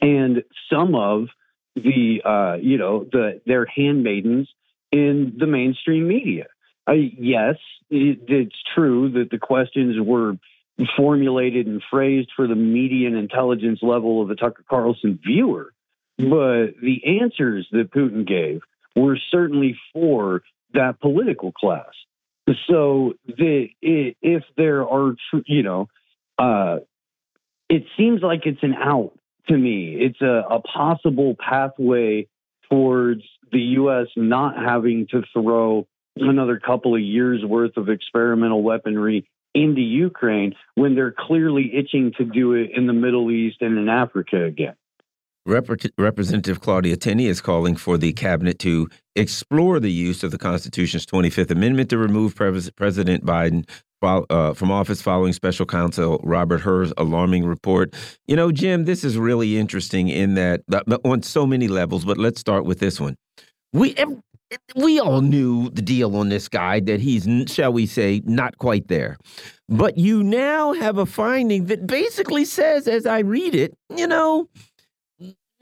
and 0.00 0.42
some 0.70 0.94
of 0.94 1.28
the 1.74 2.22
uh, 2.24 2.56
you 2.60 2.78
know 2.78 3.04
the 3.10 3.40
their 3.46 3.66
handmaidens 3.66 4.48
in 4.90 5.34
the 5.38 5.46
mainstream 5.46 6.06
media. 6.06 6.46
Uh, 6.88 6.92
yes, 6.92 7.56
it, 7.90 8.20
it's 8.28 8.56
true 8.74 9.10
that 9.12 9.30
the 9.30 9.38
questions 9.38 9.96
were 10.00 10.36
formulated 10.96 11.66
and 11.66 11.82
phrased 11.90 12.30
for 12.34 12.46
the 12.46 12.54
median 12.54 13.14
intelligence 13.14 13.80
level 13.82 14.22
of 14.22 14.28
the 14.28 14.34
Tucker 14.34 14.64
Carlson 14.68 15.18
viewer, 15.24 15.72
but 16.18 16.72
the 16.82 17.20
answers 17.20 17.68
that 17.72 17.92
Putin 17.92 18.26
gave 18.26 18.62
were 18.96 19.18
certainly 19.30 19.78
for 19.92 20.42
that 20.74 21.00
political 21.00 21.52
class. 21.52 21.92
So 22.68 23.14
the, 23.26 23.68
if 23.80 24.42
there 24.56 24.86
are, 24.86 25.14
you 25.46 25.62
know, 25.62 25.88
uh, 26.38 26.78
it 27.68 27.84
seems 27.96 28.20
like 28.22 28.46
it's 28.46 28.62
an 28.62 28.74
out 28.74 29.12
to 29.48 29.56
me. 29.56 29.96
It's 29.98 30.20
a, 30.20 30.44
a 30.50 30.60
possible 30.60 31.36
pathway 31.38 32.28
towards 32.70 33.22
the 33.50 33.60
U.S. 33.60 34.06
not 34.16 34.56
having 34.56 35.06
to 35.10 35.22
throw 35.32 35.86
another 36.16 36.58
couple 36.58 36.94
of 36.94 37.00
years 37.00 37.44
worth 37.44 37.76
of 37.76 37.88
experimental 37.88 38.62
weaponry 38.62 39.28
into 39.54 39.80
Ukraine 39.80 40.54
when 40.74 40.94
they're 40.94 41.14
clearly 41.16 41.74
itching 41.74 42.12
to 42.16 42.24
do 42.24 42.54
it 42.54 42.70
in 42.74 42.86
the 42.86 42.92
Middle 42.92 43.30
East 43.30 43.58
and 43.60 43.78
in 43.78 43.88
Africa 43.88 44.44
again. 44.44 44.74
Rep 45.44 45.68
Representative 45.98 46.60
Claudia 46.60 46.96
Tenney 46.96 47.26
is 47.26 47.40
calling 47.40 47.74
for 47.74 47.98
the 47.98 48.12
cabinet 48.12 48.58
to 48.60 48.88
explore 49.16 49.80
the 49.80 49.90
use 49.90 50.22
of 50.22 50.30
the 50.30 50.38
Constitution's 50.38 51.04
25th 51.06 51.50
Amendment 51.50 51.90
to 51.90 51.98
remove 51.98 52.36
Pres 52.36 52.70
President 52.70 53.24
Biden 53.24 53.68
uh, 54.02 54.52
from 54.54 54.70
office 54.70 55.02
following 55.02 55.32
special 55.32 55.66
counsel 55.66 56.20
Robert 56.22 56.60
Hur's 56.60 56.92
alarming 56.96 57.44
report. 57.44 57.94
You 58.26 58.36
know, 58.36 58.52
Jim, 58.52 58.84
this 58.84 59.04
is 59.04 59.18
really 59.18 59.58
interesting 59.58 60.08
in 60.08 60.34
that 60.34 60.62
on 61.04 61.22
so 61.22 61.46
many 61.46 61.68
levels, 61.68 62.04
but 62.04 62.18
let's 62.18 62.40
start 62.40 62.64
with 62.64 62.78
this 62.78 63.00
one. 63.00 63.16
We 63.72 63.96
we 64.76 65.00
all 65.00 65.22
knew 65.22 65.70
the 65.70 65.82
deal 65.82 66.14
on 66.16 66.28
this 66.28 66.46
guy 66.46 66.80
that 66.80 67.00
he's, 67.00 67.26
shall 67.50 67.72
we 67.72 67.86
say, 67.86 68.20
not 68.26 68.58
quite 68.58 68.88
there. 68.88 69.16
But 69.68 69.96
you 69.96 70.22
now 70.22 70.74
have 70.74 70.98
a 70.98 71.06
finding 71.06 71.66
that 71.66 71.86
basically 71.86 72.44
says, 72.44 72.86
as 72.86 73.06
I 73.06 73.20
read 73.20 73.54
it, 73.54 73.72
you 73.96 74.06
know, 74.06 74.48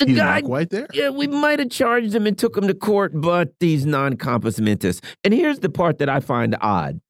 the 0.00 0.06
he's 0.06 0.16
guy 0.16 0.42
quite 0.42 0.70
there. 0.70 0.86
Yeah, 0.92 1.10
we 1.10 1.26
might 1.26 1.58
have 1.58 1.70
charged 1.70 2.14
him 2.14 2.26
and 2.26 2.36
took 2.36 2.56
him 2.56 2.66
to 2.66 2.74
court, 2.74 3.12
but 3.14 3.58
these 3.60 3.86
non 3.86 4.16
compos 4.16 4.60
mentis. 4.60 5.00
And 5.24 5.32
here's 5.32 5.60
the 5.60 5.70
part 5.70 5.98
that 5.98 6.08
I 6.08 6.20
find 6.20 6.56
odd. 6.60 7.00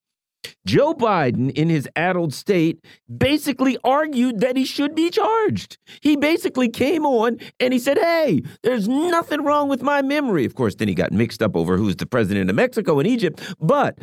Joe 0.67 0.95
Biden, 0.95 1.51
in 1.53 1.69
his 1.69 1.89
addled 1.97 2.33
state, 2.33 2.85
basically 3.15 3.79
argued 3.85 4.41
that 4.41 4.57
he 4.57 4.65
should 4.65 4.95
be 4.95 5.11
charged. 5.11 5.79
He 6.01 6.17
basically 6.17 6.69
came 6.69 7.05
on 7.05 7.39
and 7.59 7.73
he 7.73 7.79
said, 7.79 7.99
Hey, 7.99 8.43
there's 8.63 8.89
nothing 8.89 9.43
wrong 9.43 9.69
with 9.69 9.83
my 9.83 10.03
memory. 10.03 10.45
Of 10.45 10.55
course, 10.55 10.75
then 10.75 10.89
he 10.89 10.95
got 10.95 11.13
mixed 11.13 11.43
up 11.43 11.57
over 11.57 11.77
who's 11.77 11.97
the 11.97 12.07
president 12.07 12.51
of 12.51 12.57
Mexico 12.57 12.99
and 12.99 13.09
Egypt. 13.09 13.41
But 13.61 13.99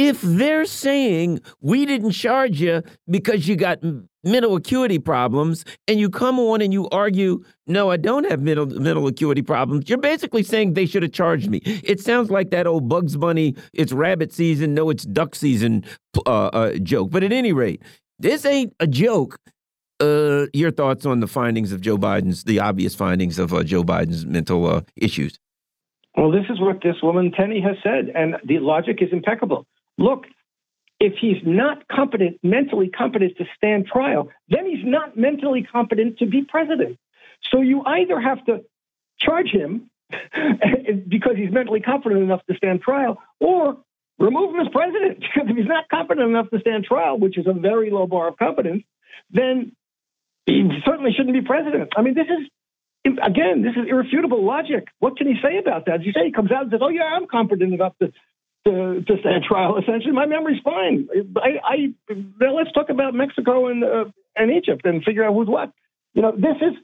if 0.00 0.22
they're 0.22 0.64
saying 0.64 1.38
we 1.60 1.84
didn't 1.84 2.12
charge 2.12 2.58
you 2.58 2.82
because 3.10 3.46
you 3.46 3.54
got 3.54 3.78
mental 4.24 4.56
acuity 4.56 4.98
problems 4.98 5.62
and 5.86 6.00
you 6.00 6.08
come 6.08 6.38
on 6.38 6.62
and 6.62 6.72
you 6.72 6.88
argue 6.88 7.44
no 7.66 7.90
i 7.90 7.98
don't 7.98 8.24
have 8.24 8.40
mental 8.40 8.64
mental 8.64 9.06
acuity 9.06 9.42
problems 9.42 9.90
you're 9.90 9.98
basically 9.98 10.42
saying 10.42 10.72
they 10.72 10.86
should 10.86 11.02
have 11.02 11.12
charged 11.12 11.50
me 11.50 11.58
it 11.64 12.00
sounds 12.00 12.30
like 12.30 12.50
that 12.50 12.66
old 12.66 12.88
bugs 12.88 13.14
bunny 13.14 13.54
it's 13.74 13.92
rabbit 13.92 14.32
season 14.32 14.72
no 14.72 14.88
it's 14.88 15.04
duck 15.04 15.34
season 15.34 15.84
uh, 16.26 16.46
uh, 16.46 16.72
joke 16.78 17.10
but 17.10 17.22
at 17.22 17.30
any 17.30 17.52
rate 17.52 17.82
this 18.18 18.46
ain't 18.46 18.74
a 18.80 18.86
joke 18.86 19.38
uh, 20.00 20.46
your 20.54 20.70
thoughts 20.70 21.04
on 21.04 21.20
the 21.20 21.26
findings 21.26 21.72
of 21.72 21.82
Joe 21.82 21.98
Biden's, 21.98 22.44
the 22.44 22.58
obvious 22.58 22.94
findings 22.94 23.38
of 23.38 23.52
uh, 23.52 23.62
Joe 23.62 23.84
Biden's 23.84 24.24
mental 24.24 24.64
uh, 24.64 24.80
issues? 24.96 25.38
Well, 26.16 26.30
this 26.30 26.46
is 26.48 26.58
what 26.58 26.82
this 26.82 26.96
woman 27.02 27.32
Tenney 27.32 27.60
has 27.60 27.76
said, 27.82 28.10
and 28.14 28.36
the 28.46 28.60
logic 28.60 29.02
is 29.02 29.10
impeccable. 29.12 29.66
Look, 30.00 30.24
if 30.98 31.14
he's 31.20 31.36
not 31.44 31.86
competent, 31.88 32.38
mentally 32.42 32.88
competent 32.88 33.36
to 33.36 33.44
stand 33.56 33.86
trial, 33.86 34.30
then 34.48 34.66
he's 34.66 34.84
not 34.84 35.16
mentally 35.16 35.62
competent 35.62 36.18
to 36.18 36.26
be 36.26 36.42
president. 36.42 36.98
So 37.52 37.60
you 37.60 37.82
either 37.84 38.18
have 38.18 38.44
to 38.46 38.64
charge 39.20 39.48
him 39.48 39.90
because 41.08 41.36
he's 41.36 41.52
mentally 41.52 41.80
competent 41.80 42.22
enough 42.22 42.40
to 42.48 42.56
stand 42.56 42.80
trial, 42.80 43.18
or 43.38 43.76
remove 44.18 44.54
him 44.54 44.60
as 44.60 44.68
president. 44.72 45.20
Because 45.20 45.48
if 45.50 45.56
he's 45.56 45.66
not 45.66 45.88
competent 45.88 46.28
enough 46.28 46.48
to 46.50 46.60
stand 46.60 46.84
trial, 46.84 47.18
which 47.18 47.36
is 47.36 47.46
a 47.46 47.52
very 47.52 47.90
low 47.90 48.06
bar 48.06 48.28
of 48.28 48.38
competence, 48.38 48.82
then 49.30 49.72
he 50.46 50.68
certainly 50.84 51.12
shouldn't 51.16 51.34
be 51.34 51.42
president. 51.42 51.90
I 51.96 52.02
mean, 52.02 52.14
this 52.14 52.26
is 52.26 52.48
again, 53.22 53.62
this 53.62 53.72
is 53.76 53.88
irrefutable 53.88 54.44
logic. 54.44 54.88
What 54.98 55.16
can 55.16 55.26
he 55.26 55.34
say 55.42 55.58
about 55.58 55.86
that? 55.86 56.00
As 56.00 56.06
you 56.06 56.12
say, 56.12 56.26
he 56.26 56.32
comes 56.32 56.50
out 56.50 56.62
and 56.62 56.70
says, 56.70 56.80
"Oh 56.82 56.88
yeah, 56.88 57.04
I'm 57.04 57.26
competent 57.26 57.72
enough 57.72 57.94
to 58.00 58.12
to, 58.66 59.02
to 59.02 59.20
stand 59.20 59.44
trial." 59.44 59.78
Essentially, 59.78 60.12
my 60.12 60.26
memory's 60.26 60.60
fine. 60.62 61.08
I, 61.36 61.50
I 61.64 61.76
now 62.40 62.54
let's 62.54 62.72
talk 62.72 62.90
about 62.90 63.14
Mexico 63.14 63.68
and 63.68 63.84
uh, 63.84 64.04
and 64.36 64.50
Egypt 64.50 64.82
and 64.84 65.02
figure 65.02 65.24
out 65.24 65.34
who's 65.34 65.48
what. 65.48 65.72
You 66.14 66.22
know, 66.22 66.32
this 66.32 66.56
is. 66.60 66.74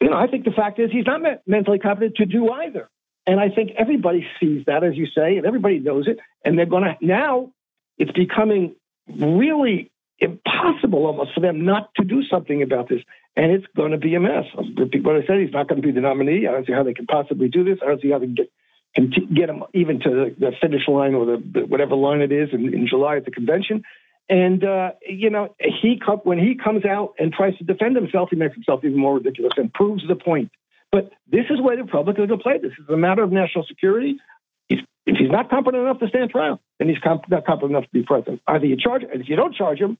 You 0.00 0.10
know, 0.10 0.16
I 0.16 0.26
think 0.26 0.44
the 0.44 0.50
fact 0.50 0.78
is 0.78 0.90
he's 0.90 1.06
not 1.06 1.20
mentally 1.46 1.78
competent 1.78 2.16
to 2.16 2.26
do 2.26 2.50
either. 2.50 2.90
And 3.26 3.40
I 3.40 3.48
think 3.48 3.70
everybody 3.78 4.26
sees 4.38 4.64
that, 4.66 4.84
as 4.84 4.96
you 4.96 5.06
say, 5.06 5.38
and 5.38 5.46
everybody 5.46 5.78
knows 5.78 6.06
it. 6.06 6.18
And 6.44 6.58
they're 6.58 6.66
going 6.66 6.84
to 6.84 6.96
now. 7.00 7.52
It's 7.96 8.10
becoming 8.10 8.74
really 9.08 9.92
impossible 10.18 11.06
almost 11.06 11.32
for 11.32 11.40
them 11.40 11.64
not 11.64 11.90
to 11.96 12.04
do 12.04 12.22
something 12.24 12.62
about 12.62 12.88
this. 12.88 13.00
And 13.36 13.52
it's 13.52 13.66
going 13.76 13.92
to 13.92 13.98
be 13.98 14.14
a 14.14 14.20
mess. 14.20 14.44
What 14.54 15.16
I 15.16 15.26
said, 15.26 15.40
he's 15.40 15.52
not 15.52 15.68
going 15.68 15.80
to 15.80 15.86
be 15.86 15.92
the 15.92 16.00
nominee. 16.00 16.46
I 16.46 16.52
don't 16.52 16.66
see 16.66 16.72
how 16.72 16.82
they 16.82 16.94
can 16.94 17.06
possibly 17.06 17.48
do 17.48 17.64
this. 17.64 17.78
I 17.82 17.86
don't 17.86 18.02
see 18.02 18.10
how 18.10 18.18
they 18.18 18.26
can 18.26 18.34
get 18.34 18.50
can 18.94 19.10
get 19.34 19.48
him 19.48 19.64
even 19.72 20.00
to 20.00 20.34
the 20.38 20.52
finish 20.60 20.86
line 20.88 21.14
or 21.14 21.26
the, 21.26 21.66
whatever 21.66 21.94
line 21.96 22.20
it 22.20 22.32
is 22.32 22.50
in, 22.52 22.72
in 22.72 22.86
July 22.86 23.16
at 23.16 23.24
the 23.24 23.30
convention. 23.30 23.82
And 24.28 24.64
uh, 24.64 24.92
you 25.06 25.30
know, 25.30 25.54
he 25.58 26.00
when 26.22 26.38
he 26.38 26.54
comes 26.54 26.84
out 26.84 27.14
and 27.18 27.32
tries 27.32 27.56
to 27.58 27.64
defend 27.64 27.96
himself, 27.96 28.30
he 28.30 28.36
makes 28.36 28.54
himself 28.54 28.80
even 28.84 28.98
more 28.98 29.16
ridiculous 29.16 29.52
and 29.56 29.72
proves 29.72 30.06
the 30.08 30.16
point. 30.16 30.50
But 30.90 31.10
this 31.30 31.44
is 31.50 31.60
where 31.60 31.76
the 31.76 31.82
Republicans 31.82 32.30
will 32.30 32.38
play. 32.38 32.58
This 32.62 32.72
is 32.72 32.88
a 32.88 32.96
matter 32.96 33.22
of 33.22 33.32
national 33.32 33.64
security. 33.64 34.18
If 34.70 35.18
he's 35.18 35.30
not 35.30 35.50
competent 35.50 35.82
enough 35.82 35.98
to 35.98 36.08
stand 36.08 36.30
trial, 36.30 36.60
then 36.78 36.88
he's 36.88 36.98
comp- 36.98 37.28
not 37.28 37.44
competent 37.44 37.72
enough 37.72 37.84
to 37.84 37.90
be 37.92 38.02
president. 38.02 38.40
Either 38.46 38.64
you 38.64 38.76
charge, 38.76 39.02
him, 39.02 39.10
and 39.12 39.20
if 39.20 39.28
you 39.28 39.36
don't 39.36 39.54
charge 39.54 39.78
him, 39.78 39.98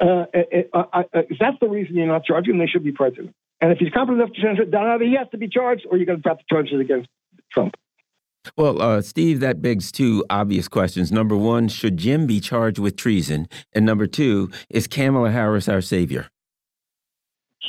uh, 0.00 0.26
uh, 0.72 0.84
uh, 0.92 1.02
if 1.12 1.38
that's 1.40 1.56
the 1.60 1.68
reason 1.68 1.96
you're 1.96 2.06
not 2.06 2.24
charging 2.24 2.54
him, 2.54 2.60
they 2.60 2.66
should 2.66 2.84
be 2.84 2.92
president. 2.92 3.34
And 3.60 3.72
if 3.72 3.78
he's 3.78 3.92
competent 3.92 4.22
enough 4.22 4.34
to 4.34 4.40
stand 4.40 4.56
trial, 4.56 4.68
then 4.70 4.82
either 4.82 5.04
he 5.04 5.16
has 5.16 5.28
to 5.32 5.38
be 5.38 5.48
charged 5.48 5.86
or 5.90 5.96
you're 5.96 6.06
going 6.06 6.22
to 6.22 6.28
have 6.28 6.38
to 6.38 6.44
charge 6.48 6.68
it 6.70 6.80
against 6.80 7.08
Trump. 7.50 7.74
Well, 8.56 8.80
uh, 8.80 9.02
Steve, 9.02 9.40
that 9.40 9.62
begs 9.62 9.90
two 9.90 10.24
obvious 10.30 10.68
questions. 10.68 11.10
Number 11.10 11.36
one, 11.36 11.68
should 11.68 11.96
Jim 11.96 12.26
be 12.26 12.40
charged 12.40 12.78
with 12.78 12.96
treason? 12.96 13.48
And 13.72 13.86
number 13.86 14.06
two, 14.06 14.50
is 14.70 14.86
Kamala 14.86 15.30
Harris 15.30 15.68
our 15.68 15.80
savior? 15.80 16.28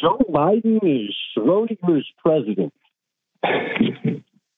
Joe 0.02 0.20
Biden 0.30 0.80
is 0.84 1.16
Schrodinger's 1.36 2.08
president. 2.24 2.74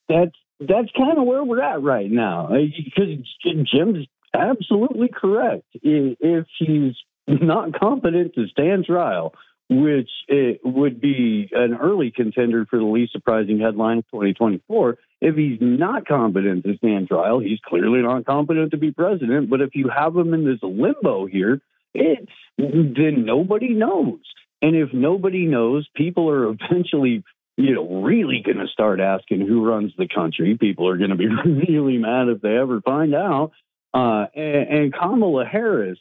that's 0.10 0.36
that's 0.60 0.90
kind 0.98 1.18
of 1.18 1.26
where 1.26 1.44
we're 1.44 1.62
at 1.62 1.82
right 1.82 2.10
now. 2.10 2.50
Because 2.50 3.10
Jim's 3.44 4.08
absolutely 4.34 5.10
correct. 5.10 5.66
If 5.74 6.46
he's 6.58 6.96
not 7.28 7.80
competent 7.80 8.34
to 8.36 8.48
stand 8.48 8.86
trial, 8.86 9.34
which 9.70 10.10
it 10.28 10.62
would 10.64 11.02
be 11.02 11.50
an 11.52 11.76
early 11.76 12.12
contender 12.12 12.66
for 12.70 12.80
the 12.80 12.86
least 12.86 13.12
surprising 13.12 13.60
headline 13.60 14.00
of 14.00 14.06
2024. 14.06 14.98
If 15.20 15.36
he's 15.36 15.58
not 15.60 16.08
competent 16.08 16.64
to 16.64 16.78
stand 16.78 17.10
trial, 17.10 17.40
he's 17.40 17.60
clearly 17.66 18.02
not 18.02 18.26
competent 18.26 18.72
to 18.72 18.78
be 18.78 18.92
president. 18.92 19.50
But 19.50 19.62
if 19.62 19.72
you 19.74 19.90
have 19.90 20.16
him 20.16 20.34
in 20.34 20.46
this 20.46 20.60
limbo 20.62 21.26
here, 21.26 21.62
it's 21.94 22.32
then 22.58 23.26
nobody 23.26 23.74
knows. 23.74 24.20
And 24.62 24.76
if 24.76 24.94
nobody 24.94 25.46
knows, 25.46 25.88
people 25.96 26.30
are 26.30 26.50
eventually, 26.50 27.24
you 27.58 27.76
know, 27.76 28.02
really 28.02 28.42
going 28.46 28.58
to 28.58 28.68
start 28.68 29.00
asking 29.00 29.42
who 29.42 29.66
runs 29.66 29.92
the 29.98 30.08
country. 30.08 30.58
People 30.58 30.88
are 30.88 30.98
going 30.98 31.10
to 31.10 31.16
be 31.16 31.28
really 31.46 31.98
mad 31.98 32.30
if 32.30 32.42
they 32.42 32.58
ever 32.58 32.82
find 32.82 33.14
out. 33.14 33.52
Uh, 33.94 34.28
and, 34.36 34.70
and 34.70 34.94
Kamala 34.94 35.46
Harris 35.46 36.00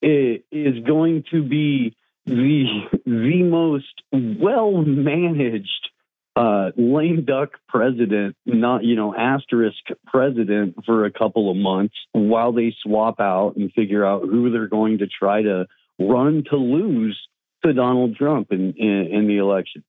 is 0.00 0.84
going 0.86 1.24
to 1.32 1.42
be 1.42 1.96
the 2.28 3.00
the 3.04 3.42
most 3.42 4.02
well 4.12 4.82
managed 4.82 5.90
uh, 6.36 6.70
lame 6.76 7.24
duck 7.24 7.54
president, 7.68 8.36
not 8.46 8.84
you 8.84 8.94
know 8.94 9.14
asterisk 9.14 9.78
president 10.06 10.76
for 10.86 11.04
a 11.04 11.10
couple 11.10 11.50
of 11.50 11.56
months 11.56 11.94
while 12.12 12.52
they 12.52 12.74
swap 12.82 13.18
out 13.18 13.56
and 13.56 13.72
figure 13.72 14.06
out 14.06 14.22
who 14.22 14.50
they're 14.50 14.68
going 14.68 14.98
to 14.98 15.06
try 15.06 15.42
to 15.42 15.66
run 15.98 16.44
to 16.50 16.56
lose 16.56 17.18
to 17.64 17.72
Donald 17.72 18.16
Trump 18.16 18.52
in 18.52 18.74
in, 18.76 19.08
in 19.12 19.26
the 19.26 19.38
election. 19.38 19.82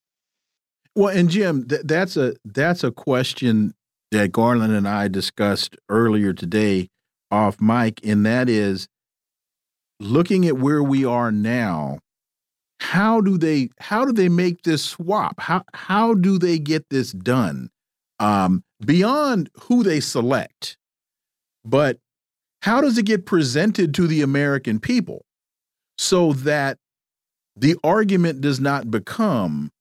Well, 0.95 1.15
and 1.15 1.29
Jim, 1.29 1.67
th 1.67 1.81
that's 1.83 2.17
a 2.17 2.35
that's 2.43 2.83
a 2.83 2.91
question 2.91 3.73
that 4.11 4.31
Garland 4.31 4.73
and 4.73 4.87
I 4.87 5.07
discussed 5.07 5.75
earlier 5.87 6.33
today 6.33 6.89
off 7.29 7.61
mic, 7.61 7.99
and 8.03 8.25
that 8.25 8.49
is 8.49 8.87
looking 9.99 10.47
at 10.47 10.57
where 10.57 10.81
we 10.81 11.05
are 11.05 11.31
now. 11.31 11.99
How 12.80 13.22
do 13.22 13.38
they 13.38 13.69
how 13.80 14.06
do 14.06 14.11
they 14.11 14.30
make 14.30 14.64
this 14.64 14.84
swap? 14.84 15.39
How 15.39 15.64
how 15.73 16.14
do 16.14 16.38
they 16.38 16.60
get 16.60 16.89
this 16.89 17.11
done? 17.11 17.69
Um, 18.19 18.64
beyond 18.85 19.49
who 19.64 19.84
they 19.84 19.99
select, 19.99 20.77
but 21.64 21.99
how 22.61 22.81
does 22.81 22.97
it 22.97 23.06
get 23.06 23.26
presented 23.26 23.93
to 23.95 24.07
the 24.07 24.22
American 24.22 24.80
people 24.80 25.26
so 25.97 26.34
that 26.34 26.77
the 27.56 27.77
argument 27.84 28.41
does 28.41 28.60
not 28.60 28.89
become, 28.89 29.72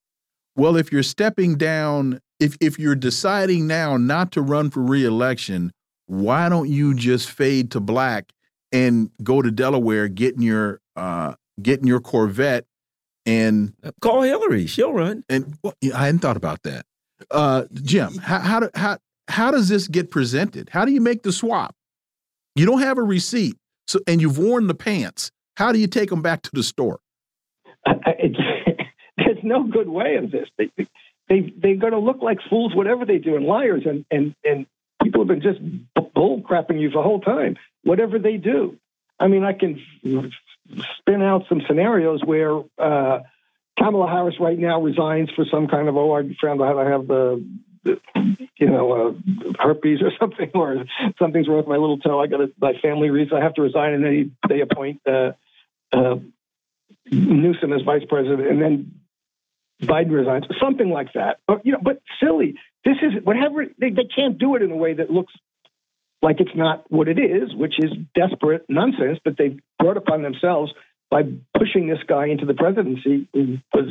well, 0.57 0.77
if 0.77 0.93
you're 0.93 1.03
stepping 1.03 1.57
down, 1.57 2.20
if, 2.41 2.57
if 2.61 2.79
you're 2.79 2.95
deciding 2.95 3.66
now 3.66 3.97
not 3.97 4.33
to 4.33 4.43
run 4.43 4.70
for 4.70 4.83
reelection, 4.83 5.73
why 6.07 6.49
don't 6.49 6.69
you 6.69 6.95
just 6.95 7.31
fade 7.31 7.70
to 7.73 7.81
black 7.81 8.33
and 8.73 9.11
go 9.23 9.43
to 9.43 9.51
Delaware, 9.51 10.09
getting 10.09 10.43
your 10.43 10.81
uh, 10.97 11.35
getting 11.61 11.87
your 11.87 12.01
Corvette, 12.01 12.65
and 13.29 13.75
call 14.01 14.23
Hillary. 14.23 14.67
She'll 14.67 14.93
run. 14.93 15.23
And 15.29 15.59
well, 15.63 15.75
I 15.95 16.07
hadn't 16.07 16.21
thought 16.21 16.37
about 16.37 16.63
that. 16.63 16.87
Uh, 17.31 17.65
Jim, 17.75 18.17
how 18.19 18.39
how 18.41 18.61
do, 18.61 18.71
how 18.75 18.99
how 19.29 19.51
does 19.51 19.69
this 19.69 19.87
get 19.87 20.11
presented? 20.11 20.71
How 20.71 20.85
do 20.85 20.93
you 20.93 21.01
make 21.01 21.23
the 21.23 21.33
swap? 21.33 21.75
You 22.55 22.65
don't 22.65 22.81
have 22.81 22.97
a 22.97 23.03
receipt, 23.03 23.57
so 23.87 24.01
and 24.07 24.21
you've 24.21 24.39
worn 24.39 24.67
the 24.67 24.75
pants. 24.75 25.31
How 25.57 25.73
do 25.73 25.79
you 25.79 25.87
take 25.87 26.11
them 26.11 26.23
back 26.23 26.43
to 26.43 26.51
the 26.53 26.63
store? 26.63 27.01
there's 27.87 29.43
no 29.43 29.65
good 29.65 29.89
way 29.89 30.17
of 30.17 30.31
this. 30.31 30.49
They, 30.57 30.71
they 31.29 31.53
they're 31.57 31.77
going 31.77 31.93
to 31.93 31.99
look 31.99 32.23
like 32.23 32.39
fools, 32.49 32.75
whatever 32.75 33.05
they 33.05 33.19
do, 33.19 33.37
and 33.37 33.45
liars, 33.45 33.83
and 33.85 34.07
and 34.11 34.35
and 34.45 34.67
people 35.03 35.21
have 35.21 35.29
been 35.29 35.43
just 35.43 35.61
bull 36.15 36.41
crapping 36.41 36.81
you 36.81 36.91
the 36.91 37.03
whole 37.03 37.21
time. 37.21 37.57
Whatever 37.83 38.19
they 38.19 38.39
do, 38.39 38.79
I 39.21 39.29
mean, 39.29 39.45
I 39.45 39.53
can 39.53 39.81
spin 40.99 41.23
out 41.23 41.45
some 41.49 41.62
scenarios 41.66 42.20
where 42.24 42.59
uh, 42.78 43.20
Kamala 43.78 44.09
Harris 44.09 44.36
right 44.40 44.59
now 44.59 44.81
resigns 44.81 45.31
for 45.35 45.45
some 45.51 45.69
kind 45.69 45.89
of 45.89 45.97
oh, 45.97 46.16
I 46.16 46.23
found 46.40 46.61
out 46.61 46.78
I 46.78 46.90
have 46.90 47.07
the, 47.07 47.45
the 47.85 48.01
you 48.59 48.69
know 48.69 48.93
uh, 48.93 49.53
herpes 49.59 50.01
or 50.03 50.11
something, 50.20 50.51
or 50.55 50.85
something's 51.19 51.49
wrong 51.49 51.59
with 51.59 51.69
my 51.69 51.77
little 51.77 51.99
toe. 51.99 52.20
I 52.20 52.27
got 52.27 52.40
a, 52.40 52.51
my 52.61 52.74
family 52.81 53.11
reason 53.11 53.36
I 53.36 53.43
have 53.43 53.55
to 53.55 53.62
resign, 53.62 53.95
and 53.95 54.05
then 54.05 54.36
they 54.49 54.61
appoint. 54.61 55.01
Uh, 55.07 55.32
uh, 55.93 56.16
Newsom 57.11 57.73
as 57.73 57.82
vice 57.82 58.03
president, 58.09 58.47
and 58.47 58.61
then 58.61 59.01
Biden 59.82 60.11
resigns, 60.11 60.45
something 60.61 60.90
like 60.90 61.12
that. 61.15 61.39
But 61.47 61.65
you 61.65 61.73
know, 61.73 61.78
but 61.82 62.03
silly. 62.23 62.57
This 62.85 62.97
is 63.03 63.24
whatever 63.24 63.66
they, 63.78 63.90
they 63.90 64.05
can't 64.05 64.39
do 64.39 64.55
it 64.55 64.62
in 64.62 64.70
a 64.70 64.77
way 64.77 64.95
that 64.95 65.11
looks 65.11 65.32
like 66.23 66.40
it's 66.40 66.55
not 66.55 66.85
what 66.90 67.09
it 67.09 67.19
is, 67.19 67.55
which 67.55 67.78
is 67.78 67.90
desperate 68.15 68.65
nonsense 68.69 69.19
that 69.24 69.36
they 69.36 69.59
brought 69.78 69.97
upon 69.97 70.23
themselves 70.23 70.73
by 71.11 71.23
pushing 71.57 71.89
this 71.89 72.01
guy 72.07 72.27
into 72.27 72.45
the 72.45 72.55
presidency 72.55 73.28
was 73.73 73.89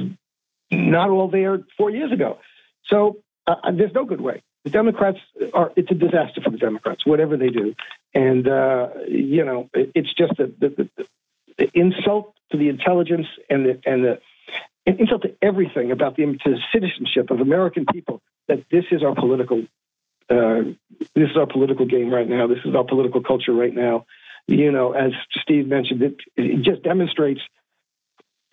not 0.72 1.10
all 1.10 1.30
there 1.30 1.60
four 1.78 1.90
years 1.90 2.12
ago. 2.12 2.38
So 2.86 3.18
uh, 3.48 3.56
uh, 3.64 3.72
there's 3.72 3.94
no 3.94 4.06
good 4.06 4.22
way. 4.22 4.44
The 4.66 4.72
Democrats 4.72 5.20
are, 5.54 5.72
it's 5.76 5.90
a 5.91 5.95
disaster 5.95 6.41
for 6.41 6.49
the 6.49 6.58
Democrats, 6.58 7.06
whatever 7.06 7.38
they 7.38 7.49
do. 7.49 7.74
And, 8.14 8.48
uh, 8.48 8.90
you 9.08 9.45
know, 9.45 9.70
it, 9.74 9.91
it's 9.95 10.14
just 10.14 10.36
the, 10.38 10.54
the, 10.60 10.90
the, 10.98 11.08
the 11.58 11.70
insult 11.74 12.36
to 12.52 12.58
the 12.58 12.70
intelligence 12.70 13.28
and 13.49 13.66
the 13.66 13.82
and 13.86 14.04
the 14.04 14.20
insult 14.86 15.24
to 15.24 15.36
everything 15.41 15.91
about 15.91 16.16
the, 16.16 16.26
to 16.26 16.49
the 16.52 16.60
citizenship 16.74 17.30
of 17.30 17.40
American 17.40 17.86
people 17.86 18.22
that 18.48 18.64
this 18.72 18.86
is 18.91 19.04
our 19.04 19.16
political 19.16 19.64
uh, 20.30 20.64
this 21.16 21.30
is 21.30 21.38
our 21.38 21.48
political 21.48 21.86
game 21.86 22.10
right 22.14 22.28
now. 22.28 22.48
This 22.48 22.60
is 22.66 22.76
our 22.76 22.84
political 22.84 23.22
culture 23.22 23.54
right 23.54 23.74
now. 23.74 24.06
You 24.48 24.72
know, 24.72 24.94
as 24.94 25.12
Steve 25.41 25.68
mentioned, 25.68 26.02
it, 26.02 26.16
it 26.36 26.64
just 26.64 26.84
demonstrates 26.84 27.41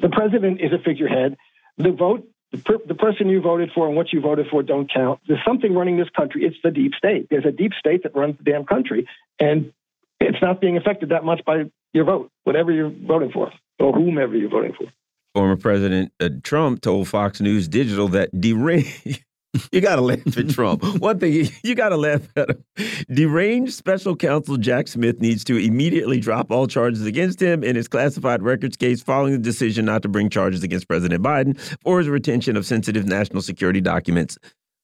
The 0.00 0.08
president 0.08 0.60
is 0.60 0.72
a 0.72 0.78
figurehead. 0.78 1.36
The 1.78 1.92
vote, 1.92 2.28
the, 2.52 2.58
per, 2.58 2.78
the 2.86 2.94
person 2.94 3.28
you 3.28 3.40
voted 3.40 3.70
for 3.74 3.86
and 3.86 3.96
what 3.96 4.12
you 4.12 4.20
voted 4.20 4.46
for 4.50 4.62
don't 4.62 4.92
count. 4.92 5.20
There's 5.26 5.44
something 5.46 5.74
running 5.74 5.96
this 5.96 6.10
country. 6.10 6.44
It's 6.44 6.56
the 6.62 6.70
deep 6.70 6.92
state. 6.94 7.28
There's 7.30 7.44
a 7.44 7.52
deep 7.52 7.72
state 7.78 8.02
that 8.02 8.14
runs 8.14 8.36
the 8.38 8.44
damn 8.44 8.64
country, 8.64 9.08
and 9.40 9.72
it's 10.20 10.38
not 10.42 10.60
being 10.60 10.76
affected 10.76 11.08
that 11.10 11.24
much 11.24 11.44
by 11.44 11.64
your 11.92 12.04
vote, 12.04 12.30
whatever 12.44 12.72
you're 12.72 12.90
voting 12.90 13.30
for, 13.32 13.52
or 13.78 13.92
whomever 13.92 14.36
you're 14.36 14.50
voting 14.50 14.72
for. 14.76 14.86
Former 15.34 15.56
President 15.56 16.12
uh, 16.20 16.28
Trump 16.42 16.80
told 16.80 17.08
Fox 17.08 17.40
News 17.40 17.66
Digital 17.68 18.08
that 18.08 18.30
deranged. 18.40 19.24
You 19.72 19.80
got 19.80 19.96
to 19.96 20.02
laugh 20.02 20.36
at 20.36 20.48
Trump. 20.50 20.82
One 21.00 21.18
thing 21.18 21.48
you 21.62 21.74
got 21.74 21.90
to 21.90 21.96
laugh 21.96 22.22
at 22.36 22.50
him. 22.50 22.64
Deranged 23.12 23.72
special 23.72 24.16
counsel 24.16 24.56
Jack 24.56 24.88
Smith 24.88 25.20
needs 25.20 25.44
to 25.44 25.56
immediately 25.56 26.20
drop 26.20 26.50
all 26.50 26.66
charges 26.66 27.04
against 27.06 27.40
him 27.40 27.62
in 27.62 27.76
his 27.76 27.88
classified 27.88 28.42
records 28.42 28.76
case 28.76 29.02
following 29.02 29.32
the 29.32 29.38
decision 29.38 29.84
not 29.84 30.02
to 30.02 30.08
bring 30.08 30.28
charges 30.30 30.62
against 30.62 30.88
President 30.88 31.22
Biden 31.22 31.58
for 31.82 31.98
his 31.98 32.08
retention 32.08 32.56
of 32.56 32.66
sensitive 32.66 33.06
national 33.06 33.42
security 33.42 33.80
documents. 33.80 34.38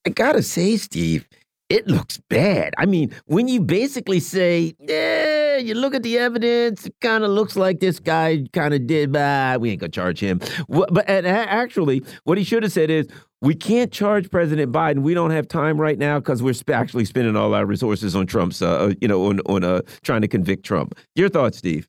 I 0.06 0.10
got 0.10 0.32
to 0.32 0.42
say, 0.42 0.76
Steve, 0.76 1.28
it 1.70 1.86
looks 1.86 2.18
bad. 2.28 2.74
I 2.78 2.86
mean, 2.86 3.14
when 3.26 3.46
you 3.46 3.60
basically 3.60 4.18
say, 4.18 4.74
yeah, 4.80 5.56
you 5.56 5.74
look 5.74 5.94
at 5.94 6.02
the 6.02 6.18
evidence, 6.18 6.86
it 6.86 6.94
kind 7.00 7.22
of 7.22 7.30
looks 7.30 7.54
like 7.54 7.78
this 7.78 8.00
guy 8.00 8.44
kind 8.52 8.74
of 8.74 8.88
did, 8.88 9.12
but 9.12 9.60
we 9.60 9.70
ain't 9.70 9.80
gonna 9.80 9.90
charge 9.90 10.18
him. 10.18 10.40
But 10.68 11.08
actually, 11.08 12.02
what 12.24 12.38
he 12.38 12.44
should 12.44 12.64
have 12.64 12.72
said 12.72 12.90
is, 12.90 13.06
we 13.40 13.54
can't 13.54 13.92
charge 13.92 14.30
President 14.30 14.72
Biden. 14.72 15.02
We 15.02 15.14
don't 15.14 15.30
have 15.30 15.48
time 15.48 15.80
right 15.80 15.98
now 15.98 16.18
because 16.18 16.42
we're 16.42 16.54
actually 16.72 17.04
spending 17.04 17.36
all 17.36 17.54
our 17.54 17.64
resources 17.64 18.14
on 18.14 18.26
Trump's, 18.26 18.60
uh, 18.62 18.70
uh, 18.70 18.94
you 19.00 19.08
know, 19.08 19.26
on 19.26 19.40
on 19.40 19.64
uh, 19.64 19.82
trying 20.02 20.22
to 20.22 20.28
convict 20.28 20.64
Trump. 20.64 20.94
Your 21.14 21.28
thoughts, 21.28 21.58
Steve? 21.58 21.88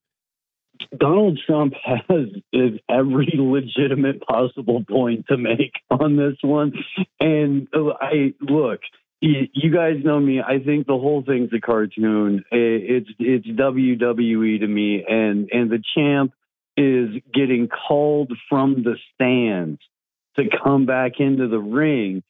Donald 0.98 1.40
Trump 1.46 1.74
has 1.86 2.72
every 2.90 3.34
legitimate 3.36 4.22
possible 4.22 4.84
point 4.84 5.26
to 5.28 5.38
make 5.38 5.74
on 5.92 6.18
this 6.18 6.38
one, 6.42 6.74
and 7.20 7.68
uh, 7.74 7.94
I 8.00 8.34
look 8.42 8.80
you 9.22 9.72
guys 9.72 10.04
know 10.04 10.20
me. 10.20 10.42
I 10.42 10.60
think 10.60 10.88
the 10.88 10.98
whole 10.98 11.24
thing's 11.26 11.54
a 11.54 11.60
cartoon. 11.60 12.44
It's 12.52 13.10
it's 13.20 13.48
WWE 13.48 14.60
to 14.60 14.68
me, 14.68 15.06
and 15.08 15.50
and 15.52 15.70
the 15.70 15.84
champ 15.96 16.34
is 16.76 17.22
getting 17.34 17.68
called 17.68 18.32
from 18.50 18.84
the 18.84 18.96
stands 19.14 19.80
to 20.38 20.44
come 20.64 20.86
back 20.86 21.14
into 21.20 21.48
the 21.48 21.60
ring. 21.60 22.24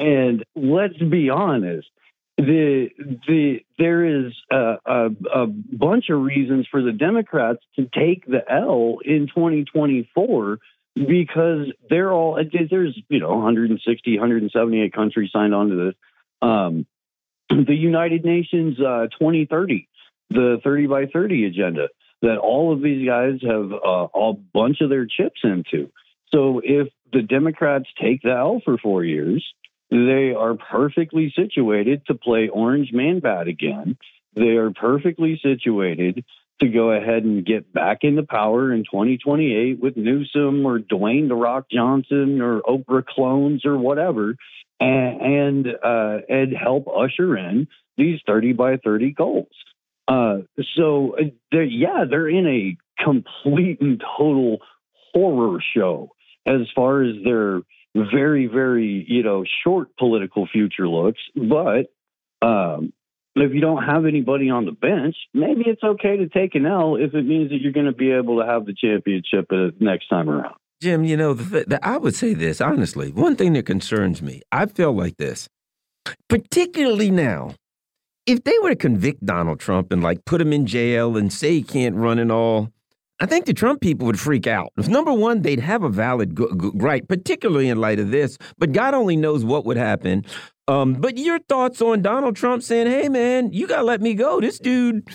And 0.00 0.44
let's 0.54 0.96
be 0.96 1.30
honest, 1.30 1.88
the 2.36 2.88
the 3.26 3.60
there 3.78 4.26
is 4.26 4.32
a, 4.50 4.76
a, 4.86 5.06
a 5.34 5.46
bunch 5.46 6.08
of 6.08 6.20
reasons 6.20 6.68
for 6.70 6.82
the 6.82 6.92
Democrats 6.92 7.58
to 7.76 7.88
take 7.92 8.24
the 8.26 8.42
L 8.48 8.98
in 9.04 9.26
2024 9.26 10.58
because 10.94 11.66
they're 11.90 12.12
all 12.12 12.40
there's 12.70 13.00
you 13.08 13.18
know 13.18 13.30
160 13.30 14.18
178 14.18 14.92
countries 14.92 15.30
signed 15.32 15.54
on 15.54 15.68
to 15.70 15.76
this 15.76 15.94
um, 16.42 16.86
the 17.50 17.74
United 17.74 18.24
Nations 18.24 18.78
uh, 18.78 19.06
2030, 19.18 19.88
the 20.30 20.58
30 20.62 20.86
by 20.86 21.06
30 21.06 21.46
agenda 21.46 21.88
that 22.20 22.36
all 22.38 22.72
of 22.72 22.82
these 22.82 23.06
guys 23.06 23.38
have 23.42 23.72
uh, 23.72 24.08
a 24.14 24.32
bunch 24.52 24.80
of 24.80 24.90
their 24.90 25.06
chips 25.06 25.40
into. 25.44 25.90
So 26.32 26.60
if 26.62 26.88
the 27.12 27.22
Democrats 27.22 27.86
take 28.00 28.22
the 28.22 28.30
L 28.30 28.60
for 28.64 28.78
four 28.78 29.04
years, 29.04 29.44
they 29.90 30.34
are 30.36 30.54
perfectly 30.54 31.32
situated 31.34 32.06
to 32.06 32.14
play 32.14 32.48
Orange 32.48 32.92
Man 32.92 33.20
Bat 33.20 33.48
again. 33.48 33.96
They 34.34 34.56
are 34.56 34.70
perfectly 34.70 35.40
situated 35.42 36.24
to 36.60 36.68
go 36.68 36.90
ahead 36.90 37.22
and 37.22 37.46
get 37.46 37.72
back 37.72 37.98
into 38.02 38.22
power 38.22 38.72
in 38.72 38.80
2028 38.80 39.80
with 39.80 39.96
Newsom 39.96 40.66
or 40.66 40.78
Dwayne 40.78 41.28
the 41.28 41.36
Rock 41.36 41.66
Johnson 41.70 42.40
or 42.40 42.60
Oprah 42.62 43.04
clones 43.06 43.64
or 43.64 43.78
whatever 43.78 44.36
and 44.80 45.20
and, 45.20 45.66
uh, 45.82 46.18
and 46.28 46.52
help 46.56 46.86
usher 46.88 47.36
in 47.36 47.68
these 47.96 48.20
30 48.26 48.52
by 48.52 48.76
30 48.76 49.12
goals. 49.12 49.48
Uh, 50.06 50.38
so, 50.76 51.16
uh, 51.18 51.24
they're, 51.52 51.64
yeah, 51.64 52.04
they're 52.08 52.28
in 52.28 52.46
a 52.46 52.76
complete 53.02 53.80
and 53.80 54.02
total 54.16 54.58
horror 55.12 55.58
show 55.74 56.10
as 56.48 56.66
far 56.74 57.02
as 57.02 57.16
their 57.24 57.60
very, 57.94 58.46
very, 58.46 59.04
you 59.06 59.22
know, 59.22 59.44
short 59.64 59.96
political 59.96 60.46
future 60.46 60.88
looks. 60.88 61.20
But 61.34 61.92
um, 62.46 62.92
if 63.34 63.52
you 63.52 63.60
don't 63.60 63.82
have 63.82 64.06
anybody 64.06 64.50
on 64.50 64.64
the 64.64 64.72
bench, 64.72 65.16
maybe 65.34 65.62
it's 65.66 65.82
okay 65.82 66.16
to 66.18 66.28
take 66.28 66.54
an 66.54 66.66
L 66.66 66.96
if 66.96 67.14
it 67.14 67.22
means 67.22 67.50
that 67.50 67.60
you're 67.60 67.72
going 67.72 67.86
to 67.86 67.92
be 67.92 68.12
able 68.12 68.40
to 68.40 68.46
have 68.46 68.66
the 68.66 68.74
championship 68.74 69.46
uh, 69.52 69.70
next 69.80 70.08
time 70.08 70.28
around. 70.28 70.54
Jim, 70.80 71.04
you 71.04 71.16
know, 71.16 71.34
the, 71.34 71.64
the, 71.66 71.86
I 71.86 71.96
would 71.96 72.14
say 72.14 72.34
this 72.34 72.60
honestly. 72.60 73.10
One 73.10 73.36
thing 73.36 73.52
that 73.54 73.66
concerns 73.66 74.22
me, 74.22 74.42
I 74.52 74.66
feel 74.66 74.92
like 74.92 75.16
this, 75.16 75.48
particularly 76.28 77.10
now. 77.10 77.54
If 78.26 78.44
they 78.44 78.58
were 78.62 78.68
to 78.68 78.76
convict 78.76 79.24
Donald 79.24 79.58
Trump 79.58 79.90
and 79.90 80.02
like 80.02 80.24
put 80.26 80.40
him 80.40 80.52
in 80.52 80.66
jail 80.66 81.16
and 81.16 81.32
say 81.32 81.54
he 81.54 81.62
can't 81.62 81.96
run 81.96 82.18
and 82.18 82.30
all, 82.30 82.70
I 83.20 83.26
think 83.26 83.46
the 83.46 83.54
Trump 83.54 83.80
people 83.80 84.06
would 84.06 84.20
freak 84.20 84.46
out. 84.46 84.70
Number 84.76 85.12
one, 85.12 85.42
they'd 85.42 85.60
have 85.60 85.82
a 85.82 85.88
valid 85.88 86.38
right, 86.74 87.06
particularly 87.08 87.68
in 87.68 87.80
light 87.80 87.98
of 87.98 88.10
this, 88.10 88.38
but 88.58 88.72
God 88.72 88.94
only 88.94 89.16
knows 89.16 89.44
what 89.44 89.64
would 89.64 89.76
happen. 89.76 90.24
Um, 90.68 90.94
but 90.94 91.16
your 91.18 91.40
thoughts 91.40 91.82
on 91.82 92.02
Donald 92.02 92.36
Trump 92.36 92.62
saying, 92.62 92.86
hey, 92.86 93.08
man, 93.08 93.52
you 93.52 93.66
got 93.66 93.78
to 93.78 93.82
let 93.84 94.00
me 94.00 94.14
go. 94.14 94.40
This 94.40 94.58
dude 94.58 95.08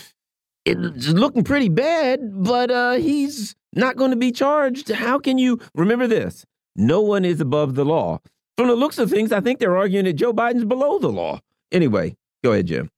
is 0.66 1.14
looking 1.14 1.44
pretty 1.44 1.68
bad, 1.68 2.20
but 2.42 2.70
uh, 2.70 2.92
he's 2.92 3.54
not 3.72 3.96
going 3.96 4.10
to 4.10 4.16
be 4.16 4.32
charged. 4.32 4.90
How 4.90 5.18
can 5.18 5.38
you 5.38 5.58
remember 5.74 6.06
this? 6.06 6.44
No 6.76 7.00
one 7.00 7.24
is 7.24 7.40
above 7.40 7.74
the 7.74 7.84
law. 7.84 8.18
From 8.58 8.68
the 8.68 8.74
looks 8.74 8.98
of 8.98 9.10
things, 9.10 9.32
I 9.32 9.40
think 9.40 9.60
they're 9.60 9.76
arguing 9.76 10.04
that 10.04 10.14
Joe 10.14 10.32
Biden's 10.32 10.64
below 10.64 10.98
the 10.98 11.08
law. 11.08 11.40
Anyway, 11.72 12.16
go 12.42 12.52
ahead, 12.52 12.66
Jim. 12.66 12.90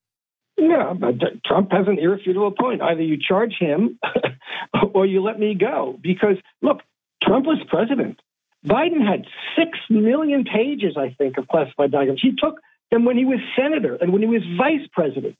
Yeah, 0.57 0.95
but 0.95 1.15
Trump 1.45 1.71
has 1.73 1.87
an 1.87 1.99
irrefutable 1.99 2.53
point. 2.53 2.81
Either 2.81 3.03
you 3.03 3.19
charge 3.19 3.55
him 3.59 3.99
or 4.95 5.05
you 5.05 5.23
let 5.23 5.39
me 5.39 5.55
go. 5.55 5.99
Because, 6.03 6.37
look, 6.63 6.81
Trump 7.23 7.47
was 7.47 7.59
president. 7.69 8.21
Biden 8.65 9.07
had 9.07 9.27
six 9.57 9.79
million 9.91 10.45
pages, 10.45 10.97
I 10.97 11.15
think, 11.17 11.39
of 11.39 11.47
classified 11.47 11.93
documents. 11.93 12.23
He 12.23 12.33
took 12.37 12.61
them 12.91 13.05
when 13.05 13.17
he 13.17 13.25
was 13.25 13.39
senator 13.55 13.97
and 13.97 14.13
when 14.13 14.23
he 14.23 14.29
was 14.29 14.43
vice 14.57 14.87
president. 14.93 15.37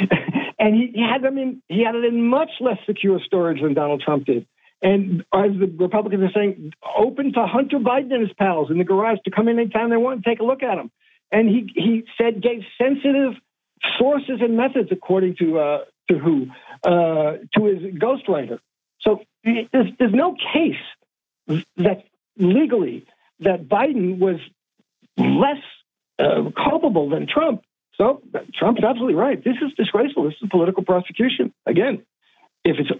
and 0.58 0.74
he, 0.74 0.92
he 0.94 1.02
had 1.02 1.22
them 1.22 1.38
in 1.38 1.62
he 1.68 1.84
had 1.84 1.94
it 1.94 2.04
in 2.04 2.26
much 2.26 2.50
less 2.60 2.78
secure 2.86 3.20
storage 3.24 3.60
than 3.60 3.74
Donald 3.74 4.02
Trump 4.02 4.24
did. 4.24 4.46
And 4.82 5.24
as 5.32 5.52
the 5.58 5.72
Republicans 5.78 6.24
are 6.24 6.32
saying, 6.34 6.72
open 6.96 7.32
to 7.34 7.46
Hunter 7.46 7.78
Biden 7.78 8.12
and 8.12 8.26
his 8.26 8.36
pals 8.36 8.70
in 8.70 8.78
the 8.78 8.84
garage 8.84 9.18
to 9.24 9.30
come 9.30 9.48
in 9.48 9.58
anytime 9.58 9.90
they 9.90 9.96
want 9.96 10.16
and 10.16 10.24
take 10.24 10.40
a 10.40 10.44
look 10.44 10.62
at 10.62 10.74
them. 10.74 10.90
And 11.30 11.48
he, 11.48 11.70
he 11.74 12.04
said 12.18 12.42
gave 12.42 12.62
sensitive 12.76 13.34
sources 13.98 14.40
and 14.40 14.56
methods, 14.56 14.88
according 14.90 15.36
to 15.36 15.58
uh, 15.58 15.78
to 16.10 16.18
who 16.18 16.46
uh, 16.84 17.38
to 17.54 17.64
his 17.64 17.94
ghostwriter. 17.94 18.58
So 19.00 19.20
there's, 19.44 19.90
there's 19.98 20.14
no 20.14 20.36
case 20.52 21.56
that 21.76 22.04
legally 22.38 23.06
that 23.40 23.68
Biden 23.68 24.18
was 24.18 24.36
less 25.16 25.62
uh, 26.18 26.50
culpable 26.56 27.10
than 27.10 27.26
Trump. 27.26 27.62
So 27.96 28.22
Trump's 28.54 28.82
absolutely 28.82 29.14
right. 29.14 29.42
This 29.42 29.56
is 29.64 29.72
disgraceful. 29.76 30.24
This 30.24 30.34
is 30.42 30.48
political 30.50 30.82
prosecution. 30.84 31.52
Again, 31.66 32.02
if 32.64 32.76
it's 32.78 32.90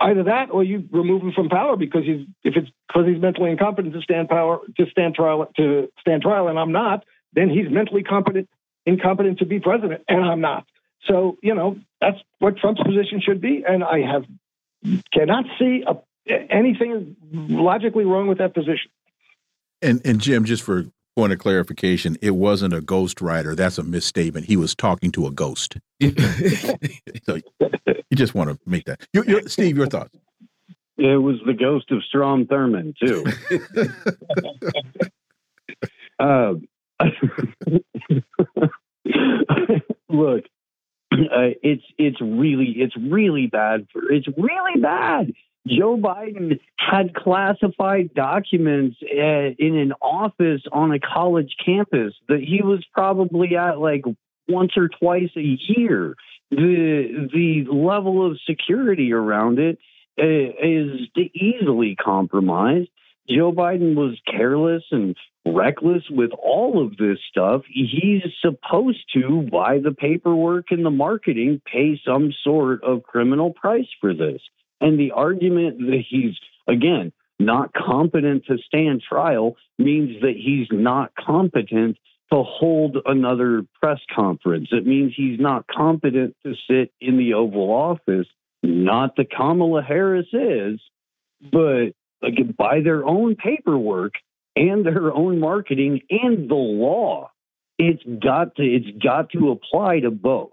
either 0.00 0.24
that 0.24 0.50
or 0.50 0.64
you 0.64 0.88
remove 0.90 1.22
him 1.22 1.32
from 1.32 1.48
power 1.48 1.76
because 1.76 2.04
he's 2.04 2.26
if 2.42 2.56
it's 2.56 2.68
because 2.88 3.06
he's 3.06 3.20
mentally 3.20 3.50
incompetent 3.50 3.94
to 3.94 4.00
stand 4.00 4.28
power 4.28 4.60
to 4.78 4.86
stand 4.90 5.14
trial 5.14 5.46
to 5.56 5.92
stand 6.00 6.22
trial 6.22 6.48
and 6.48 6.58
I'm 6.58 6.72
not, 6.72 7.04
then 7.34 7.50
he's 7.50 7.70
mentally 7.70 8.02
competent 8.02 8.48
incompetent 8.86 9.38
to 9.38 9.46
be 9.46 9.60
president 9.60 10.04
and 10.08 10.24
I'm 10.24 10.40
not. 10.40 10.66
So 11.08 11.36
you 11.42 11.54
know 11.54 11.78
that's 12.00 12.18
what 12.38 12.56
Trump's 12.56 12.82
position 12.82 13.20
should 13.20 13.40
be, 13.40 13.64
and 13.66 13.82
I 13.82 14.00
have 14.00 14.24
cannot 15.12 15.44
see 15.58 15.84
a, 15.86 15.96
anything 16.50 17.16
logically 17.32 18.04
wrong 18.04 18.28
with 18.28 18.38
that 18.38 18.54
position. 18.54 18.90
And 19.80 20.00
and 20.04 20.20
Jim, 20.20 20.44
just 20.44 20.62
for 20.62 20.84
point 21.16 21.32
of 21.32 21.38
clarification, 21.38 22.16
it 22.22 22.30
wasn't 22.32 22.72
a 22.72 22.80
ghost 22.80 23.20
writer. 23.20 23.54
That's 23.54 23.78
a 23.78 23.82
misstatement. 23.82 24.46
He 24.46 24.56
was 24.56 24.74
talking 24.74 25.10
to 25.12 25.26
a 25.26 25.30
ghost. 25.30 25.76
so 26.00 27.38
you 27.68 28.16
just 28.16 28.34
want 28.34 28.50
to 28.50 28.58
make 28.64 28.84
that. 28.86 29.06
You, 29.12 29.24
you, 29.26 29.46
Steve, 29.48 29.76
your 29.76 29.86
thoughts? 29.86 30.16
It 30.96 31.20
was 31.20 31.36
the 31.44 31.54
ghost 31.54 31.90
of 31.90 32.02
Strom 32.04 32.46
Thurmond 32.46 32.96
too. 32.96 33.24
uh, 36.18 36.54
look, 40.08 40.44
uh, 41.12 41.54
it's 41.62 41.84
it's 41.98 42.20
really 42.20 42.74
it's 42.78 42.96
really 42.96 43.46
bad 43.46 43.86
for 43.92 44.10
it's 44.10 44.26
really 44.36 44.80
bad 44.80 45.32
Joe 45.66 45.96
Biden 45.96 46.58
had 46.76 47.14
classified 47.14 48.14
documents 48.14 48.96
uh, 49.02 49.54
in 49.58 49.76
an 49.76 49.92
office 50.02 50.62
on 50.72 50.92
a 50.92 50.98
college 50.98 51.54
campus 51.64 52.14
that 52.28 52.40
he 52.40 52.62
was 52.62 52.84
probably 52.92 53.56
at 53.56 53.78
like 53.78 54.04
once 54.48 54.72
or 54.76 54.88
twice 54.88 55.30
a 55.36 55.58
year. 55.68 56.16
The 56.50 57.28
the 57.32 57.72
level 57.72 58.26
of 58.26 58.38
security 58.44 59.12
around 59.12 59.58
it 59.58 59.78
is 60.18 61.08
easily 61.32 61.96
compromised. 61.96 62.90
Joe 63.28 63.52
Biden 63.52 63.94
was 63.94 64.20
careless 64.30 64.82
and 64.90 65.16
reckless 65.46 66.02
with 66.10 66.30
all 66.32 66.84
of 66.84 66.96
this 66.96 67.18
stuff. 67.30 67.62
He's 67.68 68.22
supposed 68.40 69.04
to, 69.14 69.48
by 69.50 69.78
the 69.78 69.92
paperwork 69.92 70.66
and 70.70 70.84
the 70.84 70.90
marketing, 70.90 71.60
pay 71.64 72.00
some 72.06 72.32
sort 72.44 72.82
of 72.82 73.02
criminal 73.02 73.52
price 73.52 73.88
for 74.00 74.14
this. 74.14 74.40
And 74.80 74.98
the 74.98 75.12
argument 75.12 75.78
that 75.78 76.02
he's, 76.08 76.34
again, 76.68 77.12
not 77.38 77.72
competent 77.72 78.46
to 78.46 78.58
stand 78.66 79.02
trial 79.08 79.56
means 79.78 80.20
that 80.22 80.34
he's 80.36 80.68
not 80.70 81.12
competent 81.14 81.96
to 82.32 82.42
hold 82.42 82.96
another 83.04 83.62
press 83.80 84.00
conference. 84.14 84.68
It 84.72 84.86
means 84.86 85.12
he's 85.16 85.38
not 85.38 85.66
competent 85.66 86.36
to 86.44 86.54
sit 86.68 86.92
in 87.00 87.18
the 87.18 87.34
Oval 87.34 87.70
Office. 87.70 88.26
Not 88.62 89.16
that 89.16 89.30
Kamala 89.30 89.82
Harris 89.82 90.28
is, 90.32 90.80
but 91.40 91.90
by 92.56 92.80
their 92.80 93.04
own 93.04 93.36
paperwork 93.36 94.14
and 94.56 94.84
their 94.84 95.12
own 95.12 95.40
marketing 95.40 96.00
and 96.10 96.48
the 96.48 96.54
law, 96.54 97.30
it's 97.78 98.02
got 98.22 98.56
to 98.56 98.62
it's 98.62 99.02
got 99.02 99.30
to 99.30 99.50
apply 99.50 100.00
to 100.00 100.10
both. 100.10 100.52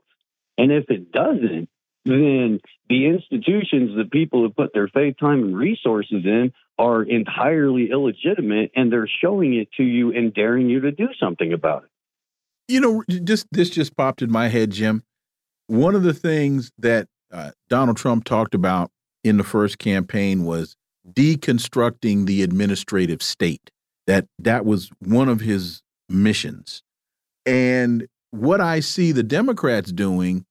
And 0.58 0.72
if 0.72 0.86
it 0.90 1.12
doesn't, 1.12 1.70
then 2.06 2.60
the 2.90 3.08
institutions 3.08 3.96
that 3.98 4.12
people 4.12 4.44
have 4.44 4.56
put 4.56 4.74
their 4.74 4.88
faith, 4.88 5.16
time, 5.20 5.44
and 5.44 5.58
resources 5.58 6.26
in 6.26 6.52
are 6.78 7.04
entirely 7.04 7.90
illegitimate, 7.92 8.72
and 8.76 8.92
they're 8.92 9.10
showing 9.22 9.54
it 9.54 9.70
to 9.78 9.84
you 9.84 10.14
and 10.14 10.34
daring 10.34 10.70
you 10.70 10.82
to 10.82 10.92
do 10.92 11.10
something 11.20 11.54
about 11.54 11.84
it. 11.84 11.90
You 12.68 12.80
know, 12.80 13.04
just 13.24 13.48
this 13.52 13.70
just 13.70 13.96
popped 13.98 14.22
in 14.22 14.32
my 14.32 14.48
head, 14.48 14.72
Jim. 14.72 15.04
One 15.68 15.96
of 15.96 16.04
the 16.04 16.14
things 16.14 16.72
that 16.78 17.08
uh, 17.32 17.52
Donald 17.68 17.98
Trump 17.98 18.24
talked 18.24 18.56
about 18.56 18.92
in 19.24 19.38
the 19.38 19.44
first 19.44 19.78
campaign 19.78 20.46
was 20.46 20.76
deconstructing 21.08 22.26
the 22.26 22.44
administrative 22.44 23.22
state. 23.22 23.72
That 24.08 24.26
that 24.40 24.66
was 24.66 24.90
one 25.00 25.30
of 25.30 25.42
his 25.42 25.82
missions. 26.10 26.82
And 27.46 28.08
what 28.32 28.62
I 28.62 28.80
see 28.80 29.12
the 29.12 29.24
Democrats 29.24 29.92
doing 29.92 30.46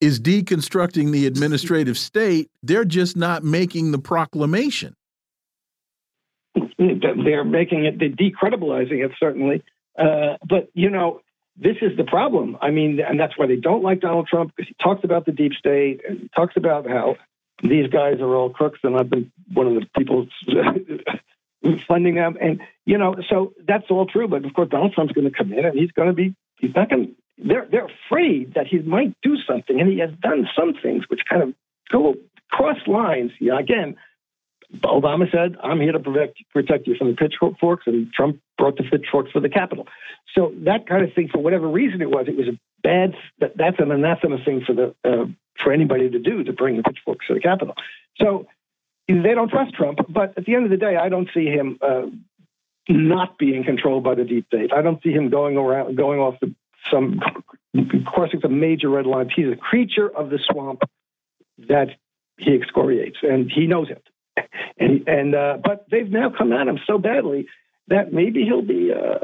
is 0.00 0.18
deconstructing 0.18 1.12
the 1.12 1.26
administrative 1.26 1.98
state. 1.98 2.48
They're 2.62 2.84
just 2.84 3.16
not 3.16 3.44
making 3.44 3.92
the 3.92 3.98
proclamation. 3.98 4.94
They're 6.78 7.44
making 7.44 7.84
it, 7.84 7.98
they're 7.98 8.08
decredibilizing 8.08 9.04
it, 9.04 9.12
certainly. 9.20 9.62
Uh, 9.98 10.36
but, 10.48 10.70
you 10.74 10.88
know, 10.88 11.20
this 11.56 11.76
is 11.82 11.96
the 11.96 12.04
problem. 12.04 12.56
I 12.62 12.70
mean, 12.70 13.00
and 13.00 13.20
that's 13.20 13.36
why 13.36 13.46
they 13.46 13.56
don't 13.56 13.82
like 13.82 14.00
Donald 14.00 14.26
Trump 14.28 14.52
because 14.56 14.68
he 14.68 14.76
talks 14.82 15.04
about 15.04 15.26
the 15.26 15.32
deep 15.32 15.52
state 15.52 16.00
and 16.08 16.30
talks 16.34 16.56
about 16.56 16.88
how 16.88 17.16
these 17.62 17.88
guys 17.88 18.20
are 18.20 18.34
all 18.34 18.50
crooks, 18.50 18.80
and 18.82 18.96
I've 18.96 19.10
been 19.10 19.30
one 19.52 19.66
of 19.66 19.74
the 19.74 19.86
people 19.96 20.26
funding 21.88 22.14
them. 22.14 22.36
And 22.40 22.60
you 22.86 22.98
know, 22.98 23.16
so 23.28 23.52
that's 23.66 23.84
all 23.90 24.06
true. 24.06 24.28
But 24.28 24.44
of 24.44 24.54
course, 24.54 24.68
Donald 24.68 24.92
Trump's 24.94 25.12
going 25.12 25.30
to 25.30 25.36
come 25.36 25.52
in, 25.52 25.64
and 25.64 25.78
he's 25.78 25.92
going 25.92 26.08
to 26.08 26.14
be 26.14 26.34
he's 26.58 26.74
not 26.74 26.90
going. 26.90 27.14
They're 27.38 27.66
they're 27.70 27.88
afraid 28.06 28.54
that 28.54 28.66
he 28.66 28.78
might 28.78 29.14
do 29.22 29.36
something, 29.46 29.80
and 29.80 29.90
he 29.90 29.98
has 29.98 30.10
done 30.20 30.48
some 30.56 30.74
things 30.82 31.04
which 31.08 31.20
kind 31.28 31.42
of 31.42 31.54
go 31.90 32.14
cross 32.50 32.78
lines. 32.86 33.32
Yeah, 33.40 33.58
again, 33.58 33.96
Obama 34.82 35.30
said, 35.30 35.56
"I'm 35.62 35.80
here 35.80 35.92
to 35.92 36.00
protect 36.00 36.38
protect 36.52 36.86
you 36.86 36.94
from 36.96 37.08
the 37.08 37.16
pitchforks," 37.16 37.86
and 37.86 38.12
Trump 38.12 38.40
brought 38.58 38.76
the 38.76 38.84
pitchforks 38.84 39.30
for 39.32 39.40
the 39.40 39.48
Capitol. 39.48 39.86
So 40.34 40.52
that 40.64 40.86
kind 40.86 41.04
of 41.04 41.12
thing, 41.14 41.28
for 41.28 41.38
whatever 41.38 41.68
reason 41.68 42.02
it 42.02 42.10
was, 42.10 42.26
it 42.28 42.36
was 42.36 42.48
a 42.48 42.58
that's 42.82 43.78
an 43.78 43.90
anathema 43.90 44.42
thing 44.44 44.62
for 44.66 44.72
the 44.72 44.94
uh, 45.04 45.26
for 45.62 45.72
anybody 45.72 46.10
to 46.10 46.18
do 46.18 46.44
to 46.44 46.52
bring 46.52 46.76
the 46.76 46.82
pitchforks 46.82 47.26
to 47.26 47.34
the 47.34 47.40
Capitol. 47.40 47.74
So 48.20 48.46
they 49.08 49.34
don't 49.34 49.48
trust 49.48 49.74
Trump. 49.74 50.00
But 50.08 50.36
at 50.36 50.44
the 50.44 50.54
end 50.54 50.64
of 50.64 50.70
the 50.70 50.76
day, 50.76 50.96
I 50.96 51.08
don't 51.08 51.28
see 51.34 51.46
him 51.46 51.78
uh, 51.80 52.06
not 52.88 53.38
being 53.38 53.64
controlled 53.64 54.04
by 54.04 54.14
the 54.14 54.24
deep 54.24 54.46
state. 54.46 54.72
I 54.72 54.82
don't 54.82 55.02
see 55.02 55.10
him 55.10 55.30
going 55.30 55.56
around, 55.56 55.96
going 55.96 56.20
off 56.20 56.34
the, 56.40 56.54
some, 56.90 57.20
crossing 58.06 58.40
some 58.40 58.60
major 58.60 58.88
red 58.88 59.06
lines. 59.06 59.30
He's 59.34 59.52
a 59.52 59.56
creature 59.56 60.08
of 60.08 60.30
the 60.30 60.38
swamp 60.50 60.82
that 61.68 61.88
he 62.38 62.54
excoriates, 62.54 63.18
and 63.22 63.50
he 63.50 63.66
knows 63.66 63.88
it. 63.90 64.02
And 64.78 65.06
and 65.06 65.34
uh, 65.34 65.58
but 65.62 65.84
they've 65.90 66.10
now 66.10 66.30
come 66.30 66.54
at 66.54 66.66
him 66.66 66.78
so 66.86 66.96
badly 66.96 67.46
that 67.90 68.12
maybe 68.12 68.44
he'll 68.44 68.62
be 68.62 68.92
uh, 68.92 69.18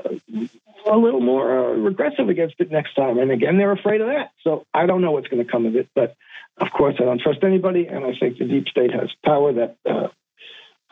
a 0.91 0.97
little 0.97 1.21
more 1.21 1.59
uh, 1.59 1.77
regressive 1.77 2.29
against 2.29 2.57
it 2.59 2.71
next 2.71 2.95
time. 2.95 3.19
And 3.19 3.31
again, 3.31 3.57
they're 3.57 3.73
afraid 3.73 4.01
of 4.01 4.09
that. 4.09 4.33
So 4.43 4.67
I 4.75 4.87
don't 4.87 5.01
know 5.01 5.13
what's 5.13 5.29
going 5.29 5.45
to 5.45 5.51
come 5.51 5.67
of 5.67 5.77
it. 5.77 5.89
But 5.95 6.17
of 6.59 6.69
course, 6.77 6.97
I 6.99 7.05
don't 7.05 7.21
trust 7.21 7.43
anybody, 7.43 7.87
and 7.87 8.05
I 8.05 8.13
think 8.19 8.39
the 8.39 8.45
deep 8.45 8.69
state 8.69 8.93
has 8.93 9.09
power 9.25 9.53
that 9.55 9.77
uh, 9.89 10.09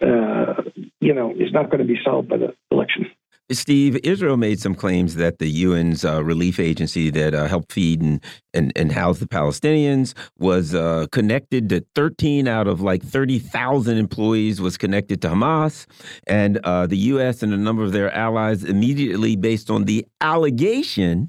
uh 0.05 0.63
you 1.01 1.15
know 1.15 1.31
is 1.31 1.53
not 1.53 1.71
going 1.71 1.79
to 1.79 1.87
be 1.87 1.99
solved 2.05 2.29
by 2.29 2.37
the 2.37 2.55
election. 2.71 3.11
Steve, 3.51 3.99
Israel 4.03 4.39
made 4.39 4.59
some 4.59 4.75
claims 4.75 5.17
that 5.17 5.39
the 5.39 5.65
UN's 5.65 6.03
uh, 6.03 6.25
relief 6.25 6.59
agency 6.59 7.11
that 7.11 7.35
uh, 7.35 7.47
helped 7.47 7.73
feed 7.73 8.01
and, 8.01 8.25
and, 8.55 8.73
and 8.75 8.91
house 8.91 9.19
the 9.19 9.27
Palestinians 9.27 10.15
was 10.39 10.75
uh, 10.75 11.07
connected 11.13 11.69
to 11.69 11.85
13 11.95 12.49
out 12.49 12.67
of 12.67 12.81
like 12.81 13.03
30,000 13.03 13.99
employees 13.99 14.63
was 14.63 14.79
connected 14.79 15.21
to 15.21 15.29
Hamas. 15.29 15.87
And 16.27 16.57
uh, 16.65 16.87
the 16.87 16.97
U.S. 16.97 17.43
and 17.43 17.53
a 17.53 17.59
number 17.59 17.83
of 17.83 17.93
their 17.93 18.11
allies 18.15 18.65
immediately, 18.65 19.37
based 19.37 19.71
on 19.71 19.85
the 19.85 20.07
allegation, 20.23 21.29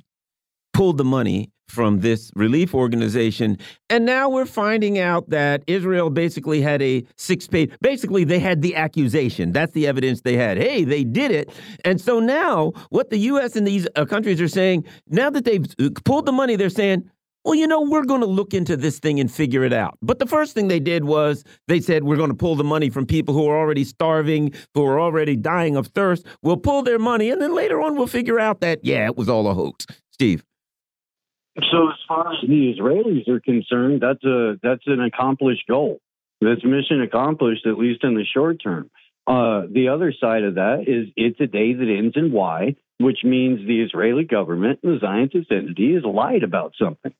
pulled 0.74 0.98
the 0.98 1.04
money 1.04 1.52
from 1.68 2.00
this 2.00 2.32
relief 2.36 2.74
organization. 2.74 3.58
And 3.90 4.06
now 4.06 4.30
we're 4.30 4.46
finding 4.46 5.00
out 5.00 5.30
that 5.30 5.64
Israel 5.68 6.10
basically 6.10 6.62
had 6.62 6.82
a 6.82 7.04
six 7.18 7.48
page, 7.48 7.72
basically, 7.82 8.24
they 8.24 8.40
had 8.40 8.62
the 8.62 8.76
accusation. 8.76 9.52
That's 9.52 9.74
the 9.74 9.88
evidence 9.88 10.22
they 10.22 10.38
had. 10.38 10.58
Hey, 10.58 10.84
they 10.84 11.04
did 11.04 11.32
it. 11.32 11.50
And 11.84 12.00
so 12.00 12.20
now 12.20 12.72
what 12.90 13.10
the 13.10 13.18
U.S. 13.18 13.56
and 13.56 13.68
these 13.68 13.88
uh, 13.96 14.06
countries 14.06 14.40
are 14.42 14.48
saying, 14.48 14.86
now 15.08 15.30
that 15.30 15.46
they've 15.46 15.66
uh, 15.80 15.90
pulled 16.04 16.26
the 16.26 16.32
money, 16.32 16.56
they're 16.56 16.70
saying, 16.70 17.10
well, 17.46 17.54
you 17.54 17.68
know, 17.68 17.82
we're 17.82 18.06
going 18.06 18.22
to 18.22 18.28
look 18.28 18.56
into 18.56 18.76
this 18.76 18.98
thing 18.98 19.20
and 19.20 19.32
figure 19.32 19.64
it 19.64 19.72
out. 19.72 20.00
But 20.02 20.18
the 20.18 20.26
first 20.26 20.56
thing 20.56 20.68
they 20.68 20.80
did 20.80 21.06
was 21.06 21.44
they 21.68 21.80
said, 21.80 22.04
we're 22.04 22.16
going 22.16 22.32
to 22.32 22.36
pull 22.36 22.56
the 22.56 22.64
money 22.64 22.90
from 22.90 23.06
people 23.06 23.36
who 23.36 23.48
are 23.48 23.56
already 23.56 23.84
starving, 23.84 24.52
who 24.74 24.84
are 24.84 25.00
already 25.00 25.36
dying 25.36 25.76
of 25.76 25.88
thirst. 25.88 26.26
We'll 26.42 26.58
pull 26.58 26.82
their 26.82 26.98
money. 26.98 27.30
And 27.30 27.40
then 27.40 27.54
later 27.54 27.82
on, 27.82 27.96
we'll 27.96 28.08
figure 28.08 28.40
out 28.40 28.62
that, 28.62 28.84
yeah, 28.84 29.06
it 29.06 29.16
was 29.16 29.30
all 29.30 29.48
a 29.48 29.54
hoax. 29.54 29.86
Steve. 30.12 30.44
So 31.58 31.90
as 31.90 31.96
far 32.08 32.34
as 32.34 32.42
the 32.42 32.76
Israelis 32.78 33.28
are 33.30 33.40
concerned, 33.40 34.02
that's 34.02 34.24
a 34.26 34.60
that's 34.62 34.86
an 34.88 35.02
accomplished 35.02 35.64
goal. 35.68 36.00
That's 36.42 36.64
mission 36.66 37.02
accomplished, 37.02 37.66
at 37.66 37.78
least 37.78 38.04
in 38.04 38.16
the 38.16 38.26
short 38.26 38.62
term. 38.62 38.90
Uh, 39.26 39.64
the 39.72 39.88
other 39.88 40.14
side 40.20 40.44
of 40.44 40.56
that 40.56 40.84
is 40.88 41.08
it's 41.16 41.40
a 41.40 41.48
day 41.48 41.74
that 41.74 41.88
ends 41.98 42.16
in 42.18 42.32
Y, 42.32 42.76
which 43.00 43.20
means 43.24 43.66
the 43.66 43.82
Israeli 43.82 44.26
government, 44.26 44.80
and 44.84 44.96
the 44.96 45.00
Zionist 45.00 45.52
entity, 45.52 45.94
has 45.94 46.04
lied 46.04 46.44
about 46.44 46.74
something. 46.80 47.14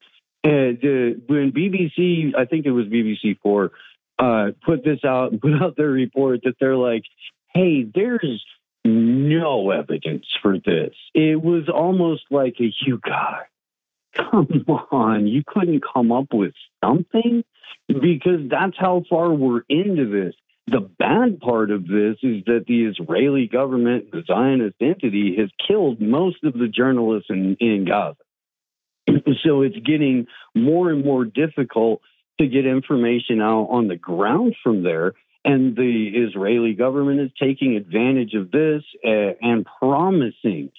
And 0.44 0.78
uh, 0.78 1.20
when 1.28 1.52
BBC, 1.52 2.36
I 2.38 2.46
think 2.46 2.66
it 2.66 2.72
was 2.72 2.88
BBC 2.88 3.40
Four, 3.42 3.72
uh, 4.20 4.52
put 4.66 4.84
this 4.84 5.00
out, 5.06 5.40
put 5.42 5.54
out 5.62 5.78
their 5.78 5.90
report 5.90 6.42
that 6.44 6.56
they're 6.60 6.76
like, 6.76 7.04
"Hey, 7.54 7.84
there's 7.84 8.44
no 8.84 9.72
evidence 9.72 10.26
for 10.42 10.58
this." 10.60 10.94
It 11.14 11.42
was 11.42 11.70
almost 11.74 12.24
like 12.30 12.58
a 12.60 12.72
you 12.86 13.00
guys 13.04 13.46
come 14.16 14.48
on, 14.92 15.28
you 15.28 15.44
couldn't 15.46 15.84
come 15.94 16.12
up 16.12 16.28
with 16.34 16.54
something? 16.84 17.44
Because 17.88 18.50
that's 18.50 18.78
how 18.78 19.04
far 19.10 19.32
we're 19.34 19.62
into 19.70 20.10
this. 20.10 20.34
The 20.68 20.82
bad 20.82 21.40
part 21.40 21.70
of 21.70 21.84
this 21.84 22.18
is 22.24 22.44
that 22.46 22.66
the 22.68 22.86
Israeli 22.86 23.48
government, 23.48 24.12
the 24.12 24.24
Zionist 24.26 24.78
entity, 24.82 25.36
has 25.38 25.50
killed 25.68 26.02
most 26.02 26.44
of 26.44 26.54
the 26.54 26.68
journalists 26.68 27.30
in, 27.30 27.56
in 27.60 27.86
Gaza. 27.86 28.18
so 29.44 29.62
it's 29.62 29.78
getting 29.86 30.26
more 30.56 30.90
and 30.90 31.06
more 31.06 31.24
difficult 31.24 32.02
to 32.40 32.48
get 32.48 32.66
information 32.66 33.42
out 33.42 33.68
on 33.70 33.88
the 33.88 33.96
ground 33.96 34.56
from 34.64 34.84
there. 34.84 35.14
And 35.44 35.76
the 35.76 36.08
Israeli 36.28 36.74
government 36.74 37.20
is 37.20 37.30
taking 37.40 37.76
advantage 37.76 38.34
of 38.34 38.50
this 38.50 38.82
uh, 39.06 39.38
and 39.42 39.68
promising 39.80 40.72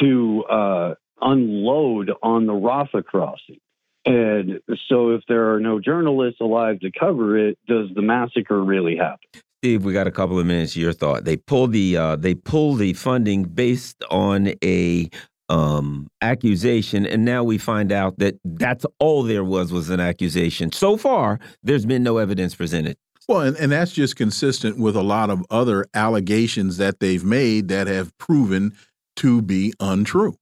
to 0.00 0.44
uh, 0.44 0.94
unload 1.20 2.10
on 2.22 2.46
the 2.46 2.52
Rafah 2.52 3.04
crossing. 3.04 3.58
And 4.06 4.60
so, 4.88 5.10
if 5.10 5.22
there 5.28 5.54
are 5.54 5.60
no 5.60 5.80
journalists 5.80 6.40
alive 6.40 6.80
to 6.80 6.90
cover 6.90 7.38
it, 7.38 7.58
does 7.66 7.88
the 7.94 8.02
massacre 8.02 8.62
really 8.62 8.96
happen? 8.96 9.42
Steve, 9.62 9.82
we 9.82 9.94
got 9.94 10.06
a 10.06 10.10
couple 10.10 10.38
of 10.38 10.44
minutes. 10.44 10.76
Your 10.76 10.92
thought? 10.92 11.24
They 11.24 11.38
pulled 11.38 11.72
the 11.72 11.96
uh, 11.96 12.16
they 12.16 12.34
pulled 12.34 12.80
the 12.80 12.92
funding 12.92 13.44
based 13.44 14.04
on 14.10 14.52
a 14.62 15.08
um, 15.48 16.08
accusation, 16.20 17.06
and 17.06 17.24
now 17.24 17.44
we 17.44 17.56
find 17.56 17.90
out 17.90 18.18
that 18.18 18.34
that's 18.44 18.84
all 18.98 19.22
there 19.22 19.42
was 19.42 19.72
was 19.72 19.88
an 19.88 20.00
accusation. 20.00 20.70
So 20.70 20.98
far, 20.98 21.40
there's 21.62 21.86
been 21.86 22.02
no 22.02 22.18
evidence 22.18 22.54
presented. 22.54 22.98
Well, 23.26 23.40
and, 23.40 23.56
and 23.56 23.72
that's 23.72 23.92
just 23.92 24.16
consistent 24.16 24.78
with 24.78 24.96
a 24.96 25.02
lot 25.02 25.30
of 25.30 25.42
other 25.48 25.86
allegations 25.94 26.76
that 26.76 27.00
they've 27.00 27.24
made 27.24 27.68
that 27.68 27.86
have 27.86 28.16
proven 28.18 28.74
to 29.16 29.40
be 29.40 29.72
untrue. 29.80 30.34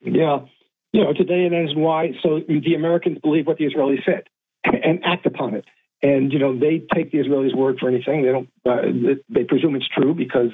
Yeah. 0.00 0.40
You 0.92 1.04
know, 1.04 1.12
today 1.12 1.44
it 1.44 1.52
ends 1.52 1.74
why. 1.74 2.12
So 2.22 2.40
the 2.48 2.74
Americans 2.74 3.18
believe 3.18 3.46
what 3.46 3.58
the 3.58 3.66
Israelis 3.66 4.04
said 4.04 4.24
and 4.64 5.04
act 5.04 5.26
upon 5.26 5.54
it. 5.54 5.64
and 6.02 6.32
you 6.32 6.38
know 6.38 6.58
they 6.58 6.82
take 6.94 7.10
the 7.12 7.18
Israelis' 7.18 7.54
word 7.54 7.78
for 7.78 7.88
anything. 7.88 8.22
They 8.22 8.32
don't. 8.32 8.48
Uh, 8.64 9.16
they 9.28 9.44
presume 9.44 9.76
it's 9.76 9.88
true 9.88 10.14
because 10.14 10.50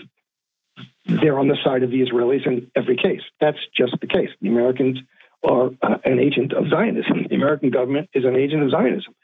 they're 1.07 1.39
on 1.39 1.49
the 1.49 1.57
side 1.65 1.83
of 1.83 1.91
the 1.91 2.01
Israelis 2.01 2.47
in 2.47 2.71
every 2.77 2.97
case. 2.97 3.23
That's 3.41 3.59
just 3.77 3.95
the 4.01 4.07
case. 4.07 4.31
The 4.41 4.49
Americans 4.49 4.99
are 5.45 5.71
uh, 5.83 5.99
an 6.05 6.19
agent 6.21 6.53
of 6.53 6.69
Zionism. 6.69 7.27
The 7.29 7.35
American 7.35 7.71
government 7.71 8.11
is 8.15 8.25
an 8.25 8.37
agent 8.37 8.63
of 8.63 8.71
Zionism, 8.71 9.15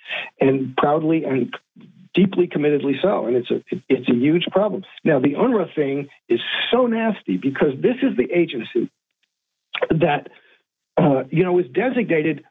and 0.40 0.76
proudly 0.76 1.24
and 1.24 1.54
deeply 2.14 2.48
committedly 2.48 3.00
so. 3.00 3.26
And 3.26 3.36
it's 3.36 3.50
a 3.50 3.62
it's 3.88 4.08
a 4.08 4.14
huge 4.14 4.46
problem. 4.50 4.84
Now 5.04 5.20
the 5.20 5.34
UNRWA 5.34 5.74
thing 5.74 6.08
is 6.28 6.40
so 6.70 6.86
nasty 6.86 7.36
because 7.36 7.74
this 7.80 7.96
is 8.02 8.16
the 8.16 8.28
agency 8.32 8.90
that 9.90 10.28
uh, 10.96 11.24
you 11.30 11.44
know 11.44 11.59
is 11.59 11.66
designated 11.72 12.44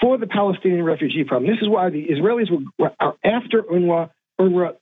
for 0.00 0.18
the 0.18 0.26
Palestinian 0.26 0.84
refugee 0.84 1.24
problem. 1.24 1.50
This 1.50 1.62
is 1.62 1.68
why 1.68 1.90
the 1.90 2.06
Israelis 2.06 2.50
were, 2.78 2.92
are 3.00 3.16
after 3.24 3.62
UNRWA. 3.62 4.10
UNRWA 4.40 4.76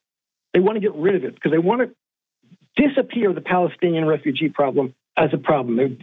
they 0.53 0.61
want 0.61 0.77
to 0.77 0.81
get 0.81 0.95
rid 0.95 1.17
of 1.17 1.25
it 1.25 1.35
because 1.35 1.53
they 1.53 1.59
want 1.59 1.83
to 1.83 2.89
disappear 2.89 3.33
the 3.33 3.43
Palestinian 3.43 4.07
refugee 4.07 4.49
problem 4.49 4.95
as 5.17 5.31
a 5.33 5.39
problem. 5.39 5.99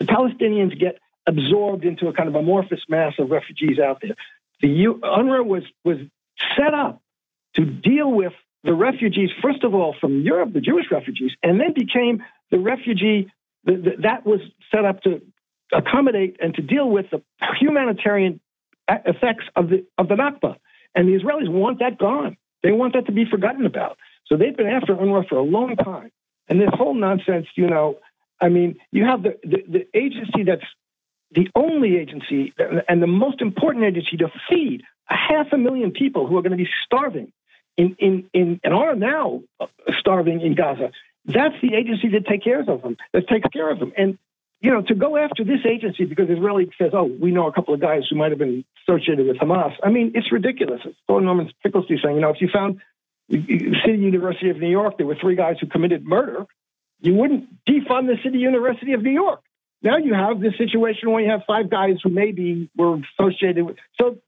The 0.00 0.04
Palestinians 0.04 0.78
get 0.78 0.98
absorbed 1.26 1.84
into 1.84 2.08
a 2.08 2.12
kind 2.12 2.28
of 2.28 2.34
amorphous 2.34 2.80
mass 2.88 3.14
of 3.18 3.30
refugees 3.30 3.78
out 3.78 4.00
there. 4.02 4.16
The 4.60 4.68
U, 4.68 5.00
UNRWA 5.02 5.46
was 5.46 5.62
was 5.84 5.98
set 6.56 6.74
up 6.74 7.00
to 7.54 7.64
deal 7.64 8.10
with 8.10 8.32
the 8.64 8.72
refugees, 8.72 9.30
first 9.42 9.64
of 9.64 9.74
all 9.74 9.94
from 10.00 10.22
Europe, 10.22 10.52
the 10.52 10.60
Jewish 10.60 10.86
refugees, 10.90 11.32
and 11.42 11.60
then 11.60 11.72
became 11.74 12.22
the 12.50 12.58
refugee 12.58 13.30
that 13.64 14.24
was 14.24 14.40
set 14.74 14.84
up 14.84 15.02
to 15.02 15.22
accommodate 15.72 16.36
and 16.40 16.54
to 16.54 16.62
deal 16.62 16.88
with 16.88 17.06
the 17.10 17.22
humanitarian 17.58 18.40
effects 18.88 19.44
of 19.56 19.68
the 19.68 19.84
of 19.98 20.08
the 20.08 20.14
Nakba. 20.14 20.56
And 20.94 21.08
the 21.08 21.18
Israelis 21.18 21.48
want 21.48 21.78
that 21.78 21.98
gone. 21.98 22.36
They 22.62 22.72
want 22.72 22.94
that 22.94 23.06
to 23.06 23.12
be 23.12 23.24
forgotten 23.24 23.66
about. 23.66 23.98
So 24.26 24.36
they've 24.36 24.56
been 24.56 24.66
after 24.66 24.94
UNRWA 24.94 25.28
for 25.28 25.36
a 25.36 25.42
long 25.42 25.76
time. 25.76 26.10
And 26.48 26.60
this 26.60 26.70
whole 26.72 26.94
nonsense, 26.94 27.46
you 27.56 27.66
know, 27.66 27.98
I 28.40 28.48
mean, 28.48 28.76
you 28.90 29.04
have 29.04 29.22
the, 29.22 29.38
the, 29.42 29.64
the 29.68 29.98
agency 29.98 30.42
that's 30.44 30.64
the 31.30 31.48
only 31.54 31.96
agency 31.96 32.52
and 32.88 33.02
the 33.02 33.06
most 33.06 33.40
important 33.40 33.84
agency 33.84 34.18
to 34.18 34.30
feed 34.48 34.82
a 35.08 35.14
half 35.14 35.52
a 35.52 35.58
million 35.58 35.92
people 35.92 36.26
who 36.26 36.36
are 36.36 36.42
going 36.42 36.56
to 36.56 36.62
be 36.62 36.68
starving 36.84 37.32
in, 37.76 37.96
in, 37.98 38.28
in 38.34 38.60
and 38.62 38.74
are 38.74 38.94
now 38.94 39.42
starving 39.98 40.40
in 40.40 40.54
Gaza. 40.54 40.92
That's 41.24 41.54
the 41.62 41.74
agency 41.74 42.08
that 42.08 42.26
takes 42.26 42.44
care 42.44 42.60
of 42.60 42.66
them, 42.66 42.96
that 43.12 43.28
takes 43.28 43.48
care 43.52 43.70
of 43.70 43.78
them. 43.78 43.92
And 43.96 44.18
you 44.60 44.70
know, 44.70 44.80
to 44.82 44.94
go 44.94 45.16
after 45.16 45.42
this 45.42 45.58
agency 45.68 46.04
because 46.04 46.30
Israeli 46.30 46.70
says, 46.78 46.92
"Oh, 46.94 47.04
we 47.04 47.32
know 47.32 47.48
a 47.48 47.52
couple 47.52 47.74
of 47.74 47.80
guys 47.80 48.02
who 48.08 48.16
might 48.16 48.30
have 48.30 48.38
been 48.38 48.64
associated 48.86 49.26
with 49.26 49.36
Hamas." 49.38 49.72
I 49.82 49.90
mean, 49.90 50.12
it's 50.14 50.30
ridiculous. 50.30 50.80
It's 50.84 50.96
Norman 51.08 51.50
Finkelstein 51.64 51.98
saying, 52.02 52.14
you 52.14 52.22
know, 52.22 52.30
if 52.30 52.40
you 52.40 52.48
found 52.48 52.80
City 53.28 53.98
University 53.98 54.50
of 54.50 54.58
New 54.58 54.70
York, 54.70 54.98
there 54.98 55.06
were 55.06 55.16
three 55.16 55.34
guys 55.34 55.56
who 55.60 55.66
committed 55.66 56.04
murder, 56.06 56.46
you 57.00 57.14
wouldn't 57.14 57.64
defund 57.66 58.06
the 58.06 58.16
City 58.22 58.38
University 58.38 58.92
of 58.92 59.02
New 59.02 59.10
York. 59.10 59.42
Now 59.82 59.96
you 59.96 60.14
have 60.14 60.40
this 60.40 60.56
situation 60.56 61.10
where 61.10 61.22
you 61.22 61.30
have 61.30 61.42
five 61.44 61.68
guys 61.68 61.96
who 62.02 62.10
maybe 62.10 62.70
were 62.76 63.00
associated 63.18 63.64
with. 63.64 63.76
So 64.00 64.18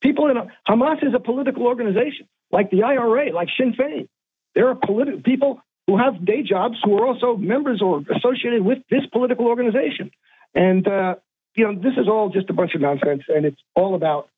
people 0.00 0.28
in 0.28 0.36
Hamas 0.66 1.06
is 1.06 1.12
a 1.14 1.20
political 1.20 1.66
organization, 1.66 2.28
like 2.50 2.70
the 2.70 2.84
IRA, 2.84 3.30
like 3.32 3.48
Sinn 3.58 3.74
Féin. 3.78 4.08
There 4.54 4.68
are 4.68 4.74
political 4.74 5.20
people 5.20 5.60
who 5.86 5.98
have 5.98 6.24
day 6.24 6.42
jobs 6.42 6.76
who 6.82 6.96
are 6.98 7.06
also 7.06 7.36
members 7.36 7.82
or 7.82 8.02
associated 8.14 8.64
with 8.64 8.78
this 8.90 9.02
political 9.12 9.46
organization. 9.46 10.10
And, 10.54 10.86
uh, 10.86 11.16
you 11.54 11.64
know, 11.64 11.74
this 11.74 11.94
is 11.96 12.08
all 12.08 12.30
just 12.30 12.48
a 12.50 12.52
bunch 12.52 12.74
of 12.74 12.80
nonsense, 12.80 13.22
and 13.28 13.44
it's 13.44 13.60
all 13.74 13.94
about 13.94 14.28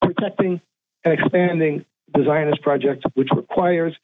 protecting 0.00 0.60
and 1.04 1.14
expanding 1.14 1.84
the 2.14 2.24
Zionist 2.24 2.62
project, 2.62 3.04
which 3.14 3.28
requires 3.34 3.94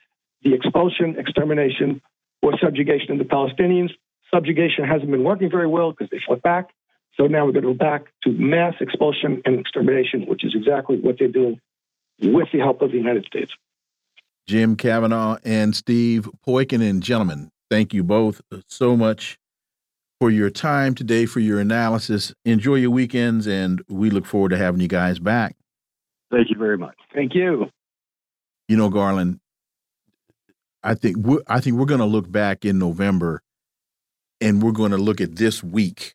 the 0.43 0.55
expulsion, 0.55 1.17
extermination, 1.19 2.03
or 2.43 2.53
subjugation 2.59 3.13
of 3.13 3.19
the 3.19 3.25
Palestinians. 3.25 3.91
Subjugation 4.33 4.85
hasn't 4.85 5.11
been 5.11 5.25
working 5.25 5.51
very 5.51 5.67
well 5.67 5.91
because 5.91 6.11
they 6.11 6.21
flip 6.27 6.43
back. 6.43 6.71
So 7.17 7.27
now 7.27 7.47
we're 7.47 7.53
going 7.53 7.65
to 7.65 7.73
go 7.73 7.79
back 7.79 8.07
to 8.25 8.31
mass 8.31 8.75
expulsion 8.81 9.43
and 9.45 9.61
extermination, 9.61 10.27
which 10.27 10.45
is 10.45 10.55
exactly 10.55 10.99
what 10.99 11.17
they're 11.19 11.29
doing 11.29 11.61
with 12.21 12.49
the 12.53 12.59
help 12.59 12.83
of 12.83 12.91
the 12.91 12.99
United 12.99 13.25
States. 13.27 13.53
Jim 14.47 14.77
Kavanagh 14.77 15.39
and 15.45 15.75
Steve 15.75 16.29
Poikonen. 16.47 17.01
Gentlemen, 17.01 17.51
thank 17.71 17.95
you 17.95 18.05
both 18.05 18.43
uh, 18.53 18.59
so 18.69 18.97
much 18.97 19.39
for 20.21 20.31
your 20.31 20.51
time 20.51 20.95
today, 20.95 21.27
for 21.27 21.41
your 21.41 21.61
analysis. 21.61 22.35
Enjoy 22.45 22.75
your 22.75 22.91
weekends, 22.91 23.47
and 23.47 23.83
we 23.89 24.11
look 24.11 24.27
forward 24.27 24.51
to 24.51 24.59
having 24.59 24.81
you 24.81 24.89
guys 24.89 25.19
back. 25.19 25.57
Thank 26.31 26.51
you 26.51 26.57
very 26.57 26.79
much. 26.79 26.97
Thank 27.15 27.35
you. 27.35 27.71
You 28.69 28.77
know, 28.77 28.89
Garland, 28.89 29.41
I 30.83 30.95
think 30.95 31.17
we're, 31.17 31.43
I 31.47 31.61
think 31.61 31.77
we're 31.77 31.85
going 31.87 32.01
to 32.01 32.07
look 32.07 32.31
back 32.31 32.65
in 32.65 32.79
November, 32.79 33.43
and 34.41 34.63
we're 34.63 34.73
going 34.73 34.91
to 34.91 34.99
look 34.99 35.21
at 35.21 35.37
this 35.37 35.63
week 35.63 36.15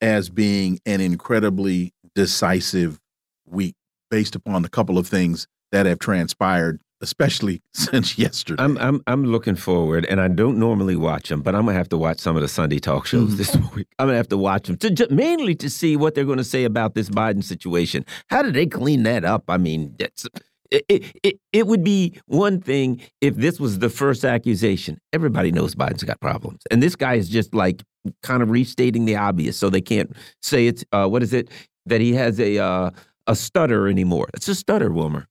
as 0.00 0.30
being 0.30 0.80
an 0.86 1.00
incredibly 1.00 1.92
decisive 2.14 3.00
week 3.46 3.74
based 4.10 4.34
upon 4.34 4.64
a 4.64 4.68
couple 4.68 4.98
of 4.98 5.06
things 5.06 5.46
that 5.72 5.86
have 5.86 5.98
transpired 5.98 6.80
especially 7.00 7.62
since 7.74 8.18
yesterday. 8.18 8.62
I'm 8.62 8.78
I'm 8.78 9.02
I'm 9.06 9.24
looking 9.24 9.56
forward, 9.56 10.06
and 10.06 10.20
I 10.20 10.28
don't 10.28 10.58
normally 10.58 10.96
watch 10.96 11.28
them, 11.28 11.42
but 11.42 11.54
I'm 11.54 11.66
gonna 11.66 11.76
have 11.76 11.88
to 11.90 11.98
watch 11.98 12.18
some 12.18 12.36
of 12.36 12.42
the 12.42 12.48
Sunday 12.48 12.78
talk 12.78 13.06
shows 13.06 13.34
mm 13.34 13.36
this 13.36 13.56
week. 13.74 13.86
I'm 13.98 14.08
gonna 14.08 14.16
have 14.16 14.28
to 14.28 14.36
watch 14.36 14.66
them 14.66 14.76
to 14.78 15.08
mainly 15.10 15.54
to 15.56 15.70
see 15.70 15.96
what 15.96 16.14
they're 16.14 16.24
going 16.24 16.38
to 16.38 16.44
say 16.44 16.64
about 16.64 16.94
this 16.94 17.08
Biden 17.08 17.42
situation. 17.42 18.04
How 18.28 18.42
did 18.42 18.54
they 18.54 18.66
clean 18.66 19.04
that 19.04 19.24
up? 19.24 19.44
I 19.48 19.58
mean, 19.58 19.94
that's. 19.98 20.26
It, 20.72 21.04
it, 21.24 21.40
it 21.52 21.66
would 21.66 21.82
be 21.82 22.20
one 22.26 22.60
thing 22.60 23.00
if 23.20 23.34
this 23.34 23.58
was 23.58 23.80
the 23.80 23.88
first 23.88 24.24
accusation. 24.24 25.00
Everybody 25.12 25.50
knows 25.50 25.74
Biden's 25.74 26.04
got 26.04 26.20
problems. 26.20 26.62
And 26.70 26.80
this 26.80 26.94
guy 26.94 27.14
is 27.14 27.28
just 27.28 27.52
like 27.56 27.82
kind 28.22 28.40
of 28.40 28.50
restating 28.50 29.04
the 29.04 29.16
obvious 29.16 29.56
so 29.56 29.68
they 29.68 29.80
can't 29.80 30.12
say 30.42 30.68
it's, 30.68 30.84
uh, 30.92 31.08
what 31.08 31.24
is 31.24 31.32
it, 31.32 31.50
that 31.86 32.00
he 32.00 32.14
has 32.14 32.38
a, 32.38 32.58
uh, 32.58 32.90
a 33.26 33.34
stutter 33.34 33.88
anymore. 33.88 34.28
It's 34.32 34.46
a 34.46 34.54
stutter, 34.54 34.92
Wilmer 34.92 35.26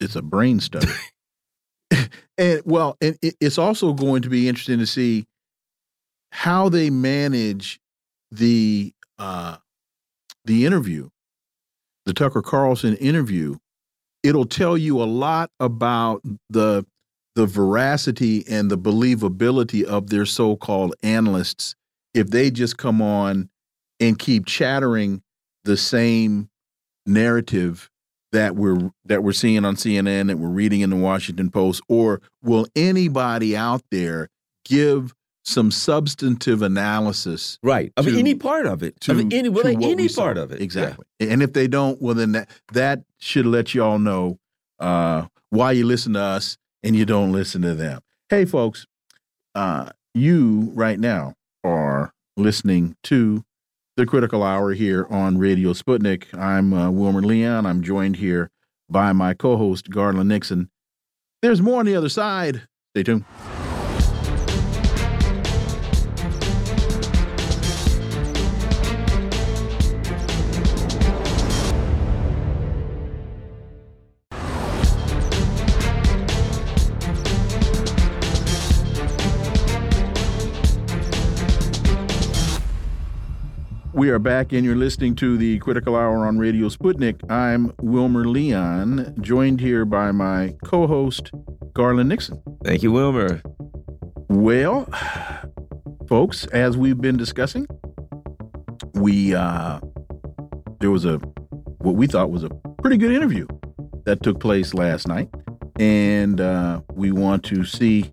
it's 0.00 0.16
a 0.16 0.22
brain 0.22 0.60
study. 0.60 0.88
and 2.38 2.62
well, 2.64 2.96
and 3.00 3.16
it's 3.22 3.58
also 3.58 3.92
going 3.92 4.22
to 4.22 4.28
be 4.28 4.48
interesting 4.48 4.78
to 4.78 4.86
see 4.86 5.26
how 6.32 6.68
they 6.68 6.90
manage 6.90 7.80
the 8.30 8.92
uh, 9.18 9.56
the 10.44 10.66
interview, 10.66 11.08
the 12.04 12.12
Tucker 12.12 12.42
Carlson 12.42 12.96
interview. 12.96 13.56
It'll 14.22 14.46
tell 14.46 14.76
you 14.76 15.02
a 15.02 15.04
lot 15.04 15.50
about 15.60 16.22
the 16.50 16.84
the 17.36 17.46
veracity 17.46 18.44
and 18.48 18.70
the 18.70 18.78
believability 18.78 19.84
of 19.84 20.08
their 20.08 20.24
so-called 20.24 20.94
analysts 21.02 21.74
if 22.14 22.28
they 22.28 22.50
just 22.50 22.78
come 22.78 23.02
on 23.02 23.50
and 24.00 24.18
keep 24.18 24.46
chattering 24.46 25.22
the 25.64 25.76
same 25.76 26.48
narrative 27.04 27.90
that 28.36 28.54
we're 28.54 28.90
that 29.06 29.22
we're 29.22 29.32
seeing 29.32 29.64
on 29.64 29.76
CNN 29.76 30.26
that 30.26 30.36
we're 30.36 30.48
reading 30.48 30.82
in 30.82 30.90
the 30.90 30.96
Washington 30.96 31.50
Post 31.50 31.82
or 31.88 32.20
will 32.42 32.66
anybody 32.76 33.56
out 33.56 33.82
there 33.90 34.28
give 34.66 35.14
some 35.42 35.70
substantive 35.70 36.60
analysis 36.60 37.58
right. 37.62 37.94
Of 37.96 38.04
to, 38.04 38.18
any 38.18 38.34
part 38.34 38.66
of 38.66 38.82
it 38.82 39.00
to, 39.02 39.12
of 39.12 39.20
any, 39.32 39.48
well, 39.48 39.66
any 39.66 40.06
part 40.08 40.36
of 40.36 40.52
it 40.52 40.60
exactly. 40.60 41.06
Yeah. 41.18 41.28
and 41.28 41.42
if 41.42 41.54
they 41.54 41.66
don't 41.66 42.02
well 42.02 42.14
then 42.14 42.32
that 42.32 42.50
that 42.72 43.04
should 43.18 43.46
let 43.46 43.74
you 43.74 43.82
all 43.82 43.98
know 43.98 44.38
uh, 44.78 45.28
why 45.48 45.72
you 45.72 45.86
listen 45.86 46.12
to 46.12 46.20
us 46.20 46.58
and 46.82 46.94
you 46.94 47.06
don't 47.06 47.32
listen 47.32 47.62
to 47.62 47.74
them. 47.74 48.02
Hey 48.28 48.44
folks 48.44 48.86
uh, 49.54 49.88
you 50.12 50.72
right 50.74 51.00
now 51.00 51.32
are 51.64 52.12
listening 52.36 52.96
to 53.04 53.45
the 53.96 54.06
critical 54.06 54.42
hour 54.42 54.72
here 54.74 55.06
on 55.10 55.38
Radio 55.38 55.72
Sputnik. 55.72 56.26
I'm 56.38 56.72
uh, 56.72 56.90
Wilmer 56.90 57.22
Leon. 57.22 57.64
I'm 57.64 57.82
joined 57.82 58.16
here 58.16 58.50
by 58.90 59.12
my 59.12 59.32
co 59.32 59.56
host, 59.56 59.90
Garland 59.90 60.28
Nixon. 60.28 60.68
There's 61.40 61.62
more 61.62 61.80
on 61.80 61.86
the 61.86 61.96
other 61.96 62.10
side. 62.10 62.62
Stay 62.94 63.02
tuned. 63.02 63.24
We 84.06 84.12
are 84.12 84.20
back, 84.20 84.52
and 84.52 84.64
you're 84.64 84.76
listening 84.76 85.16
to 85.16 85.36
the 85.36 85.58
Critical 85.58 85.96
Hour 85.96 86.28
on 86.28 86.38
Radio 86.38 86.68
Sputnik. 86.68 87.28
I'm 87.28 87.72
Wilmer 87.80 88.24
Leon, 88.24 89.16
joined 89.20 89.60
here 89.60 89.84
by 89.84 90.12
my 90.12 90.54
co 90.64 90.86
host, 90.86 91.32
Garland 91.72 92.10
Nixon. 92.10 92.40
Thank 92.62 92.84
you, 92.84 92.92
Wilmer. 92.92 93.42
Well, 94.28 94.88
folks, 96.08 96.46
as 96.46 96.76
we've 96.76 97.00
been 97.00 97.16
discussing, 97.16 97.66
we, 98.94 99.34
uh, 99.34 99.80
there 100.78 100.92
was 100.92 101.04
a, 101.04 101.16
what 101.78 101.96
we 101.96 102.06
thought 102.06 102.30
was 102.30 102.44
a 102.44 102.50
pretty 102.80 102.98
good 102.98 103.10
interview 103.10 103.48
that 104.04 104.22
took 104.22 104.38
place 104.38 104.72
last 104.72 105.08
night, 105.08 105.28
and 105.80 106.40
uh, 106.40 106.80
we 106.92 107.10
want 107.10 107.42
to 107.46 107.64
see 107.64 108.12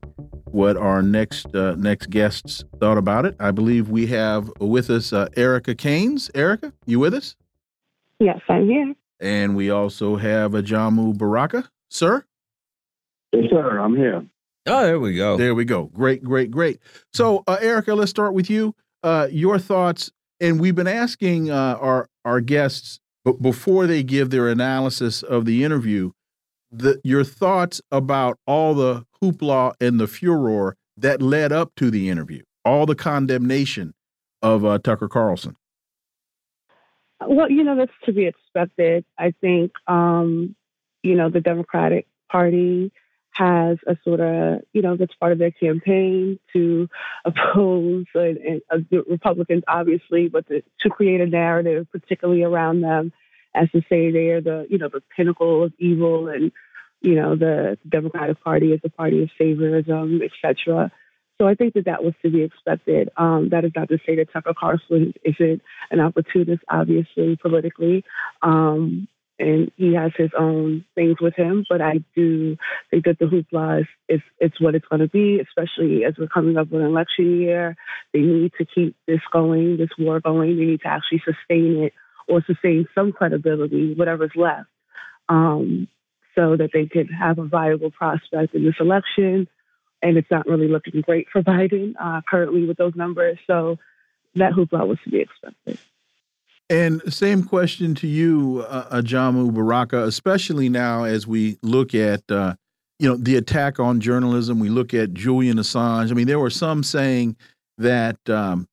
what 0.53 0.77
our 0.77 1.01
next 1.01 1.53
uh, 1.55 1.75
next 1.75 2.09
guests 2.09 2.63
thought 2.79 2.97
about 2.97 3.25
it. 3.25 3.35
I 3.39 3.51
believe 3.51 3.89
we 3.89 4.07
have 4.07 4.51
with 4.59 4.89
us 4.89 5.11
uh, 5.11 5.27
Erica 5.35 5.75
Caines. 5.75 6.29
Erica, 6.35 6.73
you 6.85 6.99
with 6.99 7.13
us? 7.13 7.35
Yes, 8.19 8.39
I'm 8.47 8.67
here. 8.67 8.93
And 9.19 9.55
we 9.55 9.69
also 9.69 10.15
have 10.17 10.51
Ajamu 10.51 11.17
Baraka, 11.17 11.69
sir. 11.89 12.23
Yes, 13.31 13.45
sir. 13.49 13.79
I'm 13.79 13.95
here. 13.95 14.25
Oh, 14.67 14.83
there 14.83 14.99
we 14.99 15.15
go. 15.15 15.37
There 15.37 15.55
we 15.55 15.65
go. 15.65 15.85
Great, 15.85 16.23
great, 16.23 16.51
great. 16.51 16.79
So, 17.13 17.43
uh, 17.47 17.57
Erica, 17.59 17.95
let's 17.95 18.11
start 18.11 18.33
with 18.33 18.49
you. 18.49 18.75
Uh, 19.01 19.27
your 19.31 19.59
thoughts, 19.59 20.11
and 20.39 20.59
we've 20.59 20.75
been 20.75 20.87
asking 20.87 21.49
uh, 21.49 21.77
our 21.81 22.07
our 22.23 22.39
guests 22.39 22.99
before 23.41 23.87
they 23.87 24.03
give 24.03 24.29
their 24.29 24.47
analysis 24.49 25.23
of 25.23 25.45
the 25.45 25.63
interview, 25.63 26.11
the, 26.73 26.99
your 27.03 27.23
thoughts 27.23 27.81
about 27.91 28.39
all 28.47 28.73
the 28.73 29.05
hoopla 29.21 29.73
and 29.79 29.99
the 29.99 30.07
furor 30.07 30.75
that 30.97 31.21
led 31.21 31.51
up 31.51 31.71
to 31.75 31.91
the 31.91 32.09
interview, 32.09 32.43
all 32.65 32.85
the 32.85 32.95
condemnation 32.95 33.93
of 34.41 34.65
uh, 34.65 34.79
Tucker 34.79 35.07
Carlson. 35.07 35.55
Well, 37.25 37.49
you 37.49 37.63
know, 37.63 37.77
that's 37.77 37.91
to 38.05 38.11
be 38.11 38.25
expected. 38.25 39.05
I 39.17 39.33
think, 39.39 39.71
um, 39.87 40.55
you 41.03 41.15
know, 41.15 41.29
the 41.29 41.39
Democratic 41.39 42.07
Party 42.29 42.91
has 43.31 43.77
a 43.87 43.97
sort 44.03 44.19
of, 44.19 44.61
you 44.73 44.81
know, 44.81 44.97
that's 44.97 45.13
part 45.15 45.31
of 45.31 45.39
their 45.39 45.51
campaign 45.51 46.39
to 46.53 46.89
oppose 47.25 48.05
uh, 48.15 48.33
the 48.89 49.03
Republicans, 49.09 49.63
obviously, 49.67 50.27
but 50.27 50.47
to, 50.47 50.61
to 50.81 50.89
create 50.89 51.21
a 51.21 51.27
narrative, 51.27 51.87
particularly 51.91 52.43
around 52.43 52.81
them, 52.81 53.13
as 53.55 53.69
to 53.71 53.81
say 53.89 54.11
they're 54.11 54.41
the, 54.41 54.67
you 54.69 54.77
know, 54.77 54.89
the 54.89 55.01
pinnacle 55.15 55.63
of 55.63 55.73
evil 55.79 56.27
and, 56.27 56.51
you 57.01 57.15
know, 57.15 57.35
the 57.35 57.77
Democratic 57.87 58.43
Party 58.43 58.71
is 58.71 58.81
a 58.83 58.89
party 58.89 59.23
of 59.23 59.29
favorism, 59.39 60.21
etc. 60.23 60.91
So 61.39 61.47
I 61.47 61.55
think 61.55 61.73
that 61.73 61.85
that 61.85 62.03
was 62.03 62.13
to 62.21 62.29
be 62.29 62.43
expected. 62.43 63.09
Um, 63.17 63.49
that 63.49 63.65
is 63.65 63.71
not 63.75 63.89
to 63.89 63.97
say 64.05 64.15
that 64.17 64.31
Tucker 64.31 64.53
Carlson 64.57 65.13
isn't 65.23 65.61
an 65.91 65.99
opportunist, 65.99 66.63
obviously, 66.69 67.35
politically. 67.35 68.03
Um, 68.41 69.07
and 69.39 69.71
he 69.77 69.93
has 69.95 70.11
his 70.15 70.29
own 70.37 70.85
things 70.95 71.17
with 71.19 71.35
him. 71.35 71.65
But 71.67 71.81
I 71.81 72.03
do 72.15 72.55
think 72.91 73.05
that 73.05 73.17
the 73.19 73.25
hoopla 73.25 73.81
is, 73.81 73.87
is 74.07 74.21
it's 74.39 74.61
what 74.61 74.75
it's 74.75 74.87
going 74.87 75.01
to 75.01 75.07
be, 75.07 75.39
especially 75.39 76.05
as 76.05 76.13
we're 76.17 76.27
coming 76.27 76.57
up 76.57 76.69
with 76.69 76.81
an 76.81 76.87
election 76.87 77.41
year. 77.41 77.75
They 78.13 78.21
need 78.21 78.53
to 78.59 78.65
keep 78.65 78.95
this 79.07 79.21
going, 79.31 79.77
this 79.77 79.89
war 79.97 80.19
going. 80.19 80.57
They 80.57 80.65
need 80.65 80.81
to 80.81 80.87
actually 80.87 81.23
sustain 81.25 81.83
it 81.83 81.93
or 82.27 82.43
sustain 82.45 82.87
some 82.95 83.11
credibility, 83.11 83.93
whatever's 83.93 84.31
left, 84.35 84.69
um, 85.29 85.87
so 86.35 86.55
that 86.57 86.71
they 86.73 86.85
could 86.85 87.09
have 87.11 87.37
a 87.37 87.45
viable 87.45 87.91
prospect 87.91 88.55
in 88.55 88.63
this 88.63 88.75
election. 88.79 89.47
And 90.01 90.17
it's 90.17 90.29
not 90.29 90.45
really 90.45 90.67
looking 90.67 91.01
great 91.01 91.27
for 91.31 91.41
Biden 91.43 91.93
uh, 91.99 92.21
currently 92.27 92.65
with 92.65 92.77
those 92.77 92.95
numbers. 92.95 93.37
So 93.47 93.77
that 94.35 94.53
hoopla 94.53 94.87
was 94.87 94.97
to 95.03 95.09
be 95.09 95.21
expected. 95.21 95.77
And 96.69 97.01
same 97.13 97.43
question 97.43 97.93
to 97.95 98.07
you, 98.07 98.65
uh, 98.67 99.01
Ajamu 99.01 99.53
Baraka, 99.53 100.03
especially 100.05 100.69
now 100.69 101.03
as 101.03 101.27
we 101.27 101.57
look 101.61 101.93
at 101.93 102.23
uh, 102.31 102.55
you 102.99 103.09
know 103.09 103.17
the 103.17 103.35
attack 103.35 103.79
on 103.79 103.99
journalism. 103.99 104.59
We 104.59 104.69
look 104.69 104.93
at 104.93 105.13
Julian 105.13 105.57
Assange. 105.57 106.09
I 106.09 106.13
mean, 106.13 106.27
there 106.27 106.39
were 106.39 106.49
some 106.49 106.83
saying 106.83 107.35
that 107.77 108.17
um, 108.29 108.67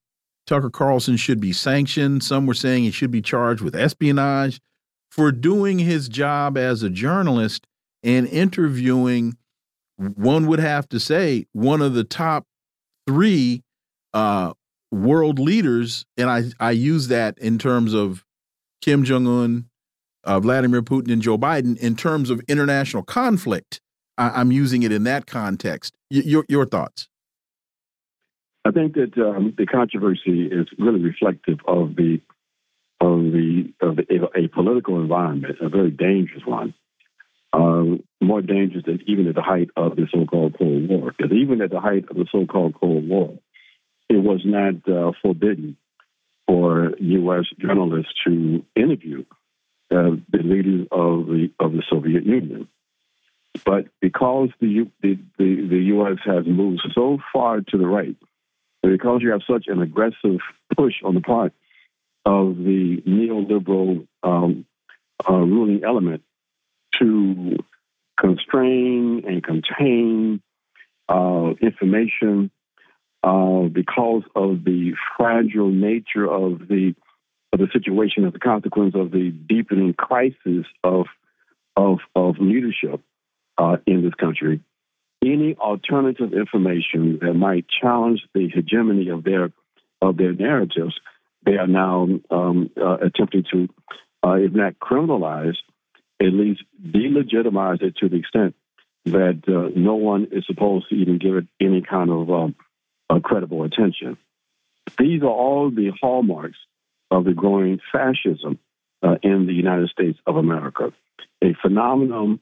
Tucker 0.51 0.69
Carlson 0.69 1.17
should 1.17 1.39
be 1.39 1.53
sanctioned. 1.53 2.25
Some 2.25 2.45
were 2.45 2.55
saying 2.55 2.83
he 2.83 2.91
should 2.91 3.13
be 3.13 3.23
charged 3.23 3.63
with 3.63 3.77
espionage 3.77 4.61
for 5.09 5.31
doing 5.31 5.79
his 5.79 6.09
job 6.09 6.59
as 6.59 6.83
a 6.83 6.91
journalist 6.91 7.69
and 8.03 8.27
interviewing. 8.27 9.37
One 9.97 10.49
would 10.49 10.59
have 10.59 10.89
to 10.89 10.99
say 10.99 11.47
one 11.53 11.81
of 11.81 11.95
the 11.95 12.03
top 12.03 12.47
three 13.07 13.63
uh, 14.13 14.55
world 14.91 15.39
leaders, 15.39 16.05
and 16.17 16.29
I 16.29 16.47
I 16.59 16.73
use 16.73 17.07
that 17.09 17.39
in 17.39 17.57
terms 17.57 17.95
of 17.95 18.25
Kim 18.83 19.05
Jong 19.05 19.29
Un, 19.29 19.71
uh, 20.25 20.41
Vladimir 20.41 20.83
Putin, 20.83 21.13
and 21.13 21.23
Joe 21.23 21.39
Biden 21.39 21.79
in 21.79 21.95
terms 21.95 22.29
of 22.29 22.41
international 22.49 23.05
conflict. 23.05 23.81
I, 24.19 24.41
am 24.41 24.51
using 24.51 24.83
it 24.83 24.91
in 24.91 25.05
that 25.05 25.27
context. 25.27 25.95
Y 26.11 26.23
your 26.25 26.45
your 26.49 26.67
thoughts? 26.67 27.10
I 28.65 28.71
think 28.73 28.95
that 28.95 29.17
um, 29.17 29.55
the 29.57 29.67
controversy 29.67 30.47
is 30.47 30.67
really 30.79 31.01
reflective 31.01 31.59
of 31.67 31.97
the 31.97 32.21
of 33.01 33.33
the 33.33 33.73
of 33.81 33.97
the, 33.97 34.29
a, 34.37 34.49
political 34.49 35.01
environment, 35.01 35.57
a 35.61 35.69
very 35.69 35.91
dangerous 35.91 36.45
one. 36.45 36.75
Uh, 37.53 37.97
more 38.21 38.43
dangerous 38.43 38.85
than 38.85 39.01
even 39.09 39.27
at 39.27 39.35
the 39.35 39.43
height 39.43 39.71
of 39.77 39.97
the 39.97 40.07
so-called 40.13 40.57
Cold 40.57 40.89
War. 40.89 41.13
Because 41.17 41.33
even 41.33 41.61
at 41.63 41.71
the 41.71 41.81
height 41.81 42.05
of 42.09 42.17
the 42.17 42.27
so-called 42.31 42.75
Cold 42.79 43.09
War, 43.09 43.37
it 44.09 44.23
was 44.23 44.43
not 44.45 44.87
uh, 44.89 45.11
forbidden 45.21 45.77
for 46.47 46.93
U.S. 46.99 47.47
journalists 47.59 48.13
to 48.25 48.65
interview 48.77 49.25
uh, 49.91 50.15
the 50.31 50.43
leaders 50.45 50.87
of 50.93 51.27
the 51.27 51.51
of 51.59 51.73
the 51.73 51.83
Soviet 51.91 52.25
Union. 52.25 52.69
But 53.65 53.87
because 54.01 54.51
the, 54.61 54.89
the, 55.03 55.19
the, 55.39 55.67
the 55.69 55.83
U.S. 55.95 56.19
has 56.25 56.47
moved 56.47 56.83
so 56.95 57.19
far 57.33 57.61
to 57.61 57.79
the 57.79 57.87
right, 57.87 58.17
because 58.83 59.21
you 59.23 59.31
have 59.31 59.43
such 59.51 59.67
an 59.69 59.81
aggressive 59.83 60.41
push 60.77 60.95
on 61.05 61.15
the 61.15 61.21
part 61.21 61.53
of 62.25 62.57
the 62.57 63.03
neoliberal 63.07 64.07
um, 64.23 64.67
uh, 65.29 65.33
ruling 65.33 65.83
element 65.85 66.23
to 66.99 67.57
constrain 68.19 69.25
and 69.27 69.43
contain 69.43 70.43
uh, 71.09 71.53
information 71.61 72.51
uh, 73.23 73.63
because 73.73 74.23
of 74.35 74.65
the 74.65 74.93
fragile 75.17 75.71
nature 75.71 76.31
of 76.31 76.69
the 76.69 76.95
of 77.53 77.59
the 77.59 77.67
situation 77.73 78.25
as 78.25 78.33
a 78.35 78.39
consequence 78.39 78.95
of 78.95 79.11
the 79.11 79.31
deepening 79.31 79.93
crisis 79.93 80.67
of 80.85 81.07
of 81.77 81.99
of 82.15 82.37
leadership 82.39 83.01
uh, 83.59 83.77
in 83.87 84.03
this 84.03 84.15
country. 84.15 84.61
Any 85.23 85.55
alternative 85.57 86.33
information 86.33 87.19
that 87.21 87.35
might 87.35 87.67
challenge 87.69 88.23
the 88.35 88.49
hegemony 88.49 89.11
of 89.11 89.23
their 89.23 89.53
of 90.01 90.17
their 90.17 90.33
narratives, 90.33 90.99
they 91.45 91.57
are 91.57 91.67
now 91.67 92.09
um, 92.31 92.71
uh, 92.81 92.97
attempting 92.99 93.45
to, 93.53 93.69
uh, 94.27 94.33
if 94.33 94.53
not 94.53 94.79
criminalize, 94.79 95.57
at 96.21 96.33
least 96.33 96.63
delegitimize 96.83 97.83
it 97.83 97.97
to 97.99 98.09
the 98.09 98.17
extent 98.17 98.55
that 99.05 99.43
uh, 99.49 99.71
no 99.79 99.95
one 99.95 100.29
is 100.33 100.45
supposed 100.47 100.89
to 100.89 100.95
even 100.95 101.19
give 101.19 101.37
it 101.37 101.47
any 101.61 101.83
kind 101.83 102.11
of 102.11 102.31
um, 102.31 102.55
uh, 103.09 103.21
credible 103.21 103.65
attention. 103.65 104.17
These 104.99 105.23
are 105.23 105.27
all 105.27 105.71
the 105.71 105.93
hallmarks 106.01 106.59
of 107.11 107.25
the 107.25 107.33
growing 107.33 107.81
fascism 107.93 108.59
uh, 109.03 109.17
in 109.23 109.47
the 109.47 109.55
United 109.55 109.89
States 109.91 110.19
of 110.27 110.37
America, 110.37 110.93
a 111.43 111.55
phenomenon, 111.63 112.41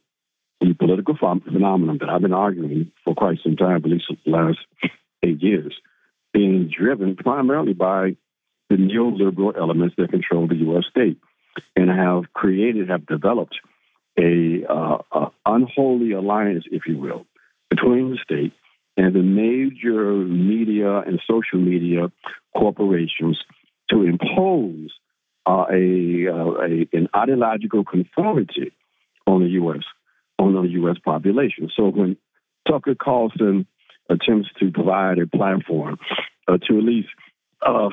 a 0.61 0.75
political 0.75 1.17
phenomenon 1.17 1.99
that 2.01 2.09
I've 2.09 2.23
been 2.23 2.33
arguing 2.33 2.93
for 3.05 3.15
quite 3.15 3.39
some 3.43 3.57
time, 3.57 3.77
at 3.77 3.91
least 3.91 4.07
the 4.25 4.31
last 4.31 4.59
eight 5.23 5.43
years, 5.43 5.75
being 6.33 6.71
driven 6.77 7.17
primarily 7.17 7.75
by 7.75 8.17
the 8.69 8.77
neoliberal 8.77 9.57
elements 9.57 9.95
that 9.99 10.11
control 10.11 10.47
the 10.47 10.57
U.S. 10.57 10.85
state 10.91 11.19
and 11.75 11.89
have 11.89 12.33
created, 12.33 12.91
have 12.91 13.07
developed 13.07 13.59
a, 14.19 14.65
uh, 14.69 14.99
a 15.13 15.27
unholy 15.47 16.13
alliance, 16.13 16.65
if 16.71 16.83
you 16.87 16.99
will, 16.99 17.25
between 17.71 18.11
the 18.11 18.19
state 18.23 18.53
and 18.97 19.15
the 19.15 19.23
major 19.23 20.13
media 20.17 20.99
and 20.99 21.21
social 21.27 21.59
media 21.59 22.11
corporations 22.57 23.39
to 23.91 24.03
impose 24.03 24.91
uh, 25.47 25.65
a, 25.71 26.27
uh, 26.29 26.53
a, 26.61 26.89
an 26.93 27.09
ideological 27.15 27.85
conformity 27.85 28.73
on 29.27 29.43
the 29.43 29.51
U.S. 29.51 29.85
on 30.39 30.55
the 30.55 30.63
U.S. 30.63 30.97
population. 31.05 31.71
So 31.77 31.89
when 31.89 32.17
Tucker 32.69 32.95
Carlson 32.95 33.67
attempts 34.09 34.49
to 34.61 34.71
provide 34.71 35.19
a 35.19 35.27
platform 35.27 35.99
uh, 36.47 36.59
to 36.59 36.79
at 36.79 36.85
least 36.85 37.09
uh, 37.65 37.91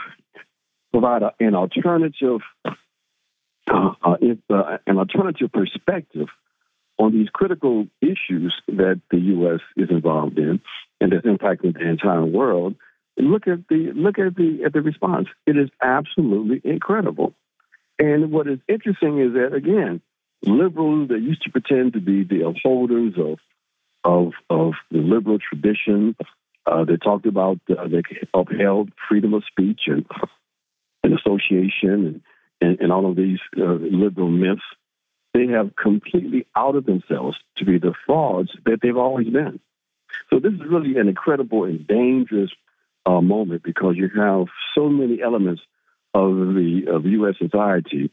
provide 0.92 1.24
a, 1.24 1.34
an 1.40 1.56
alternative 1.56 2.42
uh, 2.66 3.96
uh, 4.04 4.78
an 4.88 4.98
alternative 4.98 5.52
perspective 5.52 6.28
on 6.98 7.12
these 7.12 7.28
critical 7.34 7.88
issues 8.02 8.54
that 8.68 9.02
the 9.12 9.18
U.S. 9.18 9.60
is 9.76 9.90
involved 9.90 10.38
in 10.38 10.62
and 11.02 11.12
that's 11.12 11.26
impacting 11.26 11.74
the 11.74 11.88
entire 11.88 12.24
world, 12.24 12.76
look 13.18 13.48
at 13.48 13.68
the 13.70 13.92
look 13.94 14.20
at 14.20 14.36
the 14.36 14.62
at 14.66 14.74
the 14.74 14.82
response. 14.82 15.28
It 15.46 15.58
is 15.58 15.70
absolutely 15.82 16.62
incredible. 16.64 17.34
And 18.00 18.32
what 18.32 18.48
is 18.48 18.60
interesting 18.68 19.20
is 19.20 19.34
that 19.34 19.54
again, 19.54 20.02
liberals 20.46 21.10
that 21.10 21.22
used 21.22 21.44
to 21.44 21.52
pretend 21.52 21.94
to 21.94 22.00
be 22.00 22.24
the 22.24 22.48
upholders 22.48 23.14
of 23.18 23.40
of 24.04 24.34
of 24.50 24.74
the 24.92 25.00
liberal 25.00 25.40
tradition, 25.40 26.16
uh, 26.66 26.84
they 26.86 26.98
talked 26.98 27.26
about 27.26 27.60
uh, 27.70 27.88
they 27.88 28.04
upheld 28.34 28.92
freedom 29.10 29.34
of 29.34 29.44
speech 29.46 29.82
and 29.88 30.06
and 31.04 31.14
association 31.14 32.06
and 32.06 32.22
and, 32.62 32.80
and 32.80 32.92
all 32.92 33.10
of 33.10 33.16
these 33.16 33.40
uh, 33.58 33.64
liberal 33.64 34.30
myths 34.30 34.62
they 35.36 35.48
have 35.48 35.76
completely 35.76 36.48
outed 36.56 36.86
themselves 36.86 37.38
to 37.58 37.66
be 37.66 37.78
the 37.78 37.94
frauds 38.06 38.52
that 38.66 38.80
they've 38.82 38.96
always 38.96 39.28
been. 39.28 39.60
So 40.30 40.40
this 40.40 40.54
is 40.54 40.62
really 40.62 40.98
an 40.98 41.10
incredible 41.10 41.66
and 41.66 41.86
dangerous 41.86 42.52
uh, 43.06 43.20
moment 43.20 43.62
because 43.62 43.98
you 43.98 44.10
have 44.16 44.48
so 44.74 44.88
many 44.88 45.22
elements 45.22 45.62
of 46.14 46.32
the 46.34 46.84
of 46.88 47.06
U.S. 47.06 47.36
society 47.38 48.12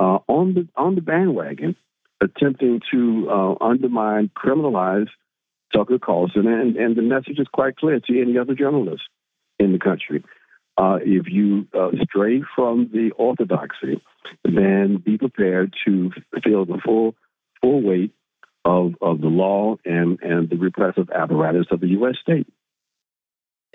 uh, 0.00 0.18
on 0.28 0.54
the 0.54 0.66
on 0.76 0.94
the 0.94 1.02
bandwagon, 1.02 1.76
attempting 2.22 2.80
to 2.90 3.28
uh, 3.30 3.54
undermine, 3.64 4.30
criminalize 4.34 5.08
Tucker 5.74 5.98
Carlson, 5.98 6.46
and, 6.46 6.76
and 6.76 6.96
the 6.96 7.02
message 7.02 7.38
is 7.38 7.46
quite 7.52 7.76
clear 7.76 8.00
to 8.00 8.20
any 8.20 8.38
other 8.38 8.54
journalist 8.54 9.02
in 9.58 9.72
the 9.72 9.78
country. 9.78 10.24
Uh, 10.78 10.98
if 11.02 11.26
you 11.28 11.66
uh, 11.78 11.90
stray 12.02 12.42
from 12.56 12.88
the 12.92 13.10
orthodoxy, 13.18 14.00
then 14.42 14.96
be 15.04 15.18
prepared 15.18 15.74
to 15.86 16.10
feel 16.42 16.64
the 16.64 16.80
full 16.82 17.14
full 17.60 17.82
weight 17.82 18.14
of, 18.64 18.94
of 19.02 19.20
the 19.20 19.26
law 19.26 19.76
and, 19.84 20.18
and 20.22 20.48
the 20.48 20.56
repressive 20.56 21.10
apparatus 21.10 21.66
of 21.70 21.80
the 21.80 21.88
U.S. 21.88 22.14
state. 22.22 22.46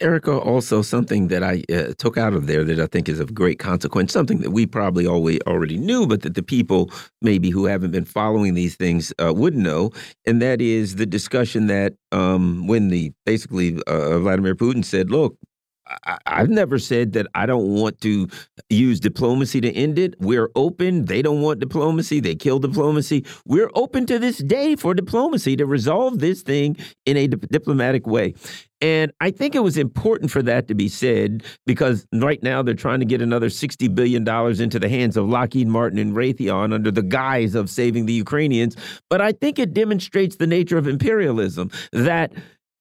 Erica, 0.01 0.37
also 0.37 0.81
something 0.81 1.29
that 1.29 1.41
I 1.41 1.63
uh, 1.73 1.93
took 1.97 2.17
out 2.17 2.33
of 2.33 2.47
there 2.47 2.65
that 2.65 2.79
I 2.79 2.85
think 2.85 3.07
is 3.07 3.19
of 3.19 3.33
great 3.33 3.59
consequence, 3.59 4.11
something 4.11 4.39
that 4.39 4.51
we 4.51 4.65
probably 4.65 5.07
always 5.07 5.39
already 5.47 5.77
knew, 5.77 6.05
but 6.05 6.21
that 6.23 6.35
the 6.35 6.43
people 6.43 6.91
maybe 7.21 7.49
who 7.49 7.65
haven't 7.65 7.91
been 7.91 8.03
following 8.05 8.55
these 8.55 8.75
things 8.75 9.13
uh, 9.23 9.33
would 9.33 9.55
know, 9.55 9.91
and 10.25 10.41
that 10.41 10.59
is 10.59 10.95
the 10.95 11.05
discussion 11.05 11.67
that 11.67 11.93
um, 12.11 12.67
when 12.67 12.89
the 12.89 13.13
basically 13.25 13.81
uh, 13.87 14.19
Vladimir 14.19 14.55
Putin 14.55 14.83
said, 14.83 15.11
"Look, 15.11 15.37
I, 15.87 16.17
have 16.25 16.49
never 16.49 16.79
said 16.79 17.13
that 17.13 17.27
I 17.35 17.45
don't 17.45 17.67
want 17.67 18.01
to 18.01 18.27
use 18.69 18.99
diplomacy 18.99 19.61
to 19.61 19.71
end 19.71 19.99
it. 19.99 20.15
We're 20.19 20.49
open. 20.55 21.05
They 21.05 21.21
don't 21.21 21.41
want 21.41 21.59
diplomacy. 21.59 22.19
They 22.19 22.35
kill 22.35 22.59
diplomacy. 22.59 23.25
We're 23.45 23.69
open 23.75 24.05
to 24.07 24.19
this 24.19 24.39
day 24.39 24.75
for 24.75 24.93
diplomacy 24.93 25.55
to 25.57 25.65
resolve 25.65 26.19
this 26.19 26.41
thing 26.41 26.77
in 27.05 27.17
a 27.17 27.27
dip 27.27 27.47
diplomatic 27.49 28.07
way. 28.07 28.33
And 28.81 29.11
I 29.21 29.31
think 29.31 29.55
it 29.55 29.63
was 29.63 29.77
important 29.77 30.31
for 30.31 30.41
that 30.43 30.67
to 30.67 30.75
be 30.75 30.89
said 30.89 31.43
because 31.65 32.05
right 32.13 32.41
now 32.43 32.61
they're 32.61 32.73
trying 32.73 32.99
to 32.99 33.05
get 33.05 33.21
another 33.21 33.47
$60 33.47 33.95
billion 33.95 34.27
into 34.61 34.79
the 34.79 34.89
hands 34.89 35.15
of 35.15 35.29
Lockheed 35.29 35.67
Martin 35.67 35.97
and 35.97 36.13
Raytheon 36.13 36.73
under 36.73 36.91
the 36.91 37.01
guise 37.01 37.55
of 37.55 37.69
saving 37.69 38.05
the 38.05 38.13
Ukrainians. 38.13 38.75
But 39.09 39.21
I 39.21 39.31
think 39.31 39.59
it 39.59 39.73
demonstrates 39.73 40.35
the 40.35 40.47
nature 40.47 40.77
of 40.77 40.87
imperialism 40.87 41.71
that 41.93 42.33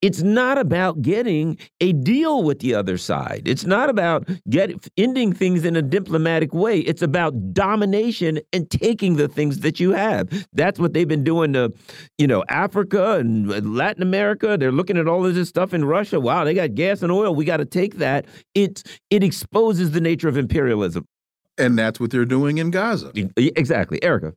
it's 0.05 0.20
not 0.20 0.59
about 0.59 1.01
getting 1.01 1.56
a 1.81 1.94
deal 1.94 2.43
with 2.43 2.59
the 2.59 2.74
other 2.74 2.98
side. 2.98 3.40
It's 3.47 3.64
not 3.64 3.89
about 3.89 4.28
get, 4.51 4.86
ending 4.98 5.32
things 5.32 5.64
in 5.64 5.76
a 5.76 5.81
diplomatic 5.81 6.52
way. 6.52 6.81
It's 6.81 7.01
about 7.01 7.55
domination 7.55 8.39
and 8.52 8.70
taking 8.70 9.16
the 9.16 9.28
things 9.28 9.60
that 9.60 9.81
you 9.81 9.93
have. 9.93 10.47
That's 10.52 10.78
what 10.78 10.93
they've 10.93 11.09
been 11.09 11.24
doing 11.24 11.55
to, 11.55 11.72
you 12.18 12.26
know, 12.26 12.44
Africa 12.51 13.12
and 13.12 13.74
Latin 13.74 14.02
America. 14.02 14.59
They're 14.60 14.70
looking 14.70 14.98
at 14.98 15.09
all 15.09 15.24
of 15.24 15.35
this 15.35 15.48
stuff 15.48 15.72
in 15.72 15.86
Russia. 15.86 16.20
Wow, 16.20 16.44
they 16.44 16.52
got 16.52 16.74
gas 16.74 17.01
and 17.01 17.10
oil. 17.10 17.35
We 17.35 17.47
got 17.47 17.56
to 17.56 17.64
take 17.64 17.94
that. 17.94 18.26
It 18.55 18.82
it 19.09 19.22
exposes 19.22 19.93
the 19.93 20.02
nature 20.02 20.28
of 20.28 20.36
imperialism. 20.36 21.06
And 21.56 21.78
that's 21.78 21.98
what 21.98 22.10
they're 22.10 22.26
doing 22.26 22.59
in 22.59 22.70
Gaza. 22.70 23.10
Exactly, 23.39 24.02
Erica. 24.02 24.35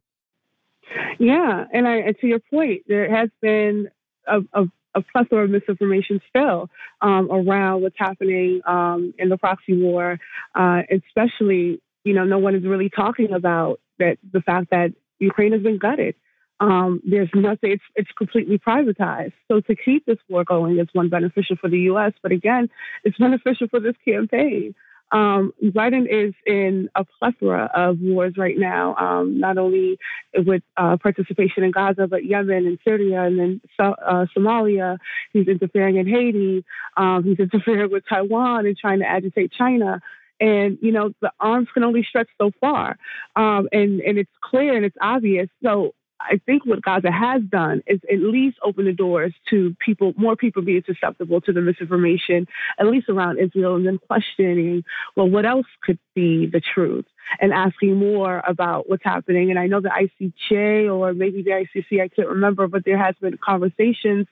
Yeah, 1.20 1.66
and 1.74 1.86
I 1.86 2.14
to 2.14 2.28
your 2.28 2.40
point, 2.40 2.84
there 2.88 3.14
has 3.14 3.30
been 3.42 3.90
a, 4.28 4.40
a 4.54 4.68
a 4.98 5.02
plethora 5.02 5.44
of 5.44 5.50
misinformation 5.50 6.20
still 6.28 6.70
um, 7.02 7.30
around 7.32 7.84
what's 7.84 7.96
happening 7.98 8.62
um, 8.66 9.14
in 9.18 9.30
the 9.30 9.38
proxy 9.38 9.80
war, 9.80 10.20
uh, 10.56 10.82
especially, 10.92 11.80
you 12.04 12.14
know, 12.14 12.26
no 12.26 12.40
one 12.40 12.56
is 12.56 12.64
really 12.64 12.90
talking 12.90 13.32
about 13.32 13.80
that 14.00 14.18
the 14.34 14.42
fact 14.42 14.72
that 14.72 14.94
Ukraine 15.20 15.54
has 15.54 15.62
been 15.62 15.78
gutted. 15.78 16.16
Um, 16.60 17.02
there's 17.06 17.30
nothing, 17.36 17.72
it's, 17.74 17.84
it's 17.96 18.10
completely 18.18 18.58
privatized. 18.58 19.34
So 19.48 19.62
to 19.62 19.76
keep 19.76 20.06
this 20.06 20.18
war 20.28 20.44
going 20.44 20.80
is 20.80 20.88
one 20.94 21.10
beneficial 21.10 21.56
for 21.56 21.70
the 21.70 21.80
U.S., 21.92 22.14
but 22.24 22.32
again, 22.32 22.70
it's 23.04 23.18
beneficial 23.18 23.68
for 23.68 23.80
this 23.80 23.96
campaign. 24.04 24.74
Um, 25.12 25.54
Biden 25.64 26.06
is 26.10 26.34
in 26.46 26.90
a 26.96 27.06
plethora 27.06 27.70
of 27.74 28.00
wars 28.02 28.34
right 28.38 28.58
now, 28.58 28.96
um, 28.96 29.40
not 29.40 29.58
only 29.58 29.98
with 30.36 30.64
uh, 30.76 30.98
participation 30.98 31.64
in 31.64 31.72
Gaza, 31.72 32.08
but 32.08 32.26
Yemen 32.26 32.66
and 32.66 32.80
Syria 32.84 33.24
and 33.24 33.40
then 33.40 33.62
uh, 33.80 34.26
Somalia. 34.36 34.98
He's 35.32 35.48
interfering 35.48 35.98
in 35.98 36.08
Haiti. 36.08 36.66
Um, 36.98 37.24
he's 37.24 37.40
interfering 37.40 37.92
with 37.92 38.04
Taiwan 38.08 38.66
and 38.66 38.78
trying 38.78 39.00
to 39.00 39.10
agitate 39.10 39.52
China. 39.52 40.02
And, 40.40 40.78
you 40.82 40.92
know, 40.92 41.14
the 41.22 41.32
arms 41.40 41.68
can 41.74 41.84
only 41.84 42.04
stretch 42.04 42.30
so 42.38 42.52
far. 42.62 42.98
Um, 43.36 43.68
and, 43.72 44.02
and 44.02 44.18
it's 44.18 44.32
clear 44.42 44.76
and 44.76 44.86
it's 44.86 44.98
obvious. 45.02 45.50
So 45.64 45.94
I 46.20 46.40
think 46.46 46.66
what 46.66 46.82
Gaza 46.82 47.12
has 47.12 47.42
done 47.44 47.84
is 47.86 48.00
at 48.12 48.20
least 48.20 48.58
open 48.64 48.86
the 48.86 48.94
doors 48.94 49.34
to 49.50 49.76
people, 49.80 50.14
more 50.18 50.36
people 50.36 50.62
being 50.62 50.84
susceptible 50.86 51.42
to 51.42 51.54
the 51.54 51.62
misinformation, 51.62 52.48
at 52.80 52.88
least 52.88 53.10
around 53.10 53.38
Israel, 53.40 53.76
and 53.76 53.86
then 53.86 54.00
questioning, 54.00 54.84
well, 55.16 55.30
what 55.30 55.46
else 55.46 55.68
could 55.84 56.00
be 56.16 56.48
the 56.48 56.62
truth? 56.62 57.06
And 57.40 57.54
asking 57.54 57.98
more 57.98 58.42
about 58.48 58.90
what's 58.90 59.04
happening. 59.04 59.50
And 59.50 59.60
I 59.60 59.68
know 59.68 59.82
the 59.82 59.90
ICJ 59.90 60.92
or 60.92 61.14
maybe 61.14 61.44
the 61.44 61.52
ICC, 61.52 62.02
I 62.02 62.08
can't 62.08 62.30
remember, 62.30 62.68
but 62.68 62.84
there 62.86 62.98
has 62.98 63.16
been 63.22 63.38
conversations 63.38 64.28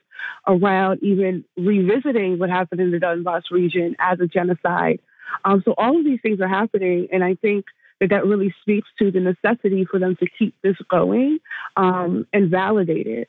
around 0.46 1.02
even 1.02 1.44
revisiting 1.56 2.38
what 2.38 2.50
happened 2.50 2.80
in 2.80 2.90
the 2.90 2.98
Donbass 2.98 3.50
region 3.50 3.96
as 3.98 4.18
a 4.20 4.26
genocide. 4.26 5.00
Um, 5.44 5.62
so 5.64 5.74
all 5.76 5.98
of 5.98 6.04
these 6.04 6.20
things 6.22 6.40
are 6.40 6.48
happening, 6.48 7.08
and 7.12 7.22
I 7.22 7.34
think 7.34 7.66
that 8.00 8.10
that 8.10 8.26
really 8.26 8.54
speaks 8.60 8.88
to 8.98 9.10
the 9.10 9.20
necessity 9.20 9.84
for 9.84 9.98
them 9.98 10.16
to 10.16 10.26
keep 10.38 10.54
this 10.62 10.76
going 10.90 11.38
um, 11.76 12.26
and 12.32 12.50
validate 12.50 13.06
it. 13.06 13.28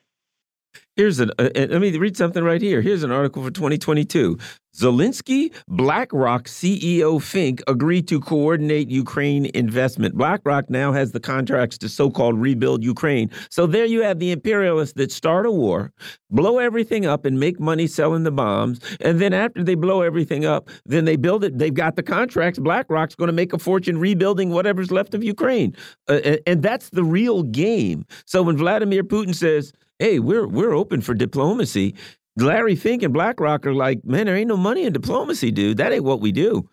Here's 0.98 1.20
an, 1.20 1.30
uh, 1.38 1.50
let 1.54 1.80
me 1.80 1.96
read 1.96 2.18
something 2.18 2.44
right 2.44 2.60
here. 2.60 2.82
Here's 2.82 3.04
an 3.04 3.12
article 3.12 3.44
for 3.44 3.52
2022. 3.52 4.40
Zelensky, 4.76 5.54
BlackRock 5.68 6.46
CEO 6.46 7.22
Fink 7.22 7.62
agreed 7.68 8.08
to 8.08 8.20
coordinate 8.20 8.90
Ukraine 8.90 9.46
investment. 9.54 10.16
BlackRock 10.16 10.72
now 10.72 10.92
has 10.92 11.12
the 11.12 11.20
contracts 11.20 11.78
to 11.80 11.90
so 11.90 12.10
called 12.10 12.42
rebuild 12.42 12.84
Ukraine. 12.84 13.30
So 13.52 13.68
there 13.68 13.86
you 13.86 14.02
have 14.02 14.18
the 14.18 14.32
imperialists 14.32 14.96
that 14.96 15.12
start 15.12 15.46
a 15.46 15.52
war, 15.52 15.94
blow 16.32 16.58
everything 16.58 17.06
up, 17.06 17.26
and 17.26 17.40
make 17.40 17.60
money 17.60 17.86
selling 17.86 18.24
the 18.24 18.32
bombs. 18.32 18.80
And 19.00 19.22
then 19.22 19.34
after 19.34 19.64
they 19.64 19.76
blow 19.76 20.02
everything 20.02 20.46
up, 20.46 20.68
then 20.88 21.06
they 21.06 21.16
build 21.16 21.44
it. 21.44 21.60
They've 21.60 21.72
got 21.72 21.96
the 21.96 22.04
contracts. 22.04 22.58
BlackRock's 22.58 23.14
going 23.14 23.28
to 23.28 23.34
make 23.34 23.54
a 23.54 23.60
fortune 23.60 24.00
rebuilding 24.00 24.50
whatever's 24.50 24.92
left 24.92 25.14
of 25.14 25.24
Ukraine. 25.24 25.76
Uh, 26.10 26.22
and, 26.24 26.40
and 26.48 26.64
that's 26.64 26.90
the 26.90 27.04
real 27.04 27.44
game. 27.44 28.04
So 28.26 28.42
when 28.42 28.58
Vladimir 28.58 29.04
Putin 29.04 29.36
says, 29.36 29.74
hey, 30.00 30.20
we're 30.20 30.48
we're 30.48 30.74
open 30.74 31.02
for 31.02 31.14
diplomacy. 31.14 31.96
Larry 32.38 32.76
Fink 32.76 33.02
and 33.02 33.14
BlackRock 33.14 33.66
are 33.66 33.74
like, 33.74 34.06
man, 34.06 34.28
there 34.28 34.36
ain't 34.36 34.48
no 34.48 34.58
money 34.58 34.84
in 34.84 34.94
diplomacy, 34.94 35.52
dude. 35.52 35.78
That 35.78 35.92
ain't 35.92 36.04
what 36.04 36.22
we 36.22 36.32
do. 36.32 36.70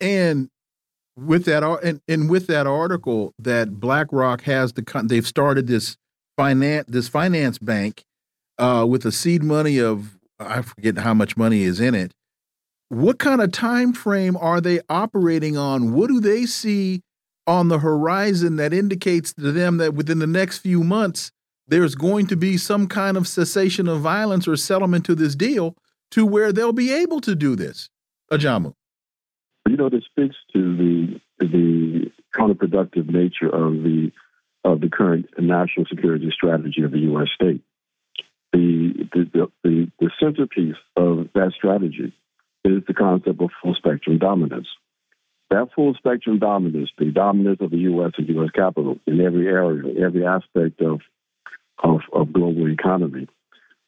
And 0.00 0.50
with 1.16 1.46
that, 1.46 1.62
and, 1.82 2.00
and 2.06 2.28
with 2.28 2.46
that 2.48 2.66
article, 2.66 3.32
that 3.38 3.80
BlackRock 3.80 4.42
has 4.42 4.74
the 4.74 4.84
they've 5.04 5.26
started 5.26 5.66
this 5.66 5.96
finance 6.36 6.86
this 6.88 7.08
finance 7.08 7.58
bank 7.58 8.04
uh, 8.58 8.86
with 8.88 9.04
a 9.06 9.12
seed 9.12 9.42
money 9.42 9.78
of 9.78 10.18
I 10.38 10.60
forget 10.62 10.98
how 10.98 11.14
much 11.14 11.36
money 11.36 11.62
is 11.62 11.80
in 11.80 11.94
it. 11.94 12.12
What 12.88 13.18
kind 13.18 13.40
of 13.40 13.52
time 13.52 13.94
frame 13.94 14.36
are 14.36 14.60
they 14.60 14.80
operating 14.88 15.56
on? 15.56 15.92
What 15.92 16.08
do 16.08 16.20
they 16.20 16.44
see 16.44 17.02
on 17.46 17.68
the 17.68 17.78
horizon 17.78 18.56
that 18.56 18.72
indicates 18.72 19.32
to 19.32 19.52
them 19.52 19.78
that 19.78 19.94
within 19.94 20.18
the 20.18 20.26
next 20.26 20.58
few 20.58 20.84
months 20.84 21.32
there's 21.68 21.94
going 21.94 22.26
to 22.28 22.36
be 22.36 22.56
some 22.56 22.86
kind 22.86 23.16
of 23.16 23.26
cessation 23.26 23.88
of 23.88 24.00
violence 24.00 24.46
or 24.46 24.56
settlement 24.56 25.04
to 25.06 25.14
this 25.14 25.34
deal 25.34 25.76
to 26.10 26.24
where 26.24 26.52
they'll 26.52 26.72
be 26.72 26.92
able 26.92 27.20
to 27.20 27.34
do 27.34 27.56
this. 27.56 27.90
Ajamu. 28.30 28.74
You 29.68 29.76
know, 29.76 29.88
this 29.88 30.04
speaks 30.04 30.36
to 30.52 30.76
the 30.76 31.20
the 31.38 32.10
counterproductive 32.34 33.08
nature 33.08 33.48
of 33.48 33.82
the 33.82 34.12
of 34.64 34.80
the 34.80 34.88
current 34.88 35.26
national 35.38 35.86
security 35.86 36.30
strategy 36.32 36.82
of 36.82 36.92
the 36.92 37.00
U.S. 37.00 37.28
state. 37.34 37.62
The 38.52 39.08
the, 39.12 39.50
the, 39.62 39.92
the 39.98 40.10
centerpiece 40.20 40.76
of 40.96 41.28
that 41.34 41.52
strategy 41.56 42.12
is 42.64 42.82
the 42.86 42.94
concept 42.94 43.40
of 43.40 43.50
full 43.62 43.74
spectrum 43.74 44.18
dominance. 44.18 44.68
That 45.50 45.68
full 45.74 45.94
spectrum 45.94 46.40
dominance, 46.40 46.90
the 46.98 47.12
dominance 47.12 47.58
of 47.60 47.70
the 47.70 47.78
U.S. 47.78 48.12
and 48.18 48.28
U.S. 48.28 48.50
capital 48.50 48.98
in 49.06 49.20
every 49.20 49.46
area, 49.46 50.04
every 50.04 50.26
aspect 50.26 50.80
of 50.80 51.00
of, 51.82 52.00
of 52.12 52.32
global 52.32 52.70
economy, 52.70 53.28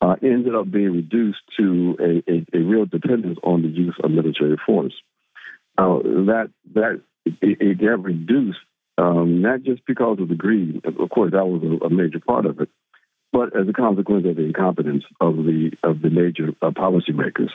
uh, 0.00 0.16
ended 0.22 0.54
up 0.54 0.70
being 0.70 0.92
reduced 0.92 1.40
to 1.58 1.96
a, 2.00 2.32
a, 2.32 2.46
a, 2.54 2.62
real 2.62 2.86
dependence 2.86 3.38
on 3.42 3.62
the 3.62 3.68
use 3.68 3.96
of 4.02 4.10
military 4.10 4.56
force. 4.64 4.94
Now, 5.76 6.00
that 6.02 6.50
that 6.74 7.00
it, 7.24 7.58
it 7.60 7.80
got 7.80 8.02
reduced 8.02 8.58
um, 8.96 9.42
not 9.42 9.62
just 9.62 9.84
because 9.86 10.18
of 10.20 10.28
the 10.28 10.34
greed. 10.34 10.84
Of 10.84 11.10
course, 11.10 11.32
that 11.32 11.46
was 11.46 11.62
a, 11.62 11.86
a, 11.86 11.90
major 11.90 12.20
part 12.20 12.46
of 12.46 12.60
it, 12.60 12.68
but 13.32 13.56
as 13.56 13.68
a 13.68 13.72
consequence 13.72 14.26
of 14.26 14.36
the 14.36 14.42
incompetence 14.42 15.04
of 15.20 15.36
the 15.36 15.72
of 15.82 16.02
the 16.02 16.10
major 16.10 16.50
uh, 16.62 16.70
policymakers. 16.70 17.50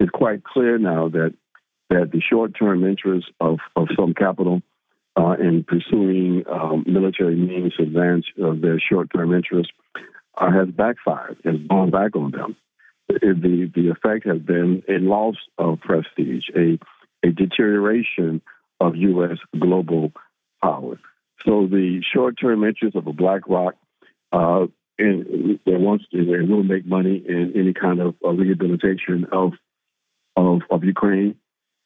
It's 0.00 0.10
quite 0.10 0.44
clear 0.44 0.78
now 0.78 1.08
that 1.10 1.34
that 1.90 2.10
the 2.12 2.20
short 2.20 2.52
term 2.58 2.84
interests 2.84 3.30
of, 3.40 3.58
of 3.76 3.88
some 3.96 4.14
capital 4.14 4.62
uh, 5.18 5.32
in 5.32 5.64
pursuing 5.64 6.44
um, 6.48 6.84
military 6.86 7.34
means 7.34 7.74
to 7.74 7.82
advance 7.82 8.24
uh, 8.42 8.52
their 8.54 8.78
short-term 8.78 9.34
interests 9.34 9.72
uh, 10.36 10.50
has 10.50 10.68
backfired, 10.68 11.36
has 11.44 11.56
gone 11.68 11.90
back 11.90 12.14
on 12.14 12.30
them. 12.30 12.56
The, 13.08 13.70
the 13.74 13.88
effect 13.88 14.26
has 14.26 14.38
been 14.38 14.82
a 14.88 14.98
loss 14.98 15.36
of 15.56 15.80
prestige, 15.80 16.44
a, 16.54 16.78
a 17.26 17.32
deterioration 17.32 18.42
of 18.80 18.94
U.S. 18.96 19.38
global 19.58 20.12
power. 20.62 21.00
So 21.44 21.66
the 21.66 22.02
short-term 22.12 22.62
interests 22.62 22.96
of 22.96 23.06
a 23.06 23.12
BlackRock, 23.12 23.74
uh, 24.30 24.66
and 24.98 25.58
they 25.64 25.76
wants 25.76 26.04
to, 26.12 26.24
they 26.24 26.42
will 26.42 26.62
make 26.62 26.86
money 26.86 27.24
in 27.26 27.52
any 27.56 27.72
kind 27.72 28.00
of 28.00 28.14
uh, 28.24 28.30
rehabilitation 28.30 29.26
of, 29.32 29.52
of 30.36 30.60
of 30.70 30.84
Ukraine. 30.84 31.36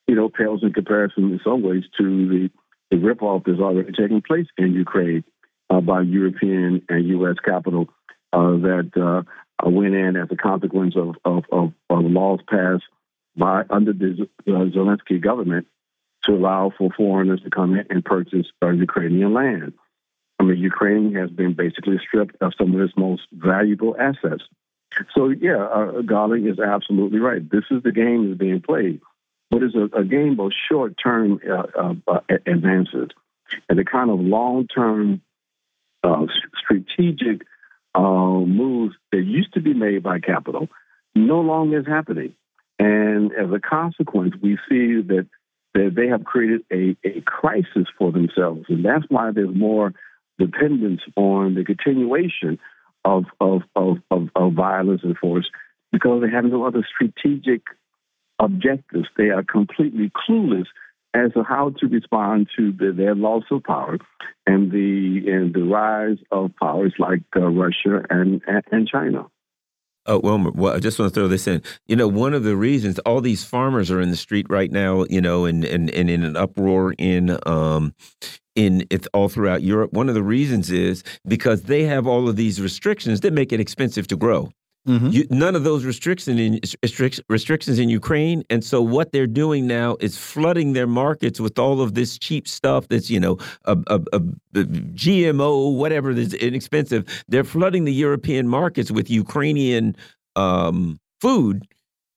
You 0.09 0.17
know, 0.17 0.29
pales 0.29 0.63
in 0.63 0.73
comparison 0.73 1.25
in 1.25 1.41
some 1.45 1.63
ways 1.63 1.85
to 1.99 2.29
the 2.29 2.51
the 2.93 2.99
ripoff 2.99 3.49
is 3.49 3.59
already 3.59 3.91
taking 3.93 4.21
place 4.21 4.47
in 4.59 4.75
Ukraine 4.75 5.25
uh, 5.71 5.81
by 5.81 6.03
European 6.03 6.83
and 6.91 7.09
U.S. 7.09 7.37
capital 7.43 7.89
uh, 8.35 8.53
that 8.69 8.91
uh, 8.95 9.69
went 9.69 9.95
in 9.95 10.17
as 10.17 10.29
a 10.31 10.37
consequence 10.37 10.95
of, 10.95 11.17
of, 11.25 11.45
of, 11.51 11.73
of 11.89 12.05
laws 12.05 12.41
passed 12.47 12.85
by 13.35 13.65
under 13.71 13.95
the 13.95 14.29
Zelensky 14.47 15.19
government 15.19 15.67
to 16.25 16.33
allow 16.33 16.71
for 16.77 16.91
foreigners 16.95 17.41
to 17.43 17.51
come 17.51 17.75
in 17.75 17.87
and 17.89 18.05
purchase 18.05 18.47
uh, 18.63 18.69
Ukrainian 18.69 19.33
land. 19.33 19.73
I 20.39 20.45
mean, 20.45 20.59
Ukraine 20.59 21.15
has 21.15 21.31
been 21.31 21.55
basically 21.55 21.99
stripped 22.07 22.37
of 22.43 22.53
some 22.59 22.75
of 22.75 22.81
its 22.81 22.93
most 22.95 23.23
valuable 23.33 23.97
assets. 23.99 24.45
So, 25.15 25.31
yeah, 25.31 25.65
uh, 25.65 26.33
is 26.35 26.59
absolutely 26.59 27.21
right. 27.21 27.49
This 27.49 27.65
is 27.71 27.83
the 27.83 27.93
game 27.93 28.29
that's 28.29 28.39
being 28.39 28.61
played, 28.61 29.01
but 29.53 29.63
it's 29.63 29.75
a, 29.75 29.99
a 29.99 30.03
game 30.03 30.41
of 30.41 30.51
short 30.71 30.95
term 31.01 31.39
uh, 31.49 31.95
uh, 32.09 32.21
advances 32.47 33.11
and 33.69 33.79
the 33.79 33.85
kind 33.85 34.11
of 34.11 34.19
long 34.19 34.67
term 34.67 35.21
uh, 36.03 36.25
strategic 36.65 37.43
uh, 37.95 38.01
moves 38.01 38.95
that 39.13 39.23
used 39.23 39.53
to 39.53 39.61
be 39.61 39.75
made 39.75 40.03
by 40.03 40.19
capital 40.19 40.69
no 41.15 41.41
longer 41.41 41.81
is 41.81 41.87
happening. 41.87 42.35
And 42.79 43.31
as 43.33 43.51
a 43.55 43.61
consequence, 43.61 44.35
we 44.43 44.57
see 44.69 45.03
that, 45.03 45.27
that 45.75 45.93
they 45.95 46.09
have 46.09 46.25
created 46.25 46.63
a, 46.73 46.97
a 47.05 47.21
crisis 47.21 47.87
for 47.99 48.11
themselves. 48.11 48.65
And 48.71 48.83
that's 48.83 49.05
why 49.09 49.33
there's 49.33 49.55
more 49.55 49.93
dependence 50.39 51.03
on 51.15 51.55
the 51.55 51.65
continuation 51.65 52.59
of, 53.05 53.27
of, 53.39 53.63
of, 53.77 53.99
of, 54.11 54.31
of 54.35 54.55
violence 54.55 55.03
and 55.05 55.17
force 55.19 55.51
because 55.93 56.23
they 56.23 56.31
have 56.31 56.47
no 56.47 56.65
other 56.65 56.87
strategic 56.95 57.61
objectives. 58.43 59.09
They 59.17 59.31
are 59.31 59.43
completely 59.43 60.11
clueless 60.11 60.67
as 61.15 61.33
to 61.33 61.43
how 61.43 61.71
to 61.79 61.87
respond 61.87 62.49
to 62.57 62.73
the, 62.73 62.93
their 62.93 63.15
loss 63.15 63.45
of 63.51 63.63
power 63.63 63.99
and 64.47 64.73
the 64.73 65.23
and 65.27 65.55
the 65.55 65.63
rise 65.63 66.17
of 66.31 66.51
powers 66.61 66.95
like 66.99 67.23
uh, 67.37 67.41
Russia 67.41 68.05
and, 68.11 68.41
and, 68.71 68.89
China. 68.89 69.27
Oh, 70.07 70.19
Wilmer, 70.19 70.51
well, 70.51 70.75
I 70.75 70.81
just 70.81 70.99
want 70.99 71.13
to 71.13 71.15
throw 71.15 71.29
this 71.29 71.47
in. 71.47 71.63
You 71.87 71.95
know, 71.95 72.09
one 72.09 72.35
of 72.35 72.43
the 72.43 72.57
reasons 72.57 72.99
all 73.01 73.21
these 73.21 73.45
farmers 73.45 73.91
are 73.91 74.01
in 74.01 74.11
the 74.11 74.17
street 74.17 74.47
right 74.49 74.71
now, 74.71 75.05
you 75.09 75.21
know, 75.21 75.45
and 75.45 75.65
and, 75.65 75.91
and 75.91 76.11
in 76.11 76.25
an 76.25 76.37
uproar 76.37 76.95
in 76.99 77.39
um 77.47 77.95
in 78.57 78.87
it's 78.91 79.07
all 79.13 79.29
throughout 79.29 79.63
Europe. 79.63 79.93
One 79.93 80.09
of 80.09 80.15
the 80.15 80.23
reasons 80.23 80.71
is 80.71 81.05
because 81.29 81.65
they 81.65 81.85
have 81.85 82.07
all 82.07 82.29
of 82.29 82.37
these 82.37 82.61
restrictions 82.61 83.21
that 83.21 83.33
make 83.33 83.53
it 83.53 83.61
expensive 83.61 84.09
to 84.09 84.17
grow. 84.17 84.51
Mm 84.85 84.99
-hmm. 84.99 85.13
you, 85.13 85.25
none 85.31 85.55
of 85.55 85.63
those 85.63 85.87
restrictions 85.87 86.41
in, 86.41 86.61
restrictions 87.29 87.79
in 87.79 87.89
Ukraine, 87.89 88.43
and 88.51 88.65
so 88.65 88.83
what 88.83 89.13
they're 89.13 89.33
doing 89.33 89.67
now 89.69 89.97
is 90.01 90.17
flooding 90.17 90.75
their 90.75 90.89
markets 90.89 91.39
with 91.39 91.57
all 91.59 91.81
of 91.81 91.95
this 91.95 92.19
cheap 92.19 92.49
stuff 92.49 92.89
that's 92.89 93.09
you 93.09 93.21
know 93.21 93.39
a, 93.65 93.77
a, 93.87 94.01
a, 94.13 94.21
a 94.61 94.65
GMO, 95.05 95.77
whatever 95.77 96.13
that's 96.15 96.35
inexpensive. 96.35 97.03
They're 97.29 97.45
flooding 97.45 97.85
the 97.85 97.93
European 97.93 98.49
markets 98.49 98.91
with 98.91 99.09
Ukrainian 99.09 99.95
um, 100.35 100.99
food, 101.21 101.63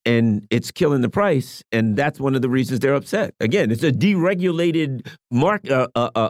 and 0.03 0.47
it's 0.49 0.71
killing 0.71 1.01
the 1.01 1.09
price, 1.09 1.63
and 1.71 1.95
that's 1.95 2.19
one 2.19 2.35
of 2.35 2.41
the 2.41 2.49
reasons 2.49 2.79
they're 2.79 2.95
upset. 2.95 3.35
Again, 3.39 3.69
it's 3.69 3.83
a 3.83 3.91
deregulated 3.91 5.07
mark 5.29 5.69
uh, 5.69 5.87
uh, 5.95 6.29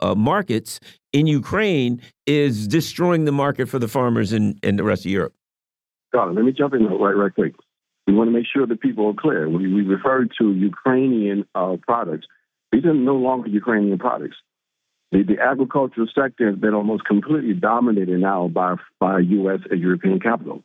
uh, 0.00 0.14
markets 0.16 0.80
in 1.12 1.26
Ukraine 1.26 2.00
is 2.26 2.66
destroying 2.66 3.24
the 3.24 3.32
market 3.32 3.68
for 3.68 3.78
the 3.78 3.88
farmers 3.88 4.32
in, 4.32 4.58
in 4.62 4.76
the 4.76 4.84
rest 4.84 5.04
of 5.04 5.12
Europe. 5.12 5.34
Let 6.12 6.44
me 6.44 6.52
jump 6.52 6.74
in 6.74 6.86
right, 6.86 7.12
right 7.12 7.34
quick. 7.34 7.54
We 8.06 8.14
want 8.14 8.28
to 8.28 8.32
make 8.32 8.46
sure 8.52 8.66
that 8.66 8.80
people 8.80 9.08
are 9.08 9.14
clear. 9.14 9.48
We, 9.48 9.72
we 9.72 9.82
refer 9.82 10.26
to 10.38 10.52
Ukrainian 10.52 11.46
uh, 11.54 11.76
products. 11.80 12.26
These 12.72 12.84
are 12.84 12.94
no 12.94 13.16
longer 13.16 13.48
Ukrainian 13.48 13.98
products. 13.98 14.36
The, 15.12 15.22
the, 15.22 15.40
agricultural 15.40 16.06
sector 16.14 16.48
has 16.48 16.58
been 16.58 16.74
almost 16.74 17.04
completely 17.04 17.54
dominated 17.54 18.18
now 18.20 18.48
by, 18.48 18.76
by 19.00 19.18
U.S. 19.18 19.60
and 19.68 19.80
European 19.80 20.20
capital. 20.20 20.62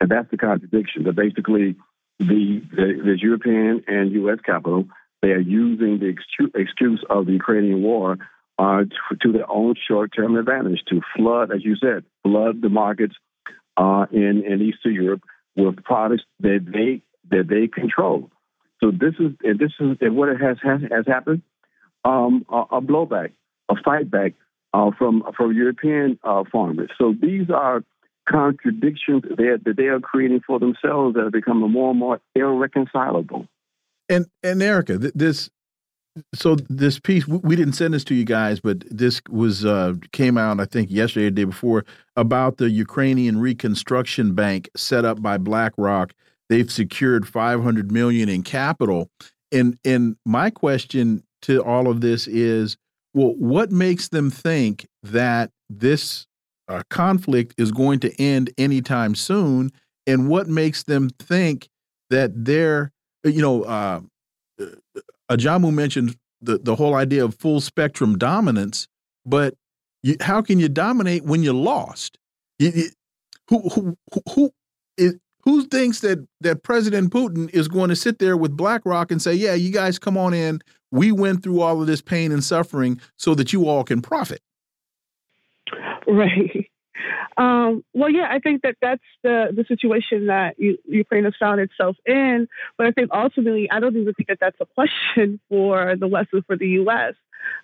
And 0.00 0.10
that's 0.10 0.30
the 0.30 0.36
contradiction. 0.36 1.04
That 1.04 1.14
basically 1.14 1.76
the, 2.18 2.62
the, 2.70 3.02
the 3.04 3.16
European 3.20 3.84
and 3.86 4.12
U.S. 4.12 4.38
capital, 4.44 4.84
they 5.22 5.28
are 5.30 5.40
using 5.40 5.98
the 5.98 6.14
excuse 6.54 7.04
of 7.08 7.26
the 7.26 7.32
Ukrainian 7.32 7.82
war 7.82 8.18
uh, 8.58 8.84
to, 8.84 9.16
to, 9.22 9.32
their 9.32 9.50
own 9.50 9.74
short-term 9.88 10.36
advantage 10.36 10.82
to 10.88 11.00
flood, 11.16 11.52
as 11.52 11.64
you 11.64 11.76
said, 11.76 12.04
flood 12.22 12.62
the 12.62 12.70
markets 12.70 13.14
uh, 13.76 14.06
in 14.12 14.44
in 14.44 14.62
Eastern 14.62 14.94
Europe 14.94 15.22
with 15.56 15.82
products 15.84 16.24
that 16.40 16.64
they 16.72 17.02
that 17.30 17.48
they 17.48 17.66
control. 17.68 18.30
So 18.82 18.90
this 18.90 19.14
is 19.18 19.32
and 19.42 19.58
this 19.58 19.72
is 19.80 19.96
and 20.00 20.16
what 20.16 20.28
has 20.28 20.58
has, 20.62 20.80
has 20.90 21.06
happened 21.06 21.42
um, 22.04 22.46
a, 22.48 22.76
a, 22.76 22.80
blowback, 22.80 23.32
a 23.68 23.74
fightback 23.74 24.34
uh, 24.72 24.90
from 24.98 25.24
from 25.36 25.54
European 25.54 26.18
uh, 26.22 26.44
farmers. 26.50 26.90
So 26.98 27.14
these 27.20 27.50
are 27.50 27.82
contradictions 28.28 29.22
that, 29.22 29.60
that 29.64 29.76
they 29.76 29.84
are 29.86 30.00
creating 30.00 30.40
for 30.46 30.58
themselves 30.58 31.14
that 31.14 31.20
are 31.20 31.30
becoming 31.30 31.70
more 31.70 31.90
and 31.90 31.98
more 31.98 32.20
irreconcilable. 32.34 33.46
And 34.08 34.26
and 34.42 34.62
Erica, 34.62 34.98
this 34.98 35.50
so 36.34 36.56
this 36.68 36.98
piece 36.98 37.26
we 37.26 37.56
didn't 37.56 37.74
send 37.74 37.94
this 37.94 38.04
to 38.04 38.14
you 38.14 38.24
guys, 38.24 38.60
but 38.60 38.84
this 38.90 39.20
was 39.28 39.64
uh, 39.64 39.94
came 40.12 40.38
out 40.38 40.60
I 40.60 40.64
think 40.64 40.90
yesterday 40.90 41.26
or 41.26 41.30
the 41.30 41.36
day 41.36 41.44
before 41.44 41.84
about 42.16 42.56
the 42.56 42.70
Ukrainian 42.70 43.38
Reconstruction 43.38 44.34
Bank 44.34 44.68
set 44.76 45.04
up 45.04 45.22
by 45.22 45.38
BlackRock. 45.38 46.12
They've 46.48 46.70
secured 46.70 47.26
500 47.26 47.90
million 47.90 48.28
in 48.28 48.42
capital, 48.42 49.10
and 49.52 49.78
and 49.84 50.16
my 50.24 50.50
question 50.50 51.22
to 51.42 51.62
all 51.62 51.88
of 51.88 52.00
this 52.00 52.26
is, 52.26 52.76
well, 53.14 53.34
what 53.38 53.70
makes 53.70 54.08
them 54.08 54.30
think 54.30 54.86
that 55.02 55.50
this 55.68 56.26
uh, 56.68 56.82
conflict 56.90 57.54
is 57.58 57.72
going 57.72 58.00
to 58.00 58.20
end 58.20 58.50
anytime 58.58 59.14
soon, 59.14 59.70
and 60.06 60.28
what 60.28 60.48
makes 60.48 60.84
them 60.84 61.10
think 61.10 61.68
that 62.10 62.44
they're 62.44 62.92
you 63.24 63.42
know 63.42 63.62
uh, 63.64 64.00
Ajamu 65.30 65.72
mentioned 65.72 66.16
the, 66.40 66.58
the 66.58 66.76
whole 66.76 66.94
idea 66.94 67.24
of 67.24 67.34
full 67.34 67.60
spectrum 67.60 68.18
dominance, 68.18 68.86
but 69.24 69.54
you, 70.02 70.16
how 70.20 70.42
can 70.42 70.58
you 70.58 70.68
dominate 70.68 71.24
when 71.24 71.42
you're 71.42 71.54
lost? 71.54 72.18
You, 72.58 72.70
you, 72.74 72.88
who 73.48 73.68
who 73.68 73.96
who 74.34 74.50
is, 74.96 75.16
who 75.42 75.64
thinks 75.64 76.00
that 76.00 76.26
that 76.40 76.62
President 76.62 77.12
Putin 77.12 77.50
is 77.50 77.68
going 77.68 77.88
to 77.88 77.96
sit 77.96 78.18
there 78.18 78.36
with 78.36 78.56
BlackRock 78.56 79.10
and 79.10 79.20
say, 79.20 79.34
"Yeah, 79.34 79.54
you 79.54 79.72
guys 79.72 79.98
come 79.98 80.16
on 80.16 80.34
in. 80.34 80.60
We 80.90 81.12
went 81.12 81.42
through 81.42 81.60
all 81.60 81.80
of 81.80 81.86
this 81.86 82.02
pain 82.02 82.32
and 82.32 82.42
suffering 82.42 83.00
so 83.16 83.34
that 83.34 83.52
you 83.52 83.68
all 83.68 83.84
can 83.84 84.02
profit." 84.02 84.40
Right. 86.06 86.68
Um, 87.36 87.84
well, 87.94 88.10
yeah, 88.10 88.28
I 88.30 88.38
think 88.38 88.62
that 88.62 88.76
that's 88.80 89.02
the, 89.22 89.52
the 89.54 89.64
situation 89.68 90.26
that 90.26 90.58
you, 90.58 90.78
Ukraine 90.86 91.24
has 91.24 91.34
found 91.38 91.60
itself 91.60 91.96
in. 92.06 92.48
But 92.78 92.86
I 92.86 92.92
think 92.92 93.10
ultimately, 93.12 93.70
I 93.70 93.80
don't 93.80 93.96
even 93.96 94.14
think 94.14 94.28
that 94.28 94.38
that's 94.40 94.60
a 94.60 94.66
question 94.66 95.40
for 95.48 95.96
the 95.96 96.08
West 96.08 96.28
or 96.32 96.42
for 96.42 96.56
the 96.56 96.68
U.S. 96.68 97.14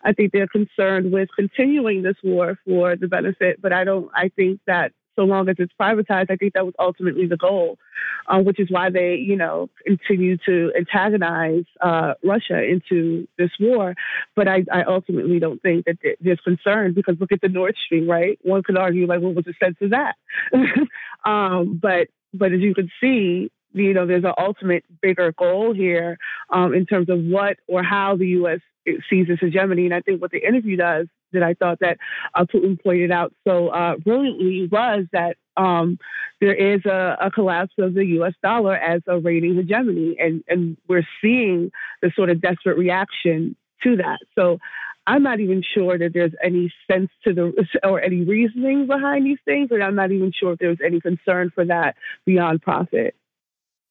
I 0.04 0.12
think 0.12 0.32
they're 0.32 0.46
concerned 0.46 1.12
with 1.12 1.28
continuing 1.34 2.02
this 2.02 2.16
war 2.22 2.58
for 2.64 2.96
the 2.96 3.08
benefit, 3.08 3.60
but 3.60 3.72
I 3.72 3.84
don't. 3.84 4.10
I 4.14 4.28
think 4.28 4.60
that 4.66 4.92
so 5.16 5.22
long 5.22 5.48
as 5.48 5.56
it's 5.58 5.72
privatized. 5.80 6.30
I 6.30 6.36
think 6.36 6.54
that 6.54 6.64
was 6.64 6.74
ultimately 6.78 7.26
the 7.26 7.36
goal, 7.36 7.78
uh, 8.26 8.40
which 8.40 8.58
is 8.58 8.70
why 8.70 8.90
they, 8.90 9.14
you 9.14 9.36
know, 9.36 9.68
continue 9.84 10.36
to 10.46 10.72
antagonize 10.76 11.64
uh, 11.80 12.14
Russia 12.24 12.62
into 12.62 13.26
this 13.38 13.50
war. 13.60 13.94
But 14.34 14.48
I, 14.48 14.64
I, 14.72 14.82
ultimately 14.84 15.38
don't 15.38 15.60
think 15.60 15.86
that 15.86 15.98
there's 16.20 16.40
concern 16.40 16.94
because 16.94 17.16
look 17.20 17.32
at 17.32 17.40
the 17.40 17.48
Nord 17.48 17.76
Stream, 17.76 18.08
right? 18.08 18.38
One 18.42 18.62
could 18.62 18.76
argue 18.76 19.06
like, 19.06 19.20
what 19.20 19.34
was 19.34 19.44
the 19.44 19.54
sense 19.62 19.76
of 19.80 19.90
that? 19.90 20.16
um, 21.28 21.78
but 21.82 22.08
but 22.34 22.52
as 22.52 22.60
you 22.60 22.74
can 22.74 22.90
see, 23.00 23.50
you 23.74 23.94
know, 23.94 24.06
there's 24.06 24.24
an 24.24 24.34
ultimate 24.38 24.84
bigger 25.00 25.32
goal 25.32 25.74
here 25.74 26.18
um, 26.50 26.74
in 26.74 26.86
terms 26.86 27.08
of 27.08 27.18
what 27.20 27.58
or 27.66 27.82
how 27.82 28.16
the 28.16 28.28
U.S. 28.28 28.60
sees 29.08 29.26
this 29.28 29.40
hegemony. 29.40 29.84
And 29.84 29.94
I 29.94 30.00
think 30.00 30.20
what 30.20 30.30
the 30.30 30.46
interview 30.46 30.76
does 30.76 31.08
that 31.32 31.42
I 31.42 31.54
thought 31.54 31.80
that 31.80 31.98
uh, 32.34 32.44
Putin 32.44 32.82
pointed 32.82 33.10
out 33.10 33.32
so 33.46 33.68
uh, 33.68 33.96
brilliantly 33.96 34.68
was 34.70 35.06
that 35.12 35.36
um, 35.56 35.98
there 36.40 36.54
is 36.54 36.84
a, 36.86 37.16
a, 37.20 37.30
collapse 37.30 37.74
of 37.78 37.94
the 37.94 38.04
U.S. 38.06 38.32
dollar 38.42 38.74
as 38.74 39.02
a 39.06 39.18
rating 39.18 39.54
hegemony, 39.54 40.16
and 40.18 40.42
and 40.48 40.76
we're 40.88 41.06
seeing 41.20 41.70
the 42.00 42.10
sort 42.16 42.30
of 42.30 42.40
desperate 42.40 42.78
reaction 42.78 43.54
to 43.82 43.96
that. 43.96 44.18
So 44.34 44.58
I'm 45.06 45.22
not 45.22 45.40
even 45.40 45.62
sure 45.74 45.98
that 45.98 46.12
there's 46.14 46.32
any 46.42 46.72
sense 46.90 47.10
to 47.24 47.34
the 47.34 47.66
or 47.82 48.00
any 48.00 48.24
reasoning 48.24 48.86
behind 48.86 49.26
these 49.26 49.38
things, 49.44 49.68
and 49.70 49.82
I'm 49.82 49.94
not 49.94 50.12
even 50.12 50.32
sure 50.32 50.52
if 50.52 50.58
there's 50.58 50.78
any 50.84 51.00
concern 51.00 51.50
for 51.54 51.64
that 51.64 51.96
beyond 52.24 52.62
profit. 52.62 53.14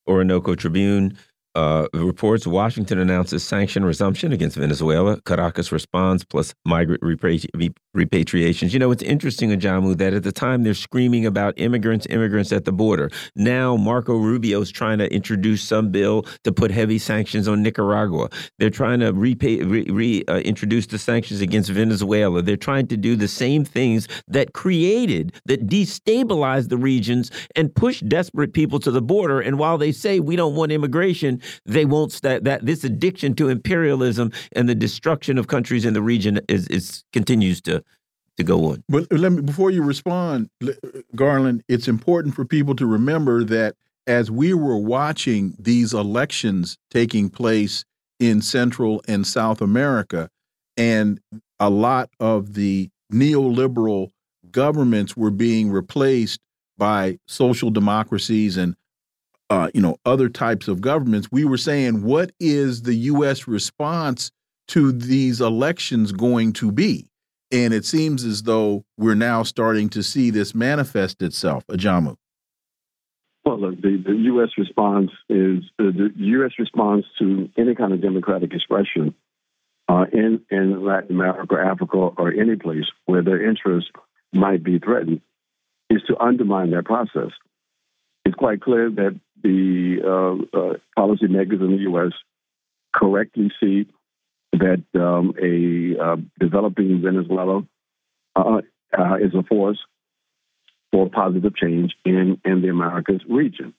Orinoco 0.07 0.55
Tribune 0.55 1.17
uh, 1.55 1.87
reports 1.93 2.47
Washington 2.47 2.99
announces 2.99 3.43
sanction 3.43 3.83
resumption 3.83 4.31
against 4.31 4.57
Venezuela. 4.57 5.19
Caracas 5.21 5.71
responds, 5.71 6.23
plus 6.23 6.53
migrant 6.65 7.01
repatri 7.01 7.73
repatriations. 7.95 8.71
You 8.71 8.79
know, 8.79 8.91
it's 8.91 9.03
interesting, 9.03 9.49
Ajamu, 9.49 9.97
that 9.97 10.13
at 10.13 10.23
the 10.23 10.31
time 10.31 10.63
they're 10.63 10.73
screaming 10.73 11.25
about 11.25 11.53
immigrants, 11.57 12.07
immigrants 12.09 12.51
at 12.53 12.63
the 12.63 12.71
border. 12.71 13.09
Now 13.35 13.75
Marco 13.75 14.15
Rubio 14.15 14.61
is 14.61 14.71
trying 14.71 14.99
to 14.99 15.13
introduce 15.13 15.61
some 15.61 15.91
bill 15.91 16.25
to 16.45 16.53
put 16.53 16.71
heavy 16.71 16.97
sanctions 16.97 17.47
on 17.47 17.61
Nicaragua. 17.61 18.29
They're 18.59 18.69
trying 18.69 19.01
to 19.01 19.11
reintroduce 19.11 19.89
re, 19.91 20.23
uh, 20.27 20.41
the 20.41 20.97
sanctions 20.97 21.41
against 21.41 21.69
Venezuela. 21.69 22.41
They're 22.41 22.55
trying 22.55 22.87
to 22.87 22.97
do 22.97 23.15
the 23.15 23.27
same 23.27 23.65
things 23.65 24.07
that 24.27 24.53
created, 24.53 25.33
that 25.45 25.67
destabilized 25.67 26.69
the 26.69 26.77
regions 26.77 27.29
and 27.55 27.73
pushed 27.75 28.07
desperate 28.07 28.53
people 28.53 28.79
to 28.79 28.91
the 28.91 29.01
border. 29.01 29.41
And 29.41 29.59
while 29.59 29.77
they 29.77 29.91
say 29.91 30.19
we 30.21 30.37
don't 30.37 30.55
want 30.55 30.71
immigration, 30.71 31.40
they 31.65 31.85
won't 31.85 32.21
that 32.21 32.43
that 32.43 32.65
this 32.65 32.83
addiction 32.83 33.33
to 33.35 33.49
imperialism 33.49 34.31
and 34.53 34.67
the 34.67 34.75
destruction 34.75 35.37
of 35.37 35.47
countries 35.47 35.85
in 35.85 35.93
the 35.93 36.01
region 36.01 36.39
is 36.47 36.67
is 36.67 37.03
continues 37.13 37.61
to 37.61 37.83
to 38.37 38.43
go 38.43 38.71
on. 38.71 38.83
But 38.89 39.11
let 39.11 39.31
me 39.31 39.41
before 39.41 39.71
you 39.71 39.83
respond, 39.83 40.49
uh, 40.63 40.71
Garland, 41.15 41.63
it's 41.67 41.87
important 41.87 42.35
for 42.35 42.45
people 42.45 42.75
to 42.75 42.85
remember 42.85 43.43
that 43.45 43.75
as 44.07 44.31
we 44.31 44.53
were 44.53 44.77
watching 44.77 45.55
these 45.59 45.93
elections 45.93 46.77
taking 46.89 47.29
place 47.29 47.85
in 48.19 48.41
Central 48.41 49.01
and 49.07 49.25
South 49.25 49.61
America, 49.61 50.29
and 50.77 51.19
a 51.59 51.69
lot 51.69 52.09
of 52.19 52.53
the 52.53 52.89
neoliberal 53.11 54.09
governments 54.51 55.15
were 55.15 55.31
being 55.31 55.69
replaced 55.69 56.39
by 56.77 57.19
social 57.27 57.69
democracies 57.69 58.57
and 58.57 58.75
uh, 59.51 59.69
you 59.73 59.81
know, 59.81 59.97
other 60.05 60.29
types 60.29 60.69
of 60.69 60.79
governments, 60.79 61.27
we 61.29 61.43
were 61.43 61.57
saying, 61.57 62.03
what 62.03 62.31
is 62.39 62.83
the 62.83 62.93
U.S. 62.93 63.49
response 63.49 64.31
to 64.69 64.93
these 64.93 65.41
elections 65.41 66.13
going 66.13 66.53
to 66.53 66.71
be? 66.71 67.09
And 67.51 67.73
it 67.73 67.83
seems 67.83 68.23
as 68.23 68.43
though 68.43 68.85
we're 68.97 69.13
now 69.13 69.43
starting 69.43 69.89
to 69.89 70.03
see 70.03 70.29
this 70.29 70.55
manifest 70.55 71.21
itself. 71.21 71.67
Ajamu. 71.67 72.15
Well, 73.43 73.59
look, 73.59 73.81
the, 73.81 74.01
the 74.01 74.13
U.S. 74.13 74.51
response 74.57 75.11
is 75.27 75.63
uh, 75.77 75.83
the 75.83 76.11
U.S. 76.15 76.51
response 76.57 77.03
to 77.19 77.49
any 77.57 77.75
kind 77.75 77.91
of 77.91 78.01
democratic 78.01 78.53
expression 78.53 79.13
uh, 79.89 80.05
in 80.13 80.39
in 80.49 80.85
Latin 80.85 81.11
America, 81.11 81.55
Africa, 81.61 81.97
or 81.97 82.31
any 82.31 82.55
place 82.55 82.85
where 83.05 83.21
their 83.21 83.45
interests 83.45 83.91
might 84.31 84.63
be 84.63 84.79
threatened 84.79 85.19
is 85.89 86.01
to 86.07 86.17
undermine 86.17 86.71
that 86.71 86.85
process. 86.85 87.31
It's 88.23 88.35
quite 88.35 88.61
clear 88.61 88.89
that 88.89 89.19
the 89.43 89.99
uh, 90.03 90.57
uh, 90.57 90.73
policymakers 90.97 91.61
in 91.61 91.71
the 91.71 91.83
U.S. 91.89 92.11
correctly 92.93 93.51
see 93.59 93.87
that 94.53 94.83
um, 94.95 95.33
a 95.41 96.01
uh, 96.03 96.17
developing 96.39 97.01
Venezuela 97.01 97.63
uh, 98.35 98.61
uh, 98.97 99.15
is 99.15 99.33
a 99.33 99.43
force 99.43 99.79
for 100.91 101.09
positive 101.09 101.55
change 101.55 101.95
in, 102.03 102.39
in 102.43 102.61
the 102.61 102.67
Americas 102.67 103.21
region. 103.29 103.73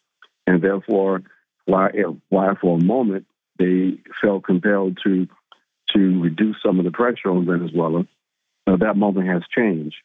And 0.47 0.63
therefore, 0.63 1.23
why, 1.67 1.91
why 2.31 2.55
for 2.61 2.79
a 2.79 2.85
moment 2.85 3.27
they 3.59 3.99
felt 4.23 4.45
compelled 4.45 4.99
to, 5.05 5.29
to 5.95 6.23
reduce 6.23 6.57
some 6.65 6.79
of 6.79 6.85
the 6.85 6.91
pressure 6.91 7.31
on 7.31 7.47
Venezuela, 7.47 8.07
uh, 8.67 8.77
that 8.77 8.97
moment 8.97 9.29
has 9.29 9.43
changed. 9.55 9.97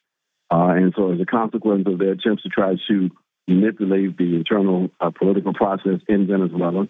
and 0.51 0.93
so, 0.95 1.13
as 1.13 1.21
a 1.21 1.25
consequence 1.25 1.87
of 1.87 1.97
their 1.97 2.11
attempts 2.11 2.43
to 2.43 2.49
try 2.49 2.75
to 2.87 3.09
manipulate 3.47 4.17
the 4.17 4.35
internal 4.35 4.89
uh, 4.99 5.09
political 5.09 5.53
process 5.53 5.99
in 6.07 6.27
Venezuela, 6.27 6.87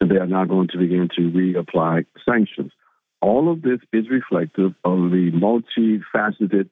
and 0.00 0.10
they 0.10 0.16
are 0.16 0.26
now 0.26 0.44
going 0.44 0.68
to 0.68 0.78
begin 0.78 1.08
to 1.16 1.22
reapply 1.22 2.06
sanctions. 2.24 2.72
All 3.20 3.50
of 3.50 3.62
this 3.62 3.80
is 3.92 4.08
reflective 4.10 4.74
of 4.84 5.10
the 5.10 5.30
multifaceted 5.32 6.68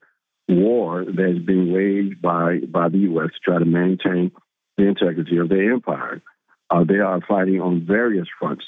war 0.48 1.04
that 1.04 1.36
is 1.36 1.44
being 1.44 1.72
waged 1.72 2.20
by, 2.20 2.58
by 2.68 2.88
the 2.88 2.98
U.S. 2.98 3.30
to 3.32 3.40
try 3.42 3.58
to 3.58 3.64
maintain 3.64 4.30
the 4.76 4.86
integrity 4.86 5.38
of 5.38 5.48
their 5.48 5.72
empire. 5.72 6.22
Uh, 6.70 6.84
they 6.84 6.98
are 6.98 7.20
fighting 7.26 7.60
on 7.60 7.86
various 7.86 8.28
fronts. 8.38 8.64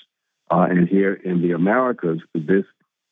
Uh, 0.50 0.66
and 0.70 0.88
here 0.88 1.12
in 1.12 1.42
the 1.42 1.52
Americas, 1.52 2.20
this 2.34 2.64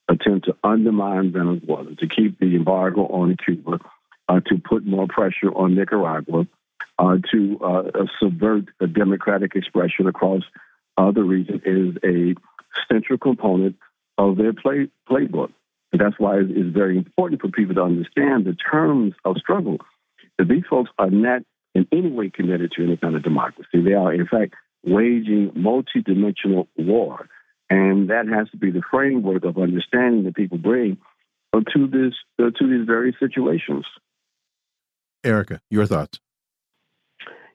attempt 0.09 0.47
to 0.47 0.57
undermine 0.63 1.33
Venezuela, 1.33 1.95
to 1.97 2.07
keep 2.07 2.39
the 2.39 2.55
embargo 2.55 3.03
on 3.03 3.37
Cuba, 3.45 3.81
uh, 4.29 4.41
to 4.47 4.57
put 4.59 4.87
more 4.87 5.09
pressure 5.09 5.51
on 5.55 5.75
Nicaragua, 5.75 6.47
uh, 6.99 7.16
to 7.33 7.59
uh, 7.61 7.83
subvert 8.21 8.66
a 8.81 8.87
democratic 8.87 9.55
expression 9.55 10.07
across 10.07 10.43
uh, 10.97 11.11
the 11.11 11.23
region 11.23 11.61
is 11.65 11.97
a 12.05 12.35
central 12.93 13.19
component 13.19 13.77
of 14.19 14.37
their 14.37 14.53
play, 14.53 14.89
playbook. 15.09 15.51
And 15.93 16.01
that's 16.01 16.19
why 16.19 16.39
it's 16.39 16.75
very 16.75 16.97
important 16.97 17.41
for 17.41 17.49
people 17.49 17.75
to 17.77 17.83
understand 17.83 18.45
the 18.45 18.57
terms 18.71 19.15
of 19.25 19.37
struggle. 19.39 19.79
That 20.39 20.49
these 20.49 20.65
folks 20.69 20.91
are 20.99 21.11
not 21.11 21.43
in 21.75 21.87
any 21.93 22.11
way 22.11 22.31
committed 22.31 22.73
to 22.73 22.85
any 22.85 22.97
kind 22.97 23.16
of 23.16 23.23
democracy. 23.23 23.83
They 23.85 23.95
are, 23.95 24.12
in 24.12 24.27
fact, 24.27 24.55
waging 24.85 25.53
multidimensional 25.57 26.69
war. 26.77 27.29
And 27.71 28.11
that 28.11 28.29
has 28.29 28.51
to 28.51 28.57
be 28.57 28.71
the 28.71 28.83
framework 28.91 29.45
of 29.45 29.59
understanding 29.59 30.25
that 30.25 30.35
people 30.35 30.59
bring 30.59 30.99
to 31.55 31.87
this 31.87 32.15
to 32.39 32.66
these 32.69 32.87
various 32.87 33.16
situations. 33.21 33.87
Erica, 35.23 35.61
your 35.71 35.87
thoughts? 35.87 36.19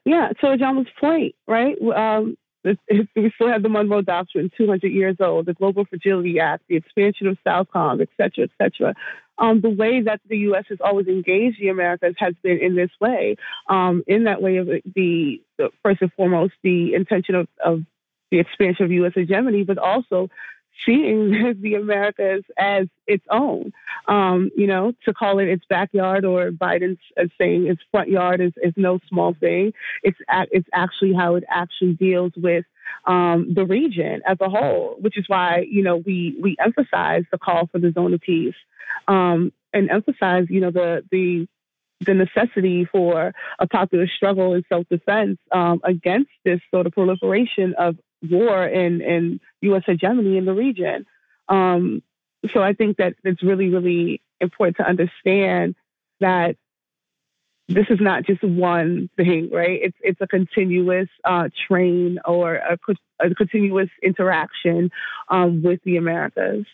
Yeah, 0.04 0.30
so 0.40 0.56
John's 0.56 0.88
point, 0.98 1.34
right? 1.46 1.76
Um, 1.82 2.36
we 2.64 3.32
still 3.34 3.48
have 3.48 3.62
the 3.62 3.68
Monroe 3.68 4.02
Doctrine, 4.02 4.50
200 4.56 4.88
years 4.88 5.16
old, 5.20 5.46
the 5.46 5.54
Global 5.54 5.84
Fragility 5.84 6.40
Act, 6.40 6.64
the 6.68 6.76
expansion 6.76 7.26
of 7.26 7.38
Southcom, 7.46 8.00
et 8.00 8.08
cetera, 8.16 8.44
et 8.44 8.50
cetera. 8.60 8.94
Um, 9.38 9.62
the 9.62 9.70
way 9.70 10.02
that 10.02 10.20
the 10.28 10.36
U.S. 10.38 10.64
has 10.68 10.78
always 10.84 11.06
engaged 11.06 11.58
the 11.60 11.68
Americas 11.68 12.14
has 12.18 12.34
been 12.42 12.58
in 12.58 12.76
this 12.76 12.90
way, 13.00 13.36
um, 13.68 14.04
in 14.06 14.24
that 14.24 14.42
way 14.42 14.58
of 14.58 14.66
the, 14.66 15.42
the, 15.56 15.70
first 15.82 16.02
and 16.02 16.12
foremost 16.12 16.52
the 16.62 16.94
intention 16.94 17.34
of, 17.34 17.48
of 17.64 17.80
the 18.30 18.38
expansion 18.38 18.84
of 18.84 18.92
U.S. 18.92 19.12
hegemony, 19.14 19.64
but 19.64 19.78
also 19.78 20.28
seeing 20.84 21.30
the 21.60 21.74
Americas 21.74 22.44
as 22.58 22.86
its 23.06 23.24
own. 23.30 23.72
Um, 24.08 24.50
you 24.56 24.66
know, 24.66 24.92
to 25.04 25.12
call 25.12 25.38
it 25.38 25.48
its 25.48 25.64
backyard 25.68 26.24
or 26.24 26.50
Biden's 26.50 26.98
saying 27.38 27.66
its 27.66 27.82
front 27.90 28.08
yard 28.08 28.40
is, 28.40 28.52
is 28.62 28.72
no 28.76 28.98
small 29.08 29.34
thing. 29.34 29.72
It's 30.02 30.18
it's 30.50 30.68
actually 30.72 31.14
how 31.14 31.36
it 31.36 31.44
actually 31.48 31.94
deals 31.94 32.32
with 32.36 32.64
um, 33.06 33.52
the 33.54 33.64
region 33.64 34.22
as 34.26 34.38
a 34.40 34.48
whole, 34.48 34.96
which 35.00 35.18
is 35.18 35.24
why 35.28 35.66
you 35.68 35.82
know 35.82 35.96
we 35.96 36.36
we 36.40 36.56
emphasize 36.58 37.24
the 37.30 37.38
call 37.38 37.68
for 37.70 37.78
the 37.78 37.92
zone 37.92 38.14
of 38.14 38.20
peace 38.20 38.54
um, 39.08 39.52
and 39.72 39.90
emphasize 39.90 40.46
you 40.48 40.60
know 40.60 40.70
the 40.70 41.04
the 41.10 41.46
the 42.06 42.14
necessity 42.14 42.86
for 42.90 43.34
a 43.58 43.66
popular 43.66 44.06
struggle 44.08 44.54
in 44.54 44.64
self 44.68 44.86
defense 44.88 45.38
um, 45.52 45.80
against 45.84 46.30
this 46.44 46.60
sort 46.70 46.86
of 46.86 46.92
proliferation 46.92 47.74
of 47.78 47.96
war 48.28 48.64
and, 48.64 49.40
U.S. 49.62 49.82
hegemony 49.86 50.38
in 50.38 50.46
the 50.46 50.54
region. 50.54 51.06
Um, 51.48 52.02
so 52.52 52.62
I 52.62 52.72
think 52.72 52.96
that 52.96 53.14
it's 53.24 53.42
really, 53.42 53.68
really 53.68 54.22
important 54.40 54.78
to 54.78 54.88
understand 54.88 55.74
that 56.20 56.56
this 57.68 57.86
is 57.88 58.00
not 58.00 58.24
just 58.24 58.42
one 58.42 59.10
thing, 59.16 59.50
right? 59.52 59.78
It's 59.82 59.96
it's 60.00 60.20
a 60.20 60.26
continuous 60.26 61.08
uh, 61.24 61.50
train 61.68 62.18
or 62.24 62.56
a, 62.56 62.78
a 63.20 63.34
continuous 63.34 63.88
interaction 64.02 64.90
um, 65.28 65.62
with 65.62 65.80
the 65.84 65.96
Americas. 65.96 66.64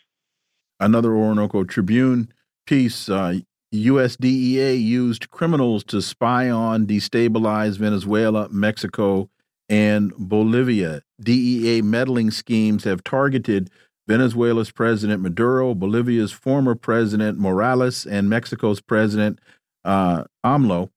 Another 0.80 1.14
Orinoco 1.14 1.64
Tribune 1.64 2.32
piece. 2.66 3.08
Uh, 3.08 3.40
USDEA 3.74 4.80
used 4.80 5.30
criminals 5.30 5.84
to 5.84 6.00
spy 6.00 6.48
on, 6.48 6.86
destabilize 6.86 7.78
Venezuela, 7.78 8.48
Mexico, 8.50 9.28
and 9.68 10.12
Bolivia. 10.16 11.02
DEA 11.20 11.82
meddling 11.82 12.30
schemes 12.30 12.84
have 12.84 13.02
targeted 13.02 13.70
Venezuela's 14.06 14.70
President 14.70 15.22
Maduro, 15.22 15.74
Bolivia's 15.74 16.32
former 16.32 16.74
President 16.74 17.38
Morales, 17.38 18.06
and 18.06 18.30
Mexico's 18.30 18.80
President 18.80 19.40
uh, 19.84 20.24
AMLO. 20.44 20.90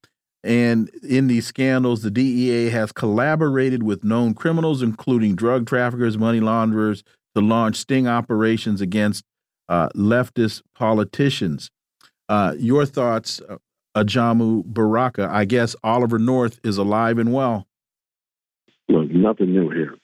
And 0.44 0.90
in 1.04 1.28
these 1.28 1.46
scandals, 1.46 2.02
the 2.02 2.12
DEA 2.12 2.70
has 2.70 2.92
collaborated 2.92 3.84
with 3.84 4.04
known 4.04 4.34
criminals, 4.34 4.82
including 4.82 5.36
drug 5.36 5.68
traffickers, 5.68 6.18
money 6.18 6.40
launderers, 6.40 7.04
to 7.36 7.42
launch 7.42 7.76
sting 7.76 8.08
operations 8.08 8.80
against 8.80 9.24
uh, 9.68 9.90
leftist 9.90 10.62
politicians. 10.76 11.70
Uh, 12.30 12.56
your 12.58 12.86
thoughts, 12.86 13.42
uh, 13.50 13.58
Ajamu 13.96 14.64
Baraka? 14.66 15.28
I 15.30 15.46
guess 15.46 15.76
Oliver 15.84 16.20
North 16.20 16.60
is 16.64 16.78
alive 16.78 17.18
and 17.18 17.34
well. 17.34 17.68
Look, 18.90 19.10
nothing 19.12 19.54
new 19.54 19.70
here. 19.70 19.96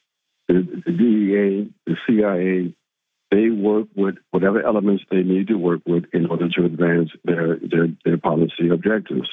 The, 0.48 0.82
the 0.86 0.92
DEA, 0.92 1.74
the 1.86 1.96
CIA, 2.08 2.76
they 3.32 3.50
work 3.50 3.88
with 3.96 4.16
whatever 4.32 4.66
elements 4.66 5.04
they 5.10 5.24
need 5.24 5.48
to 5.48 5.56
work 5.56 5.82
with 5.86 6.06
in 6.14 6.28
order 6.28 6.48
to 6.48 6.66
advance 6.66 7.10
their 7.24 7.58
their, 7.58 7.88
their 8.06 8.18
policy 8.18 8.70
objectives. 8.72 9.28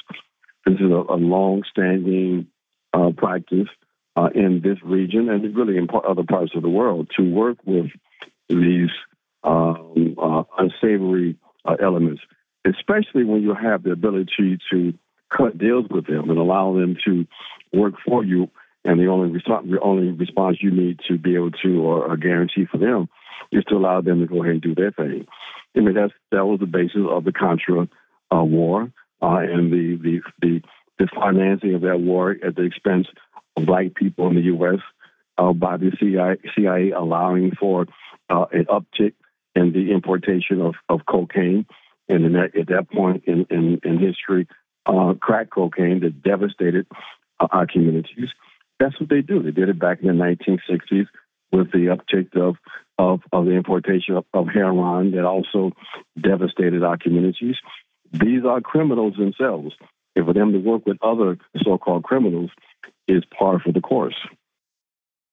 This 0.65 0.75
is 0.75 0.91
a, 0.91 1.03
a 1.13 1.17
long-standing 1.17 2.47
uh, 2.93 3.11
practice 3.15 3.67
uh, 4.15 4.29
in 4.33 4.61
this 4.61 4.77
region 4.83 5.29
and 5.29 5.55
really 5.55 5.77
in 5.77 5.87
other 5.91 6.23
parts 6.23 6.53
of 6.55 6.63
the 6.63 6.69
world 6.69 7.11
to 7.17 7.23
work 7.23 7.57
with 7.65 7.91
these 8.49 8.89
um, 9.43 10.15
uh, 10.21 10.43
unsavory 10.57 11.37
uh, 11.65 11.75
elements, 11.81 12.21
especially 12.65 13.23
when 13.23 13.41
you 13.41 13.53
have 13.53 13.83
the 13.83 13.91
ability 13.91 14.59
to 14.71 14.93
cut 15.29 15.57
deals 15.57 15.85
with 15.89 16.05
them 16.07 16.29
and 16.29 16.37
allow 16.37 16.73
them 16.73 16.97
to 17.05 17.25
work 17.71 17.95
for 18.05 18.23
you. 18.23 18.49
And 18.85 18.99
the 18.99 19.07
only, 19.07 19.41
only 19.81 20.11
response 20.11 20.57
you 20.61 20.71
need 20.71 20.99
to 21.07 21.17
be 21.17 21.35
able 21.35 21.51
to, 21.51 21.81
or 21.81 22.11
a 22.11 22.19
guarantee 22.19 22.65
for 22.69 22.77
them, 22.77 23.07
is 23.51 23.63
to 23.65 23.75
allow 23.75 24.01
them 24.01 24.19
to 24.19 24.27
go 24.27 24.41
ahead 24.41 24.53
and 24.53 24.61
do 24.61 24.75
their 24.75 24.91
thing. 24.91 25.25
I 25.75 25.79
mean, 25.79 25.93
that's, 25.93 26.13
that 26.31 26.45
was 26.45 26.59
the 26.59 26.65
basis 26.65 27.01
of 27.09 27.23
the 27.23 27.31
Contra 27.31 27.87
uh, 28.33 28.43
war 28.43 28.91
uh, 29.21 29.37
and 29.37 29.71
the, 29.71 29.97
the, 30.01 30.21
the, 30.41 30.61
the 30.99 31.07
financing 31.15 31.75
of 31.75 31.81
that 31.81 31.99
war 31.99 32.35
at 32.45 32.55
the 32.55 32.63
expense 32.63 33.07
of 33.55 33.65
black 33.65 33.95
people 33.95 34.27
in 34.27 34.35
the 34.35 34.41
U.S. 34.41 34.79
Uh, 35.37 35.53
by 35.53 35.77
the 35.77 35.91
CIA, 35.99 36.37
CIA 36.55 36.91
allowing 36.91 37.51
for 37.59 37.85
uh, 38.29 38.45
an 38.51 38.65
uptick 38.65 39.13
in 39.55 39.71
the 39.71 39.91
importation 39.91 40.61
of, 40.61 40.75
of 40.89 41.01
cocaine. 41.05 41.65
And 42.09 42.35
that, 42.35 42.55
at 42.59 42.67
that 42.67 42.91
point 42.91 43.23
in, 43.25 43.45
in, 43.49 43.79
in 43.83 43.97
history, 43.97 44.47
uh, 44.85 45.13
crack 45.19 45.49
cocaine 45.49 46.01
that 46.01 46.21
devastated 46.21 46.85
uh, 47.39 47.47
our 47.51 47.65
communities. 47.65 48.29
That's 48.79 48.99
what 48.99 49.09
they 49.09 49.21
do. 49.21 49.41
They 49.41 49.51
did 49.51 49.69
it 49.69 49.79
back 49.79 49.99
in 50.01 50.07
the 50.07 50.13
1960s 50.13 51.07
with 51.51 51.71
the 51.71 51.95
uptick 51.95 52.35
of, 52.35 52.55
of, 52.97 53.21
of 53.31 53.45
the 53.45 53.51
importation 53.51 54.15
of, 54.15 54.25
of 54.33 54.47
heroin 54.47 55.11
that 55.11 55.23
also 55.23 55.71
devastated 56.19 56.83
our 56.83 56.97
communities. 56.97 57.55
These 58.11 58.43
are 58.45 58.61
criminals 58.61 59.15
themselves. 59.15 59.75
And 60.15 60.25
for 60.25 60.33
them 60.33 60.51
to 60.51 60.59
work 60.59 60.85
with 60.85 60.97
other 61.01 61.37
so 61.63 61.77
called 61.77 62.03
criminals 62.03 62.51
is 63.07 63.23
par 63.37 63.59
for 63.59 63.71
the 63.71 63.81
course. 63.81 64.15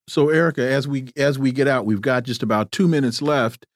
So, 0.08 0.28
Erica, 0.30 0.62
as 0.62 0.88
we 0.88 1.08
as 1.16 1.38
we 1.38 1.52
get 1.52 1.68
out, 1.68 1.86
we've 1.86 2.00
got 2.00 2.24
just 2.24 2.42
about 2.42 2.72
two 2.72 2.88
minutes 2.88 3.22
left. 3.22 3.66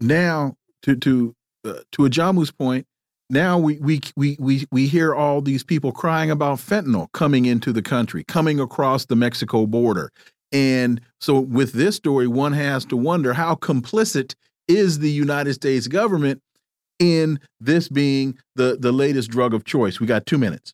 Now, 0.00 0.54
to 0.82 0.94
to 0.96 1.34
uh, 1.64 1.80
to 1.92 2.02
Ajamu's 2.02 2.52
point, 2.52 2.86
now 3.30 3.58
we, 3.58 3.78
we 3.78 4.00
we 4.16 4.36
we 4.38 4.66
we 4.72 4.86
hear 4.86 5.14
all 5.14 5.40
these 5.40 5.62
people 5.62 5.92
crying 5.92 6.30
about 6.30 6.58
fentanyl 6.58 7.10
coming 7.12 7.44
into 7.44 7.72
the 7.72 7.82
country, 7.82 8.24
coming 8.24 8.58
across 8.58 9.06
the 9.06 9.16
Mexico 9.16 9.66
border. 9.66 10.10
And 10.50 11.00
so 11.20 11.38
with 11.40 11.72
this 11.72 11.96
story, 11.96 12.26
one 12.26 12.54
has 12.54 12.84
to 12.86 12.96
wonder 12.96 13.34
how 13.34 13.54
complicit 13.56 14.34
is 14.66 14.98
the 14.98 15.10
United 15.10 15.54
States 15.54 15.88
government 15.88 16.40
in 16.98 17.38
this 17.60 17.88
being 17.88 18.38
the 18.56 18.76
the 18.80 18.92
latest 18.92 19.30
drug 19.30 19.52
of 19.52 19.64
choice. 19.64 20.00
We 20.00 20.06
got 20.06 20.26
2 20.26 20.38
minutes. 20.38 20.72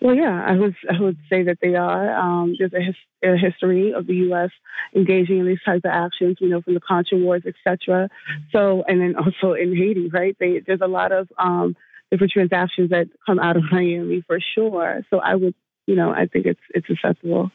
Well, 0.00 0.14
yeah, 0.14 0.44
I 0.46 0.56
would 0.56 0.74
I 0.88 0.98
would 0.98 1.18
say 1.28 1.42
that 1.42 1.58
they 1.60 1.74
are. 1.74 2.14
Um, 2.16 2.56
there's 2.58 2.72
a, 2.72 2.80
his, 2.80 2.94
a, 3.22 3.36
history 3.36 3.92
of 3.92 4.06
the 4.06 4.14
U.S. 4.28 4.50
engaging 4.96 5.40
in 5.40 5.46
these 5.46 5.62
types 5.64 5.82
of 5.84 5.90
actions. 5.92 6.38
you 6.40 6.48
know 6.48 6.62
from 6.62 6.74
the 6.74 6.80
Contra 6.80 7.18
Wars, 7.18 7.42
etc. 7.46 8.08
So, 8.50 8.82
and 8.88 9.00
then 9.00 9.14
also 9.16 9.52
in 9.52 9.76
Haiti, 9.76 10.08
right? 10.08 10.34
They, 10.40 10.62
there's 10.66 10.80
a 10.80 10.86
lot 10.86 11.12
of 11.12 11.28
um, 11.38 11.76
different 12.10 12.32
transactions 12.32 12.90
that 12.90 13.08
come 13.26 13.38
out 13.38 13.58
of 13.58 13.64
Miami 13.72 14.22
for 14.26 14.38
sure. 14.54 15.02
So, 15.10 15.18
I 15.18 15.34
would, 15.34 15.54
you 15.86 15.96
know, 15.96 16.10
I 16.10 16.26
think 16.26 16.46
it's 16.46 16.60
it's 16.70 16.88
acceptable. 16.88 17.50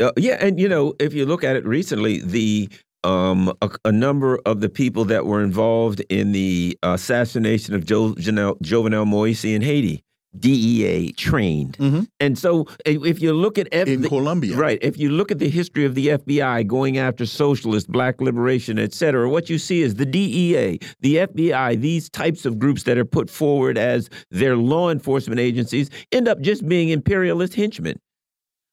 Uh, 0.00 0.12
yeah, 0.16 0.36
and 0.40 0.60
you 0.60 0.68
know, 0.68 0.94
if 1.00 1.12
you 1.12 1.26
look 1.26 1.42
at 1.42 1.56
it 1.56 1.66
recently, 1.66 2.20
the 2.20 2.68
um, 3.02 3.52
a, 3.62 3.70
a, 3.84 3.92
number 3.92 4.38
of 4.46 4.60
the 4.60 4.68
people 4.68 5.04
that 5.06 5.26
were 5.26 5.42
involved 5.42 6.00
in 6.08 6.32
the 6.32 6.78
assassination 6.82 7.74
of 7.74 7.84
jo 7.84 8.14
Jovenel, 8.14 8.60
Jovenel 8.62 9.06
Moise 9.06 9.44
in 9.44 9.62
Haiti 9.62 10.02
DEA 10.38 11.12
trained. 11.12 11.76
Mm 11.78 11.90
-hmm. 11.90 12.06
And 12.20 12.38
so 12.38 12.66
if 12.84 13.20
you 13.22 13.32
look 13.32 13.58
at 13.58 13.66
F 13.72 13.88
in 13.88 14.02
the, 14.02 14.08
Colombia, 14.08 14.56
right? 14.56 14.78
If 14.82 14.98
you 14.98 15.10
look 15.10 15.30
at 15.30 15.38
the 15.38 15.48
history 15.48 15.86
of 15.86 15.94
the 15.94 16.08
FBI 16.10 16.66
going 16.66 16.98
after 16.98 17.26
socialist, 17.26 17.88
black 17.88 18.20
liberation, 18.20 18.78
et 18.78 18.92
cetera, 18.94 19.28
what 19.30 19.48
you 19.48 19.58
see 19.58 19.80
is 19.82 19.94
the 19.94 20.06
DEA, 20.06 20.78
the 21.00 21.16
FBI, 21.28 21.80
these 21.80 22.10
types 22.10 22.46
of 22.46 22.58
groups 22.58 22.82
that 22.82 22.98
are 22.98 23.08
put 23.18 23.30
forward 23.30 23.78
as 23.78 24.08
their 24.30 24.56
law 24.56 24.90
enforcement 24.90 25.40
agencies 25.40 25.90
end 26.10 26.28
up 26.28 26.38
just 26.40 26.66
being 26.68 26.88
imperialist 26.90 27.54
henchmen. 27.54 27.98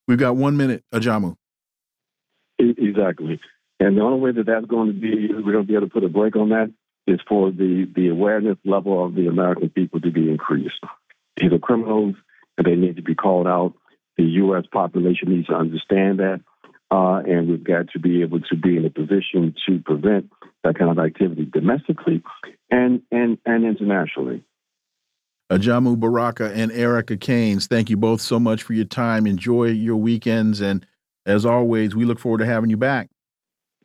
We've 0.08 0.20
got 0.20 0.36
one 0.36 0.58
minute, 0.58 0.84
Ajamu. 0.92 1.36
Exactly. 2.60 3.40
And 3.80 3.98
the 3.98 4.02
only 4.02 4.20
way 4.20 4.32
that 4.32 4.46
that's 4.46 4.66
going 4.66 4.88
to 4.88 4.94
be, 4.94 5.28
we're 5.34 5.52
going 5.52 5.66
to 5.66 5.72
be 5.72 5.76
able 5.76 5.88
to 5.88 5.94
put 5.94 6.04
a 6.04 6.10
break 6.10 6.36
on 6.36 6.50
that 6.50 6.72
is 7.06 7.20
for 7.28 7.52
the, 7.52 7.86
the 7.96 8.08
awareness 8.10 8.58
level 8.64 9.06
of 9.06 9.16
the 9.16 9.28
American 9.28 9.70
people 9.70 10.00
to 10.02 10.12
be 10.12 10.30
increased. 10.30 10.80
These 11.38 11.52
are 11.52 11.60
criminals 11.60 12.16
and 12.58 12.68
they 12.68 12.76
need 12.76 12.98
to 12.98 13.02
be 13.02 13.16
called 13.16 13.48
out. 13.48 13.74
The 14.18 14.24
U.S. 14.24 14.66
population 14.72 15.30
needs 15.30 15.48
to 15.48 15.56
understand 15.56 16.20
that. 16.20 16.42
Uh, 16.92 17.24
and 17.26 17.50
we've 17.50 17.64
got 17.64 17.90
to 17.90 18.00
be 18.00 18.22
able 18.22 18.40
to 18.40 18.56
be 18.56 18.78
in 18.78 18.86
a 18.86 18.90
position 18.90 19.56
to 19.68 19.80
prevent 19.80 20.32
that 20.64 20.78
kind 20.78 20.92
of 20.92 21.04
activity 21.04 21.46
domestically 21.46 22.22
and, 22.70 23.02
and, 23.12 23.40
and 23.46 23.66
internationally. 23.66 24.44
Ajamu 25.52 26.00
Baraka 26.00 26.52
and 26.54 26.72
Erica 26.72 27.18
Caines, 27.18 27.68
thank 27.68 27.90
you 27.90 27.98
both 27.98 28.22
so 28.22 28.40
much 28.40 28.62
for 28.62 28.74
your 28.74 28.86
time. 28.86 29.26
Enjoy 29.26 29.66
your 29.66 29.98
weekends. 29.98 30.62
And 30.62 30.86
as 31.26 31.46
always, 31.46 31.96
we 31.96 32.06
look 32.06 32.20
forward 32.20 32.40
to 32.40 32.46
having 32.46 32.70
you 32.70 32.78
back. 32.78 33.10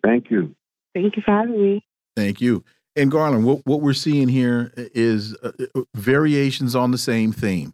Thank 0.05 0.31
you. 0.31 0.55
Thank 0.95 1.16
you 1.16 1.23
for 1.25 1.31
having 1.31 1.61
me. 1.61 1.87
Thank 2.15 2.41
you 2.41 2.62
and 2.97 3.10
Garland, 3.10 3.44
what, 3.44 3.65
what 3.65 3.81
we're 3.81 3.93
seeing 3.93 4.28
here 4.28 4.73
is 4.77 5.36
uh, 5.43 5.52
uh, 5.74 5.82
variations 5.94 6.74
on 6.74 6.90
the 6.90 6.98
same 6.98 7.32
theme. 7.32 7.73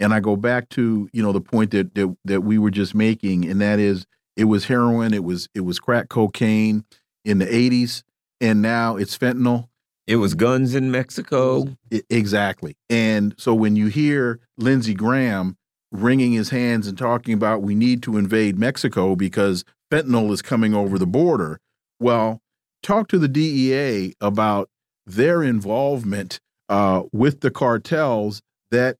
And 0.00 0.12
I 0.12 0.20
go 0.20 0.34
back 0.36 0.68
to 0.70 1.08
you 1.12 1.22
know 1.22 1.32
the 1.32 1.40
point 1.40 1.70
that, 1.72 1.94
that 1.94 2.16
that 2.24 2.40
we 2.40 2.58
were 2.58 2.70
just 2.70 2.94
making, 2.94 3.44
and 3.44 3.60
that 3.60 3.78
is 3.78 4.04
it 4.36 4.44
was 4.44 4.64
heroin, 4.64 5.14
it 5.14 5.22
was 5.22 5.48
it 5.54 5.60
was 5.60 5.78
crack 5.78 6.08
cocaine 6.08 6.84
in 7.24 7.38
the 7.38 7.46
'80s, 7.46 8.02
and 8.40 8.60
now 8.60 8.96
it's 8.96 9.16
fentanyl. 9.16 9.68
It 10.08 10.16
was 10.16 10.34
guns 10.34 10.74
in 10.74 10.90
Mexico. 10.90 11.76
It, 11.90 12.04
exactly. 12.10 12.76
And 12.90 13.34
so 13.38 13.54
when 13.54 13.76
you 13.76 13.86
hear 13.86 14.40
Lindsey 14.58 14.94
Graham 14.94 15.56
wringing 15.92 16.32
his 16.32 16.50
hands 16.50 16.88
and 16.88 16.98
talking 16.98 17.34
about 17.34 17.62
we 17.62 17.76
need 17.76 18.02
to 18.02 18.16
invade 18.16 18.58
Mexico 18.58 19.14
because 19.14 19.64
fentanyl 19.92 20.32
is 20.32 20.42
coming 20.42 20.74
over 20.74 20.98
the 20.98 21.06
border, 21.06 21.60
well, 22.00 22.40
talk 22.82 23.08
to 23.08 23.18
the 23.18 23.28
DEA 23.28 24.14
about 24.20 24.68
their 25.06 25.42
involvement 25.42 26.40
uh, 26.68 27.02
with 27.12 27.40
the 27.40 27.50
cartels 27.50 28.42
that 28.70 28.96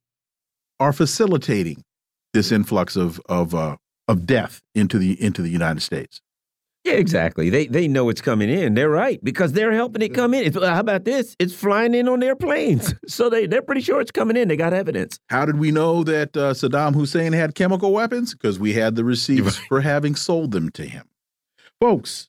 are 0.81 0.93
facilitating 0.93 1.85
this 2.33 2.51
influx 2.51 2.97
of 2.97 3.21
of 3.29 3.55
uh, 3.55 3.77
of 4.09 4.27
death 4.27 4.63
into 4.75 4.99
the 4.99 5.21
into 5.23 5.43
the 5.43 5.51
United 5.51 5.81
States. 5.81 6.21
Yeah, 6.85 6.95
exactly. 6.95 7.49
They 7.49 7.69
they 7.69 7.87
know 7.87 8.09
it's 8.09 8.21
coming 8.21 8.49
in. 8.49 8.75
They're 8.75 8.91
right 8.91 9.23
because 9.23 9.53
they're 9.53 9.73
helping 9.73 10.03
it 10.03 10.15
come 10.15 10.35
in. 10.35 10.45
It's, 10.45 10.57
how 10.57 10.81
about 10.81 11.05
this? 11.05 11.37
It's 11.39 11.55
flying 11.55 11.95
in 11.95 12.09
on 12.09 12.19
their 12.19 12.35
planes, 12.35 12.93
so 13.07 13.31
they 13.31 13.47
they're 13.47 13.63
pretty 13.63 13.83
sure 13.83 14.01
it's 14.01 14.11
coming 14.11 14.37
in. 14.37 14.49
They 14.49 14.57
got 14.57 14.73
evidence. 14.73 15.21
How 15.29 15.47
did 15.47 15.61
we 15.61 15.71
know 15.71 16.03
that 16.03 16.37
uh, 16.37 16.55
Saddam 16.55 16.95
Hussein 16.95 17.33
had 17.33 17.55
chemical 17.55 17.93
weapons? 17.93 18.33
Because 18.33 18.59
we 18.59 18.73
had 18.73 18.97
the 18.97 19.05
receipts 19.05 19.57
for 19.69 19.81
having 19.81 20.17
sold 20.17 20.51
them 20.51 20.71
to 20.71 20.85
him, 20.85 21.09
folks. 21.81 22.29